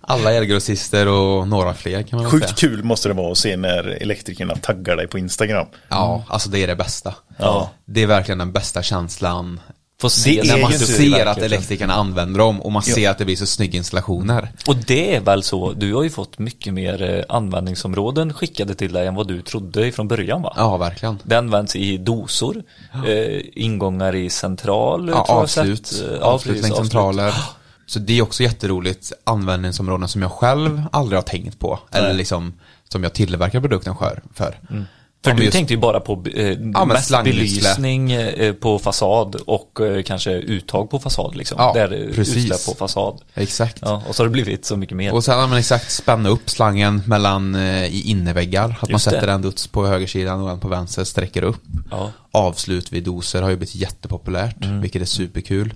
Alla 0.02 0.34
elgrossister 0.34 1.08
och 1.08 1.48
några 1.48 1.74
fler 1.74 2.04
kan 2.04 2.18
man 2.18 2.24
väl 2.24 2.32
säga. 2.32 2.48
Sjukt 2.48 2.60
kul 2.60 2.84
måste 2.84 3.08
det 3.08 3.14
vara 3.14 3.32
att 3.32 3.38
se 3.38 3.58
när 3.58 3.84
elektrikerna 3.84 4.56
taggar 4.56 4.96
dig 4.96 5.08
på 5.08 5.18
Instagram. 5.18 5.68
Ja, 5.90 6.24
alltså 6.28 6.50
det 6.50 6.64
är 6.64 6.68
det 6.68 6.76
bästa. 6.76 7.14
Ja. 7.38 7.70
Det 7.86 8.04
är 8.04 8.08
verkligen 8.08 8.38
den 8.38 8.52
bästa 8.52 8.84
känslan. 8.84 9.60
Får 10.04 10.10
se 10.10 10.42
När 10.46 10.58
är 10.58 10.62
man 10.62 10.74
ser 10.74 11.26
att 11.26 11.38
elektrikerna 11.38 11.94
använder 11.94 12.40
dem 12.40 12.62
och 12.62 12.72
man 12.72 12.82
ser 12.82 13.10
att 13.10 13.18
det 13.18 13.26
blir 13.26 13.36
så 13.36 13.46
snygga 13.46 13.78
installationer. 13.78 14.52
Och 14.68 14.76
det 14.76 15.16
är 15.16 15.20
väl 15.20 15.44
så, 15.44 15.74
du 15.74 15.94
har 15.94 16.04
ju 16.04 16.10
fått 16.10 16.40
mycket 16.40 16.74
mer 16.74 17.02
eh, 17.02 17.36
användningsområden 17.36 18.34
skickade 18.34 18.76
till 18.76 18.94
dig 18.94 19.08
än 19.08 19.16
vad 19.16 19.28
du 19.28 19.42
trodde 19.42 19.92
från 19.92 20.08
början 20.08 20.42
va? 20.42 20.54
Ja, 20.58 20.78
verkligen. 20.78 21.20
Det 21.24 21.36
används 21.36 21.76
i 21.76 21.98
dosor, 21.98 22.64
eh, 23.08 23.42
ingångar 23.54 24.16
i 24.16 24.30
central, 24.30 25.10
Ja, 25.10 25.26
tror 25.26 25.38
jag 25.38 25.44
avslut. 25.44 26.04
Eh, 26.12 26.22
avslut 26.22 26.56
precis, 26.56 26.70
längs 26.70 26.78
centraler. 26.78 27.34
Så 27.86 28.00
det 28.00 28.18
är 28.18 28.22
också 28.22 28.44
jätteroligt 28.44 29.12
användningsområden 29.24 30.08
som 30.08 30.22
jag 30.22 30.32
själv 30.32 30.84
aldrig 30.92 31.18
har 31.18 31.24
tänkt 31.24 31.60
på. 31.60 31.80
Eller 31.92 32.14
liksom 32.14 32.54
som 32.90 33.04
jag 33.04 33.14
tillverkar 33.14 33.62
produkten 33.62 33.96
för. 33.96 34.22
för. 34.34 34.60
För 35.24 35.32
Ja, 35.32 35.38
du 35.38 35.44
just- 35.44 35.54
tänkte 35.54 35.74
ju 35.74 35.80
bara 35.80 36.00
på 36.00 36.24
eh, 36.36 36.58
men 36.60 36.88
mest 36.88 37.24
belysning 37.24 38.12
eh, 38.12 38.54
på 38.54 38.80
fasad 38.80 39.36
och 39.36 39.80
eh, 39.82 40.04
kanske 40.04 40.32
uttag 40.32 40.90
på 40.90 41.00
fasad 41.00 41.36
liksom. 41.36 41.56
Ja, 41.60 41.74
Där 41.74 42.08
eh, 42.10 42.16
precis. 42.16 42.36
utsläpp 42.38 42.66
på 42.66 42.74
fasad. 42.80 43.22
Exakt. 43.34 43.78
Ja, 43.82 44.04
och 44.08 44.16
så 44.16 44.24
har 44.24 44.28
det 44.28 44.32
blivit 44.32 44.66
så 44.66 44.78
mycket 44.78 44.98
mer. 44.98 45.14
Och 45.14 45.24
sen 45.24 45.40
har 45.40 45.48
man 45.48 45.58
exakt 45.58 45.92
spänna 45.92 46.30
upp 46.30 46.50
slangen 46.50 47.02
mellan 47.06 47.56
eh, 47.56 47.86
i 47.86 48.02
innerväggar. 48.06 48.64
Att 48.70 48.82
man 48.82 48.92
Just 48.92 49.06
det. 49.06 49.12
sätter 49.12 49.28
en 49.28 49.42
duts 49.42 49.68
på 49.68 49.88
högersidan 49.88 50.42
och 50.42 50.50
en 50.52 50.60
på 50.60 50.68
vänster, 50.68 51.04
sträcker 51.04 51.44
upp. 51.44 51.62
Ja. 51.92 52.12
Avslut 52.32 52.92
vid 52.94 53.04
doser 53.04 53.42
har 53.42 53.50
ju 53.50 53.56
blivit 53.56 53.76
jättepopulärt, 53.76 54.64
Mm. 54.66 54.82
vilket 54.82 55.02
är 55.02 55.06
superkul. 55.06 55.74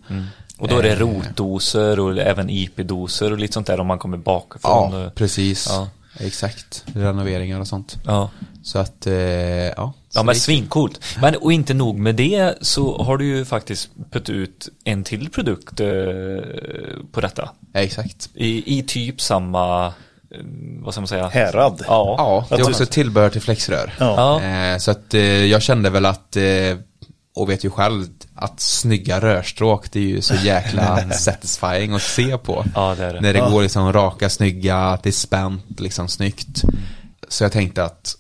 Och 0.60 0.68
då 0.68 0.78
är 0.78 0.84
det 0.84 0.90
Eh, 0.92 0.98
rotdoser 1.00 2.00
och 2.00 2.18
även 2.18 2.50
IP-doser 2.50 3.32
och 3.32 3.38
lite 3.38 3.54
sånt 3.54 3.68
där 3.68 3.80
om 3.80 3.88
man 3.88 4.00
kommer 4.00 4.18
bakifrån. 4.18 5.02
Ja, 5.02 5.10
precis. 5.16 5.68
Ja. 5.70 5.88
Exakt. 6.20 6.84
Renoveringar 6.94 7.60
och 7.60 7.68
sånt. 7.68 7.98
ja. 8.06 8.30
Så 8.64 8.80
att, 8.80 9.08
eh, 9.08 9.14
ja. 9.16 9.94
Ja 10.14 10.24
men 10.24 10.36
svincoolt. 10.36 11.02
Men 11.22 11.36
och 11.36 11.54
inte 11.54 11.74
nog 11.74 11.98
med 12.00 12.16
det 12.16 12.58
så 12.62 13.04
har 13.04 13.18
du 13.18 13.26
ju 13.26 13.46
faktiskt 13.46 13.90
putt 14.12 14.30
ut 14.30 14.70
en 14.84 15.04
till 15.04 15.30
produkt 15.30 15.80
eh, 15.80 15.88
på 17.12 17.22
detta. 17.22 17.50
Ja, 17.74 17.80
exakt. 17.80 18.30
I, 18.34 18.80
i 18.80 18.84
typ 18.84 19.22
samma, 19.22 19.86
eh, 19.88 19.92
vad 20.80 20.94
ska 20.94 21.02
man 21.02 21.08
säga? 21.08 21.28
Härad. 21.28 21.84
Ja. 21.88 22.16
Ja, 22.50 22.58
det 22.58 22.62
är 22.62 22.70
också 22.70 22.86
tillbehör 22.86 23.30
till 23.30 23.42
flexrör. 23.42 23.94
Ja. 24.00 24.42
Eh, 24.42 24.78
så 24.78 24.92
att 24.92 25.14
eh, 25.14 25.46
jag 25.46 25.62
kände 25.62 25.90
väl 25.90 26.06
att, 26.06 26.36
eh, 26.36 26.44
och 27.42 27.50
vet 27.50 27.64
ju 27.64 27.70
själv, 27.70 28.08
att 28.36 28.60
snygga 28.60 29.22
rörstråk, 29.22 29.92
det 29.92 30.00
är 30.00 30.04
ju 30.04 30.22
så 30.22 30.36
jäkla 30.36 31.10
satisfying 31.12 31.94
att 31.94 32.02
se 32.02 32.38
på. 32.38 32.66
Ja, 32.76 32.96
det 32.98 33.06
är 33.06 33.14
det. 33.14 33.22
När 33.22 33.34
det 33.34 33.40
Ja. 33.40 33.50
går 33.50 33.62
liksom 33.62 33.94
raka, 33.94 34.30
snygga, 34.30 34.78
att 34.78 35.04
det 35.04 35.10
är 35.10 35.12
spänt, 35.12 35.80
liksom 35.80 36.08
snyggt. 36.08 36.62
Så 37.28 37.44
jag 37.44 37.52
tänkte 37.52 37.84
att 37.84 38.16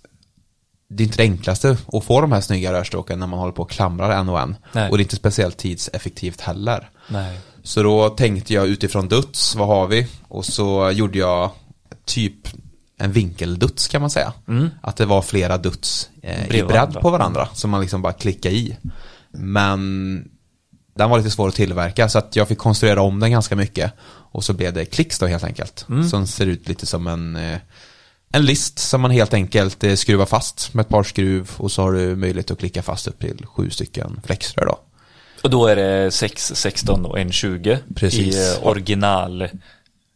det 0.90 1.04
är 1.04 1.06
inte 1.06 1.18
det 1.18 1.24
enklaste 1.24 1.78
att 1.94 2.04
få 2.04 2.22
de 2.22 2.32
här 2.32 2.42
snygga 2.42 2.74
rörstråken 2.74 3.20
när 3.20 3.28
man 3.28 3.40
håller 3.40 3.54
på 3.54 3.62
och 3.62 3.70
klamrar 3.70 4.10
en 4.10 4.30
och 4.30 4.40
en. 4.40 4.56
Nej. 4.72 4.90
Och 4.92 4.98
det 4.98 5.02
är 5.02 5.06
inte 5.06 5.16
speciellt 5.16 5.58
tidseffektivt 5.58 6.42
heller. 6.42 6.90
Nej. 7.10 7.40
Så 7.64 7.84
då 7.84 8.10
tänkte 8.10 8.54
jag 8.54 8.68
utifrån 8.68 9.08
duts, 9.08 9.56
vad 9.56 9.68
har 9.68 9.88
vi? 9.88 10.08
Och 10.28 10.46
så 10.46 10.92
gjorde 10.92 11.18
jag 11.18 11.50
typ 12.06 12.48
en 12.98 13.12
vinkelduts 13.12 13.88
kan 13.88 14.02
man 14.02 14.10
säga. 14.10 14.34
Att 14.82 14.98
det 14.98 15.06
var 15.06 15.22
flera 15.22 15.58
duts 15.58 16.10
eh, 16.22 16.56
i 16.56 16.60
Mm. 16.60 16.68
Bredd 16.68 17.02
på 17.02 17.10
varandra. 17.10 17.48
Som 17.54 17.70
man 17.70 17.82
liksom 17.82 18.02
bara 18.02 18.14
klickade 18.14 18.56
i. 18.56 18.78
Men 19.32 20.30
den 20.96 21.10
var 21.10 21.18
lite 21.18 21.32
svår 21.32 21.48
att 21.48 21.56
tillverka 21.56 22.10
så 22.10 22.18
att 22.18 22.36
jag 22.36 22.48
fick 22.48 22.58
konstruera 22.58 23.02
om 23.02 23.20
den 23.20 23.32
ganska 23.32 23.56
mycket. 23.56 23.94
Och 24.32 24.44
så 24.44 24.54
blev 24.54 24.74
det 24.74 24.86
klicks 24.86 25.20
då 25.20 25.26
helt 25.26 25.44
enkelt. 25.44 25.86
Mm. 25.90 26.10
Som 26.10 26.28
ser 26.28 26.46
ut 26.46 26.68
lite 26.68 26.86
som 26.86 27.08
en, 27.08 27.36
eh, 27.36 27.58
en 28.32 28.46
list 28.46 28.80
som 28.80 29.02
man 29.02 29.12
helt 29.12 29.34
enkelt 29.34 29.84
eh, 29.84 29.96
skruvar 29.96 30.26
fast 30.26 30.74
med 30.74 30.84
ett 30.84 30.90
par 30.90 31.04
skruv. 31.04 31.52
Och 31.58 31.72
så 31.72 31.82
har 31.82 31.92
du 31.92 32.16
möjlighet 32.16 32.52
att 32.52 32.60
klicka 32.60 32.82
fast 32.84 33.08
upp 33.08 33.20
till 33.20 33.46
sju 33.46 33.70
stycken 33.70 34.22
flexrör 34.26 34.66
då. 34.66 34.80
Och 35.44 35.50
då 35.50 35.68
är 35.68 35.76
det 35.76 36.12
6, 36.12 36.52
16 36.56 37.06
och 37.06 37.20
en 37.20 37.32
20 37.32 37.80
Precis. 37.96 38.36
i 38.36 38.54
eh, 38.54 38.68
original, 38.68 39.50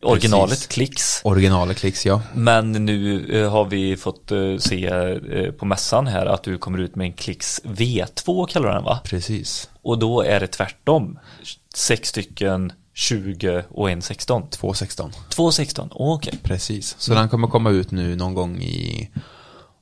originalet 0.03 0.49
Precis. 0.49 0.67
klicks. 0.67 1.21
Originalet 1.23 1.77
klicks 1.77 2.05
ja. 2.05 2.21
Men 2.33 2.71
nu 2.71 3.25
eh, 3.41 3.51
har 3.51 3.65
vi 3.65 3.97
fått 3.97 4.31
eh, 4.31 4.57
se 4.59 4.85
eh, 4.85 5.51
på 5.51 5.65
mässan 5.65 6.07
här 6.07 6.25
att 6.25 6.43
du 6.43 6.57
kommer 6.57 6.77
ut 6.77 6.95
med 6.95 7.05
en 7.05 7.13
klicks 7.13 7.61
V2 7.63 8.47
kallar 8.47 8.67
du 8.67 8.73
den 8.73 8.83
va? 8.83 8.99
Precis. 9.03 9.69
Och 9.81 9.99
då 9.99 10.21
är 10.21 10.39
det 10.39 10.47
tvärtom. 10.47 11.19
Sex 11.75 12.09
stycken 12.09 12.73
20 12.93 13.63
och 13.69 13.89
en 13.91 14.01
16. 14.01 14.49
216. 14.49 15.11
Två 15.29 15.51
16, 15.51 15.89
okej. 15.91 16.33
Precis, 16.43 16.95
så 16.99 17.13
den 17.13 17.29
kommer 17.29 17.47
komma 17.47 17.69
ut 17.69 17.91
nu 17.91 18.15
någon 18.15 18.33
gång 18.33 18.61
i 18.61 19.09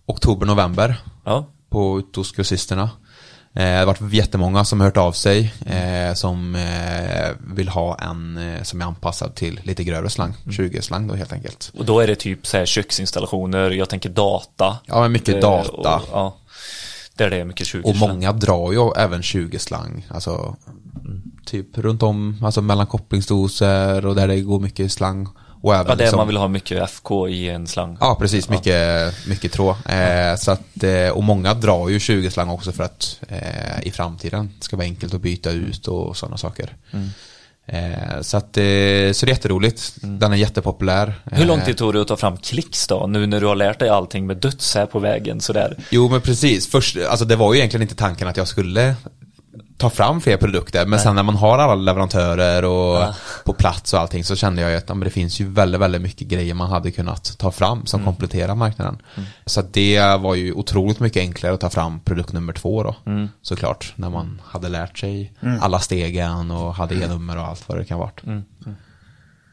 oktober, 0.06 0.46
november 0.46 0.96
Ja. 1.26 1.46
på 1.70 2.00
ute 2.00 2.20
hos 2.20 2.32
grossisterna. 2.32 2.84
Eh, 2.84 2.90
det 3.64 3.78
har 3.78 3.86
varit 3.86 4.14
jättemånga 4.14 4.66
som 4.66 4.80
har 4.80 4.88
hört 4.88 4.98
av 4.98 5.12
sig 5.12 5.54
eh, 5.66 6.14
som 6.14 6.56
eh, 6.56 7.30
vill 7.56 7.70
ha 7.70 7.98
en 7.98 8.38
eh, 8.38 8.64
som 8.64 8.82
är 8.82 8.86
anpassad 8.86 9.36
till 9.36 9.60
lite 9.64 9.84
grövre 9.84 10.10
slang, 10.10 10.34
20-slang 10.46 11.08
då 11.08 11.16
helt 11.16 11.34
enkelt. 11.34 11.72
Och 11.78 11.86
då 11.86 12.00
är 12.00 12.08
det 12.08 12.16
typ 12.16 12.48
så 12.48 12.58
här 12.58 12.66
köksinstallationer, 12.66 13.72
jag 13.72 13.90
tänker 13.90 14.10
data. 14.10 14.78
Ja, 14.86 15.08
mycket 15.08 15.36
Eh, 15.36 15.42
data. 15.42 15.96
Och, 15.96 16.10
ja, 16.12 16.38
där 17.16 17.30
det 17.30 17.38
är 17.38 17.46
mycket 17.46 17.68
20 17.68 17.90
Och 17.90 17.96
många 17.96 18.32
drar 18.32 18.72
ju 18.72 18.92
även 18.96 19.22
20-slang, 19.22 20.06
alltså 20.10 20.56
typ 21.46 21.78
runt 21.78 22.04
om, 22.04 22.38
alltså 22.44 22.62
mellan 22.62 22.88
kopplingsdoser 22.88 24.06
och 24.06 24.16
där 24.16 24.28
det 24.28 24.42
går 24.42 24.60
mycket 24.60 24.92
slang. 24.92 25.28
Och 25.62 25.74
även 25.76 25.86
Ja, 25.88 25.96
där 25.96 26.04
liksom- 26.04 26.18
man 26.18 26.28
vill 26.28 26.38
ha 26.38 26.48
mycket 26.48 26.84
FK 26.84 27.28
i 27.30 27.50
en 27.50 27.68
slang. 27.68 27.98
Ja, 28.00 28.16
precis. 28.20 28.50
Mycket, 28.50 29.14
mycket 29.28 29.52
tråd. 29.52 29.76
Eh, 29.90 30.36
så 30.38 30.52
att, 30.52 30.84
eh, 30.84 31.10
och 31.10 31.24
många 31.24 31.54
drar 31.54 31.90
ju 31.90 32.00
20 32.00 32.32
slang 32.32 32.50
också 32.50 32.72
för 32.72 32.84
att 32.84 33.20
eh, 33.28 33.82
i 33.88 33.92
framtiden 33.92 34.50
ska 34.60 34.76
vara 34.78 34.86
enkelt 34.86 35.14
att 35.14 35.22
byta 35.22 35.52
ut 35.52 35.88
och 35.88 36.18
sådana 36.18 36.38
saker. 36.38 36.76
Eh, 37.68 38.22
så 38.22 38.38
att, 38.38 38.58
eh, 38.58 38.62
så 38.62 38.62
det 38.62 39.24
är 39.24 39.28
jätteroligt. 39.28 39.94
Den 40.02 40.34
är 40.34 40.38
jättepopulär. 40.38 41.14
Hur 41.32 41.46
lång 41.46 41.60
Eh, 41.60 41.66
tid 41.66 41.78
tog 41.78 41.94
det 41.94 42.02
att 42.02 42.08
ta 42.08 42.18
fram 42.18 42.38
klicks 42.38 42.88
då? 42.88 43.08
Nu 43.08 43.26
när 43.28 43.42
du 43.42 43.48
har 43.48 43.56
lärt 43.56 43.80
dig 43.80 43.90
allting 43.90 44.28
med 44.28 44.38
döds 44.38 44.76
här 44.76 44.86
på 44.86 45.00
vägen 45.00 45.42
sådär. 45.42 45.78
Jo, 45.90 46.10
men 46.10 46.22
precis. 46.22 46.68
Först, 46.68 46.98
alltså 47.10 47.26
det 47.26 47.36
var 47.36 47.54
ju 47.54 47.60
egentligen 47.60 47.82
inte 47.82 47.96
tanken 47.96 48.28
att 48.28 48.38
jag 48.38 48.48
skulle 48.48 48.96
ta 49.80 49.90
fram 49.90 50.22
fler 50.22 50.38
produkter. 50.38 50.86
Men 50.86 51.00
sen 51.00 51.16
när 51.16 51.24
man 51.24 51.36
har 51.36 51.58
alla 51.58 51.76
leverantörer 51.76 52.66
och 52.66 53.14
på 53.46 53.54
plats 53.54 53.94
och 53.94 54.00
allting 54.00 54.24
så 54.24 54.36
kände 54.36 54.62
jag 54.62 54.76
att 54.76 54.90
ja, 54.90 54.96
men 54.96 55.06
det 55.06 55.10
finns 55.10 55.40
ju 55.40 55.50
väldigt, 55.50 55.82
väldigt 55.82 56.02
mycket 56.02 56.28
grejer 56.28 56.54
man 56.54 56.70
hade 56.70 56.92
kunnat 56.92 57.38
ta 57.38 57.52
fram 57.52 57.86
som 57.86 58.04
kompletterar 58.06 58.56
marknaden. 58.56 59.02
Så 59.46 59.60
att 59.60 59.74
det 59.74 60.00
var 60.20 60.36
ju 60.36 60.54
otroligt 60.54 61.00
mycket 61.00 61.22
enklare 61.22 61.54
att 61.54 61.60
ta 61.60 61.70
fram 61.70 62.00
produkt 62.00 62.34
nummer 62.34 62.54
två 62.54 62.84
då. 62.84 62.96
Såklart, 63.42 63.94
när 63.96 64.10
man 64.10 64.42
hade 64.46 64.70
lärt 64.70 64.98
sig 64.98 65.34
alla 65.62 65.80
stegen 65.80 66.52
och 66.52 66.76
hade 66.76 66.96
e-nummer 66.96 67.38
och 67.38 67.44
allt 67.44 67.70
vad 67.70 67.78
det 67.78 67.86
kan 67.86 68.00
vara. 68.00 68.12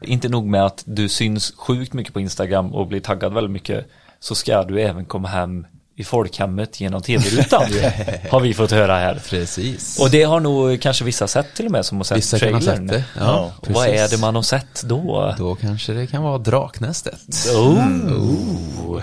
Inte 0.01 0.29
nog 0.29 0.45
med 0.45 0.65
att 0.65 0.83
du 0.85 1.09
syns 1.09 1.53
sjukt 1.57 1.93
mycket 1.93 2.13
på 2.13 2.19
Instagram 2.19 2.73
och 2.73 2.87
blir 2.87 2.99
taggad 2.99 3.33
väldigt 3.33 3.51
mycket 3.51 3.87
så 4.19 4.35
ska 4.35 4.63
du 4.63 4.81
även 4.81 5.05
komma 5.05 5.27
hem 5.27 5.65
i 5.99 6.03
folkhemmet 6.03 6.81
genom 6.81 7.01
tv-rutan 7.01 7.63
har 8.29 8.39
vi 8.39 8.53
fått 8.53 8.71
höra 8.71 8.97
här. 8.97 9.21
Precis. 9.29 9.99
Och 9.99 10.09
det 10.09 10.23
har 10.23 10.39
nog 10.39 10.81
kanske 10.81 11.03
vissa 11.03 11.27
sett 11.27 11.53
till 11.55 11.65
och 11.65 11.71
med 11.71 11.85
som 11.85 11.97
har 11.97 12.03
sett 12.03 12.17
Vissa 12.17 12.39
kan 12.39 12.53
ha 12.53 12.59
trailern. 12.61 12.89
sett 12.89 12.97
det. 12.97 13.03
Ja, 13.19 13.25
Ja, 13.25 13.51
Och 13.57 13.67
vad 13.71 13.87
är 13.87 14.07
det 14.09 14.17
man 14.17 14.35
har 14.35 14.41
sett 14.41 14.83
då? 14.83 15.35
Då 15.37 15.55
kanske 15.55 15.93
det 15.93 16.07
kan 16.07 16.23
vara 16.23 16.37
Draknästet. 16.37 17.47
Oh, 17.55 19.01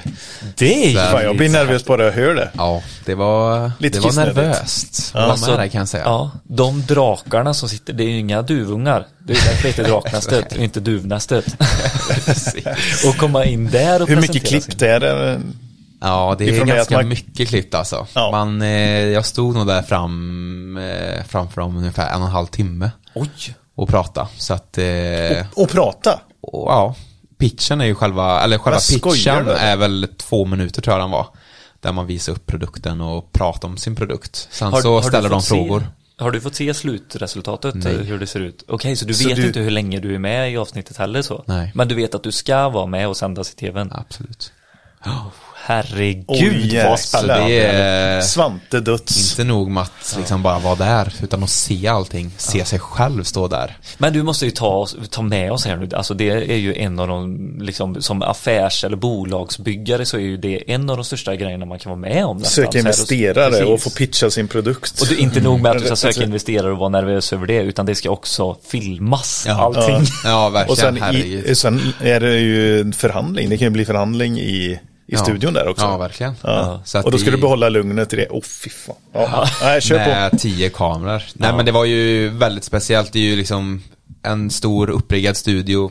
det 0.56 0.84
är 0.84 0.88
ju 0.88 0.94
Där- 0.96 1.10
Fan, 1.12 1.22
jag 1.22 1.36
blir 1.36 1.48
nervös 1.48 1.84
bara 1.84 2.04
jag 2.04 2.12
hör 2.12 2.34
det. 2.34 2.50
Ja, 2.56 2.82
det 3.04 3.14
var, 3.14 3.72
Lite 3.78 3.98
det 3.98 4.04
var 4.04 4.12
nervöst. 4.12 5.10
Ja, 5.14 5.20
Alltså, 5.20 5.56
det 5.56 5.68
kan 5.68 5.78
jag 5.78 5.88
säga. 5.88 6.04
Ja, 6.04 6.30
de 6.44 6.82
drakarna 6.82 7.54
som 7.54 7.68
sitter, 7.68 7.92
det 7.92 8.04
är 8.04 8.08
ju 8.08 8.18
inga 8.18 8.42
duvungar. 8.42 9.06
Det 9.18 9.32
är 9.32 9.36
därför 9.36 9.62
det 9.62 9.68
heter 9.68 9.84
Draknästet 9.84 10.52
och 10.52 10.58
inte 10.62 10.80
Duvnästet. 10.80 11.46
och 13.08 13.16
komma 13.16 13.44
in 13.44 13.70
där 13.70 14.02
och 14.02 14.08
Hur 14.08 14.20
mycket 14.20 14.46
klippt 14.46 14.78
sin- 14.80 14.88
är 14.88 15.00
det? 15.00 15.40
Ja, 16.00 16.34
det 16.38 16.48
är 16.58 16.64
ganska 16.64 16.96
man- 16.96 17.08
mycket 17.08 17.48
klippt 17.48 17.74
alltså. 17.74 18.06
Ja. 18.14 18.30
Man, 18.30 18.62
eh, 18.62 18.68
jag 19.08 19.26
stod 19.26 19.54
nog 19.54 19.66
där 19.66 19.82
fram, 19.82 20.76
eh, 20.76 21.24
framför 21.28 21.60
dem 21.60 21.76
ungefär 21.76 22.14
en 22.14 22.20
och 22.20 22.26
en 22.26 22.32
halv 22.32 22.46
timme 22.46 22.90
Oj! 23.14 23.54
och 23.74 23.88
prata. 23.88 24.28
Så 24.38 24.54
att, 24.54 24.78
eh, 24.78 25.46
Och 25.56 25.68
prata? 25.70 26.20
och, 26.42 26.70
ja, 26.70 26.94
pitchen 27.38 27.80
är 27.80 27.84
ju 27.84 27.94
själva, 27.94 28.40
eller 28.42 28.58
själva 28.58 28.80
pitchen 28.80 29.48
är 29.48 29.76
väl 29.76 30.08
två 30.18 30.44
minuter 30.44 30.82
tror 30.82 30.94
jag 30.96 31.02
den 31.04 31.10
var. 31.10 31.26
Där 31.80 31.92
man 31.92 32.06
visar 32.06 32.32
upp 32.32 32.46
produkten 32.46 33.00
och 33.00 33.32
pratar 33.32 33.68
om 33.68 33.76
sin 33.76 33.96
produkt. 33.96 34.48
Sen 34.50 34.72
så 34.72 35.00
du 35.00 35.06
ställer 35.08 35.28
de 35.28 35.42
frågor. 35.42 35.80
Se, 35.80 36.24
har 36.24 36.30
du 36.30 36.40
fått 36.40 36.54
se 36.54 36.74
slutresultatet, 36.74 37.74
Nej. 37.74 37.94
eh, 37.94 38.00
hur 38.00 38.18
det 38.18 38.26
ser 38.26 38.40
ut? 38.40 38.64
Okej, 38.68 38.96
så 38.96 39.04
du 39.04 39.14
Så 39.14 39.28
vet 39.28 39.36
du- 39.36 39.46
inte 39.46 39.60
hur 39.60 39.70
länge 39.70 40.00
du 40.00 40.14
är 40.14 40.18
med 40.18 40.52
i 40.52 40.56
avsnittet 40.56 40.96
heller 40.96 41.22
så? 41.22 41.44
Nej. 41.46 41.72
Men 41.74 41.88
du 41.88 41.94
vet 41.94 42.14
att 42.14 42.22
du 42.22 42.32
ska 42.32 42.68
vara 42.68 42.86
med 42.86 43.08
och 43.08 43.16
sändas 43.16 43.52
i 43.52 43.56
tvn? 43.56 43.92
Absolut. 43.94 44.52
Herregud 45.66 46.64
jäklar. 46.64 46.90
vad 46.90 47.00
spännande! 47.00 47.44
det 47.48 47.66
är 47.66 48.20
Svante 48.20 48.80
döds. 48.80 49.30
inte 49.30 49.44
nog 49.44 49.70
med 49.70 49.82
att 49.82 50.14
liksom 50.18 50.42
bara 50.42 50.58
vara 50.58 50.74
där, 50.74 51.12
utan 51.22 51.42
att 51.42 51.50
se 51.50 51.86
allting. 51.88 52.30
Se 52.36 52.64
sig 52.64 52.78
själv 52.78 53.22
stå 53.24 53.48
där. 53.48 53.76
Men 53.98 54.12
du 54.12 54.22
måste 54.22 54.44
ju 54.44 54.50
ta, 54.50 54.68
oss- 54.76 54.96
ta 55.10 55.22
med 55.22 55.52
oss 55.52 55.66
här 55.66 55.76
nu, 55.76 55.88
alltså 55.96 56.14
det 56.14 56.30
är 56.30 56.56
ju 56.56 56.74
en 56.74 56.98
av 56.98 57.08
de, 57.08 57.38
liksom 57.60 58.02
som 58.02 58.22
affärs 58.22 58.84
eller 58.84 58.96
bolagsbyggare 58.96 60.06
så 60.06 60.16
är 60.16 60.20
ju 60.20 60.36
det 60.36 60.70
en 60.72 60.90
av 60.90 60.96
de 60.96 61.04
största 61.04 61.36
grejerna 61.36 61.66
man 61.66 61.78
kan 61.78 61.90
vara 61.90 62.00
med 62.00 62.24
om. 62.24 62.36
nästan. 62.38 62.64
Söka 62.64 62.78
investerare 62.78 63.50
precis. 63.50 63.66
och 63.66 63.80
få 63.80 63.90
pitcha 63.90 64.30
sin 64.30 64.48
produkt. 64.48 65.00
Och 65.00 65.06
det 65.08 65.14
är 65.14 65.18
inte 65.20 65.40
nog 65.40 65.60
med 65.60 65.70
att 65.72 65.78
du 65.78 65.84
ska 65.86 65.96
söka 66.12 66.22
investerare 66.22 66.72
och 66.72 66.78
vara 66.78 66.88
nervös 66.88 67.32
över 67.32 67.46
det, 67.46 67.58
utan 67.62 67.86
det 67.86 67.94
ska 67.94 68.10
också 68.10 68.56
filmas, 68.68 69.44
Ja. 69.48 69.54
allting. 69.54 70.06
Ja, 70.24 70.48
verkligen. 70.48 70.70
Och 70.70 70.98
sen, 71.04 71.14
i, 71.16 71.54
sen 71.54 71.80
är 72.02 72.20
det 72.20 72.38
ju 72.38 72.80
en 72.80 72.92
förhandling. 72.92 73.48
Det 73.50 73.56
kan 73.58 73.66
ju 73.66 73.70
bli 73.70 73.84
förhandling 73.84 74.38
i, 74.40 74.80
i 75.14 75.16
studion 75.18 75.52
där 75.52 75.68
också. 75.68 75.84
Ja, 75.84 75.96
verkligen. 75.96 76.34
Ja. 76.42 76.82
Och 77.04 77.10
då 77.10 77.18
ska 77.18 77.30
det- 77.30 77.36
du 77.36 77.40
behålla 77.40 77.68
lugnet 77.68 78.12
i 78.12 78.16
det. 78.16 78.26
Åh, 78.30 78.38
oh, 78.38 78.42
fy 78.42 78.70
fan. 78.70 78.96
Ja. 79.12 79.48
Nej, 79.62 79.80
kör 79.80 79.98
på. 80.04 80.10
Med 80.10 80.38
tio 80.40 80.68
kameror. 80.70 81.22
Nej 81.34 81.52
men 81.56 81.66
det 81.66 81.72
var 81.72 81.84
ju 81.84 82.28
väldigt 82.28 82.64
speciellt. 82.64 83.12
Det 83.12 83.18
är 83.18 83.22
ju 83.30 83.36
liksom 83.36 83.82
en 84.22 84.50
stor 84.50 84.90
uppriggad 84.90 85.36
studio. 85.36 85.90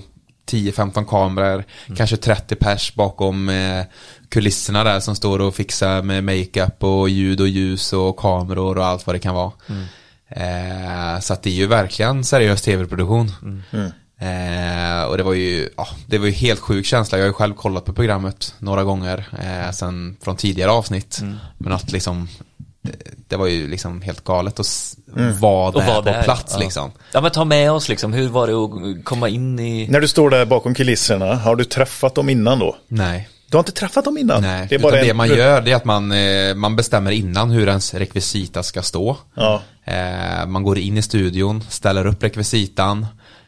10-15 0.51 1.05
kameror, 1.05 1.63
kanske 1.97 2.17
30 2.17 2.55
pers 2.55 2.95
bakom 2.95 3.49
eh, 3.49 3.83
kulisserna 4.29 4.83
där 4.83 4.99
som 4.99 5.15
står 5.15 5.39
och 5.41 5.55
fixar 5.55 6.01
med 6.01 6.23
makeup 6.23 6.83
och 6.83 7.09
ljud 7.09 7.41
och 7.41 7.47
ljus 7.47 7.93
och 7.93 8.17
kameror 8.17 8.77
och 8.77 8.85
allt 8.85 9.07
vad 9.07 9.15
det 9.15 9.19
kan 9.19 9.35
vara. 9.35 9.51
Eh, 10.29 11.19
så 11.19 11.33
att 11.33 11.43
det 11.43 11.49
är 11.49 11.53
ju 11.53 11.67
verkligen 11.67 12.23
seriös 12.23 12.61
tv-produktion. 12.61 13.31
Eh, 14.19 15.03
och 15.03 15.17
det 15.17 15.23
var 15.23 15.33
ju, 15.33 15.69
ja, 15.77 15.87
det 16.07 16.17
var 16.17 16.25
ju 16.25 16.31
helt 16.31 16.59
sjuk 16.59 16.85
känsla. 16.85 17.17
Jag 17.17 17.23
har 17.25 17.29
ju 17.29 17.33
själv 17.33 17.53
kollat 17.53 17.85
på 17.85 17.93
programmet 17.93 18.55
några 18.59 18.83
gånger 18.83 19.25
eh, 19.39 19.71
sen 19.71 20.17
från 20.21 20.35
tidigare 20.35 20.71
avsnitt. 20.71 21.19
Men 21.57 21.73
att 21.73 21.91
liksom, 21.91 22.27
eh, 22.87 22.89
det 23.27 23.35
var 23.35 23.47
ju 23.47 23.67
liksom 23.67 24.01
helt 24.01 24.23
galet 24.23 24.59
att 24.59 24.65
s- 24.65 24.95
vara 25.39 25.67
Och 25.67 25.79
där 25.79 25.87
vara 25.87 26.01
på 26.01 26.09
där, 26.09 26.23
plats 26.23 26.53
ja. 26.53 26.59
liksom. 26.59 26.91
Ja 27.11 27.21
men 27.21 27.31
ta 27.31 27.45
med 27.45 27.71
oss 27.71 27.89
liksom, 27.89 28.13
hur 28.13 28.27
var 28.29 28.47
det 28.47 28.53
att 28.53 29.05
komma 29.05 29.29
in 29.29 29.59
i... 29.59 29.87
När 29.87 30.01
du 30.01 30.07
står 30.07 30.29
där 30.29 30.45
bakom 30.45 30.75
kulisserna, 30.75 31.35
har 31.35 31.55
du 31.55 31.63
träffat 31.65 32.15
dem 32.15 32.29
innan 32.29 32.59
då? 32.59 32.75
Nej. 32.87 33.29
Du 33.49 33.57
har 33.57 33.61
inte 33.61 33.71
träffat 33.71 34.05
dem 34.05 34.17
innan? 34.17 34.41
Nej, 34.41 34.67
det 34.69 34.75
är 34.75 34.79
bara 34.79 34.91
det 34.95 35.09
en... 35.09 35.17
man 35.17 35.27
gör 35.27 35.61
det 35.61 35.71
är 35.71 35.75
att 35.75 35.85
man, 35.85 36.11
eh, 36.11 36.55
man 36.55 36.75
bestämmer 36.75 37.11
innan 37.11 37.51
hur 37.51 37.67
ens 37.67 37.93
rekvisita 37.93 38.63
ska 38.63 38.81
stå. 38.81 39.17
Ja. 39.35 39.61
Eh, 39.85 40.45
man 40.47 40.63
går 40.63 40.77
in 40.79 40.97
i 40.97 41.01
studion, 41.01 41.63
ställer 41.69 42.05
upp 42.05 42.23
rekvisitan, 42.23 43.05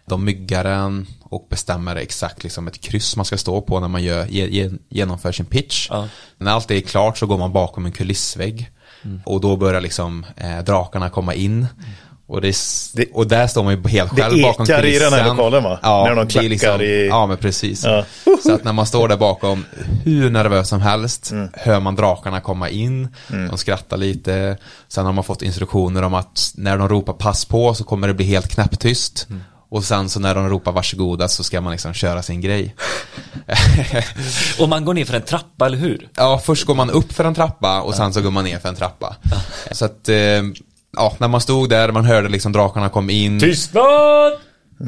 de 0.08 0.26
myggar 0.26 0.64
den 0.64 1.08
och 1.24 1.48
bestämmer 1.50 1.96
exakt 1.96 2.44
liksom 2.44 2.68
ett 2.68 2.82
kryss 2.82 3.16
man 3.16 3.26
ska 3.26 3.38
stå 3.38 3.62
på 3.62 3.80
när 3.80 3.88
man 3.88 4.04
gör, 4.04 4.26
ge, 4.26 4.48
ge, 4.48 4.72
genomför 4.90 5.32
sin 5.32 5.46
pitch. 5.46 5.88
Ja. 5.90 6.08
När 6.38 6.52
allt 6.52 6.72
är 6.72 6.80
klart 6.82 7.18
så 7.18 7.26
går 7.26 7.38
man 7.38 7.54
bakom 7.54 7.86
en 7.86 7.92
kulissvägg 7.92 8.72
och 9.26 9.42
då 9.42 9.56
börjar 9.58 9.82
liksom 9.82 10.26
eh, 10.38 10.60
drakarna 10.60 11.10
komma 11.10 11.34
in. 11.34 11.68
Och, 12.28 12.42
det, 12.42 12.56
Det- 12.96 13.12
och 13.14 13.28
där 13.28 13.48
står 13.48 13.64
man 13.64 13.74
ju 13.74 13.88
helt 13.90 14.16
det 14.16 14.22
själv 14.22 14.42
bakom 14.42 14.66
ekar 14.66 14.80
i 14.80 14.82
kulissen. 14.82 15.12
den 15.12 15.20
här 15.22 15.30
lokalen, 15.30 15.64
va? 15.64 15.80
Ja, 15.84 16.04
När 16.04 16.16
de 16.16 16.28
det 16.28 16.40
är 16.46 16.50
liksom, 16.50 16.68
klackar 16.70 16.84
i- 16.84 17.08
Ja, 17.08 17.26
men 17.26 17.38
precis. 17.38 17.84
Ja. 17.86 18.06
Så 18.44 18.54
att 18.54 18.64
när 18.64 18.74
man 18.74 18.86
står 18.86 19.08
där 19.08 19.18
bakom, 19.18 19.66
hur 20.04 20.30
nervös 20.30 20.70
som 20.70 20.82
helst, 20.82 21.32
Mm. 21.32 21.50
hör 21.54 21.80
man 21.80 21.96
drakarna 21.96 22.42
komma 22.42 22.70
in, 22.70 23.08
de 23.28 23.58
skrattar 23.58 23.98
lite, 23.98 24.58
sen 24.88 25.06
har 25.06 25.14
man 25.14 25.24
fått 25.24 25.42
instruktioner 25.42 26.02
om 26.04 26.14
att 26.14 26.52
när 26.56 26.78
de 26.78 26.90
ropar 26.90 27.14
pass 27.14 27.46
på 27.46 27.74
så 27.74 27.84
kommer 27.84 28.08
det 28.08 28.14
bli 28.14 28.26
helt 28.26 28.48
knäpptyst. 28.48 29.28
Mm. 29.30 29.44
Och 29.76 29.84
sen 29.84 30.10
så 30.10 30.20
när 30.20 30.36
de 30.36 30.50
ropar 30.50 30.72
varsågoda 30.72 31.28
så 31.28 31.44
ska 31.44 31.62
man 31.62 31.72
liksom 31.72 31.94
köra 31.94 32.22
sin 32.22 32.42
grej. 32.42 32.76
Och 34.60 34.70
man 34.70 34.86
går 34.86 34.94
ner 34.94 35.06
för 35.06 35.14
en 35.14 35.22
trappa, 35.22 35.66
eller 35.66 35.78
hur? 35.78 36.10
ja, 36.16 36.42
först 36.46 36.66
går 36.66 36.76
man 36.76 36.90
upp 36.90 37.14
för 37.14 37.24
en 37.24 37.36
trappa 37.36 37.82
och 37.82 37.96
sen 37.96 38.14
så 38.14 38.22
går 38.22 38.32
man 38.32 38.44
ner 38.44 38.60
för 38.60 38.70
en 38.70 38.76
trappa. 38.76 39.16
Så 39.72 39.86
att, 39.86 40.10
eh, 40.10 40.16
ja, 40.98 41.16
när 41.18 41.28
man 41.28 41.42
stod 41.42 41.70
där, 41.70 41.92
man 41.92 42.06
hörde 42.06 42.30
liksom 42.30 42.52
drakarna 42.52 42.90
kom 42.90 43.10
in. 43.10 43.40
Tystnad! 43.40 44.34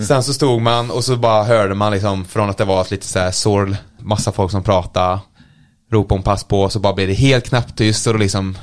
Sen 0.07 0.23
så 0.23 0.33
stod 0.33 0.61
man 0.61 0.91
och 0.91 1.03
så 1.03 1.15
bara 1.15 1.43
hörde 1.43 1.75
man 1.75 1.91
liksom 1.91 2.25
från 2.25 2.49
att 2.49 2.57
det 2.57 2.65
var 2.65 2.81
ett 2.81 2.91
lite 2.91 3.07
så 3.07 3.19
här 3.19 3.31
sorl, 3.31 3.75
massa 3.99 4.31
folk 4.31 4.51
som 4.51 4.63
pratade, 4.63 5.19
ropa 5.91 6.15
om 6.15 6.23
pass 6.23 6.43
på, 6.43 6.69
så 6.69 6.79
bara 6.79 6.93
blev 6.93 7.07
det 7.07 7.13
helt 7.13 7.49
knäpptyst 7.49 8.07
och 8.07 8.13
då 8.13 8.19
liksom, 8.19 8.57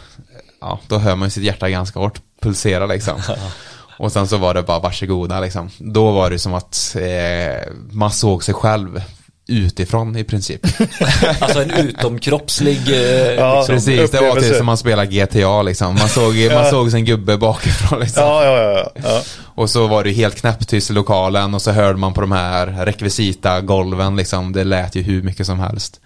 ja, 0.60 0.80
då 0.88 0.98
hör 0.98 1.16
man 1.16 1.26
ju 1.26 1.30
sitt 1.30 1.44
hjärta 1.44 1.70
ganska 1.70 2.00
hårt 2.00 2.20
pulsera 2.42 2.86
liksom. 2.86 3.20
Och 3.98 4.12
sen 4.12 4.28
så 4.28 4.36
var 4.36 4.54
det 4.54 4.62
bara 4.62 4.78
varsågoda 4.78 5.40
liksom. 5.40 5.70
Då 5.78 6.10
var 6.10 6.30
det 6.30 6.38
som 6.38 6.54
att 6.54 6.96
eh, 7.00 7.72
man 7.90 8.10
såg 8.10 8.44
sig 8.44 8.54
själv 8.54 9.02
utifrån 9.48 10.16
i 10.16 10.24
princip. 10.24 10.66
Alltså 11.40 11.62
en 11.62 11.70
utomkroppslig... 11.70 12.80
Eh, 12.88 13.34
Ja, 13.34 13.56
liksom. 13.58 13.74
Precis, 13.74 14.10
det 14.10 14.20
var 14.20 14.26
upplevelse. 14.26 14.48
typ 14.48 14.56
som 14.56 14.66
man 14.66 14.76
spelar 14.76 15.04
GTA 15.04 15.62
liksom. 15.62 15.94
Man 15.94 16.08
såg, 16.08 16.34
man 16.54 16.70
såg 16.70 16.90
sin 16.90 17.04
gubbe 17.04 17.36
bakifrån 17.36 18.00
liksom. 18.00 18.22
Ja, 18.22 18.44
ja, 18.44 18.62
ja. 18.62 18.90
ja. 19.04 19.22
Och 19.54 19.70
så 19.70 19.86
var 19.86 20.04
det 20.04 20.10
helt 20.10 20.40
knäpptyst 20.40 20.90
i 20.90 20.92
lokalen 20.92 21.54
och 21.54 21.62
så 21.62 21.70
hörde 21.70 21.98
man 21.98 22.14
på 22.14 22.20
de 22.20 22.32
här 22.32 22.66
rekvisita 22.66 23.60
golven 23.60 24.16
liksom. 24.16 24.52
Det 24.52 24.64
lät 24.64 24.94
ju 24.94 25.02
hur 25.02 25.22
mycket 25.22 25.46
som 25.46 25.58
helst. 25.60 26.00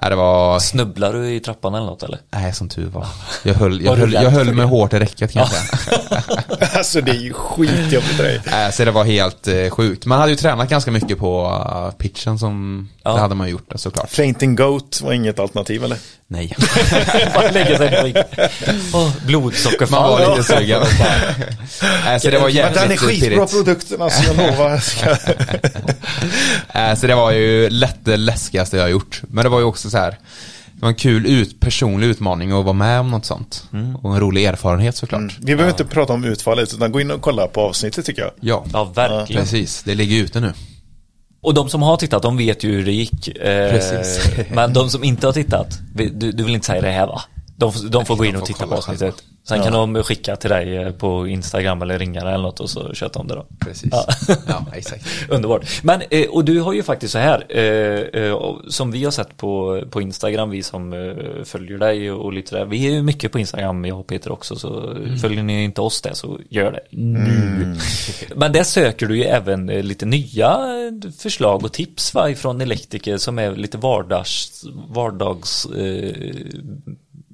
Nej, 0.00 0.10
det 0.10 0.16
var, 0.16 0.58
Snubblar 0.60 1.12
du 1.12 1.34
i 1.34 1.40
trappan 1.40 1.74
eller 1.74 1.86
något 1.86 2.02
eller? 2.02 2.18
nej 2.30 2.52
som 2.52 2.68
tur 2.68 2.86
var. 2.86 3.06
Jag 3.42 3.54
höll, 3.54 3.84
jag 3.84 3.96
höll, 3.96 4.12
jag 4.12 4.22
för 4.24 4.30
höll 4.30 4.54
mig 4.54 4.66
hårt 4.66 4.92
i 4.92 4.98
räcket 4.98 5.32
kan 5.32 5.42
jag 5.42 5.50
säga. 5.50 6.22
Alltså 6.74 7.00
det 7.00 7.10
är 7.10 7.14
ju 7.20 7.32
skitjobbigt 7.32 8.16
det 8.16 8.22
där. 8.22 8.42
Nej, 8.50 8.72
så 8.72 8.84
det 8.84 8.90
var 8.90 9.04
helt 9.04 9.48
eh, 9.48 9.70
sjukt. 9.70 10.06
Man 10.06 10.18
hade 10.18 10.30
ju 10.32 10.36
tränat 10.36 10.68
ganska 10.68 10.90
mycket 10.90 11.18
på 11.18 11.46
uh, 11.46 11.90
pitchen 11.98 12.38
som, 12.38 12.88
Ja. 13.02 13.12
det 13.14 13.20
hade 13.20 13.34
man 13.34 13.48
gjort 13.50 13.72
såklart. 13.74 14.10
Fainting 14.10 14.56
Goat 14.56 15.00
var 15.04 15.12
inget 15.12 15.38
alternativ 15.38 15.84
eller? 15.84 15.98
Nej. 16.26 16.56
Bara 17.34 17.50
lägga 17.50 17.78
sig 17.78 18.12
på. 18.12 18.98
Åh, 18.98 19.10
blodsockerfall. 19.26 20.00
Man 20.00 20.10
var 20.10 20.30
lite 20.36 20.42
sugen. 20.56 20.82
Nej, 22.04 22.20
så 22.20 22.30
det 22.30 22.38
var 22.38 22.44
Men 22.46 22.54
jävligt 22.54 22.80
den 22.82 22.92
är 22.92 22.96
skitbra 22.96 23.46
produkten 23.46 24.02
alltså, 24.02 24.22
jag 24.34 24.36
lovar. 24.36 24.72
Eh, 26.74 26.94
Så 26.94 27.06
det 27.06 27.14
var 27.14 27.30
ju 27.30 27.70
lätt 27.70 27.96
det 28.04 28.16
läskigaste 28.16 28.76
jag 28.76 28.84
har 28.84 28.88
gjort. 28.90 29.22
Men 29.28 29.44
det 29.44 29.48
var 29.48 29.58
ju 29.58 29.64
också 29.64 29.90
så 29.92 29.98
här. 29.98 30.10
Det 30.74 30.80
var 30.82 30.88
en 30.88 30.94
kul 30.94 31.26
ut, 31.26 31.60
personlig 31.60 32.06
utmaning 32.06 32.52
att 32.52 32.64
vara 32.64 32.72
med 32.72 33.00
om 33.00 33.10
något 33.10 33.24
sånt. 33.24 33.64
Och 34.02 34.14
en 34.14 34.20
rolig 34.20 34.44
erfarenhet 34.44 34.96
såklart. 34.96 35.36
Vi 35.38 35.44
behöver 35.56 35.70
inte 35.70 35.84
prata 35.84 36.12
om 36.12 36.24
utfallet 36.24 36.74
utan 36.74 36.92
gå 36.92 37.00
in 37.00 37.10
och 37.10 37.20
kolla 37.22 37.46
på 37.46 37.60
avsnittet 37.60 38.06
tycker 38.06 38.22
jag. 38.22 38.30
Ja, 38.40 38.64
Ja, 38.72 38.84
verkligen. 38.84 39.42
precis. 39.42 39.82
Det 39.82 39.94
ligger 39.94 40.16
ute 40.24 40.40
nu. 40.40 40.52
Och 41.42 41.54
de 41.54 41.68
som 41.68 41.82
har 41.82 41.96
tittat, 41.96 42.22
de 42.22 42.36
vet 42.36 42.64
ju 42.64 42.72
hur 42.72 42.84
det 42.84 42.92
gick. 42.92 43.28
Eh, 43.28 43.70
Precis. 43.70 44.30
Men 44.54 44.72
de 44.72 44.90
som 44.90 45.04
inte 45.04 45.26
har 45.26 45.32
tittat, 45.32 45.78
du, 45.94 46.08
du 46.32 46.44
vill 46.44 46.54
inte 46.54 46.66
säga 46.66 46.82
det 46.82 46.90
här 46.90 47.06
va? 47.06 47.22
De, 47.56 47.72
de 47.90 48.06
får 48.06 48.16
gå 48.16 48.24
in 48.24 48.36
och 48.36 48.44
titta 48.46 48.66
på 48.66 48.74
avsnittet. 48.74 49.14
Sen 49.44 49.62
kan 49.62 49.72
de 49.72 50.02
skicka 50.02 50.36
till 50.36 50.50
dig 50.50 50.76
eh, 50.76 50.92
på 50.92 51.26
Instagram 51.26 51.82
eller 51.82 51.98
ringa 51.98 52.24
dig 52.24 52.34
eller 52.34 52.42
något 52.42 52.60
och 52.60 52.70
så 52.70 52.94
köta 52.94 53.18
om 53.18 53.28
det 53.28 53.34
då. 53.34 53.46
Precis. 53.58 53.90
Ja. 53.92 54.06
Ja, 54.46 54.66
exakt. 54.74 55.06
Underbart. 55.28 55.82
Men, 55.82 56.02
eh, 56.10 56.28
och 56.28 56.44
du 56.44 56.60
har 56.60 56.72
ju 56.72 56.82
faktiskt 56.82 57.12
så 57.12 57.18
här, 57.18 57.56
eh, 57.56 58.56
som 58.68 58.90
vi 58.90 59.04
har 59.04 59.10
sett 59.10 59.36
på, 59.36 59.82
på 59.90 60.00
Instagram, 60.00 60.50
vi 60.50 60.62
som 60.62 60.92
följer 61.44 61.78
dig 61.78 62.12
och 62.12 62.32
lite 62.32 62.56
där. 62.56 62.64
Vi 62.64 62.86
är 62.86 62.90
ju 62.90 63.02
mycket 63.02 63.32
på 63.32 63.38
Instagram, 63.38 63.84
jag 63.84 64.00
och 64.00 64.06
Peter 64.06 64.32
också, 64.32 64.56
så 64.56 64.96
följer 65.20 65.42
ni 65.42 65.64
inte 65.64 65.80
oss 65.80 66.00
där 66.02 66.14
så 66.14 66.38
gör 66.48 66.72
det 66.72 66.80
nu. 66.90 67.76
Men 68.34 68.52
där 68.52 68.64
söker 68.64 69.06
du 69.06 69.16
ju 69.16 69.24
även 69.24 69.66
lite 69.66 70.06
nya 70.06 70.58
förslag 71.18 71.64
och 71.64 71.72
tips 71.72 72.14
va, 72.14 72.30
ifrån 72.30 72.60
elektriker 72.60 73.16
som 73.16 73.38
är 73.38 73.56
lite 73.56 73.78
vardags, 73.78 74.64
vardags 74.88 75.66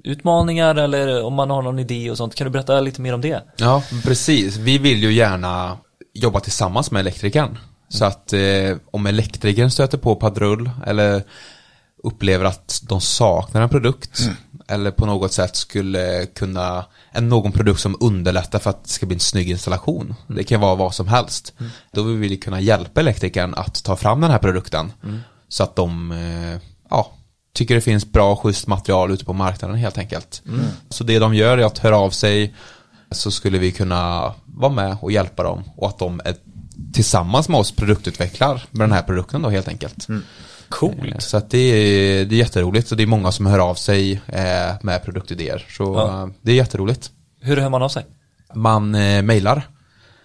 utmaningar 0.03 0.75
eller 0.75 1.23
om 1.23 1.33
man 1.33 1.49
har 1.49 1.61
någon 1.61 1.79
idé 1.79 2.11
och 2.11 2.17
sånt. 2.17 2.35
Kan 2.35 2.45
du 2.45 2.51
berätta 2.51 2.81
lite 2.81 3.01
mer 3.01 3.13
om 3.13 3.21
det? 3.21 3.43
Ja, 3.57 3.83
precis. 4.03 4.57
Vi 4.57 4.77
vill 4.77 5.03
ju 5.03 5.13
gärna 5.13 5.77
jobba 6.13 6.39
tillsammans 6.39 6.91
med 6.91 6.99
elektrikern. 6.99 7.57
Så 7.89 8.05
att 8.05 8.33
eh, 8.33 8.77
om 8.91 9.05
elektrikern 9.05 9.71
stöter 9.71 9.97
på 9.97 10.15
padrull 10.15 10.69
eller 10.85 11.23
upplever 12.03 12.45
att 12.45 12.81
de 12.83 13.01
saknar 13.01 13.61
en 13.61 13.69
produkt 13.69 14.29
eller 14.67 14.91
på 14.91 15.05
något 15.05 15.33
sätt 15.33 15.55
skulle 15.55 16.25
kunna, 16.25 16.85
en, 17.11 17.29
någon 17.29 17.51
produkt 17.51 17.79
som 17.79 17.97
underlättar 17.99 18.59
för 18.59 18.69
att 18.69 18.83
det 18.83 18.89
ska 18.89 19.05
bli 19.05 19.15
en 19.15 19.19
snygg 19.19 19.49
installation. 19.49 20.15
Det 20.27 20.43
kan 20.43 20.61
vara 20.61 20.75
vad 20.75 20.95
som 20.95 21.07
helst. 21.07 21.53
Då 21.91 22.03
vill 22.03 22.17
vi 22.17 22.37
kunna 22.37 22.59
hjälpa 22.59 22.99
elektrikern 22.99 23.53
att 23.53 23.83
ta 23.83 23.95
fram 23.95 24.21
den 24.21 24.31
här 24.31 24.39
produkten 24.39 24.91
så 25.47 25.63
att 25.63 25.75
de 25.75 26.11
eh, 26.11 26.61
ja, 26.89 27.11
tycker 27.53 27.75
det 27.75 27.81
finns 27.81 28.11
bra 28.11 28.35
schysst 28.35 28.67
material 28.67 29.11
ute 29.11 29.25
på 29.25 29.33
marknaden 29.33 29.77
helt 29.77 29.97
enkelt. 29.97 30.41
Så 30.89 31.03
det 31.03 31.19
de 31.19 31.33
gör 31.35 31.57
är 31.57 31.65
att 31.65 31.77
höra 31.77 31.97
av 31.97 32.09
sig 32.09 32.55
så 33.11 33.31
skulle 33.31 33.57
vi 33.57 33.71
kunna 33.71 34.33
vara 34.45 34.71
med 34.71 34.97
och 35.01 35.11
hjälpa 35.11 35.43
dem 35.43 35.63
och 35.75 35.87
att 35.87 35.99
de 35.99 36.21
är 36.25 36.35
tillsammans 36.93 37.49
med 37.49 37.59
oss 37.59 37.71
produktutvecklar 37.71 38.63
med 38.71 38.81
den 38.89 38.91
här 38.95 39.01
produkten 39.01 39.41
då 39.41 39.49
helt 39.49 39.67
enkelt. 39.67 40.07
Coolt. 40.69 41.21
Så 41.21 41.37
att 41.37 41.49
det 41.49 41.57
är, 41.57 42.25
det 42.25 42.35
är 42.35 42.39
jätteroligt 42.39 42.91
och 42.91 42.97
det 42.97 43.03
är 43.03 43.07
många 43.07 43.31
som 43.31 43.45
hör 43.45 43.59
av 43.59 43.75
sig 43.75 44.21
eh, 44.27 44.75
med 44.81 45.03
produktidéer. 45.05 45.65
Så 45.69 45.83
Ja. 45.83 46.21
eh, 46.23 46.27
det 46.41 46.51
är 46.51 46.55
jätteroligt. 46.55 47.11
Hur 47.41 47.57
hör 47.57 47.69
man 47.69 47.81
av 47.81 47.89
sig? 47.89 48.05
Man 48.53 48.95
eh, 48.95 49.21
mejlar 49.21 49.61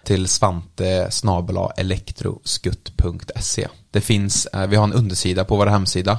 till 0.05 0.29
svante 0.29 1.11
snabel-a 1.11 1.73
elektroskutt.se. 1.77 3.69
Det 3.91 4.01
finns, 4.01 4.47
eh, 4.47 4.67
vi 4.67 4.77
har 4.77 4.85
en 4.85 4.93
undersida 4.93 5.45
på 5.45 5.57
vår 5.57 5.67
hemsida 5.67 6.19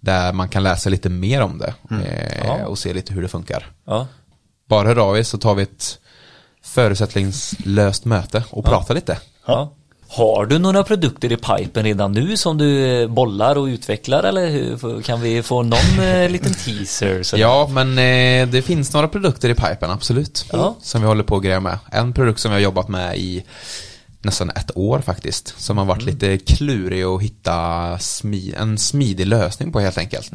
där 0.00 0.32
man 0.32 0.48
kan 0.48 0.62
läsa 0.62 0.90
lite 0.90 1.08
mer 1.08 1.42
om 1.42 1.58
det 1.58 1.74
eh, 1.90 2.44
Ja. 2.46 2.66
och 2.66 2.78
se 2.78 2.92
lite 2.92 3.12
hur 3.14 3.22
det 3.22 3.28
funkar. 3.28 3.66
Ja. 3.86 4.06
Bara 4.68 4.88
hör 4.88 4.98
av 4.98 5.18
er 5.18 5.22
så 5.22 5.38
tar 5.38 5.54
vi 5.54 5.62
ett 5.62 5.98
förutsättningslöst 6.62 8.04
möte 8.04 8.44
och 8.50 8.64
pratar 8.64 8.94
lite. 8.94 9.18
ja. 9.46 9.72
Har 10.12 10.46
du 10.46 10.58
några 10.58 10.82
produkter 10.84 11.32
i 11.32 11.36
pipen 11.36 11.84
redan 11.84 12.12
nu 12.12 12.36
som 12.36 12.58
du 12.58 12.86
eh, 13.02 13.08
bollar 13.08 13.56
och 13.58 13.64
utvecklar 13.64 14.22
eller 14.22 14.48
hur, 14.50 15.02
kan 15.02 15.20
vi 15.20 15.42
få 15.42 15.62
någon 15.62 16.00
eh, 16.00 16.28
liten 16.30 16.54
teaser? 16.54 17.22
Så 17.22 17.36
Ja, 17.38 17.68
men 17.72 17.88
eh, 17.98 18.48
det 18.48 18.62
finns 18.62 18.92
några 18.92 19.08
produkter 19.08 19.48
i 19.48 19.54
pipen, 19.54 19.90
absolut. 19.90 20.44
Ja. 20.52 20.74
Som 20.82 21.00
vi 21.00 21.06
håller 21.06 21.24
på 21.24 21.36
att 21.36 21.42
greja 21.42 21.60
med. 21.60 21.78
En 21.92 22.12
produkt 22.12 22.40
som 22.40 22.50
vi 22.50 22.54
har 22.54 22.60
jobbat 22.62 22.88
med 22.88 23.18
i 23.18 23.44
nästan 24.22 24.50
ett 24.50 24.76
år 24.76 25.00
faktiskt. 25.00 25.54
Som 25.60 25.78
har 25.78 25.84
varit 25.84 26.02
lite 26.02 26.38
klurig 26.38 27.02
att 27.02 27.22
hitta 27.22 27.52
smi- 27.96 28.54
en 28.58 28.78
smidig 28.78 29.26
lösning 29.26 29.72
på 29.72 29.80
helt 29.80 29.98
enkelt. 29.98 30.32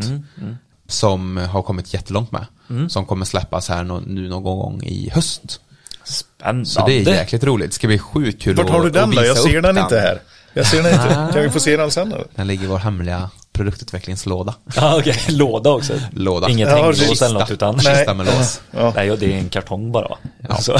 Som 0.87 1.37
har 1.37 1.61
kommit 1.61 1.93
jättelångt 1.93 2.31
med. 2.31 2.45
Som 2.89 3.05
kommer 3.05 3.25
släppas 3.25 3.69
här 3.69 3.83
nu 4.07 4.29
någon 4.29 4.43
gång 4.43 4.83
i 4.83 5.09
höst. 5.09 5.61
Spännande. 6.03 6.65
Så 6.65 6.85
det 6.87 6.93
är 6.93 7.13
jäkligt 7.13 7.43
roligt. 7.43 7.69
Det 7.69 7.75
ska 7.75 7.87
bli 7.87 7.99
sjukt 7.99 8.41
kul 8.41 8.55
Vart 8.55 8.69
har 8.69 8.81
du 8.81 8.87
att- 8.87 8.93
den 8.93 9.09
att 9.09 9.15
då? 9.15 9.21
Jag 9.23 9.33
visa 9.33 9.43
ser 9.47 9.57
upp 9.57 9.63
den 9.63 9.77
inte 9.77 9.99
här. 9.99 10.21
Jag 10.55 10.67
ser 10.67 10.83
den 10.83 10.93
inte. 10.93 11.29
Kan 11.33 11.43
vi 11.43 11.49
få 11.49 11.59
se 11.59 11.77
den 11.77 11.91
sen 11.91 12.11
eller? 12.11 12.27
Den 12.35 12.47
ligger 12.47 12.63
i 12.63 12.67
vår 12.67 12.77
hemliga 12.77 13.29
produktutvecklingslåda. 13.53 14.55
Ja, 14.75 14.97
okej. 14.99 15.19
Låda 15.29 15.69
också. 15.69 15.93
Låda. 16.11 16.49
Inget 16.49 16.69
Ja, 16.69 16.75
hänglås 16.75 16.99
kista. 17.09 17.25
eller 17.25 17.39
något 17.39 17.51
utan. 17.51 17.79
Nej. 17.83 17.95
Kista 17.95 18.13
med 18.13 18.25
lås. 18.25 18.61
Ja. 18.71 18.93
Nej, 18.95 19.17
det 19.17 19.33
är 19.33 19.37
en 19.37 19.49
kartong 19.49 19.91
bara 19.91 20.07
va? 20.07 20.17
Ja. 20.49 20.57
Så. 20.57 20.71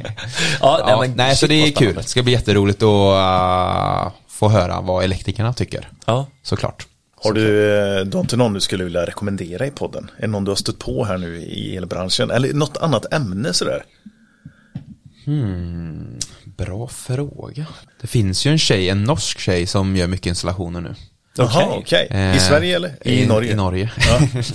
ja, 0.60 0.84
Ja, 0.88 1.00
men 1.00 1.12
nej, 1.16 1.36
så 1.36 1.46
det 1.46 1.54
är 1.54 1.70
kul. 1.72 1.94
Det 1.94 2.02
ska 2.02 2.22
bli 2.22 2.32
jätteroligt 2.32 2.82
att 2.82 4.06
uh, 4.08 4.12
få 4.28 4.48
höra 4.48 4.80
vad 4.80 5.04
elektrikerna 5.04 5.52
tycker. 5.52 5.88
Ja. 6.06 6.26
Såklart. 6.42 6.86
Har 7.22 7.32
du, 7.32 7.76
eh, 7.78 8.04
du 8.04 8.16
har 8.16 8.20
inte 8.22 8.36
någon 8.36 8.52
du 8.52 8.60
skulle 8.60 8.84
vilja 8.84 9.06
rekommendera 9.06 9.66
i 9.66 9.70
podden? 9.70 10.10
Är 10.16 10.20
det 10.22 10.28
någon 10.28 10.44
du 10.44 10.50
har 10.50 10.56
stött 10.56 10.78
på 10.78 11.04
här 11.04 11.18
nu 11.18 11.36
i 11.36 11.76
elbranschen? 11.76 12.30
Eller 12.30 12.52
något 12.52 12.76
annat 12.76 13.12
ämne 13.12 13.52
sådär? 13.52 13.84
Bra 16.56 16.88
fråga. 16.88 17.66
Det 18.00 18.06
finns 18.06 18.46
ju 18.46 18.50
en 18.50 18.58
tjej, 18.58 18.88
en 18.88 19.04
norsk 19.04 19.38
tjej 19.38 19.66
som 19.66 19.96
gör 19.96 20.06
mycket 20.06 20.26
installationer 20.26 20.80
nu. 20.80 20.94
Jaha, 21.36 21.64
okej. 21.76 22.08
I 22.10 22.14
Eh, 22.14 22.36
Sverige 22.38 22.76
eller? 22.76 23.08
I, 23.08 23.26
Norge? 23.26 23.52
I 23.52 23.54
Norge. 23.54 23.90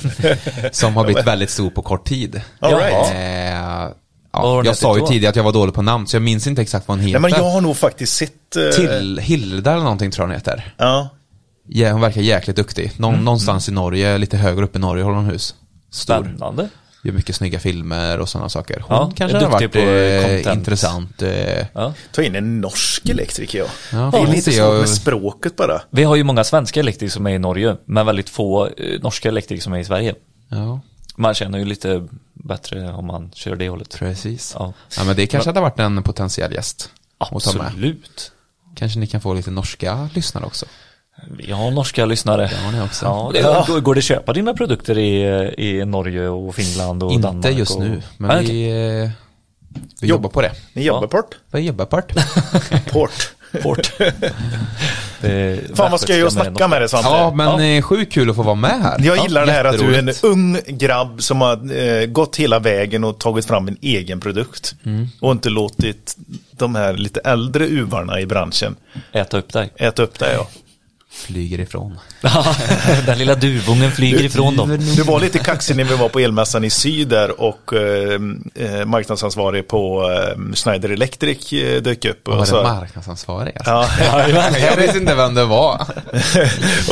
som 0.72 0.96
har 0.96 1.04
blivit 1.06 1.28
väldigt 1.28 1.50
stor 1.50 1.70
på 1.70 1.82
kort 1.82 2.08
tid. 2.08 2.42
All 2.60 2.76
right. 2.76 3.12
Eh, 3.12 3.94
ja, 4.32 4.64
jag 4.66 4.78
sa 4.78 4.96
ju 4.96 5.00
då? 5.02 5.08
tidigare 5.08 5.30
att 5.30 5.36
jag 5.36 5.44
var 5.44 5.54
dålig 5.54 5.76
på 5.76 5.82
namn, 5.82 6.08
så 6.08 6.16
jag 6.16 6.22
minns 6.24 6.48
inte 6.48 6.62
exakt 6.62 6.88
vad 6.88 6.98
hon 6.98 7.04
Nej, 7.06 7.08
heter. 7.14 7.20
men 7.22 7.32
jag 7.32 7.52
har 7.52 7.62
nog 7.62 7.78
faktiskt 7.78 8.14
sett... 8.16 8.56
eh, 8.56 8.70
Till 8.76 9.18
Hilda 9.20 9.72
eller 9.72 9.84
någonting 9.84 10.12
tror 10.12 10.24
jag 10.24 10.28
hon 10.28 10.36
heter. 10.36 10.74
Ja. 10.78 11.10
Ja, 11.68 11.92
hon 11.92 12.02
verkar 12.02 12.22
jäkligt 12.22 12.56
duktig. 12.56 12.92
Någon, 12.98 13.14
Mm. 13.14 13.26
Någonstans 13.26 13.70
i 13.70 13.72
Norge, 13.72 14.18
lite 14.18 14.38
högre 14.38 14.64
upp 14.66 14.76
i 14.76 14.80
Norge 14.80 15.04
håller 15.04 15.18
hon 15.18 15.26
hus. 15.26 15.56
Stor. 15.92 16.16
Spännande. 16.24 16.70
Gör 17.04 17.14
mycket 17.14 17.36
snygga 17.36 17.60
filmer 17.60 18.20
och 18.20 18.30
sådana 18.30 18.50
saker. 18.50 18.84
Hon 18.88 18.96
Ja, 18.98 19.12
kanske 19.16 19.38
har 19.38 19.50
varit 19.50 19.72
på 19.72 19.80
eh, 19.80 20.54
intressant. 20.54 21.22
Eh, 21.22 21.66
Ja. 21.74 21.94
Ta 22.12 22.22
in 22.24 22.36
en 22.36 22.62
norsk 22.62 23.10
elektriker 23.10 23.60
ja. 23.60 23.66
Ja, 23.92 24.10
det 24.14 24.18
är 24.18 24.28
lite 24.36 24.52
svårt 24.52 24.80
med 24.80 24.90
språket 24.90 25.56
bara. 25.56 25.82
Vi 25.90 26.04
har 26.04 26.16
ju 26.16 26.24
många 26.24 26.44
svenska 26.44 26.80
elektriker 26.80 27.12
som 27.12 27.28
är 27.28 27.32
i 27.32 27.40
Norge, 27.40 27.78
men 27.86 28.06
väldigt 28.06 28.30
få 28.30 28.68
eh, 28.68 29.02
norska 29.02 29.30
elektriker 29.30 29.64
som 29.64 29.74
är 29.74 29.80
i 29.80 29.86
Sverige. 29.86 30.16
ja, 30.50 30.80
Man 31.16 31.34
känner 31.34 31.60
ju 31.60 31.66
lite 31.66 32.08
bättre 32.34 32.94
om 32.94 33.06
man 33.08 33.32
kör 33.34 33.56
det 33.56 33.70
hållet. 33.70 33.96
precis. 34.00 34.56
Ja. 34.60 34.74
Ja, 34.98 35.04
men 35.04 35.16
det 35.16 35.28
kanske 35.28 35.50
hade 35.50 35.62
varit 35.62 35.80
en 35.80 36.04
potentiell 36.04 36.54
gäst. 36.54 36.90
Absolut. 37.18 38.32
Kanske 38.76 39.00
ni 39.00 39.08
kan 39.08 39.22
få 39.22 39.34
lite 39.34 39.52
norska 39.52 40.10
lyssnare 40.14 40.46
också. 40.46 40.66
Vi 41.38 41.52
har 41.52 41.72
norska 41.72 42.06
lyssnare. 42.06 42.48
Det 42.48 42.56
har 42.66 42.72
ni 42.72 42.82
också. 42.82 43.06
Ja, 43.06 43.32
det, 43.34 43.42
går- 43.42 43.80
Går 43.80 43.96
det 43.96 44.00
att 44.00 44.04
köpa 44.04 44.34
dina 44.34 44.54
produkter 44.54 44.98
i, 44.98 45.22
i 45.58 45.86
Norge 45.86 46.28
och 46.28 46.56
Finland 46.56 47.04
och 47.04 47.12
Inte 47.12 47.28
Danmark? 47.28 47.58
just 47.58 47.76
och... 47.76 47.82
nu, 47.82 48.02
men 48.18 48.32
Ah, 48.32 48.40
vi, 48.40 48.70
eh, 49.04 49.10
vi 50.02 50.08
jobbar 50.08 50.30
på 50.30 50.42
det. 50.42 50.52
Ni 50.74 50.84
jobbar 50.84 51.08
port? 51.08 51.36
Vi 51.52 51.60
jobbar 51.60 51.86
på 51.86 52.02
det. 52.08 52.26
Port. 52.92 53.32
Port. 53.64 53.92
Det- 55.22 55.78
Fan 55.78 55.92
vad 55.92 56.00
ska 56.02 56.16
jag 56.16 56.32
snacka 56.32 56.68
med 56.68 56.82
dig 56.82 56.90
Svante. 56.90 57.10
Ja, 57.10 57.32
men 57.36 57.48
Ja. 57.48 57.78
eh, 57.78 57.82
sjukt 57.82 58.14
kul 58.14 58.30
att 58.30 58.36
få 58.36 58.44
vara 58.44 58.56
med 58.56 58.82
här. 58.84 59.00
Jag 59.00 59.18
gillar 59.18 59.46
det 59.46 59.52
här 59.52 59.66
att 59.66 59.78
du 59.80 59.96
är 59.96 60.00
en 60.00 60.12
ung 60.24 60.58
grabb 60.68 61.22
som 61.24 61.42
har 61.42 61.78
eh, 61.78 62.06
gått 62.06 62.36
hela 62.36 62.60
vägen 62.60 63.04
och 63.04 63.20
tagit 63.20 63.46
fram 63.46 63.68
en 63.68 63.78
egen 63.82 64.20
produkt. 64.20 64.76
Mm. 64.86 65.08
Och 65.22 65.32
inte 65.32 65.50
låtit 65.50 66.16
de 66.52 66.76
här 66.76 66.94
lite 66.94 67.20
äldre 67.20 67.66
uvarna 67.68 68.20
i 68.20 68.26
branschen 68.26 68.76
Äta 69.12 69.38
upp 69.38 69.54
dig. 69.54 69.70
äta 69.76 70.04
upp 70.04 70.20
det. 70.20 70.34
Ja. 70.34 70.48
Flyger 71.12 71.60
ifrån. 71.60 72.00
Den 73.06 73.18
lilla 73.18 73.36
duvungen 73.36 73.92
flyger 73.92 74.24
ifrån 74.24 74.56
dem. 74.56 74.78
Du 74.96 75.04
var 75.04 75.20
lite 75.20 75.40
kaxig 75.40 75.76
när 75.76 75.84
vi 75.84 75.96
var 75.96 76.10
på 76.10 76.20
elmässan 76.20 76.64
i 76.64 76.70
syd 76.70 77.08
där 77.08 77.42
och 77.42 77.74
eh, 77.74 78.20
eh, 78.56 78.86
marknadsansvarig 78.86 79.68
på 79.68 80.12
eh, 80.12 80.54
Schneider 80.56 80.90
Electric 80.90 81.54
eh, 81.54 81.82
dök 81.82 82.06
upp. 82.06 82.28
Och 82.28 82.34
Och, 82.34 82.40
var 82.40 82.46
så, 82.46 82.58
det 82.58 82.64
marknadsansvarig 82.64 83.58
alltså. 83.58 84.04
ja, 84.04 84.58
Jag 84.60 84.78
visste 84.78 84.98
inte 84.98 85.16
vem 85.16 85.34
det 85.34 85.46
var. 85.46 85.82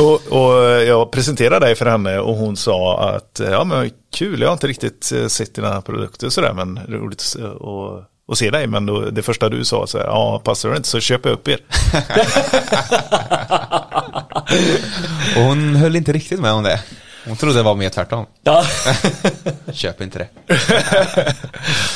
och, 0.00 0.32
och 0.42 0.62
jag 0.82 1.12
presenterade 1.12 1.66
dig 1.66 1.74
för 1.74 1.86
henne 1.86 2.18
och 2.18 2.36
hon 2.36 2.56
sa 2.56 3.00
att 3.16 3.40
eh, 3.40 3.50
ja 3.50 3.64
men 3.64 3.90
kul, 4.16 4.40
jag 4.40 4.48
har 4.48 4.52
inte 4.52 4.66
riktigt 4.66 5.12
eh, 5.12 5.26
sett 5.26 5.54
dina 5.54 5.80
produkter 5.80 6.28
sådär 6.28 6.52
men 6.52 6.80
roligt 6.88 7.20
att 7.20 8.08
och, 8.28 8.38
se 8.38 8.50
dig. 8.50 8.66
Men 8.66 8.86
då, 8.86 9.00
det 9.00 9.22
första 9.22 9.48
du 9.48 9.64
sa 9.64 9.86
så 9.86 9.98
här, 9.98 10.04
ja 10.04 10.40
passar 10.44 10.68
det 10.70 10.76
inte 10.76 10.88
så 10.88 11.00
köper 11.00 11.28
jag 11.28 11.34
upp 11.34 11.48
er. 11.48 11.58
Och 15.36 15.42
hon 15.42 15.76
höll 15.76 15.96
inte 15.96 16.12
riktigt 16.12 16.40
med 16.40 16.52
om 16.52 16.62
det. 16.62 16.80
Hon 17.26 17.36
trodde 17.36 17.56
det 17.56 17.62
var 17.62 17.74
mer 17.74 17.88
tvärtom. 17.88 18.26
Ja. 18.42 18.64
Köp 19.72 20.00
inte 20.00 20.18
det. 20.18 20.28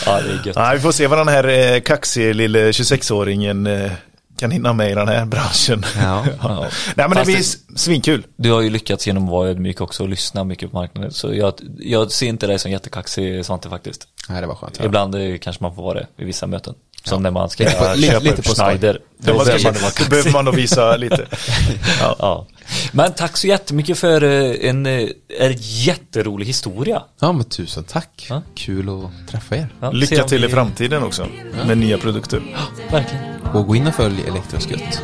ja, 0.06 0.20
det 0.20 0.30
är 0.30 0.46
gött. 0.46 0.56
Nej, 0.56 0.76
vi 0.76 0.82
får 0.82 0.92
se 0.92 1.06
vad 1.06 1.18
den 1.18 1.28
här 1.28 1.48
eh, 1.48 1.80
kaxige 1.80 2.32
lille 2.32 2.70
26-åringen 2.70 3.84
eh, 3.84 3.92
kan 4.38 4.50
hinna 4.50 4.72
med 4.72 4.90
i 4.90 4.94
den 4.94 5.08
här 5.08 5.24
branschen. 5.24 5.84
Ja. 5.96 6.24
Ja. 6.42 6.60
Nej 6.60 6.68
men 6.96 7.10
det 7.10 7.14
Fast 7.14 7.26
blir 7.26 7.36
s- 7.36 7.56
svinkul. 7.76 8.26
Du 8.36 8.50
har 8.52 8.60
ju 8.60 8.70
lyckats 8.70 9.06
genom 9.06 9.24
att 9.24 9.30
vara 9.30 9.48
ödmjuk 9.48 9.80
också 9.80 10.02
och 10.02 10.08
lyssna 10.08 10.44
mycket 10.44 10.70
på 10.70 10.76
marknaden. 10.76 11.10
Så 11.12 11.34
jag, 11.34 11.54
jag 11.78 12.10
ser 12.12 12.26
inte 12.26 12.46
dig 12.46 12.58
som 12.58 12.70
jättekaxig 12.70 13.44
Svante 13.46 13.68
faktiskt. 13.68 14.08
Nej, 14.28 14.40
det 14.40 14.46
var 14.46 14.54
skönt. 14.54 14.80
Ibland 14.84 15.14
kanske 15.40 15.64
man 15.64 15.74
får 15.74 15.82
vara 15.82 15.94
det 15.98 16.06
i 16.18 16.24
vissa 16.24 16.46
möten. 16.46 16.74
Som 17.04 17.22
när 17.22 17.30
man 17.30 17.50
ska 17.50 17.64
Lite 17.64 17.76
på- 17.76 18.00
köpa 18.00 18.18
lite 18.18 18.42
på. 18.42 18.54
Schneider. 18.54 18.98
Då, 19.18 19.32
Då 19.32 19.36
man 19.38 19.46
behöver 19.46 19.80
man 19.82 19.90
då 19.98 20.04
behöver 20.10 20.30
man 20.32 20.44
nog 20.44 20.54
visa 20.54 20.96
lite. 20.96 21.26
Ja. 22.00 22.16
Ja. 22.18 22.46
Men 22.92 23.12
tack 23.12 23.36
så 23.36 23.46
jättemycket 23.46 23.98
för 23.98 24.22
eh, 24.22 24.68
en 24.70 24.86
eh, 24.86 25.08
en 25.40 25.54
jätterolig 25.58 26.46
historia. 26.46 27.02
Ja, 27.20 27.32
men 27.32 27.44
tusen 27.44 27.84
tack. 27.84 28.26
Ja. 28.28 28.42
Kul 28.54 28.88
att 28.88 29.28
träffa 29.30 29.56
er. 29.56 29.68
Ja, 29.80 29.90
Lycka 29.90 30.24
till 30.24 30.44
i 30.44 30.46
vi- 30.46 30.52
framtiden 30.52 31.02
också 31.02 31.26
med 31.66 31.78
nya 31.78 31.98
produkter. 31.98 32.42
Verkligen. 32.90 33.24
Och 33.54 33.66
gå 33.66 33.76
in 33.76 33.86
och 33.86 33.94
följ 33.94 34.22
Elektroskutt 34.28 35.02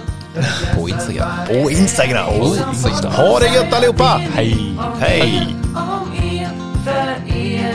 på 0.75 0.89
Instagram. 0.89 1.29
På 1.49 1.71
Instagram. 1.71 2.33
Instagram. 2.75 3.13
Ha 3.13 3.39
det 3.39 3.47
gött 3.55 3.73
allihopa! 3.75 4.23
Hej. 4.35 4.75
Hej! 5.01 5.47
Om 5.75 6.13
er, 6.25 6.49
för 6.85 7.33
er. 7.37 7.75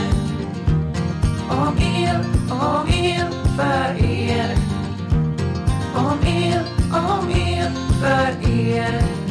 Om 1.50 1.78
er, 1.78 2.20
om 2.50 2.88
er, 2.88 3.03
för 3.56 4.04
er. 4.04 4.56
Om 5.94 6.18
er, 6.26 6.62
om 6.92 7.30
er, 7.30 7.70
för 8.00 8.50
er. 8.50 9.23